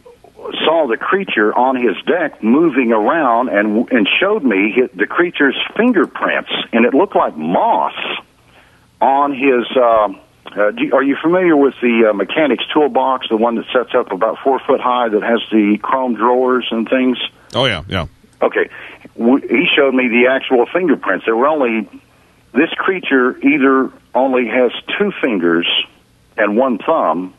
saw 0.64 0.86
the 0.88 0.96
creature 0.96 1.54
on 1.54 1.76
his 1.76 1.96
deck 2.06 2.42
moving 2.42 2.92
around 2.92 3.48
and 3.48 3.90
and 3.90 4.08
showed 4.20 4.44
me 4.44 4.72
his, 4.72 4.90
the 4.94 5.06
creature's 5.06 5.56
fingerprints, 5.76 6.50
and 6.72 6.84
it 6.84 6.94
looked 6.94 7.16
like 7.16 7.36
moss 7.36 7.94
on 9.00 9.32
his. 9.32 9.66
Uh, 9.76 10.08
uh, 10.56 10.70
do, 10.70 10.94
are 10.94 11.02
you 11.02 11.16
familiar 11.20 11.56
with 11.56 11.74
the 11.82 12.08
uh, 12.08 12.12
mechanic's 12.12 12.64
toolbox, 12.72 13.28
the 13.28 13.36
one 13.36 13.56
that 13.56 13.66
sets 13.72 13.94
up 13.94 14.12
about 14.12 14.38
four 14.42 14.58
foot 14.60 14.80
high, 14.80 15.08
that 15.08 15.22
has 15.22 15.40
the 15.50 15.78
chrome 15.82 16.14
drawers 16.14 16.66
and 16.70 16.88
things? 16.88 17.18
Oh 17.54 17.66
yeah, 17.66 17.82
yeah. 17.88 18.06
Okay, 18.40 18.68
he 19.14 19.66
showed 19.74 19.94
me 19.94 20.08
the 20.08 20.28
actual 20.30 20.66
fingerprints. 20.66 21.24
There 21.24 21.36
were 21.36 21.48
only 21.48 21.88
this 22.52 22.70
creature 22.70 23.36
either 23.38 23.90
only 24.14 24.46
has 24.46 24.72
two 24.98 25.12
fingers 25.20 25.66
and 26.36 26.56
one 26.56 26.78
thumb, 26.78 27.34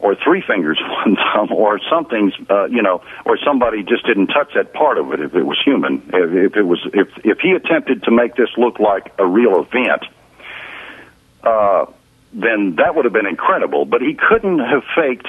or 0.00 0.16
three 0.16 0.42
fingers, 0.44 0.80
one 1.04 1.16
thumb, 1.16 1.52
or 1.52 1.78
something's, 1.90 2.32
uh, 2.48 2.64
you 2.66 2.82
know, 2.82 3.02
or 3.24 3.38
somebody 3.44 3.82
just 3.82 4.06
didn't 4.06 4.28
touch 4.28 4.52
that 4.54 4.72
part 4.72 4.98
of 4.98 5.12
it. 5.12 5.20
If 5.20 5.34
it 5.34 5.44
was 5.44 5.60
human, 5.64 6.02
if, 6.12 6.52
if 6.52 6.56
it 6.56 6.62
was, 6.62 6.80
if 6.92 7.08
if 7.24 7.38
he 7.40 7.52
attempted 7.52 8.04
to 8.04 8.10
make 8.10 8.34
this 8.34 8.50
look 8.56 8.78
like 8.78 9.12
a 9.18 9.26
real 9.26 9.60
event, 9.60 10.04
uh, 11.42 11.86
then 12.32 12.76
that 12.76 12.94
would 12.94 13.04
have 13.04 13.14
been 13.14 13.26
incredible. 13.26 13.84
But 13.84 14.02
he 14.02 14.14
couldn't 14.14 14.58
have 14.58 14.82
faked 14.96 15.28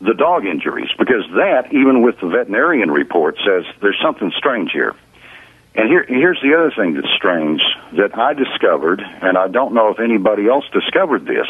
the 0.00 0.14
dog 0.14 0.44
injuries 0.44 0.90
because 0.98 1.24
that, 1.36 1.72
even 1.72 2.02
with 2.02 2.20
the 2.20 2.28
veterinarian 2.28 2.90
report, 2.90 3.38
says 3.38 3.64
there's 3.80 3.98
something 4.02 4.32
strange 4.36 4.70
here. 4.72 4.94
And 5.76 5.88
here, 5.88 6.04
here's 6.06 6.40
the 6.40 6.54
other 6.54 6.70
thing 6.70 6.94
that's 6.94 7.12
strange 7.16 7.60
that 7.96 8.16
I 8.16 8.34
discovered, 8.34 9.00
and 9.00 9.36
I 9.36 9.48
don't 9.48 9.74
know 9.74 9.90
if 9.90 9.98
anybody 9.98 10.46
else 10.46 10.64
discovered 10.72 11.26
this. 11.26 11.48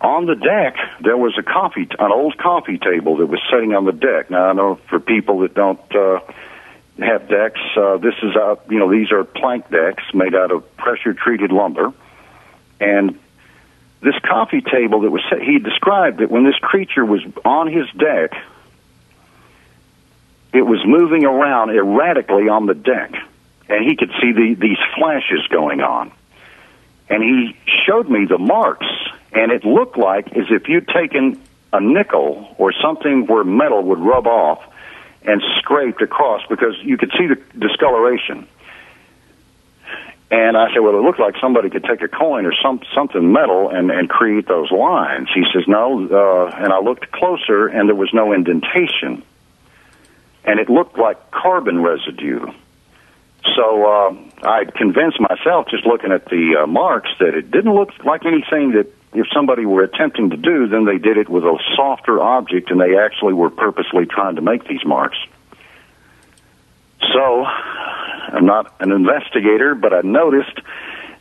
On 0.00 0.26
the 0.26 0.36
deck, 0.36 0.76
there 1.00 1.16
was 1.16 1.36
a 1.38 1.42
coffee, 1.42 1.88
an 1.98 2.12
old 2.12 2.38
coffee 2.38 2.78
table 2.78 3.16
that 3.16 3.26
was 3.26 3.40
sitting 3.50 3.74
on 3.74 3.84
the 3.84 3.92
deck. 3.92 4.30
Now, 4.30 4.50
I 4.50 4.52
know 4.52 4.76
for 4.88 5.00
people 5.00 5.40
that 5.40 5.54
don't 5.54 5.80
uh, 5.94 6.20
have 6.98 7.28
decks, 7.28 7.60
uh, 7.76 7.96
this 7.96 8.14
is, 8.22 8.36
uh, 8.36 8.56
you 8.70 8.78
know, 8.78 8.90
these 8.90 9.10
are 9.10 9.24
plank 9.24 9.68
decks 9.70 10.04
made 10.14 10.36
out 10.36 10.52
of 10.52 10.76
pressure 10.76 11.14
treated 11.14 11.50
lumber, 11.50 11.92
and 12.78 13.18
this 14.00 14.14
coffee 14.20 14.60
table 14.60 15.00
that 15.00 15.10
was 15.10 15.22
set, 15.28 15.42
he 15.42 15.58
described 15.58 16.18
that 16.18 16.30
when 16.30 16.44
this 16.44 16.56
creature 16.56 17.04
was 17.04 17.20
on 17.44 17.66
his 17.66 17.90
deck, 17.96 18.30
it 20.52 20.62
was 20.62 20.80
moving 20.86 21.24
around 21.24 21.70
erratically 21.70 22.48
on 22.48 22.66
the 22.66 22.74
deck, 22.74 23.12
and 23.68 23.84
he 23.84 23.96
could 23.96 24.10
see 24.20 24.32
the, 24.32 24.54
these 24.54 24.78
flashes 24.96 25.44
going 25.48 25.80
on. 25.80 26.12
And 27.10 27.22
he 27.22 27.56
showed 27.86 28.08
me 28.08 28.26
the 28.26 28.38
marks, 28.38 28.86
and 29.32 29.50
it 29.50 29.64
looked 29.64 29.96
like 29.96 30.28
as 30.36 30.46
if 30.50 30.68
you'd 30.68 30.88
taken 30.88 31.40
a 31.72 31.80
nickel 31.80 32.54
or 32.58 32.72
something 32.72 33.26
where 33.26 33.44
metal 33.44 33.82
would 33.82 33.98
rub 33.98 34.26
off 34.26 34.62
and 35.22 35.42
scraped 35.58 36.00
across 36.02 36.42
because 36.48 36.74
you 36.82 36.96
could 36.96 37.12
see 37.18 37.26
the 37.26 37.36
discoloration. 37.58 38.46
And 40.30 40.58
I 40.58 40.72
said, 40.72 40.80
well, 40.80 40.94
it 40.94 41.02
looked 41.02 41.20
like 41.20 41.36
somebody 41.40 41.70
could 41.70 41.84
take 41.84 42.02
a 42.02 42.08
coin 42.08 42.44
or 42.44 42.52
some 42.62 42.80
something 42.94 43.32
metal 43.32 43.70
and 43.70 43.90
and 43.90 44.10
create 44.10 44.46
those 44.46 44.70
lines. 44.70 45.28
He 45.34 45.44
says, 45.54 45.64
no. 45.66 46.06
Uh, 46.06 46.54
and 46.54 46.72
I 46.72 46.80
looked 46.80 47.10
closer, 47.12 47.66
and 47.66 47.88
there 47.88 47.96
was 47.96 48.12
no 48.12 48.32
indentation, 48.32 49.22
and 50.44 50.60
it 50.60 50.68
looked 50.68 50.98
like 50.98 51.30
carbon 51.30 51.82
residue. 51.82 52.46
So 53.56 53.84
uh, 53.84 54.48
I 54.48 54.64
convinced 54.64 55.20
myself, 55.20 55.66
just 55.70 55.86
looking 55.86 56.12
at 56.12 56.26
the 56.26 56.62
uh, 56.62 56.66
marks, 56.66 57.10
that 57.18 57.34
it 57.34 57.50
didn't 57.50 57.74
look 57.74 57.90
like 58.04 58.24
anything 58.24 58.72
that 58.72 58.86
if 59.14 59.26
somebody 59.34 59.64
were 59.64 59.82
attempting 59.82 60.30
to 60.30 60.36
do, 60.36 60.68
then 60.68 60.84
they 60.84 60.98
did 60.98 61.16
it 61.16 61.28
with 61.28 61.44
a 61.44 61.58
softer 61.74 62.20
object, 62.20 62.70
and 62.70 62.80
they 62.80 62.96
actually 62.98 63.32
were 63.32 63.50
purposely 63.50 64.06
trying 64.06 64.36
to 64.36 64.42
make 64.42 64.66
these 64.68 64.84
marks. 64.84 65.18
So 67.12 67.44
I'm 67.44 68.44
not 68.44 68.74
an 68.80 68.92
investigator, 68.92 69.74
but 69.74 69.92
I 69.92 70.02
noticed 70.02 70.60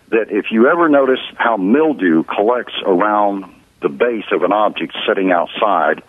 that 0.10 0.30
if 0.30 0.52
you 0.52 0.68
ever 0.68 0.90
notice 0.90 1.20
how 1.36 1.58
mildew 1.58 2.24
collects 2.24 2.74
around 2.86 3.46
the 3.82 3.90
base 3.90 4.26
of 4.32 4.44
an 4.44 4.52
object 4.52 4.96
sitting 5.08 5.32
outside, 5.32 6.02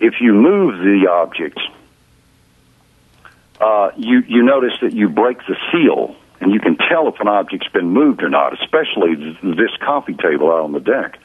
if 0.00 0.14
you 0.20 0.32
move 0.32 0.78
the 0.78 1.08
object, 1.10 1.58
uh, 3.62 3.92
you 3.96 4.22
you 4.26 4.42
notice 4.42 4.72
that 4.82 4.92
you 4.92 5.08
break 5.08 5.38
the 5.46 5.56
seal, 5.70 6.16
and 6.40 6.52
you 6.52 6.60
can 6.60 6.76
tell 6.76 7.08
if 7.08 7.20
an 7.20 7.28
object's 7.28 7.68
been 7.68 7.90
moved 7.90 8.22
or 8.22 8.28
not. 8.28 8.60
Especially 8.60 9.36
this 9.42 9.70
coffee 9.80 10.14
table 10.14 10.50
out 10.50 10.64
on 10.64 10.72
the 10.72 10.80
deck. 10.80 11.18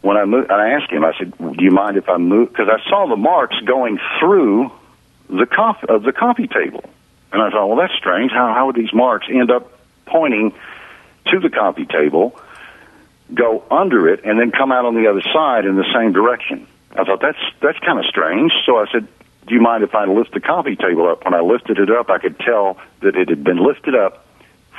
When 0.00 0.16
I 0.16 0.24
moved, 0.24 0.50
I 0.50 0.70
asked 0.70 0.90
him, 0.90 1.04
I 1.04 1.12
said, 1.16 1.32
"Do 1.38 1.64
you 1.64 1.70
mind 1.70 1.96
if 1.96 2.08
I 2.08 2.18
move?" 2.18 2.50
Because 2.50 2.68
I 2.68 2.78
saw 2.90 3.06
the 3.08 3.16
marks 3.16 3.58
going 3.60 3.98
through 4.18 4.70
the 5.28 5.46
coffee 5.46 5.86
of 5.88 6.02
the 6.02 6.12
coffee 6.12 6.48
table. 6.48 6.84
And 7.32 7.42
I 7.42 7.50
thought, 7.50 7.66
well, 7.66 7.78
that's 7.78 7.94
strange. 7.94 8.30
How 8.30 8.52
how 8.52 8.66
would 8.66 8.76
these 8.76 8.92
marks 8.92 9.26
end 9.30 9.50
up 9.50 9.70
pointing 10.06 10.52
to 11.26 11.40
the 11.40 11.50
coffee 11.50 11.86
table, 11.86 12.38
go 13.32 13.64
under 13.70 14.08
it, 14.08 14.24
and 14.24 14.38
then 14.38 14.50
come 14.50 14.70
out 14.70 14.84
on 14.84 14.94
the 14.94 15.08
other 15.08 15.22
side 15.32 15.64
in 15.64 15.76
the 15.76 15.86
same 15.94 16.12
direction? 16.12 16.66
I 16.92 17.04
thought 17.04 17.20
that's 17.20 17.38
that's 17.60 17.78
kind 17.80 17.98
of 17.98 18.04
strange. 18.04 18.52
So 18.66 18.76
I 18.76 18.86
said, 18.92 19.08
"Do 19.46 19.54
you 19.54 19.60
mind 19.60 19.84
if 19.84 19.94
I 19.94 20.04
lift 20.06 20.32
the 20.32 20.40
coffee 20.40 20.76
table 20.76 21.08
up?" 21.08 21.24
When 21.24 21.34
I 21.34 21.40
lifted 21.40 21.78
it 21.78 21.90
up, 21.90 22.10
I 22.10 22.18
could 22.18 22.38
tell 22.38 22.78
that 23.00 23.16
it 23.16 23.28
had 23.28 23.44
been 23.44 23.58
lifted 23.58 23.94
up 23.94 24.26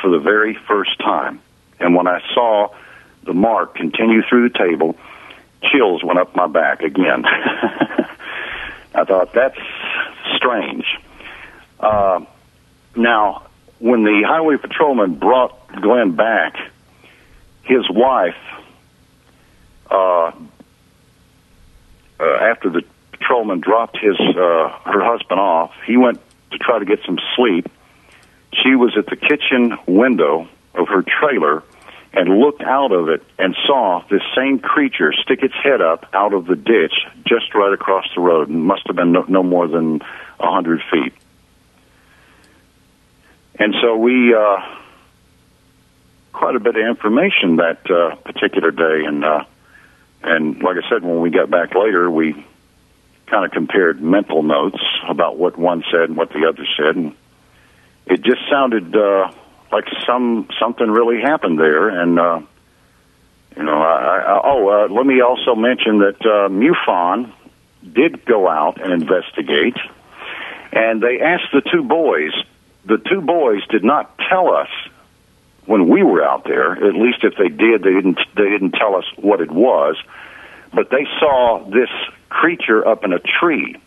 for 0.02 0.10
the 0.10 0.20
very 0.20 0.58
first 0.68 1.00
time. 1.00 1.40
And 1.80 1.96
when 1.96 2.08
I 2.08 2.22
saw 2.34 2.70
the 3.24 3.34
mark 3.34 3.76
continue 3.76 4.22
through 4.24 4.50
the 4.50 4.58
table, 4.58 4.96
chills 5.64 6.04
went 6.04 6.20
up 6.20 6.36
my 6.36 6.48
back 6.48 6.82
again. 6.82 7.26
I 8.96 9.04
thought 9.04 9.34
that's 9.34 9.60
strange. 10.36 10.86
Uh, 11.80 12.22
now, 12.96 13.44
when 13.80 14.04
the 14.04 14.24
highway 14.26 14.58
patrolman 14.58 15.16
brought 15.16 15.68
Glenn 15.82 16.16
back, 16.16 16.56
his 17.64 17.90
wife, 17.90 18.38
uh, 19.90 20.32
uh, 22.20 22.24
after 22.42 22.70
the 22.70 22.84
patrolman 23.26 23.60
dropped 23.60 23.98
his 23.98 24.18
uh, 24.20 24.70
her 24.86 25.04
husband 25.04 25.40
off, 25.40 25.72
he 25.86 25.98
went 25.98 26.22
to 26.52 26.58
try 26.58 26.80
to 26.80 26.86
get 26.86 27.00
some 27.06 27.18
sleep. 27.36 27.68
She 28.64 28.76
was 28.76 28.96
at 28.98 29.06
the 29.08 29.16
kitchen 29.16 29.78
window 29.88 30.48
of 30.74 30.88
her 30.88 31.04
trailer 31.04 31.64
and 32.14 32.40
looked 32.40 32.62
out 32.62 32.92
of 32.92 33.10
it 33.10 33.24
and 33.38 33.56
saw 33.66 34.04
this 34.10 34.22
same 34.38 34.60
creature 34.60 35.12
stick 35.14 35.44
its 35.44 35.54
head 35.62 35.82
up 35.82 36.06
out 36.14 36.34
of 36.34 36.46
the 36.46 36.56
ditch 36.56 36.94
just 37.26 37.54
right 37.54 37.74
across 37.74 38.06
the 38.16 38.22
road 38.22 38.48
and 38.48 38.64
must 38.64 38.88
have 38.88 38.96
been 38.96 39.12
no, 39.12 39.26
no 39.28 39.44
more 39.44 39.68
than 39.68 40.02
a 40.40 40.52
hundred 40.52 40.82
feet. 40.92 41.14
And 43.58 43.76
so 43.82 43.98
we 43.98 44.34
uh, 44.34 44.58
quite 46.32 46.56
a 46.56 46.60
bit 46.60 46.76
of 46.76 46.86
information 46.86 47.58
that 47.58 47.80
uh, 47.90 48.16
particular 48.18 48.72
day, 48.72 49.06
and 49.06 49.24
uh, 49.24 49.44
and 50.24 50.62
like 50.62 50.78
I 50.78 50.90
said, 50.90 51.04
when 51.04 51.22
we 51.22 51.30
got 51.30 51.50
back 51.50 51.74
later, 51.74 52.10
we 52.10 52.46
kind 53.28 53.46
of 53.46 53.52
compared 53.52 54.02
mental 54.02 54.44
notes 54.44 54.82
about 55.08 55.38
what 55.38 55.58
one 55.58 55.84
said 55.92 56.10
and 56.10 56.18
what 56.18 56.30
the 56.30 56.46
other 56.48 56.66
said, 56.78 56.96
and 56.96 57.16
it 58.06 58.22
just 58.24 58.42
sounded. 58.50 58.96
Uh, 58.96 59.32
like 59.72 59.86
some 60.06 60.48
something 60.60 60.90
really 60.90 61.22
happened 61.22 61.60
there, 61.60 61.90
and 61.90 62.20
uh, 62.20 62.40
you 63.58 63.64
know, 63.64 63.82
I, 63.82 64.20
I, 64.20 64.42
oh, 64.44 64.70
uh, 64.70 64.94
let 64.94 65.06
me 65.06 65.22
also 65.22 65.56
mention 65.56 66.00
that 66.00 66.22
uh, 66.22 66.50
MUFON 66.50 67.32
did 67.94 68.26
go 68.26 68.48
out 68.48 68.82
and 68.82 68.94
investigate, 68.94 69.78
and 70.72 71.02
they 71.02 71.20
asked 71.20 71.52
the 71.54 71.62
two 71.62 71.84
boys. 71.84 72.32
The 72.86 72.98
two 72.98 73.22
boys 73.22 73.66
did 73.68 73.84
not 73.84 74.18
tell 74.30 74.54
us 74.54 74.70
when 75.66 75.90
we 75.90 76.04
were 76.04 76.24
out 76.24 76.44
there. 76.44 76.74
At 76.74 76.94
least 76.94 77.24
if 77.24 77.34
they 77.38 77.50
did, 77.50 77.82
they 77.82 77.94
didn't. 77.94 78.20
They 78.36 78.50
didn't 78.50 78.72
tell 78.72 78.96
us 78.96 79.06
what 79.18 79.42
it 79.42 79.52
was, 79.52 79.98
but 80.76 80.90
they 80.90 81.06
saw 81.20 81.66
this 81.70 81.90
creature 82.30 82.86
up 82.86 83.04
in 83.06 83.14
a 83.14 83.20
tree 83.20 83.78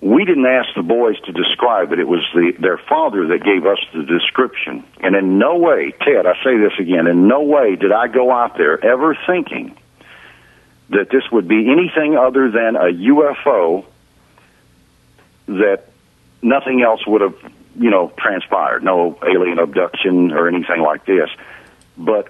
we 0.00 0.24
didn't 0.24 0.46
ask 0.46 0.68
the 0.76 0.82
boys 0.82 1.18
to 1.22 1.32
describe 1.32 1.92
it. 1.92 1.98
It 1.98 2.06
was 2.06 2.24
the, 2.32 2.52
their 2.60 2.78
father 2.78 3.26
that 3.28 3.42
gave 3.42 3.66
us 3.66 3.78
the 3.92 4.04
description. 4.04 4.84
And 5.00 5.16
in 5.16 5.38
no 5.38 5.56
way, 5.56 5.92
Ted, 6.02 6.24
I 6.24 6.34
say 6.44 6.56
this 6.56 6.72
again, 6.78 7.08
in 7.08 7.26
no 7.26 7.42
way 7.42 7.74
did 7.74 7.90
I 7.90 8.06
go 8.06 8.30
out 8.30 8.56
there 8.56 8.84
ever 8.84 9.18
thinking 9.26 9.76
that 10.90 11.10
this 11.10 11.24
would 11.32 11.48
be 11.48 11.68
anything 11.70 12.16
other 12.16 12.50
than 12.50 12.76
a 12.76 12.92
UFO 12.92 13.84
that 15.46 15.86
nothing 16.42 16.82
else 16.82 17.04
would 17.06 17.20
have, 17.20 17.34
you 17.76 17.90
know, 17.90 18.12
transpired. 18.16 18.84
No 18.84 19.18
alien 19.26 19.58
abduction 19.58 20.30
or 20.30 20.46
anything 20.46 20.80
like 20.80 21.06
this. 21.06 21.28
But 21.96 22.28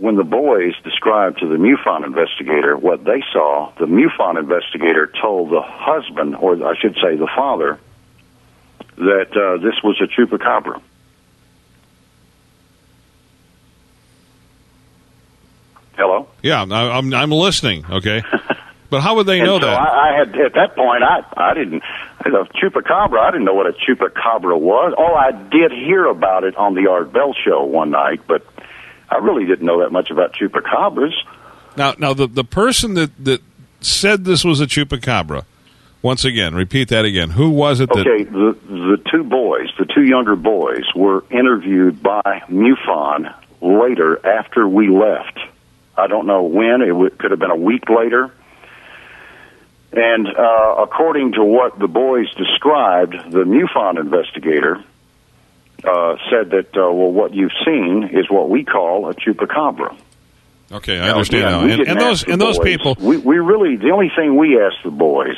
when 0.00 0.16
the 0.16 0.24
boys 0.24 0.72
described 0.82 1.40
to 1.40 1.46
the 1.46 1.56
MUFON 1.56 2.06
investigator 2.06 2.74
what 2.74 3.04
they 3.04 3.22
saw, 3.34 3.70
the 3.78 3.84
MUFON 3.84 4.38
investigator 4.38 5.12
told 5.20 5.50
the 5.50 5.60
husband, 5.60 6.36
or 6.36 6.54
I 6.66 6.74
should 6.80 6.94
say 6.94 7.16
the 7.16 7.28
father, 7.36 7.78
that 8.96 9.30
uh, 9.36 9.62
this 9.62 9.74
was 9.84 10.00
a 10.00 10.06
chupacabra. 10.06 10.80
Hello. 15.96 16.28
Yeah, 16.42 16.62
I'm 16.62 17.12
I'm 17.12 17.30
listening. 17.30 17.84
Okay, 17.84 18.22
but 18.90 19.02
how 19.02 19.16
would 19.16 19.26
they 19.26 19.40
know 19.40 19.60
so 19.60 19.66
that? 19.66 19.78
I, 19.78 20.14
I 20.14 20.18
had 20.18 20.28
at 20.34 20.54
that 20.54 20.74
point 20.76 21.02
I 21.02 21.22
I 21.36 21.52
didn't 21.52 21.82
the 22.24 22.46
chupacabra 22.54 23.20
I 23.20 23.32
didn't 23.32 23.44
know 23.44 23.52
what 23.52 23.66
a 23.66 23.74
chupacabra 23.74 24.58
was. 24.58 24.94
Oh, 24.96 25.14
I 25.14 25.32
did 25.32 25.72
hear 25.72 26.06
about 26.06 26.44
it 26.44 26.56
on 26.56 26.74
the 26.74 26.88
Art 26.88 27.12
Bell 27.12 27.34
show 27.44 27.64
one 27.64 27.90
night, 27.90 28.22
but 28.26 28.46
I 29.10 29.16
really 29.16 29.44
didn't 29.44 29.66
know 29.66 29.80
that 29.80 29.90
much 29.90 30.10
about 30.10 30.34
chupacabras. 30.34 31.12
Now, 31.76 31.94
now 31.98 32.14
the 32.14 32.26
the 32.26 32.44
person 32.44 32.94
that 32.94 33.10
that 33.24 33.42
said 33.80 34.24
this 34.24 34.44
was 34.44 34.60
a 34.60 34.66
chupacabra. 34.66 35.44
Once 36.02 36.24
again, 36.24 36.54
repeat 36.54 36.88
that 36.88 37.04
again. 37.04 37.30
Who 37.30 37.50
was 37.50 37.80
it 37.80 37.90
that? 37.90 38.06
Okay, 38.06 38.24
the 38.24 38.56
the 38.68 39.02
two 39.10 39.22
boys, 39.24 39.68
the 39.78 39.84
two 39.84 40.04
younger 40.04 40.36
boys, 40.36 40.84
were 40.94 41.24
interviewed 41.30 42.02
by 42.02 42.42
MUFON 42.48 43.34
later 43.60 44.26
after 44.26 44.66
we 44.66 44.88
left. 44.88 45.38
I 45.96 46.06
don't 46.06 46.26
know 46.26 46.42
when. 46.44 46.80
It 46.80 46.88
w- 46.88 47.10
could 47.10 47.32
have 47.32 47.40
been 47.40 47.50
a 47.50 47.56
week 47.56 47.90
later. 47.90 48.32
And 49.92 50.26
uh, 50.26 50.76
according 50.78 51.32
to 51.32 51.44
what 51.44 51.78
the 51.78 51.88
boys 51.88 52.32
described, 52.34 53.12
the 53.30 53.44
MUFON 53.44 53.98
investigator 53.98 54.82
uh, 55.84 56.16
said 56.30 56.50
that, 56.50 56.76
uh, 56.76 56.90
well, 56.92 57.12
what 57.12 57.34
you've 57.34 57.52
seen 57.64 58.10
is 58.12 58.30
what 58.30 58.48
we 58.48 58.64
call 58.64 59.08
a 59.08 59.14
chupacabra. 59.14 59.96
Okay, 60.72 60.98
I 60.98 61.06
Now, 61.06 61.12
understand 61.14 61.42
again, 61.44 61.66
now. 61.66 61.74
And, 61.74 61.88
and 61.88 62.00
those 62.00 62.22
and 62.22 62.40
those 62.40 62.58
boys. 62.58 62.64
people. 62.64 62.96
We, 63.00 63.16
we 63.16 63.38
really 63.38 63.76
the 63.76 63.90
only 63.90 64.10
thing 64.14 64.36
we 64.36 64.60
asked 64.60 64.84
the 64.84 64.90
boys 64.90 65.36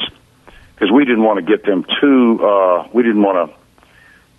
because 0.75 0.93
we 0.93 1.05
didn't 1.05 1.23
want 1.23 1.39
to 1.39 1.43
get 1.43 1.65
them 1.65 1.87
too. 2.01 2.45
Uh, 2.45 2.89
we 2.93 3.03
didn't 3.03 3.23
want 3.23 3.51
to, 3.51 3.57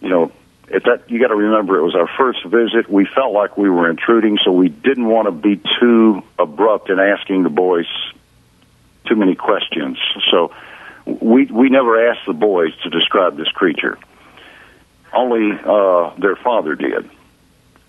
you 0.01 0.09
know, 0.09 0.31
at 0.71 0.83
that 0.83 1.09
you 1.09 1.19
got 1.19 1.29
to 1.29 1.35
remember 1.35 1.77
it 1.77 1.83
was 1.83 1.95
our 1.95 2.07
first 2.15 2.45
visit. 2.45 2.89
We 2.89 3.05
felt 3.05 3.33
like 3.33 3.57
we 3.57 3.69
were 3.69 3.89
intruding, 3.89 4.37
so 4.43 4.51
we 4.51 4.69
didn't 4.69 5.07
want 5.07 5.25
to 5.25 5.31
be 5.31 5.59
too 5.79 6.21
abrupt 6.37 6.89
in 6.91 6.99
asking 6.99 7.43
the 7.43 7.49
boys 7.49 7.87
too 9.07 9.15
many 9.15 9.33
questions. 9.33 9.97
So 10.29 10.53
we 11.05 11.45
we 11.45 11.69
never 11.69 12.07
asked 12.07 12.27
the 12.27 12.33
boys 12.33 12.75
to 12.83 12.89
describe 12.89 13.35
this 13.35 13.49
creature. 13.49 13.97
Only 15.13 15.51
uh, 15.63 16.15
their 16.19 16.35
father 16.35 16.75
did 16.75 17.09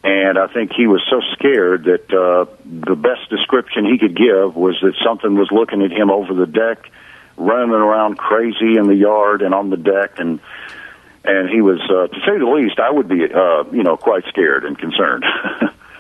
and 0.05 0.39
I 0.39 0.49
think 0.49 0.73
he 0.75 0.87
was 0.87 1.03
so 1.09 1.23
scared 1.33 1.85
that 1.85 2.13
uh, 2.13 2.45
the 2.67 2.95
best 2.95 3.31
description 3.31 3.87
he 3.87 3.97
could 3.97 4.15
give 4.15 4.55
was 4.55 4.79
that 4.83 4.95
something 5.03 5.35
was 5.35 5.51
looking 5.51 5.81
at 5.81 5.91
him 5.91 6.11
over 6.11 6.35
the 6.35 6.47
deck, 6.47 6.91
running 7.39 7.71
around 7.71 8.19
crazy 8.19 8.77
in 8.77 8.87
the 8.87 8.95
yard 8.95 9.41
and 9.41 9.55
on 9.55 9.71
the 9.71 9.79
deck, 9.79 10.19
and 10.19 10.41
and 11.25 11.49
he 11.49 11.63
was, 11.63 11.81
uh, 11.89 12.09
to 12.09 12.21
say 12.27 12.37
the 12.37 12.45
least, 12.45 12.79
I 12.79 12.91
would 12.91 13.09
be, 13.09 13.25
uh, 13.25 13.65
you 13.73 13.83
know, 13.83 13.97
quite 13.97 14.27
scared 14.27 14.67
and 14.67 14.79
concerned. 14.79 15.25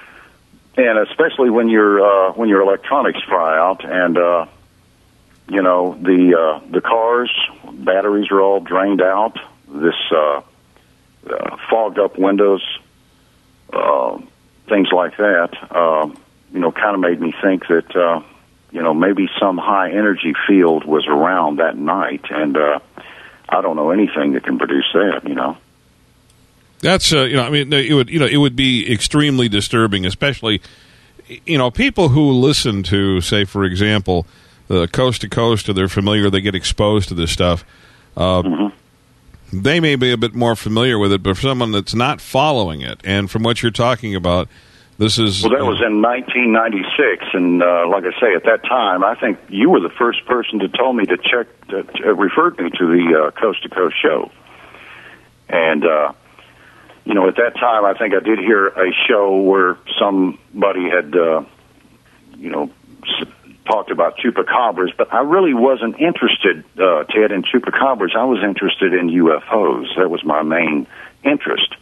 and 0.76 0.98
especially 1.08 1.48
when 1.48 1.70
your 1.70 2.04
uh, 2.04 2.32
when 2.34 2.50
your 2.50 2.60
electronics 2.60 3.20
fry 3.26 3.58
out, 3.58 3.86
and 3.86 4.18
uh, 4.18 4.44
you 5.48 5.62
know 5.62 5.94
the 5.94 6.36
uh, 6.36 6.70
the 6.70 6.82
cars 6.82 7.32
batteries 7.72 8.30
are 8.30 8.42
all 8.42 8.60
drained 8.60 9.00
out. 9.00 9.38
This 9.66 9.94
uh, 10.14 10.42
uh, 11.30 11.56
fogged 11.70 11.98
up 11.98 12.18
windows 12.18 12.62
uh, 13.72 14.18
things 14.68 14.88
like 14.92 15.16
that, 15.16 15.50
uh, 15.70 16.08
you 16.52 16.60
know, 16.60 16.72
kind 16.72 16.94
of 16.94 17.00
made 17.00 17.20
me 17.20 17.34
think 17.42 17.66
that, 17.68 17.94
uh, 17.96 18.22
you 18.70 18.82
know, 18.82 18.94
maybe 18.94 19.28
some 19.38 19.58
high 19.58 19.90
energy 19.90 20.34
field 20.46 20.84
was 20.84 21.06
around 21.06 21.58
that 21.58 21.76
night, 21.76 22.24
and 22.30 22.56
uh, 22.56 22.78
I 23.48 23.60
don't 23.60 23.76
know 23.76 23.90
anything 23.90 24.32
that 24.32 24.44
can 24.44 24.58
produce 24.58 24.90
that, 24.94 25.22
you 25.26 25.34
know. 25.34 25.56
That's 26.80 27.12
uh, 27.12 27.22
you 27.22 27.36
know, 27.36 27.44
I 27.44 27.50
mean, 27.50 27.72
it 27.72 27.94
would 27.94 28.10
you 28.10 28.18
know, 28.18 28.26
it 28.26 28.36
would 28.36 28.56
be 28.56 28.92
extremely 28.92 29.48
disturbing, 29.48 30.04
especially 30.04 30.60
you 31.46 31.56
know, 31.56 31.70
people 31.70 32.10
who 32.10 32.32
listen 32.32 32.82
to, 32.84 33.20
say, 33.22 33.44
for 33.44 33.64
example, 33.64 34.26
the 34.68 34.86
coast 34.88 35.22
to 35.22 35.28
coast, 35.28 35.68
or 35.68 35.72
they're 35.72 35.88
familiar, 35.88 36.28
they 36.28 36.40
get 36.40 36.54
exposed 36.54 37.08
to 37.08 37.14
this 37.14 37.30
stuff. 37.30 37.64
Uh, 38.16 38.70
They 39.62 39.80
may 39.80 39.96
be 39.96 40.12
a 40.12 40.16
bit 40.16 40.34
more 40.34 40.56
familiar 40.56 40.98
with 40.98 41.12
it, 41.12 41.22
but 41.22 41.36
for 41.36 41.42
someone 41.42 41.72
that's 41.72 41.94
not 41.94 42.20
following 42.20 42.80
it, 42.80 43.00
and 43.04 43.30
from 43.30 43.42
what 43.42 43.62
you're 43.62 43.70
talking 43.70 44.14
about, 44.14 44.48
this 44.98 45.18
is 45.18 45.42
Well, 45.42 45.52
that 45.52 45.64
was 45.64 45.80
in 45.84 46.00
1996, 46.02 47.26
and 47.34 47.62
uh, 47.62 47.88
like 47.88 48.04
I 48.04 48.20
say, 48.20 48.34
at 48.34 48.44
that 48.44 48.62
time, 48.64 49.02
I 49.02 49.14
think 49.16 49.38
you 49.48 49.70
were 49.70 49.80
the 49.80 49.90
first 49.90 50.24
person 50.26 50.60
to 50.60 50.68
tell 50.68 50.92
me 50.92 51.04
to 51.06 51.16
check, 51.16 51.46
to, 51.68 51.82
to 51.82 52.14
referred 52.14 52.58
me 52.58 52.70
to 52.70 52.86
the 52.86 53.24
uh, 53.26 53.30
Coast 53.40 53.62
to 53.64 53.68
Coast 53.68 53.96
show, 54.00 54.30
and 55.48 55.84
uh, 55.84 56.12
you 57.04 57.14
know, 57.14 57.28
at 57.28 57.36
that 57.36 57.54
time, 57.56 57.84
I 57.84 57.94
think 57.94 58.14
I 58.14 58.20
did 58.20 58.38
hear 58.38 58.68
a 58.68 58.92
show 59.06 59.36
where 59.36 59.76
somebody 59.98 60.88
had, 60.88 61.14
uh, 61.14 61.44
you 62.36 62.50
know, 62.50 62.70
talked 63.66 63.90
about 63.90 64.18
chupacabras, 64.18 64.96
but 64.96 65.12
I 65.12 65.20
really 65.20 65.54
wasn't 65.54 65.98
interested, 66.00 66.64
uh, 66.78 67.04
Ted, 67.04 67.32
in 67.32 67.42
chupacabras. 67.42 68.14
I 68.16 68.24
was 68.24 68.42
interested 68.46 68.94
in 68.94 69.08
UFOs. 69.08 69.96
That 69.96 70.10
was 70.10 70.24
my 70.24 70.42
main 70.42 70.86
interest. 71.24 71.74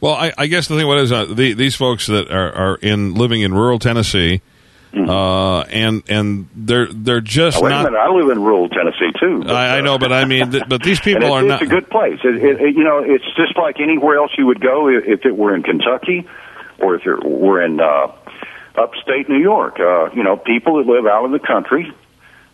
Well, 0.00 0.14
I, 0.14 0.32
I 0.36 0.46
guess 0.46 0.68
the 0.68 0.76
thing 0.76 0.86
what 0.86 0.98
is 0.98 1.10
uh, 1.10 1.24
the, 1.24 1.54
these 1.54 1.74
folks 1.74 2.06
that 2.08 2.30
are, 2.30 2.52
are 2.52 2.74
in 2.76 3.14
living 3.14 3.40
in 3.40 3.54
rural 3.54 3.78
Tennessee, 3.78 4.42
uh, 4.94 5.60
and 5.62 6.02
and 6.08 6.48
they're 6.54 6.86
they're 6.92 7.20
just 7.20 7.58
a 7.58 7.68
not. 7.68 7.84
minute, 7.84 7.98
I 7.98 8.10
live 8.10 8.30
in 8.30 8.42
rural 8.42 8.68
Tennessee 8.68 9.10
too. 9.18 9.42
but, 9.44 9.54
I, 9.54 9.78
I 9.78 9.80
know, 9.80 9.98
but 9.98 10.12
I 10.12 10.26
mean, 10.26 10.50
th- 10.50 10.64
but 10.68 10.82
these 10.82 11.00
people 11.08 11.24
it's, 11.24 11.32
are 11.32 11.40
it's 11.42 11.48
not. 11.48 11.62
a 11.62 11.66
good 11.66 11.88
place. 11.90 12.18
It, 12.24 12.36
it, 12.36 12.60
it, 12.60 12.76
you 12.76 12.84
know, 12.84 13.02
it's 13.04 13.24
just 13.36 13.56
like 13.56 13.80
anywhere 13.80 14.16
else 14.16 14.32
you 14.36 14.46
would 14.46 14.60
go 14.60 14.88
if 14.88 15.24
it 15.24 15.36
were 15.36 15.54
in 15.54 15.62
Kentucky 15.62 16.26
or 16.78 16.94
if 16.94 17.06
it 17.06 17.24
were 17.24 17.62
in 17.62 17.80
uh, 17.80 18.12
upstate 18.76 19.28
New 19.28 19.40
York. 19.40 19.78
Uh, 19.80 20.10
you 20.12 20.22
know, 20.22 20.36
people 20.36 20.78
that 20.78 20.90
live 20.90 21.06
out 21.06 21.24
in 21.24 21.32
the 21.32 21.38
country, 21.38 21.92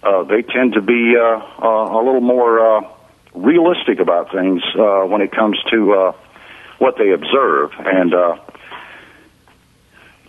uh, 0.02 0.24
they 0.24 0.42
tend 0.42 0.74
to 0.74 0.80
be 0.80 1.14
uh, 1.16 1.22
uh, 1.22 1.96
a 1.96 2.00
little 2.04 2.20
more 2.20 2.78
uh, 2.78 2.88
realistic 3.34 3.98
about 4.00 4.32
things 4.32 4.62
uh, 4.78 5.02
when 5.02 5.20
it 5.20 5.32
comes 5.32 5.58
to 5.70 5.92
uh, 5.92 6.12
what 6.78 6.96
they 6.98 7.10
observe. 7.12 7.70
And 7.78 8.14
uh, 8.14 8.36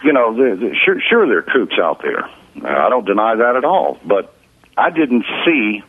you 0.04 0.14
know, 0.14 0.36
the, 0.36 0.56
the, 0.56 0.76
sure, 0.76 1.00
sure, 1.10 1.28
there 1.28 1.40
are 1.40 1.44
kooks 1.44 1.80
out 1.80 2.02
there. 2.02 2.30
I 2.66 2.90
don't 2.90 3.06
deny 3.06 3.36
that 3.36 3.56
at 3.56 3.64
all. 3.64 4.00
But 4.06 4.34
I 4.78 4.90
didn't 4.90 5.26
see 5.46 5.82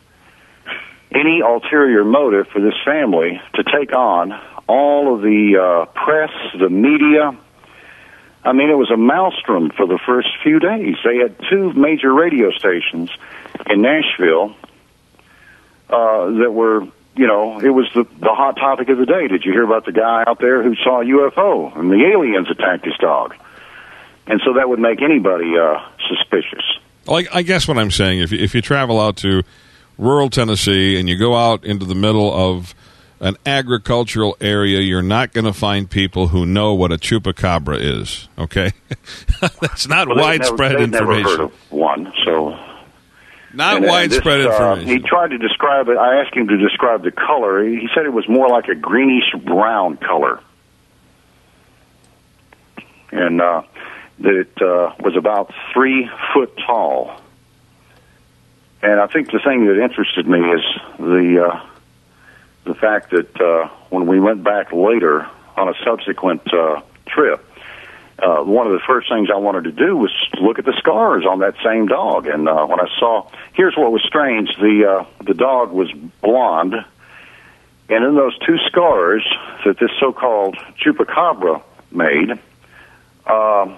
any 1.13 1.41
ulterior 1.41 2.05
motive 2.05 2.49
for 2.49 2.61
this 2.61 2.75
family 2.85 3.41
to 3.55 3.65
take 3.65 3.95
on 3.95 4.33
all 4.69 5.15
of 5.15 5.23
the 5.23 5.59
uh, 5.59 5.85
press, 5.87 6.31
the 6.59 6.69
media. 6.69 7.37
I 8.45 8.53
mean, 8.53 8.69
it 8.71 8.77
was 8.77 8.91
a 8.91 8.97
maelstrom 8.97 9.71
for 9.71 9.87
the 9.87 9.99
first 10.05 10.29
few 10.43 10.59
days. 10.59 10.97
They 11.03 11.17
had 11.17 11.35
two 11.51 11.73
major 11.73 12.13
radio 12.13 12.51
stations 12.51 13.11
in 13.71 13.81
Nashville 13.81 14.55
uh, 15.89 16.27
that 16.27 16.53
were, 16.53 16.83
you 17.17 17.27
know, 17.27 17.59
it 17.61 17.71
was 17.71 17.91
the, 17.95 18.05
the 18.21 18.35
hot 18.35 18.57
topic 18.57 18.91
of 18.91 18.99
the 18.99 19.07
day. 19.07 19.29
Did 19.29 19.45
you 19.45 19.53
hear 19.53 19.65
about 19.65 19.87
the 19.87 19.93
guy 19.93 20.25
out 20.27 20.41
there 20.41 20.63
who 20.63 20.75
saw 20.77 21.01
a 21.01 21.05
UFO 21.05 21.77
and 21.79 21.91
the 21.91 22.05
aliens 22.05 22.51
attacked 22.51 22.85
his 22.85 22.97
dog? 22.99 23.35
And 24.27 24.41
so 24.45 24.55
that 24.55 24.69
would 24.69 24.79
make 24.79 25.01
anybody 25.01 25.57
uh, 25.59 25.81
suspicious. 26.09 26.65
Like 27.07 27.29
I 27.35 27.43
guess 27.43 27.67
what 27.69 27.79
I'm 27.79 27.91
saying, 27.91 28.21
if 28.21 28.33
you, 28.33 28.39
if 28.39 28.55
you 28.55 28.63
travel 28.63 29.01
out 29.01 29.17
to 29.19 29.43
rural 29.99 30.31
Tennessee 30.31 30.99
and 30.99 31.09
you 31.09 31.19
go 31.19 31.35
out 31.35 31.65
into 31.65 31.85
the 31.85 31.95
middle 31.95 32.33
of 32.33 32.75
an 33.21 33.37
agricultural 33.47 34.37
area, 34.41 34.81
you're 34.81 35.03
not 35.03 35.33
going 35.33 35.45
to 35.45 35.53
find 35.53 35.89
people 35.89 36.29
who 36.29 36.45
know 36.47 36.75
what 36.75 36.93
a 36.93 36.97
chupacabra 36.97 37.79
is. 37.81 38.29
Okay, 38.39 38.73
that's 39.61 39.87
not 39.89 40.09
Well, 40.09 40.17
they've 40.17 40.41
widespread 40.41 40.73
never, 40.73 40.79
they've 40.83 40.91
Never 40.91 41.13
information. 41.15 41.31
heard 41.39 41.41
of 41.47 41.53
one, 41.73 42.13
so 42.25 42.51
Not 43.53 43.77
And, 43.77 43.85
uh, 43.85 43.89
widespread 43.89 44.41
this, 44.41 44.47
uh, 44.49 44.51
information. 44.77 44.89
he 44.89 44.99
tried 45.09 45.31
to 45.31 45.39
describe 45.39 45.89
it. 45.89 45.97
I 45.97 46.21
asked 46.21 46.35
him 46.35 46.49
to 46.49 46.57
describe 46.57 47.03
the 47.03 47.13
color. 47.13 47.65
He 47.65 47.77
he 47.81 47.89
said 47.95 48.05
it 48.05 48.13
was 48.13 48.29
more 48.29 48.49
like 48.49 48.69
a 48.69 48.75
greenish 48.75 49.33
brown 49.45 49.97
color, 49.99 50.41
and 53.13 53.41
uh, 53.41 53.63
that 54.21 54.35
it 54.35 54.63
uh, 54.63 54.95
was 55.01 55.17
about 55.17 55.53
three 55.73 56.09
foot 56.33 56.57
tall. 56.67 57.21
And 58.83 59.01
I 59.01 59.07
think 59.07 59.31
the 59.31 59.39
thing 59.39 59.67
that 59.67 59.83
interested 59.83 60.27
me 60.29 60.39
is 60.41 60.63
the 60.99 61.49
uh, 61.51 61.67
the 62.65 62.75
fact 62.75 63.11
that 63.11 63.41
uh, 63.41 63.69
when 63.91 64.07
we 64.07 64.21
went 64.21 64.43
back 64.43 64.73
later 64.73 65.27
on 65.57 65.69
a 65.69 65.75
subsequent 65.85 66.43
uh, 66.53 66.81
trip, 67.07 67.45
uh, 68.19 68.43
one 68.43 68.67
of 68.67 68.73
the 68.73 68.81
first 68.87 69.09
things 69.09 69.29
I 69.33 69.37
wanted 69.37 69.65
to 69.65 69.73
do 69.73 69.97
was 69.97 70.11
look 70.41 70.59
at 70.59 70.65
the 70.65 70.75
scars 70.79 71.25
on 71.27 71.41
that 71.41 71.55
same 71.65 71.87
dog. 71.87 72.27
And 72.27 72.49
uh, 72.49 72.67
when 72.67 72.81
I 72.81 72.89
saw, 72.99 73.29
here's 73.55 73.77
what 73.77 73.93
was 73.93 74.03
strange: 74.03 74.55
the 74.57 74.87
uh, 75.01 75.25
the 75.25 75.35
dog 75.35 75.73
was 75.73 75.93
blonde, 76.23 76.75
and 77.89 78.05
in 78.05 78.15
those 78.15 78.37
two 78.39 78.57
scars 78.67 79.27
that 79.65 79.79
this 79.79 79.91
so-called 79.99 80.57
chupacabra 80.79 81.63
made, 81.91 82.39
uh, 83.27 83.33
uh, 83.33 83.77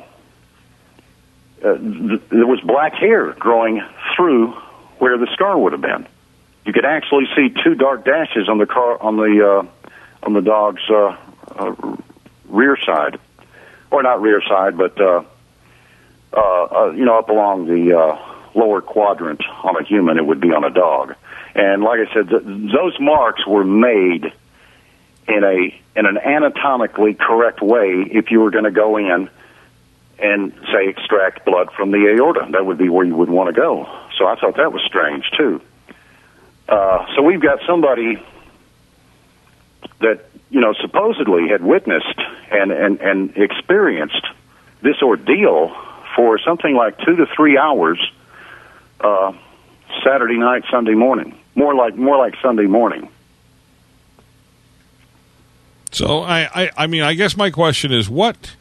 th- 1.63 2.23
there 2.29 2.47
was 2.47 2.61
black 2.61 2.95
hair 2.95 3.33
growing 3.33 3.83
through 4.15 4.53
where 4.99 5.19
the 5.19 5.29
scar 5.33 5.59
would 5.59 5.73
have 5.73 5.81
been. 5.81 6.07
You 6.67 6.73
could 6.73 6.85
actually 6.85 7.27
see 7.37 7.55
two 7.65 7.77
dark 7.77 8.05
dashes 8.05 8.49
on 8.49 8.59
the 8.59 8.67
car 8.67 9.01
on 9.01 9.17
the 9.17 9.47
uh, 9.47 10.27
on 10.27 10.33
the 10.33 10.43
dog's 10.43 10.83
uh, 10.91 11.17
uh, 11.55 11.97
rear 12.49 12.77
side 12.85 13.21
or 13.93 14.03
not 14.03 14.21
rear 14.21 14.43
side, 14.43 14.77
but 14.77 15.01
uh, 15.01 15.23
uh, 16.33 16.41
uh, 16.41 16.91
you 16.91 17.05
know, 17.05 17.19
up 17.19 17.29
along 17.29 17.67
the 17.67 17.97
uh, 17.97 18.59
lower 18.59 18.81
quadrant 18.81 19.41
on 19.63 19.77
a 19.77 19.85
human, 19.85 20.19
it 20.19 20.27
would 20.27 20.41
be 20.41 20.53
on 20.53 20.65
a 20.65 20.71
dog. 20.71 21.15
And 21.55 21.83
like 21.83 22.01
I 22.01 22.13
said, 22.13 22.29
th- 22.29 22.43
those 22.45 22.99
marks 22.99 23.47
were 23.47 23.65
made 23.65 24.33
in 25.29 25.45
a 25.45 25.81
in 25.99 26.07
an 26.07 26.19
anatomically 26.19 27.15
correct 27.15 27.63
way. 27.63 28.05
If 28.11 28.33
you 28.33 28.41
were 28.41 28.51
going 28.51 28.65
to 28.65 28.73
go 28.73 28.97
in 28.97 29.31
and 30.19 30.53
say 30.73 30.89
extract 30.89 31.45
blood 31.45 31.71
from 31.77 31.93
the 31.93 32.09
aorta, 32.09 32.49
that 32.51 32.67
would 32.67 32.79
be 32.79 32.89
where 32.89 33.07
you 33.07 33.15
would 33.15 33.31
want 33.31 33.55
to 33.55 33.59
go. 33.59 33.89
So 34.19 34.27
I 34.27 34.35
thought 34.35 34.57
that 34.57 34.73
was 34.73 34.83
strange 34.83 35.31
too. 35.37 35.61
Uh, 36.69 37.07
so 37.15 37.23
we've 37.23 37.41
got 37.41 37.61
somebody 37.67 38.23
that 40.01 40.25
you 40.51 40.61
know 40.61 40.75
supposedly 40.81 41.49
had 41.49 41.63
witnessed 41.63 42.19
and 42.51 42.73
and 42.73 43.01
and 43.01 43.37
experienced 43.37 44.27
this 44.83 45.01
ordeal 45.03 45.75
for 46.15 46.39
something 46.39 46.75
like 46.75 46.99
two 46.99 47.17
to 47.17 47.27
three 47.37 47.57
hours 47.59 47.99
uh, 49.01 49.33
Saturday 50.05 50.39
night, 50.39 50.65
Sunday 50.71 50.95
morning, 50.95 51.39
more 51.55 51.75
like 51.75 51.97
more 51.97 52.17
like 52.19 52.35
Sunday 52.43 52.67
morning. 52.67 53.09
So 55.93 56.21
I, 56.21 56.65
I, 56.65 56.71
I 56.77 56.87
mean, 56.89 57.03
I 57.03 57.15
guess 57.15 57.39
my 57.39 57.51
question 57.51 57.91
is, 57.91 58.11
what, 58.11 58.55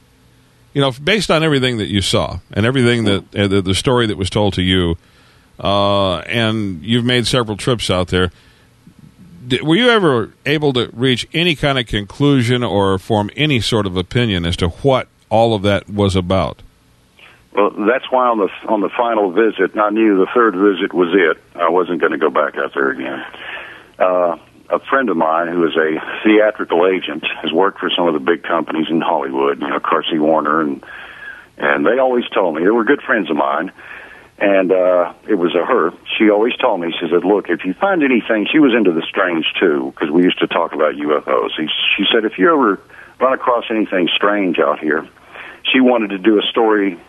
you 0.74 0.80
know, 0.80 0.92
based 0.92 1.30
on 1.30 1.44
everything 1.44 1.80
that 1.80 1.88
you 1.88 2.00
saw 2.00 2.40
and 2.54 2.66
everything 2.66 3.04
that 3.06 3.36
uh, 3.36 3.48
the, 3.48 3.62
the 3.62 3.76
story 3.76 4.08
that 4.08 4.16
was 4.16 4.30
told 4.30 4.54
to 4.54 4.62
you, 4.62 4.98
uh, 5.60 6.18
and 6.20 6.84
you've 6.84 7.06
made 7.06 7.28
several 7.28 7.58
trips 7.58 7.90
out 7.90 8.10
there. 8.10 8.32
Did, 9.48 9.62
were 9.62 9.76
you 9.76 9.90
ever 9.90 10.34
able 10.46 10.74
to 10.74 10.90
reach 10.94 11.28
any 11.34 11.56
kind 11.56 11.78
of 11.78 11.88
conclusion 11.88 12.64
or 12.64 12.98
form 12.98 13.30
any 13.36 13.60
sort 13.60 13.86
of 13.86 13.96
opinion 13.96 14.46
as 14.46 14.58
to 14.58 14.70
what 14.70 15.08
all 15.30 15.54
of 15.54 15.62
that 15.64 15.90
was 15.90 16.16
about? 16.16 16.62
Well, 17.54 17.72
that's 17.88 18.12
why 18.12 18.28
on 18.28 18.40
the 18.40 18.50
on 18.68 18.82
the 18.82 18.90
final 18.90 19.32
visit, 19.32 19.78
I 19.78 19.90
knew 19.90 20.18
the 20.18 20.28
third 20.34 20.56
visit 20.56 20.94
was 20.94 21.10
it. 21.14 21.42
I 21.56 21.70
wasn't 21.70 22.02
going 22.02 22.12
to 22.12 22.18
go 22.18 22.30
back 22.30 22.56
out 22.58 22.74
there 22.74 22.90
again. 22.90 23.24
Uh, 23.98 24.38
a 24.70 24.80
friend 24.90 25.10
of 25.10 25.16
mine 25.16 25.48
who 25.48 25.66
is 25.66 25.76
a 25.78 26.02
theatrical 26.24 26.86
agent 26.86 27.24
has 27.42 27.54
worked 27.54 27.80
for 27.80 27.90
some 27.96 28.08
of 28.08 28.14
the 28.14 28.20
big 28.20 28.44
companies 28.44 28.88
in 28.90 29.00
Hollywood, 29.00 29.62
you 29.62 29.68
know, 29.68 29.80
Carsey 29.80 30.20
Werner, 30.20 30.62
and 30.62 30.84
and 31.58 31.86
they 31.86 31.98
always 31.98 32.28
told 32.34 32.56
me 32.56 32.64
they 32.64 32.72
were 32.72 32.84
good 32.84 33.02
friends 33.02 33.30
of 33.30 33.38
mine 33.38 33.72
and 34.38 34.72
uh, 34.72 35.14
it 35.28 35.36
was 35.36 35.56
a 35.56 35.66
her. 35.66 35.94
She 36.18 36.30
always 36.30 36.56
told 36.58 36.82
me, 36.82 36.94
she 37.00 37.08
said, 37.10 37.24
"Look, 37.24 37.50
if 37.50 37.64
you 37.64 37.74
find 37.74 38.04
anything," 38.04 38.48
she 38.52 38.60
was 38.60 38.74
into 38.74 38.92
the 38.92 39.02
strange 39.04 39.46
too, 39.60 39.94
because 39.94 40.12
we 40.12 40.24
used 40.24 40.40
to 40.40 40.48
talk 40.48 40.74
about 40.74 40.96
UFOs. 40.96 41.50
She, 41.56 42.06
said, 42.12 42.26
"If 42.26 42.38
you 42.38 42.54
ever 42.54 42.82
run 43.20 43.34
across 43.34 43.66
anything 43.70 44.10
strange 44.14 44.60
out 44.60 44.80
here," 44.80 45.08
she 45.64 45.80
wanted 45.80 46.10
to 46.10 46.18
do 46.18 46.38
a 46.38 46.44
story 46.44 47.00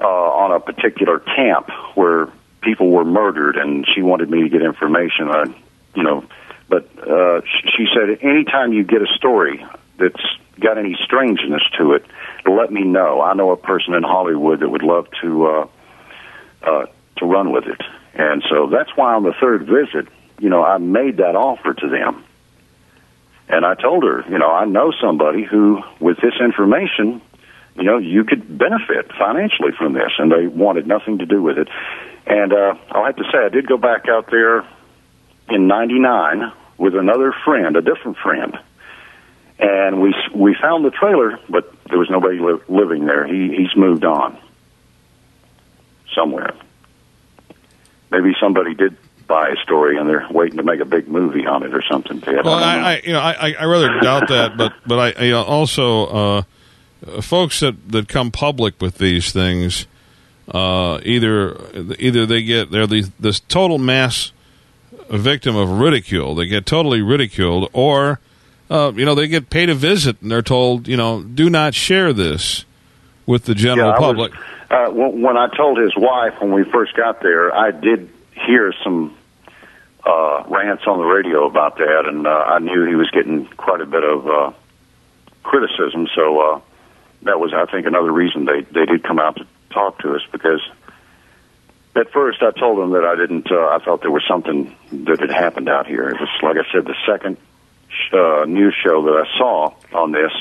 uh, 0.00 0.04
on 0.06 0.52
a 0.52 0.60
particular 0.60 1.20
camp 1.20 1.70
where 1.94 2.28
people 2.62 2.90
were 2.90 3.04
murdered, 3.04 3.56
and 3.56 3.86
she 3.94 4.02
wanted 4.02 4.28
me 4.28 4.42
to 4.42 4.48
get 4.48 4.62
information 4.62 5.28
on, 5.28 5.54
you 5.94 6.02
know. 6.02 6.24
But 6.68 6.86
uh, 6.98 7.40
she 7.76 7.86
said, 7.94 8.18
anytime 8.22 8.72
you 8.72 8.84
get 8.84 9.00
a 9.00 9.06
story 9.16 9.64
that's 9.96 10.22
got 10.60 10.76
any 10.76 10.96
strangeness 11.02 11.62
to 11.78 11.94
it, 11.94 12.04
let 12.44 12.70
me 12.70 12.82
know. 12.82 13.22
I 13.22 13.34
know 13.34 13.52
a 13.52 13.56
person 13.56 13.94
in 13.94 14.02
Hollywood 14.02 14.60
that 14.60 14.68
would 14.68 14.82
love 14.82 15.06
to. 15.22 15.46
Uh, 15.46 15.66
uh, 16.62 16.86
to 17.18 17.26
run 17.26 17.52
with 17.52 17.64
it. 17.66 17.80
And 18.14 18.42
so 18.48 18.68
that's 18.68 18.90
why 18.96 19.14
on 19.14 19.22
the 19.22 19.34
third 19.40 19.66
visit, 19.66 20.08
you 20.38 20.48
know, 20.48 20.64
I 20.64 20.78
made 20.78 21.18
that 21.18 21.36
offer 21.36 21.74
to 21.74 21.88
them. 21.88 22.24
And 23.48 23.64
I 23.64 23.74
told 23.74 24.04
her, 24.04 24.24
you 24.28 24.38
know, 24.38 24.50
I 24.50 24.64
know 24.66 24.92
somebody 25.00 25.42
who, 25.42 25.82
with 26.00 26.18
this 26.18 26.34
information, 26.40 27.22
you 27.76 27.84
know, 27.84 27.98
you 27.98 28.24
could 28.24 28.58
benefit 28.58 29.10
financially 29.18 29.72
from 29.72 29.94
this. 29.94 30.12
And 30.18 30.30
they 30.30 30.46
wanted 30.46 30.86
nothing 30.86 31.18
to 31.18 31.26
do 31.26 31.42
with 31.42 31.58
it. 31.58 31.68
And 32.26 32.52
uh, 32.52 32.74
I'll 32.90 33.06
have 33.06 33.16
to 33.16 33.24
say, 33.32 33.38
I 33.38 33.48
did 33.48 33.66
go 33.66 33.78
back 33.78 34.06
out 34.08 34.30
there 34.30 34.66
in 35.48 35.66
'99 35.66 36.52
with 36.76 36.94
another 36.94 37.34
friend, 37.44 37.74
a 37.74 37.80
different 37.80 38.18
friend, 38.18 38.58
and 39.58 40.02
we 40.02 40.14
we 40.34 40.54
found 40.60 40.84
the 40.84 40.90
trailer, 40.90 41.40
but 41.48 41.72
there 41.88 41.98
was 41.98 42.10
nobody 42.10 42.38
li- 42.38 42.60
living 42.68 43.06
there. 43.06 43.26
He 43.26 43.56
he's 43.56 43.74
moved 43.74 44.04
on 44.04 44.38
somewhere. 46.14 46.54
Maybe 48.10 48.34
somebody 48.40 48.74
did 48.74 48.96
buy 49.26 49.50
a 49.50 49.56
story 49.62 49.98
and 49.98 50.08
they're 50.08 50.26
waiting 50.30 50.56
to 50.56 50.62
make 50.62 50.80
a 50.80 50.84
big 50.84 51.06
movie 51.06 51.46
on 51.46 51.62
it 51.62 51.74
or 51.74 51.82
something. 51.82 52.20
Ted. 52.20 52.44
Well, 52.44 52.54
I, 52.54 52.76
I, 52.76 52.92
I, 52.92 53.02
you 53.04 53.12
know, 53.12 53.20
I, 53.20 53.54
I 53.60 53.64
rather 53.66 54.00
doubt 54.00 54.28
that, 54.28 54.56
but 54.56 54.72
but 54.86 55.16
I, 55.18 55.24
you 55.24 55.32
know, 55.32 55.42
also 55.42 56.06
uh, 56.06 56.42
folks 57.20 57.60
that, 57.60 57.90
that 57.92 58.08
come 58.08 58.30
public 58.30 58.80
with 58.80 58.98
these 58.98 59.32
things, 59.32 59.86
uh, 60.52 60.98
either 61.02 61.56
either 61.98 62.26
they 62.26 62.42
get 62.42 62.70
they're 62.70 62.86
the, 62.86 63.10
this 63.20 63.40
total 63.40 63.78
mass 63.78 64.32
victim 65.10 65.56
of 65.56 65.70
ridicule, 65.78 66.34
they 66.34 66.46
get 66.46 66.66
totally 66.66 67.02
ridiculed, 67.02 67.68
or 67.72 68.20
uh, 68.70 68.92
you 68.96 69.04
know 69.04 69.14
they 69.14 69.28
get 69.28 69.50
paid 69.50 69.68
a 69.68 69.74
visit 69.74 70.20
and 70.22 70.30
they're 70.30 70.42
told, 70.42 70.88
you 70.88 70.96
know, 70.96 71.22
do 71.22 71.50
not 71.50 71.74
share 71.74 72.12
this 72.14 72.64
with 73.28 73.44
the 73.44 73.54
general 73.54 73.90
yeah, 73.90 73.98
public. 73.98 74.32
Was, 74.32 74.88
uh, 74.88 74.90
when 74.90 75.36
I 75.36 75.48
told 75.54 75.78
his 75.78 75.94
wife 75.94 76.40
when 76.40 76.50
we 76.50 76.64
first 76.64 76.96
got 76.96 77.20
there, 77.20 77.54
I 77.54 77.70
did 77.70 78.08
hear 78.32 78.72
some 78.82 79.16
uh, 80.04 80.44
rants 80.48 80.84
on 80.86 80.98
the 80.98 81.04
radio 81.04 81.46
about 81.46 81.76
that, 81.76 82.04
and 82.06 82.26
uh, 82.26 82.30
I 82.30 82.58
knew 82.58 82.86
he 82.86 82.94
was 82.94 83.10
getting 83.10 83.46
quite 83.46 83.82
a 83.82 83.86
bit 83.86 84.02
of 84.02 84.26
uh, 84.26 84.52
criticism. 85.42 86.08
So 86.14 86.40
uh, 86.40 86.60
that 87.22 87.38
was, 87.38 87.52
I 87.52 87.70
think, 87.70 87.86
another 87.86 88.10
reason 88.10 88.46
they 88.46 88.62
they 88.62 88.86
did 88.86 89.02
come 89.02 89.18
out 89.18 89.36
to 89.36 89.46
talk 89.70 89.98
to 90.00 90.14
us 90.14 90.22
because 90.32 90.62
at 91.94 92.10
first 92.10 92.42
I 92.42 92.58
told 92.58 92.78
them 92.78 92.92
that 92.92 93.04
I 93.04 93.14
didn't. 93.14 93.52
Uh, 93.52 93.68
I 93.68 93.78
thought 93.84 94.00
there 94.00 94.10
was 94.10 94.24
something 94.26 94.74
that 95.04 95.20
had 95.20 95.30
happened 95.30 95.68
out 95.68 95.86
here. 95.86 96.08
It 96.08 96.18
was, 96.18 96.30
like 96.42 96.56
I 96.56 96.64
said, 96.72 96.86
the 96.86 96.96
second 97.06 97.36
uh, 98.10 98.46
news 98.46 98.74
show 98.82 99.02
that 99.02 99.26
I 99.26 99.36
saw 99.36 99.74
on 99.92 100.12
this 100.12 100.32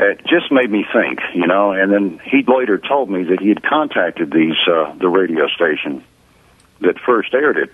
it 0.00 0.20
just 0.26 0.50
made 0.50 0.70
me 0.70 0.84
think, 0.90 1.20
you 1.34 1.46
know. 1.46 1.72
And 1.72 1.92
then 1.92 2.20
he 2.24 2.42
later 2.42 2.78
told 2.78 3.10
me 3.10 3.24
that 3.24 3.40
he 3.40 3.48
had 3.50 3.62
contacted 3.62 4.32
these 4.32 4.56
uh, 4.66 4.94
the 4.94 5.08
radio 5.08 5.46
station 5.48 6.02
that 6.80 6.98
first 6.98 7.34
aired 7.34 7.58
it, 7.58 7.70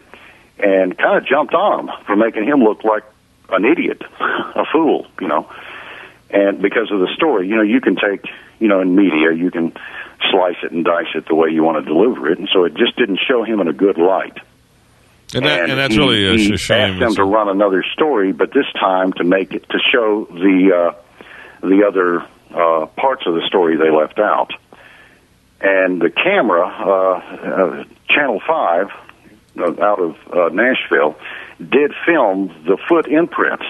and 0.59 0.97
kind 0.99 1.19
of 1.19 1.27
jumped 1.27 1.55
on 1.55 1.89
him 1.89 1.95
for 2.05 2.17
making 2.17 2.45
him 2.45 2.65
look 2.65 2.83
like 2.83 3.05
an 3.51 3.65
idiot, 3.65 4.03
a 4.21 4.65
fool, 4.73 5.07
you 5.21 5.29
know. 5.29 5.49
And 6.31 6.61
because 6.61 6.91
of 6.91 6.99
the 6.99 7.09
story, 7.15 7.49
you 7.49 7.55
know, 7.55 7.63
you 7.63 7.81
can 7.81 7.95
take, 7.95 8.25
you 8.59 8.67
know, 8.67 8.81
in 8.81 8.97
media, 8.97 9.33
you 9.33 9.53
can 9.53 9.73
slice 10.29 10.57
it 10.65 10.73
and 10.73 10.85
dice 10.85 11.15
it 11.15 11.27
the 11.29 11.37
way 11.37 11.51
you 11.51 11.63
want 11.63 11.85
to 11.85 11.89
deliver 11.89 12.29
it, 12.31 12.41
and 12.41 12.49
so 12.53 12.65
it 12.65 12.75
just 12.75 12.97
didn't 12.97 13.21
show 13.27 13.45
him 13.45 13.61
in 13.61 13.69
a 13.69 13.73
good 13.73 13.99
light. 13.99 14.37
And, 15.35 15.45
that, 15.45 15.63
and, 15.63 15.73
and 15.73 15.81
that's 15.81 15.95
he, 15.95 16.01
really 16.01 16.27
a 16.27 16.33
he 16.37 16.57
shame. 16.57 16.93
asked 16.93 17.01
them 17.01 17.15
to 17.15 17.25
run 17.25 17.49
another 17.49 17.85
story, 17.93 18.33
but 18.33 18.53
this 18.53 18.67
time 18.79 19.13
to 19.15 19.25
make 19.25 19.53
it 19.53 19.69
to 19.71 19.79
show 19.93 20.25
the. 20.25 20.93
Uh, 20.97 21.03
the 21.63 21.85
other 21.87 22.27
uh, 22.55 22.87
parts 22.87 23.27
of 23.27 23.35
the 23.35 23.43
story 23.47 23.77
they 23.77 23.91
left 23.91 24.19
out. 24.19 24.53
And 25.61 26.01
the 26.01 26.11
camera, 26.11 26.67
uh, 26.67 27.81
uh, 27.81 27.85
Channel 28.09 28.41
5, 28.47 28.91
uh, 29.59 29.83
out 29.83 30.01
of 30.01 30.17
uh, 30.31 30.49
Nashville, 30.55 31.17
did 31.59 31.93
film 32.05 32.49
the 32.67 32.77
foot 32.89 33.09
imprint. 33.09 33.63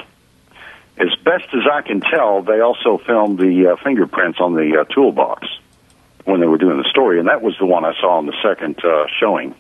As 0.98 1.14
best 1.24 1.46
as 1.52 1.62
I 1.70 1.82
can 1.82 2.00
tell, 2.00 2.42
they 2.42 2.60
also 2.60 2.98
filmed 2.98 3.38
the 3.38 3.72
uh, 3.72 3.84
fingerprints 3.84 4.40
on 4.40 4.54
the 4.54 4.84
toolbox 4.92 5.46
when 6.24 6.40
they 6.40 6.46
were 6.46 6.58
doing 6.58 6.78
the 6.78 6.88
story, 6.90 7.20
and 7.20 7.28
that 7.28 7.42
was 7.42 7.54
the 7.58 7.66
one 7.66 7.84
I 7.84 7.92
saw 8.00 8.18
in 8.18 8.26
the 8.26 8.34
second 8.42 8.80
showing. 9.20 9.54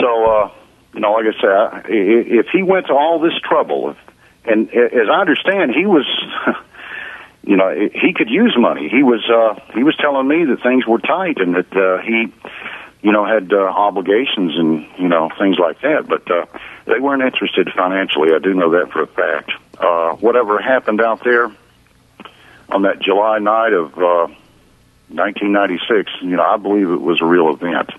So, 0.00 0.50
you 0.94 1.00
know, 1.00 1.12
like 1.12 1.26
I 1.26 1.40
said, 1.40 1.86
if 1.88 2.46
he 2.52 2.62
went 2.62 2.86
to 2.88 2.94
all 2.94 3.20
this 3.20 3.38
trouble, 3.40 3.90
if, 3.90 4.05
and 4.46 4.70
as 4.70 5.08
I 5.10 5.20
understand, 5.20 5.74
he 5.74 5.86
was 5.86 6.06
you 7.46 7.56
know, 7.56 7.70
he 7.70 8.12
could 8.12 8.28
use 8.28 8.56
money. 8.58 8.88
He 8.88 9.04
was 9.04 9.24
uh, 9.30 9.60
he 9.72 9.84
was 9.84 9.96
telling 9.96 10.26
me 10.26 10.44
that 10.46 10.62
things 10.62 10.84
were 10.84 10.98
tight 10.98 11.38
and 11.38 11.54
that 11.54 11.72
uh, 11.76 12.02
he, 12.02 12.32
you 13.02 13.12
know, 13.12 13.24
had 13.24 13.52
uh, 13.52 13.56
obligations 13.56 14.58
and 14.58 14.86
you 14.98 15.08
know 15.08 15.30
things 15.38 15.56
like 15.56 15.80
that. 15.82 16.08
But 16.08 16.28
uh, 16.28 16.46
they 16.86 16.98
weren't 16.98 17.22
interested 17.22 17.70
financially. 17.70 18.30
I 18.34 18.40
do 18.40 18.52
know 18.52 18.72
that 18.72 18.90
for 18.90 19.02
a 19.02 19.06
fact. 19.06 19.52
Uh, 19.78 20.16
whatever 20.16 20.58
happened 20.58 21.00
out 21.00 21.22
there, 21.22 21.52
on 22.68 22.82
that 22.82 23.00
July 23.00 23.38
night 23.38 23.72
of 23.72 23.92
uh, 23.96 24.26
1996, 25.08 26.10
you 26.22 26.36
know, 26.36 26.42
I 26.42 26.56
believe 26.56 26.90
it 26.90 27.00
was 27.00 27.20
a 27.22 27.26
real 27.26 27.50
event. 27.50 27.90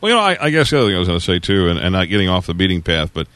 Well, 0.00 0.10
you 0.10 0.16
know, 0.16 0.22
I, 0.22 0.46
I 0.46 0.50
guess 0.50 0.70
the 0.70 0.78
other 0.78 0.88
thing 0.88 0.96
I 0.96 0.98
was 1.00 1.08
going 1.08 1.18
to 1.18 1.24
say 1.24 1.40
too, 1.40 1.68
and, 1.68 1.78
and 1.78 1.92
not 1.92 2.08
getting 2.08 2.28
off 2.28 2.46
the 2.46 2.54
beating 2.54 2.82
path, 2.82 3.12
but 3.12 3.26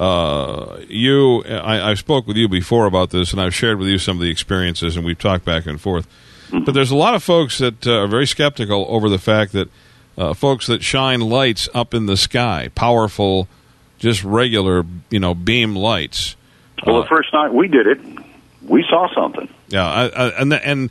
uh, 0.00 0.80
you, 0.88 1.44
I, 1.44 1.90
I 1.90 1.94
spoke 1.94 2.26
with 2.26 2.38
you 2.38 2.48
before 2.48 2.86
about 2.86 3.10
this, 3.10 3.32
and 3.32 3.40
I've 3.40 3.54
shared 3.54 3.78
with 3.78 3.86
you 3.86 3.98
some 3.98 4.16
of 4.16 4.22
the 4.22 4.30
experiences, 4.30 4.96
and 4.96 5.04
we've 5.04 5.18
talked 5.18 5.44
back 5.44 5.66
and 5.66 5.78
forth. 5.78 6.08
Mm-hmm. 6.48 6.64
But 6.64 6.72
there's 6.72 6.90
a 6.90 6.96
lot 6.96 7.14
of 7.14 7.22
folks 7.22 7.58
that 7.58 7.86
uh, 7.86 8.04
are 8.04 8.06
very 8.08 8.26
skeptical 8.26 8.86
over 8.88 9.10
the 9.10 9.18
fact 9.18 9.52
that 9.52 9.68
uh, 10.16 10.32
folks 10.32 10.66
that 10.68 10.82
shine 10.82 11.20
lights 11.20 11.68
up 11.74 11.92
in 11.92 12.06
the 12.06 12.16
sky, 12.16 12.70
powerful, 12.74 13.46
just 13.98 14.24
regular, 14.24 14.86
you 15.10 15.20
know, 15.20 15.34
beam 15.34 15.76
lights. 15.76 16.34
Well, 16.86 16.96
Uh, 16.96 17.02
the 17.02 17.08
first 17.08 17.30
night 17.34 17.52
we 17.52 17.68
did 17.68 17.86
it, 17.86 18.00
we 18.66 18.82
saw 18.88 19.06
something. 19.14 19.50
Yeah, 19.68 19.86
I, 19.86 20.06
I, 20.06 20.28
and 20.40 20.54
and 20.54 20.90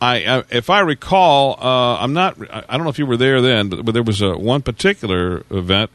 I, 0.00 0.38
I, 0.38 0.44
if 0.50 0.70
I 0.70 0.80
recall, 0.80 1.58
uh, 1.60 1.98
I'm 1.98 2.14
not. 2.14 2.40
I 2.50 2.64
I 2.70 2.76
don't 2.78 2.84
know 2.84 2.90
if 2.90 2.98
you 2.98 3.04
were 3.04 3.18
there 3.18 3.42
then, 3.42 3.68
but, 3.68 3.84
but 3.84 3.92
there 3.92 4.02
was 4.02 4.22
a 4.22 4.36
one 4.38 4.62
particular 4.62 5.44
event 5.50 5.90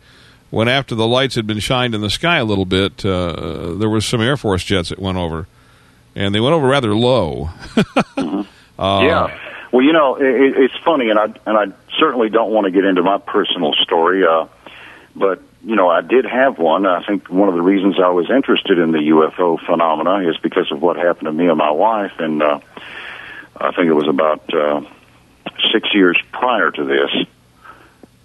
when 0.51 0.67
after 0.67 0.93
the 0.93 1.07
lights 1.07 1.35
had 1.35 1.47
been 1.47 1.59
shined 1.59 1.95
in 1.95 2.01
the 2.01 2.09
sky 2.09 2.37
a 2.37 2.45
little 2.45 2.65
bit, 2.65 3.03
uh, 3.03 3.73
there 3.73 3.89
was 3.89 4.05
some 4.05 4.21
Air 4.21 4.37
Force 4.37 4.63
jets 4.63 4.89
that 4.89 4.99
went 4.99 5.17
over, 5.17 5.47
and 6.15 6.35
they 6.35 6.39
went 6.39 6.53
over 6.53 6.67
rather 6.67 6.93
low. 6.93 7.49
Uh, 8.79 9.03
yeah. 9.03 9.39
Well, 9.71 9.85
you 9.85 9.93
know, 9.93 10.15
it, 10.15 10.57
it's 10.57 10.73
funny, 10.83 11.11
and 11.11 11.19
I 11.19 11.25
and 11.45 11.55
I 11.55 11.65
certainly 11.99 12.29
don't 12.29 12.51
want 12.51 12.65
to 12.65 12.71
get 12.71 12.83
into 12.83 13.03
my 13.03 13.19
personal 13.19 13.73
story, 13.73 14.25
uh, 14.25 14.47
but 15.15 15.43
you 15.63 15.75
know, 15.75 15.87
I 15.87 16.01
did 16.01 16.25
have 16.25 16.57
one. 16.57 16.87
I 16.87 17.05
think 17.05 17.29
one 17.29 17.47
of 17.47 17.53
the 17.53 17.61
reasons 17.61 17.97
I 18.03 18.09
was 18.09 18.31
interested 18.31 18.79
in 18.79 18.91
the 18.91 18.97
UFO 18.97 19.63
phenomena 19.63 20.27
is 20.27 20.37
because 20.37 20.71
of 20.71 20.81
what 20.81 20.97
happened 20.97 21.27
to 21.27 21.31
me 21.31 21.47
and 21.47 21.57
my 21.57 21.69
wife, 21.69 22.13
and 22.17 22.41
uh, 22.41 22.59
I 23.55 23.71
think 23.71 23.87
it 23.87 23.93
was 23.93 24.07
about 24.07 24.51
uh, 24.51 24.81
six 25.71 25.93
years 25.93 26.19
prior 26.31 26.71
to 26.71 26.83
this. 26.83 27.27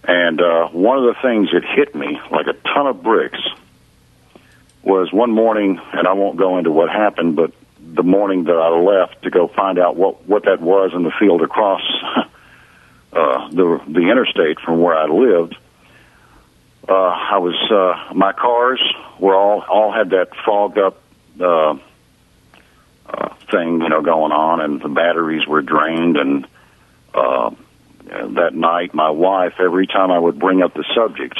And 0.06 0.40
uh, 0.40 0.68
one 0.68 0.98
of 0.98 1.04
the 1.04 1.20
things 1.20 1.50
that 1.52 1.64
hit 1.64 1.94
me 1.94 2.20
like 2.30 2.46
a 2.46 2.52
ton 2.52 2.86
of 2.86 3.02
bricks 3.02 3.40
was 4.82 5.12
one 5.12 5.32
morning, 5.32 5.80
and 5.92 6.06
I 6.06 6.12
won't 6.12 6.36
go 6.36 6.58
into 6.58 6.70
what 6.70 6.88
happened, 6.88 7.34
but 7.34 7.52
the 7.80 8.04
morning 8.04 8.44
that 8.44 8.56
I 8.56 8.68
left 8.68 9.22
to 9.22 9.30
go 9.30 9.48
find 9.48 9.78
out 9.78 9.96
what 9.96 10.26
what 10.26 10.44
that 10.44 10.60
was 10.60 10.92
in 10.94 11.02
the 11.02 11.10
field 11.18 11.42
across 11.42 11.82
uh, 13.12 13.48
the 13.50 13.80
the 13.88 14.10
interstate 14.10 14.60
from 14.60 14.80
where 14.80 14.96
I 14.96 15.06
lived. 15.06 15.56
Uh, 16.88 16.92
I 16.92 17.38
was 17.38 17.56
uh, 17.70 18.14
my 18.14 18.32
cars 18.32 18.80
were 19.18 19.34
all 19.34 19.62
all 19.62 19.92
had 19.92 20.10
that 20.10 20.28
fogged 20.44 20.78
up 20.78 21.02
uh, 21.40 21.78
uh, 23.08 23.34
thing, 23.50 23.80
you 23.80 23.88
know, 23.88 24.02
going 24.02 24.32
on, 24.32 24.60
and 24.60 24.80
the 24.80 24.88
batteries 24.88 25.46
were 25.46 25.62
drained. 25.62 26.16
And 26.16 26.46
uh, 27.14 27.50
that 28.06 28.54
night, 28.54 28.94
my 28.94 29.10
wife, 29.10 29.54
every 29.58 29.86
time 29.86 30.10
I 30.10 30.18
would 30.18 30.38
bring 30.38 30.62
up 30.62 30.74
the 30.74 30.84
subject 30.94 31.38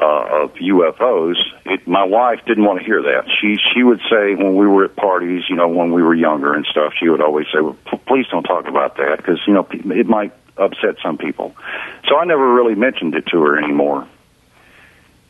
uh, 0.00 0.44
of 0.44 0.54
UFOs, 0.54 1.36
it, 1.66 1.86
my 1.86 2.04
wife 2.04 2.40
didn't 2.46 2.64
want 2.64 2.78
to 2.78 2.84
hear 2.84 3.02
that. 3.02 3.28
She 3.40 3.58
she 3.72 3.82
would 3.82 4.00
say 4.10 4.34
when 4.34 4.56
we 4.56 4.66
were 4.66 4.84
at 4.84 4.96
parties, 4.96 5.44
you 5.48 5.56
know, 5.56 5.68
when 5.68 5.92
we 5.92 6.02
were 6.02 6.14
younger 6.14 6.54
and 6.54 6.64
stuff, 6.66 6.94
she 6.98 7.08
would 7.08 7.20
always 7.20 7.46
say, 7.52 7.60
well, 7.60 7.76
"Please 8.06 8.26
don't 8.30 8.44
talk 8.44 8.66
about 8.66 8.96
that 8.96 9.18
because 9.18 9.38
you 9.46 9.52
know 9.52 9.66
it 9.70 10.06
might 10.06 10.32
upset 10.56 10.96
some 11.02 11.18
people." 11.18 11.54
So 12.08 12.16
I 12.16 12.24
never 12.24 12.54
really 12.54 12.74
mentioned 12.74 13.14
it 13.14 13.26
to 13.26 13.42
her 13.42 13.58
anymore. 13.62 14.06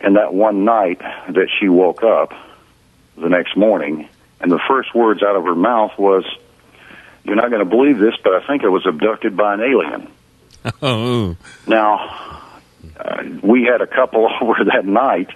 And 0.00 0.16
that 0.16 0.32
one 0.32 0.64
night 0.64 1.00
that 1.00 1.48
she 1.58 1.68
woke 1.68 2.02
up 2.02 2.32
the 3.18 3.28
next 3.28 3.56
morning, 3.56 4.08
and 4.40 4.50
the 4.50 4.60
first 4.68 4.94
words 4.94 5.22
out 5.22 5.36
of 5.36 5.44
her 5.44 5.56
mouth 5.56 5.98
was, 5.98 6.24
"You're 7.24 7.36
not 7.36 7.50
going 7.50 7.64
to 7.64 7.68
believe 7.68 7.98
this, 7.98 8.14
but 8.22 8.34
I 8.34 8.46
think 8.46 8.64
I 8.64 8.68
was 8.68 8.86
abducted 8.86 9.36
by 9.36 9.54
an 9.54 9.60
alien." 9.60 10.08
Oh, 10.82 11.36
Now, 11.66 12.42
uh, 12.98 13.22
we 13.42 13.64
had 13.64 13.80
a 13.80 13.86
couple 13.86 14.28
over 14.42 14.64
that 14.64 14.84
night, 14.84 15.30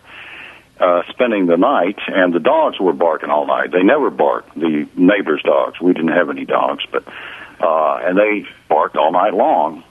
uh, 0.78 1.02
spending 1.10 1.46
the 1.46 1.56
night, 1.56 1.98
and 2.08 2.32
the 2.32 2.40
dogs 2.40 2.78
were 2.78 2.92
barking 2.92 3.30
all 3.30 3.46
night. 3.46 3.70
They 3.70 3.82
never 3.82 4.10
barked. 4.10 4.54
The 4.54 4.86
neighbors' 4.96 5.42
dogs. 5.42 5.80
We 5.80 5.92
didn't 5.92 6.12
have 6.12 6.30
any 6.30 6.44
dogs, 6.44 6.84
but 6.90 7.04
uh, 7.60 7.96
and 8.02 8.18
they 8.18 8.46
barked 8.68 8.96
all 8.96 9.12
night 9.12 9.34
long. 9.34 9.84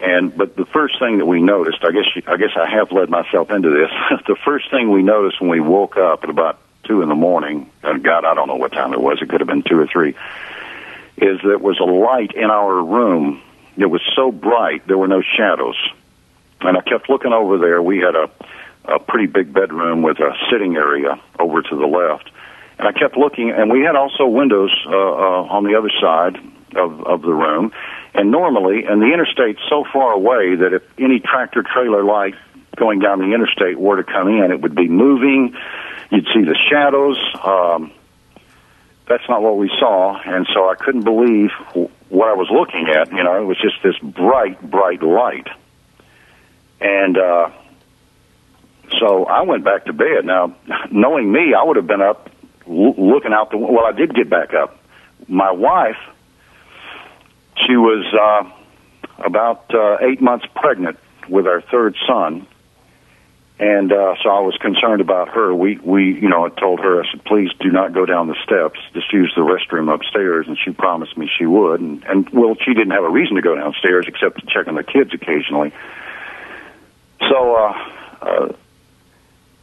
And 0.00 0.36
but 0.36 0.56
the 0.56 0.66
first 0.66 0.98
thing 0.98 1.18
that 1.18 1.26
we 1.26 1.40
noticed, 1.40 1.84
I 1.84 1.92
guess, 1.92 2.24
I 2.26 2.36
guess 2.36 2.50
I 2.56 2.68
have 2.68 2.90
led 2.90 3.08
myself 3.08 3.50
into 3.50 3.70
this. 3.70 4.20
the 4.26 4.36
first 4.44 4.70
thing 4.70 4.90
we 4.90 5.02
noticed 5.02 5.40
when 5.40 5.48
we 5.50 5.60
woke 5.60 5.96
up 5.96 6.24
at 6.24 6.30
about 6.30 6.58
two 6.84 7.02
in 7.02 7.08
the 7.08 7.14
morning, 7.14 7.70
and 7.84 8.02
God, 8.02 8.24
I 8.24 8.34
don't 8.34 8.48
know 8.48 8.56
what 8.56 8.72
time 8.72 8.92
it 8.92 9.00
was. 9.00 9.22
It 9.22 9.28
could 9.28 9.40
have 9.40 9.46
been 9.46 9.62
two 9.62 9.78
or 9.78 9.86
three. 9.86 10.16
Is 11.16 11.40
there 11.44 11.58
was 11.58 11.78
a 11.78 11.84
light 11.84 12.32
in 12.32 12.50
our 12.50 12.82
room. 12.82 13.40
It 13.76 13.86
was 13.86 14.02
so 14.14 14.30
bright 14.30 14.86
there 14.86 14.98
were 14.98 15.08
no 15.08 15.22
shadows 15.22 15.76
and 16.64 16.76
I 16.76 16.80
kept 16.80 17.08
looking 17.08 17.32
over 17.32 17.58
there. 17.58 17.82
We 17.82 17.98
had 17.98 18.14
a 18.14 18.30
a 18.84 18.98
pretty 18.98 19.26
big 19.26 19.52
bedroom 19.52 20.02
with 20.02 20.18
a 20.18 20.36
sitting 20.50 20.74
area 20.74 21.20
over 21.38 21.62
to 21.62 21.76
the 21.76 21.86
left, 21.86 22.28
and 22.78 22.88
I 22.88 22.92
kept 22.92 23.16
looking. 23.16 23.50
And 23.50 23.70
we 23.70 23.82
had 23.82 23.94
also 23.94 24.26
windows 24.26 24.74
uh, 24.86 24.90
uh, 24.90 25.54
on 25.54 25.64
the 25.64 25.76
other 25.76 25.90
side 26.00 26.36
of 26.76 27.00
of 27.02 27.22
the 27.22 27.32
room. 27.32 27.72
And 28.14 28.30
normally, 28.30 28.84
and 28.84 29.00
the 29.00 29.12
interstate's 29.12 29.60
so 29.68 29.84
far 29.92 30.12
away 30.12 30.56
that 30.56 30.72
if 30.72 30.82
any 30.98 31.20
tractor 31.20 31.62
trailer 31.62 32.04
light 32.04 32.34
going 32.76 32.98
down 32.98 33.20
the 33.20 33.34
interstate 33.34 33.78
were 33.78 34.02
to 34.02 34.04
come 34.04 34.28
in, 34.28 34.50
it 34.50 34.60
would 34.60 34.74
be 34.74 34.88
moving. 34.88 35.56
You'd 36.10 36.26
see 36.34 36.42
the 36.42 36.56
shadows. 36.70 37.18
Um, 37.42 37.92
that's 39.08 39.28
not 39.28 39.42
what 39.42 39.56
we 39.56 39.68
saw, 39.78 40.18
and 40.24 40.46
so 40.54 40.68
I 40.68 40.74
couldn't 40.74 41.04
believe 41.04 41.50
what 42.08 42.28
I 42.28 42.34
was 42.34 42.48
looking 42.50 42.88
at. 42.88 43.10
You 43.12 43.24
know, 43.24 43.40
it 43.40 43.44
was 43.44 43.58
just 43.60 43.82
this 43.82 43.98
bright, 43.98 44.60
bright 44.62 45.02
light. 45.02 45.48
And 46.80 47.16
uh, 47.16 47.50
so 48.98 49.24
I 49.24 49.42
went 49.42 49.64
back 49.64 49.86
to 49.86 49.92
bed. 49.92 50.24
Now, 50.24 50.54
knowing 50.90 51.30
me, 51.30 51.54
I 51.54 51.64
would 51.64 51.76
have 51.76 51.86
been 51.86 52.02
up 52.02 52.30
l- 52.66 52.94
looking 52.96 53.32
out 53.32 53.50
the. 53.50 53.58
Well, 53.58 53.84
I 53.84 53.92
did 53.92 54.14
get 54.14 54.28
back 54.28 54.54
up. 54.54 54.78
My 55.28 55.52
wife, 55.52 55.98
she 57.66 57.76
was 57.76 58.04
uh, 58.12 59.24
about 59.24 59.72
uh, 59.74 59.98
eight 60.00 60.20
months 60.20 60.46
pregnant 60.54 60.98
with 61.28 61.46
our 61.46 61.60
third 61.60 61.96
son, 62.06 62.46
and 63.62 63.92
uh, 63.92 64.16
so 64.20 64.28
I 64.28 64.40
was 64.40 64.56
concerned 64.56 65.00
about 65.00 65.28
her. 65.28 65.54
We, 65.54 65.78
we, 65.78 66.20
you 66.20 66.28
know, 66.28 66.46
I 66.46 66.48
told 66.48 66.80
her, 66.80 67.00
I 67.00 67.08
said, 67.08 67.24
please 67.24 67.48
do 67.60 67.70
not 67.70 67.92
go 67.92 68.04
down 68.04 68.26
the 68.26 68.34
steps. 68.42 68.80
Just 68.92 69.12
use 69.12 69.32
the 69.36 69.42
restroom 69.42 69.88
upstairs. 69.94 70.48
And 70.48 70.58
she 70.58 70.72
promised 70.72 71.16
me 71.16 71.30
she 71.38 71.46
would. 71.46 71.80
And, 71.80 72.02
and 72.02 72.28
well, 72.30 72.56
she 72.56 72.74
didn't 72.74 72.90
have 72.90 73.04
a 73.04 73.08
reason 73.08 73.36
to 73.36 73.40
go 73.40 73.54
downstairs 73.54 74.06
except 74.08 74.40
to 74.40 74.46
check 74.46 74.66
on 74.66 74.74
the 74.74 74.82
kids 74.82 75.14
occasionally. 75.14 75.72
So 77.20 77.54
uh, 77.54 77.88
uh, 78.20 78.52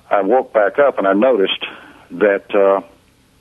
I 0.09 0.21
woke 0.21 0.53
back 0.53 0.79
up 0.79 0.97
and 0.97 1.05
I 1.05 1.11
noticed 1.11 1.65
that 2.11 2.55
uh, 2.55 2.79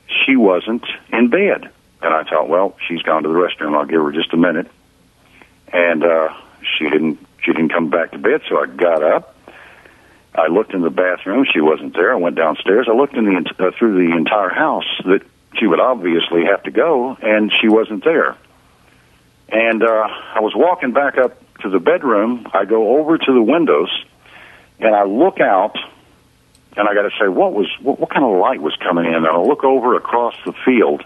she 0.09 0.35
wasn't 0.35 0.85
in 1.13 1.29
bed. 1.31 1.71
And 2.03 2.13
I 2.13 2.25
thought, 2.25 2.49
well, 2.49 2.77
she's 2.89 3.03
gone 3.03 3.23
to 3.23 3.29
the 3.29 3.35
restroom. 3.37 3.79
I'll 3.79 3.87
give 3.87 4.03
her 4.03 4.11
just 4.11 4.33
a 4.33 4.37
minute. 4.37 4.67
And 5.73 6.03
uh, 6.03 6.35
she 6.77 6.91
didn't. 6.91 7.25
She 7.43 7.53
didn't 7.53 7.73
come 7.73 7.91
back 7.91 8.11
to 8.11 8.19
bed. 8.19 8.41
So 8.49 8.61
I 8.61 8.67
got 8.67 9.05
up. 9.05 9.37
I 10.35 10.49
looked 10.49 10.75
in 10.75 10.83
the 10.83 10.91
bathroom. 10.91 11.47
She 11.53 11.61
wasn't 11.61 11.95
there. 11.95 12.13
I 12.13 12.17
went 12.17 12.37
downstairs. 12.37 12.87
I 12.89 12.95
looked 12.95 13.15
in 13.15 13.25
the 13.25 13.55
uh, 13.59 13.71
through 13.79 14.09
the 14.09 14.17
entire 14.17 14.51
house 14.51 14.87
that 15.05 15.23
she 15.59 15.67
would 15.67 15.81
obviously 15.81 16.45
have 16.45 16.63
to 16.65 16.71
go, 16.71 17.17
and 17.21 17.53
she 17.61 17.69
wasn't 17.69 18.05
there. 18.05 18.37
And 19.49 19.83
uh, 19.83 20.07
I 20.35 20.41
was 20.41 20.53
walking 20.55 20.93
back 20.93 21.17
up 21.17 21.41
to 21.61 21.71
the 21.71 21.79
bedroom. 21.79 22.47
I 22.53 22.65
go 22.65 22.99
over 22.99 23.17
to 23.19 23.33
the 23.33 23.43
windows, 23.43 23.91
and 24.79 24.95
I 24.95 25.05
look 25.05 25.41
out, 25.41 25.77
and 26.77 26.89
I 26.89 26.95
got 26.95 27.03
to 27.03 27.11
say, 27.19 27.29
what 27.29 27.53
was 27.55 27.67
what, 27.81 27.99
what 27.99 28.11
kind 28.11 28.25
of 28.25 28.39
light 28.39 28.61
was 28.61 28.77
coming 28.77 29.07
in? 29.07 29.15
And 29.15 29.27
I 29.27 29.39
look 29.39 29.65
over 29.65 29.97
across 29.97 30.35
the 30.45 30.53
field, 30.65 31.03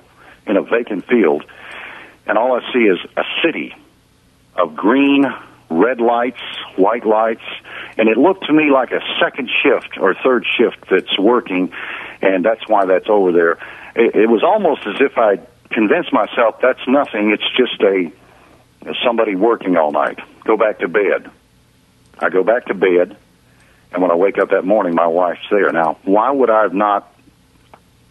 in 0.47 0.57
a 0.57 0.63
vacant 0.63 1.07
field, 1.07 1.45
and 2.27 2.37
all 2.37 2.61
I 2.61 2.73
see 2.73 2.81
is 2.81 2.99
a 3.17 3.25
city 3.45 3.75
of 4.57 4.75
green, 4.75 5.25
red 5.73 6.01
lights, 6.01 6.43
white 6.77 7.05
lights, 7.07 7.43
and 7.97 8.09
it 8.09 8.17
looked 8.17 8.47
to 8.47 8.53
me 8.53 8.71
like 8.71 8.93
a 8.93 9.01
second 9.21 9.51
shift 9.63 9.99
or 9.99 10.15
third 10.15 10.47
shift 10.47 10.79
that's 10.91 11.19
working, 11.19 11.73
and 12.21 12.45
that's 12.45 12.67
why 12.69 12.85
that's 12.87 13.09
over 13.09 13.33
there. 13.33 13.53
It, 13.95 14.15
it 14.15 14.29
was 14.29 14.43
almost 14.43 14.87
as 14.87 14.97
if 15.01 15.19
I 15.19 15.41
convinced 15.71 16.13
myself 16.13 16.61
that's 16.61 16.87
nothing. 16.87 17.31
It's 17.31 17.51
just 17.57 17.81
a 17.83 18.13
somebody 19.05 19.37
working 19.37 19.77
all 19.77 19.93
night. 19.93 20.19
Go 20.45 20.57
back 20.57 20.81
to 20.81 20.89
bed. 20.89 21.31
I 22.19 22.29
go 22.29 22.45
back 22.45 22.67
to 22.67 22.75
bed, 22.75 23.17
and 23.93 24.03
when 24.03 24.11
I 24.11 24.15
wake 24.15 24.39
up 24.39 24.51
that 24.51 24.65
morning, 24.65 24.95
my 24.95 25.07
wife's 25.07 25.47
there. 25.51 25.71
Now, 25.73 25.99
why 26.05 26.31
would 26.31 26.51
I 26.51 26.63
have 26.63 26.75
not? 26.75 27.09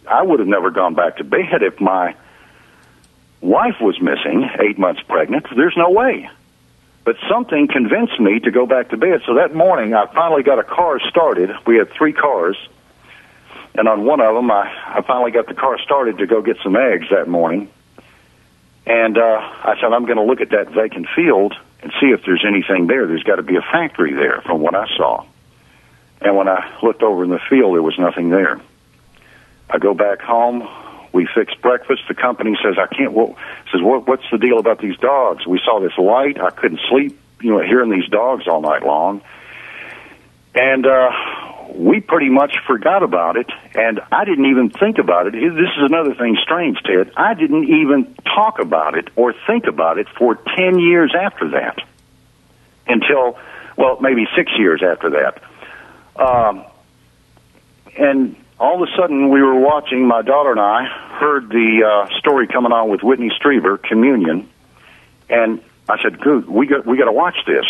I 0.08 0.22
would 0.22 0.40
have 0.40 0.48
never 0.48 0.70
gone 0.70 0.94
back 0.94 1.18
to 1.18 1.24
bed 1.24 1.62
if 1.62 1.80
my 1.80 2.14
wife 3.40 3.76
was 3.80 4.00
missing, 4.00 4.48
eight 4.60 4.78
months 4.78 5.02
pregnant. 5.02 5.46
There's 5.54 5.76
no 5.76 5.90
way. 5.90 6.28
But 7.04 7.16
something 7.28 7.68
convinced 7.68 8.20
me 8.20 8.38
to 8.40 8.50
go 8.50 8.66
back 8.66 8.90
to 8.90 8.96
bed. 8.96 9.22
So 9.26 9.34
that 9.34 9.54
morning, 9.54 9.92
I 9.94 10.06
finally 10.06 10.42
got 10.42 10.58
a 10.58 10.64
car 10.64 11.00
started. 11.08 11.50
We 11.66 11.76
had 11.76 11.90
three 11.92 12.12
cars. 12.12 12.56
And 13.74 13.88
on 13.88 14.04
one 14.04 14.20
of 14.20 14.34
them, 14.34 14.50
I, 14.50 14.70
I 14.86 15.02
finally 15.02 15.30
got 15.30 15.46
the 15.46 15.54
car 15.54 15.78
started 15.80 16.18
to 16.18 16.26
go 16.26 16.42
get 16.42 16.58
some 16.62 16.76
eggs 16.76 17.06
that 17.10 17.26
morning. 17.26 17.70
And 18.86 19.16
uh, 19.16 19.40
I 19.64 19.76
said, 19.80 19.92
I'm 19.92 20.04
going 20.04 20.18
to 20.18 20.24
look 20.24 20.40
at 20.40 20.50
that 20.50 20.70
vacant 20.70 21.08
field 21.14 21.54
and 21.82 21.92
see 22.00 22.08
if 22.08 22.24
there's 22.24 22.44
anything 22.46 22.86
there. 22.86 23.06
There's 23.06 23.22
got 23.22 23.36
to 23.36 23.42
be 23.42 23.56
a 23.56 23.62
factory 23.62 24.12
there 24.12 24.40
from 24.42 24.60
what 24.60 24.74
I 24.74 24.86
saw. 24.96 25.24
And 26.20 26.36
when 26.36 26.48
I 26.48 26.78
looked 26.82 27.02
over 27.02 27.24
in 27.24 27.30
the 27.30 27.40
field, 27.50 27.74
there 27.74 27.82
was 27.82 27.98
nothing 27.98 28.30
there. 28.30 28.60
I 29.68 29.78
go 29.78 29.94
back 29.94 30.20
home. 30.20 30.68
We 31.12 31.28
fixed 31.34 31.60
breakfast. 31.60 32.02
The 32.08 32.14
company 32.14 32.56
says, 32.62 32.76
I 32.78 32.92
can't, 32.92 33.12
well, 33.12 33.36
says, 33.70 33.82
what, 33.82 34.08
what's 34.08 34.24
the 34.30 34.38
deal 34.38 34.58
about 34.58 34.80
these 34.80 34.96
dogs? 34.96 35.46
We 35.46 35.60
saw 35.64 35.80
this 35.80 35.96
light. 35.98 36.40
I 36.40 36.50
couldn't 36.50 36.80
sleep, 36.88 37.18
you 37.40 37.50
know, 37.50 37.60
hearing 37.60 37.90
these 37.90 38.08
dogs 38.08 38.48
all 38.48 38.60
night 38.60 38.82
long. 38.82 39.22
And, 40.54 40.86
uh, 40.86 41.10
we 41.74 42.00
pretty 42.00 42.28
much 42.28 42.56
forgot 42.66 43.02
about 43.02 43.36
it, 43.36 43.46
and 43.74 44.00
I 44.10 44.24
didn't 44.24 44.46
even 44.46 44.70
think 44.70 44.98
about 44.98 45.26
it. 45.26 45.32
This 45.32 45.70
is 45.76 45.82
another 45.82 46.14
thing 46.14 46.36
strange, 46.42 46.78
Ted. 46.84 47.10
I 47.16 47.34
didn't 47.34 47.64
even 47.64 48.14
talk 48.24 48.58
about 48.58 48.96
it 48.96 49.08
or 49.16 49.34
think 49.46 49.66
about 49.66 49.98
it 49.98 50.06
for 50.18 50.34
10 50.56 50.78
years 50.78 51.14
after 51.18 51.50
that. 51.50 51.78
Until, 52.86 53.38
well, 53.76 53.98
maybe 54.00 54.26
six 54.36 54.52
years 54.58 54.82
after 54.82 55.10
that. 55.10 55.42
Um, 56.20 56.64
and 57.96 58.36
all 58.62 58.80
of 58.80 58.88
a 58.88 58.92
sudden, 58.96 59.28
we 59.28 59.42
were 59.42 59.58
watching, 59.58 60.06
my 60.06 60.22
daughter 60.22 60.52
and 60.52 60.60
I 60.60 60.84
heard 61.18 61.48
the 61.48 61.82
uh, 61.84 62.18
story 62.20 62.46
coming 62.46 62.70
on 62.70 62.90
with 62.90 63.02
Whitley 63.02 63.30
Strieber, 63.30 63.76
Communion, 63.82 64.48
and 65.28 65.60
I 65.88 66.00
said, 66.00 66.20
"Good, 66.20 66.48
we 66.48 66.68
got 66.68 66.86
we 66.86 66.96
got 66.96 67.06
to 67.06 67.12
watch 67.12 67.34
this. 67.44 67.64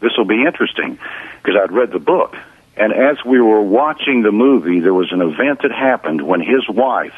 This 0.00 0.12
will 0.18 0.26
be 0.26 0.44
interesting," 0.44 0.98
because 1.42 1.58
I'd 1.58 1.72
read 1.72 1.92
the 1.92 1.98
book. 1.98 2.36
And 2.76 2.92
as 2.92 3.24
we 3.24 3.40
were 3.40 3.62
watching 3.62 4.20
the 4.20 4.32
movie, 4.32 4.80
there 4.80 4.92
was 4.92 5.12
an 5.12 5.22
event 5.22 5.62
that 5.62 5.72
happened 5.72 6.20
when 6.20 6.40
his 6.40 6.68
wife, 6.68 7.16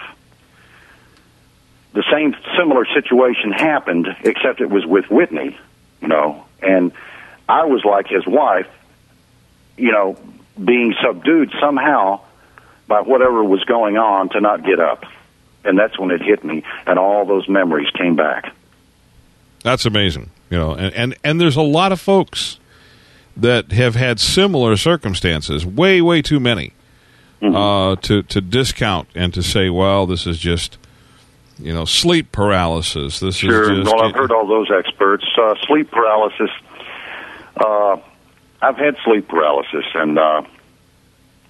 the 1.95 2.05
same 2.13 2.37
similar 2.57 2.87
situation 2.95 3.51
happened, 3.51 4.07
except 4.23 4.61
it 4.61 4.71
was 4.71 4.87
with 4.87 5.11
Whitley, 5.11 5.59
you 6.01 6.09
know, 6.09 6.45
and 6.63 6.93
I 7.49 7.65
was 7.65 7.85
like 7.85 8.07
his 8.07 8.25
wife, 8.25 8.69
you 9.77 9.91
know, 9.91 10.17
being 10.63 10.95
subdued 11.03 11.53
somehow 11.61 12.21
by 12.87 13.01
whatever 13.01 13.43
was 13.45 13.65
going 13.65 13.97
on 13.97 14.29
to 14.31 14.41
not 14.41 14.65
get 14.65 14.81
up. 14.81 15.05
And 15.65 15.79
that's 15.79 15.99
when 15.99 16.11
it 16.13 16.23
hit 16.23 16.45
me, 16.45 16.63
and 16.87 16.99
all 16.99 17.25
those 17.25 17.49
memories 17.49 17.91
came 17.91 18.15
back. 18.15 18.53
That's 19.65 19.85
amazing, 19.85 20.31
you 20.49 20.57
know, 20.57 20.75
and, 20.75 20.95
and, 20.95 21.17
and 21.25 21.41
there's 21.41 21.57
a 21.57 21.63
lot 21.63 21.91
of 21.91 22.01
folks 22.01 22.61
that 23.37 23.73
have 23.73 23.97
had 23.97 24.21
similar 24.21 24.77
circumstances, 24.77 25.67
way, 25.67 26.01
way 26.01 26.23
too 26.23 26.39
many, 26.39 26.73
mm-hmm. 27.43 27.57
uh, 27.57 27.97
to, 27.97 28.23
to 28.23 28.41
discount 28.41 29.09
and 29.17 29.35
to 29.35 29.43
say, 29.43 29.69
well, 29.69 30.07
this 30.07 30.25
is 30.25 30.39
just, 30.39 30.79
you 31.59 31.73
know, 31.73 31.85
sleep 31.85 32.31
paralysis. 32.31 33.19
This 33.19 33.37
sure. 33.37 33.73
is 33.73 33.79
just. 33.81 33.93
Well, 33.93 34.05
I've 34.05 34.15
heard 34.15 34.31
all 34.31 34.47
those 34.47 34.71
experts. 34.71 35.25
Uh, 35.37 35.55
sleep 35.67 35.91
paralysis. 35.91 36.51
Uh, 37.57 37.97
I've 38.63 38.77
had 38.77 38.97
sleep 39.05 39.27
paralysis, 39.27 39.85
and 39.95 40.19
uh, 40.19 40.43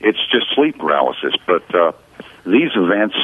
it's 0.01 0.18
just 0.31 0.55
sleep 0.55 0.78
paralysis. 0.78 1.35
But 1.47 1.74
uh, 1.74 1.93
these 2.44 2.70
events, 2.74 3.16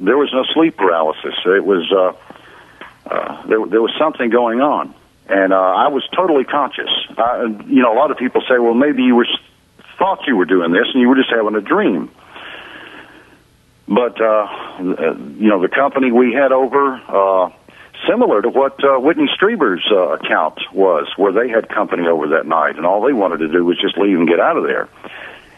there 0.00 0.16
was 0.16 0.32
no 0.32 0.44
sleep 0.54 0.76
paralysis. 0.76 1.34
It 1.44 1.64
was 1.64 1.90
uh, 1.92 2.12
uh, 3.08 3.46
there. 3.46 3.64
There 3.66 3.82
was 3.82 3.94
something 3.98 4.30
going 4.30 4.60
on, 4.60 4.94
and 5.28 5.52
uh, 5.52 5.56
I 5.56 5.88
was 5.88 6.06
totally 6.14 6.44
conscious. 6.44 6.90
Uh, 7.16 7.46
you 7.66 7.82
know, 7.82 7.92
a 7.92 7.98
lot 7.98 8.10
of 8.10 8.18
people 8.18 8.42
say, 8.42 8.58
"Well, 8.58 8.74
maybe 8.74 9.02
you 9.02 9.16
were 9.16 9.26
thought 9.98 10.26
you 10.26 10.36
were 10.36 10.46
doing 10.46 10.72
this, 10.72 10.86
and 10.92 11.00
you 11.00 11.08
were 11.08 11.16
just 11.16 11.30
having 11.30 11.54
a 11.54 11.60
dream." 11.60 12.10
But 13.86 14.20
uh, 14.20 14.76
you 14.78 15.48
know, 15.48 15.60
the 15.60 15.68
company 15.68 16.12
we 16.12 16.32
had 16.32 16.52
over. 16.52 17.00
Uh, 17.08 17.50
similar 18.06 18.40
to 18.42 18.48
what 18.48 18.82
uh, 18.84 18.98
Whitley 18.98 19.26
Strieber's 19.34 19.84
uh, 19.90 20.10
account 20.10 20.60
was, 20.72 21.08
where 21.16 21.32
they 21.32 21.48
had 21.48 21.68
company 21.68 22.06
over 22.06 22.28
that 22.28 22.46
night, 22.46 22.76
and 22.76 22.86
all 22.86 23.02
they 23.02 23.12
wanted 23.12 23.38
to 23.38 23.48
do 23.48 23.64
was 23.64 23.78
just 23.80 23.98
leave 23.98 24.16
and 24.16 24.28
get 24.28 24.38
out 24.38 24.56
of 24.56 24.62
there. 24.62 24.88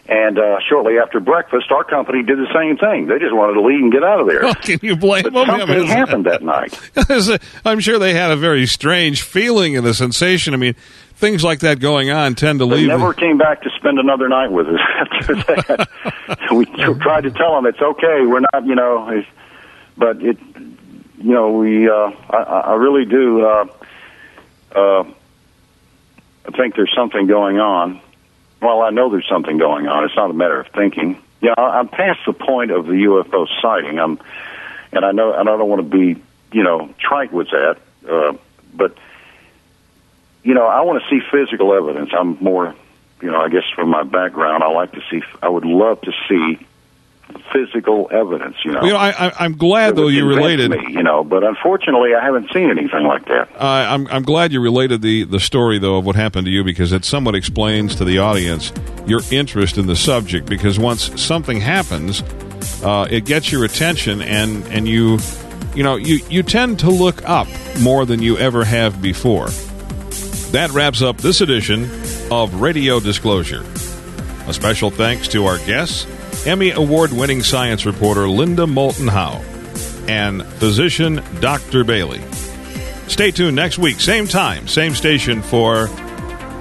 And 0.07 0.39
uh, 0.39 0.57
shortly 0.67 0.97
after 0.97 1.19
breakfast, 1.19 1.71
our 1.71 1.83
company 1.83 2.23
did 2.23 2.37
the 2.37 2.51
same 2.53 2.77
thing. 2.77 3.07
They 3.07 3.19
just 3.19 3.33
wanted 3.33 3.53
to 3.53 3.61
leave 3.61 3.81
and 3.81 3.91
get 3.91 4.03
out 4.03 4.19
of 4.19 4.27
there. 4.27 4.41
Well, 4.41 4.55
can 4.55 4.79
you 4.81 4.95
blame 4.95 5.23
but 5.23 5.33
them? 5.33 5.59
Something 5.59 5.85
happened 5.85 6.25
that 6.25 6.41
night. 6.41 7.39
I'm 7.65 7.79
sure 7.79 7.99
they 7.99 8.13
had 8.13 8.31
a 8.31 8.35
very 8.35 8.65
strange 8.65 9.21
feeling 9.21 9.77
and 9.77 9.85
a 9.85 9.93
sensation. 9.93 10.53
I 10.53 10.57
mean, 10.57 10.73
things 11.15 11.43
like 11.43 11.59
that 11.59 11.79
going 11.79 12.09
on 12.09 12.35
tend 12.35 12.59
to 12.59 12.65
leave. 12.65 12.87
they 12.87 12.93
leave. 12.93 12.99
never 12.99 13.13
came 13.13 13.37
back 13.37 13.61
to 13.61 13.69
spend 13.77 13.99
another 13.99 14.27
night 14.27 14.51
with 14.51 14.67
us 14.67 14.79
after 14.99 15.35
that. 15.35 15.89
we 16.51 16.65
tried 16.65 17.21
to 17.21 17.31
tell 17.31 17.55
them 17.55 17.67
it's 17.67 17.81
okay. 17.81 18.25
We're 18.25 18.41
not, 18.53 18.65
you 18.65 18.75
know, 18.75 19.23
but 19.97 20.21
it 20.21 20.37
you 21.23 21.33
know, 21.33 21.51
we, 21.51 21.87
uh, 21.87 22.11
I, 22.29 22.37
I 22.37 22.73
really 22.75 23.05
do, 23.05 23.45
uh, 23.45 23.65
uh, 24.75 25.03
I 26.45 26.57
think 26.57 26.75
there's 26.75 26.93
something 26.95 27.27
going 27.27 27.59
on. 27.59 28.01
Well, 28.61 28.81
I 28.81 28.91
know 28.91 29.09
there's 29.09 29.27
something 29.27 29.57
going 29.57 29.87
on. 29.87 30.03
It's 30.03 30.15
not 30.15 30.29
a 30.29 30.33
matter 30.33 30.59
of 30.59 30.67
thinking. 30.67 31.21
Yeah, 31.41 31.55
I'm 31.57 31.87
past 31.87 32.19
the 32.27 32.33
point 32.33 32.69
of 32.71 32.85
the 32.85 32.93
UFO 32.93 33.47
sighting. 33.61 33.99
I'm, 33.99 34.19
and 34.91 35.03
I 35.03 35.11
know, 35.11 35.33
and 35.33 35.49
I 35.49 35.57
don't 35.57 35.67
want 35.67 35.81
to 35.81 35.97
be, 35.97 36.21
you 36.51 36.63
know, 36.63 36.93
trite 36.99 37.33
with 37.33 37.49
that, 37.49 37.77
uh, 38.07 38.37
but, 38.73 38.95
you 40.43 40.53
know, 40.53 40.67
I 40.67 40.81
want 40.81 41.01
to 41.01 41.09
see 41.09 41.25
physical 41.31 41.73
evidence. 41.73 42.11
I'm 42.17 42.37
more, 42.39 42.75
you 43.21 43.31
know, 43.31 43.41
I 43.41 43.49
guess 43.49 43.63
from 43.73 43.89
my 43.89 44.03
background, 44.03 44.63
I 44.63 44.71
like 44.71 44.91
to 44.91 45.01
see, 45.09 45.23
I 45.41 45.49
would 45.49 45.65
love 45.65 46.01
to 46.01 46.11
see 46.29 46.65
physical 47.51 48.09
evidence. 48.11 48.55
You 48.63 48.71
know, 48.71 48.83
you 48.83 48.93
know 48.93 48.97
I, 48.97 49.45
am 49.45 49.57
glad 49.57 49.95
though 49.95 50.07
you 50.07 50.25
related. 50.25 50.71
Me, 50.71 50.77
you 50.89 51.03
know, 51.03 51.23
but 51.23 51.43
unfortunately, 51.43 52.13
I 52.13 52.23
haven't 52.23 52.51
seen 52.53 52.69
anything 52.69 53.05
like 53.05 53.25
that. 53.25 53.49
Uh, 53.55 53.65
I'm 53.89 54.07
I'm 54.07 54.23
glad 54.23 54.51
you 54.51 54.61
related 54.61 55.01
the 55.01 55.23
the 55.23 55.39
story 55.39 55.79
though 55.79 55.97
of 55.97 56.05
what 56.05 56.15
happened 56.15 56.45
to 56.45 56.51
you 56.51 56.63
because 56.63 56.91
it 56.91 57.05
somewhat 57.05 57.35
explains 57.35 57.95
to 57.95 58.05
the 58.05 58.19
audience 58.19 58.71
your 59.05 59.21
interest 59.31 59.77
in 59.77 59.87
the 59.87 59.95
subject. 59.95 60.47
Because 60.47 60.79
once 60.79 61.21
something 61.21 61.59
happens, 61.59 62.21
uh, 62.83 63.07
it 63.09 63.25
gets 63.25 63.51
your 63.51 63.65
attention, 63.65 64.21
and 64.21 64.65
and 64.67 64.87
you 64.87 65.19
you 65.75 65.83
know 65.83 65.95
you 65.95 66.19
you 66.29 66.43
tend 66.43 66.79
to 66.79 66.89
look 66.89 67.27
up 67.27 67.47
more 67.79 68.05
than 68.05 68.21
you 68.21 68.37
ever 68.37 68.63
have 68.63 69.01
before. 69.01 69.49
That 70.51 70.71
wraps 70.73 71.01
up 71.01 71.17
this 71.17 71.39
edition 71.39 71.89
of 72.29 72.61
Radio 72.61 72.99
Disclosure. 72.99 73.63
A 74.47 74.53
special 74.53 74.89
thanks 74.89 75.27
to 75.29 75.45
our 75.45 75.57
guests 75.59 76.05
Emmy 76.45 76.71
Award 76.71 77.13
winning 77.13 77.43
science 77.43 77.85
reporter 77.85 78.27
Linda 78.27 78.65
Moulton 78.65 79.07
Howe, 79.07 79.43
and 80.07 80.43
physician 80.43 81.23
Dr. 81.39 81.83
Bailey. 81.83 82.21
Stay 83.07 83.29
tuned 83.29 83.55
next 83.55 83.77
week, 83.77 83.99
same 83.99 84.27
time, 84.27 84.67
same 84.67 84.95
station 84.95 85.43
for 85.43 85.87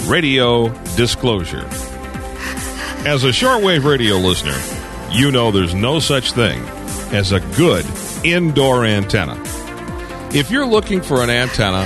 Radio 0.05 0.69
Disclosure. 0.97 1.67
As 3.07 3.25
a 3.25 3.29
shortwave 3.29 3.85
radio 3.85 4.17
listener, 4.17 4.61
you 5.11 5.31
know 5.31 5.51
there's 5.51 5.75
no 5.75 5.99
such 5.99 6.33
thing 6.33 6.63
as 7.13 7.33
a 7.33 7.41
good 7.57 7.87
indoor 8.23 8.85
antenna. 8.85 9.43
If 10.35 10.51
you're 10.51 10.67
looking 10.67 11.01
for 11.01 11.23
an 11.23 11.31
antenna 11.31 11.85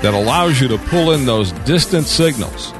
that 0.00 0.14
allows 0.14 0.58
you 0.58 0.68
to 0.68 0.78
pull 0.78 1.12
in 1.12 1.26
those 1.26 1.52
distant 1.52 2.06
signals 2.06 2.72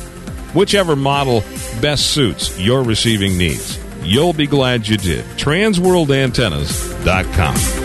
whichever 0.53 0.95
model 0.95 1.41
best 1.81 2.11
suits 2.11 2.57
your 2.59 2.83
receiving 2.83 3.37
needs. 3.37 3.79
You'll 4.03 4.33
be 4.33 4.47
glad 4.47 4.87
you 4.87 4.97
did. 4.97 5.23
Transworldantennas.com. 5.37 7.80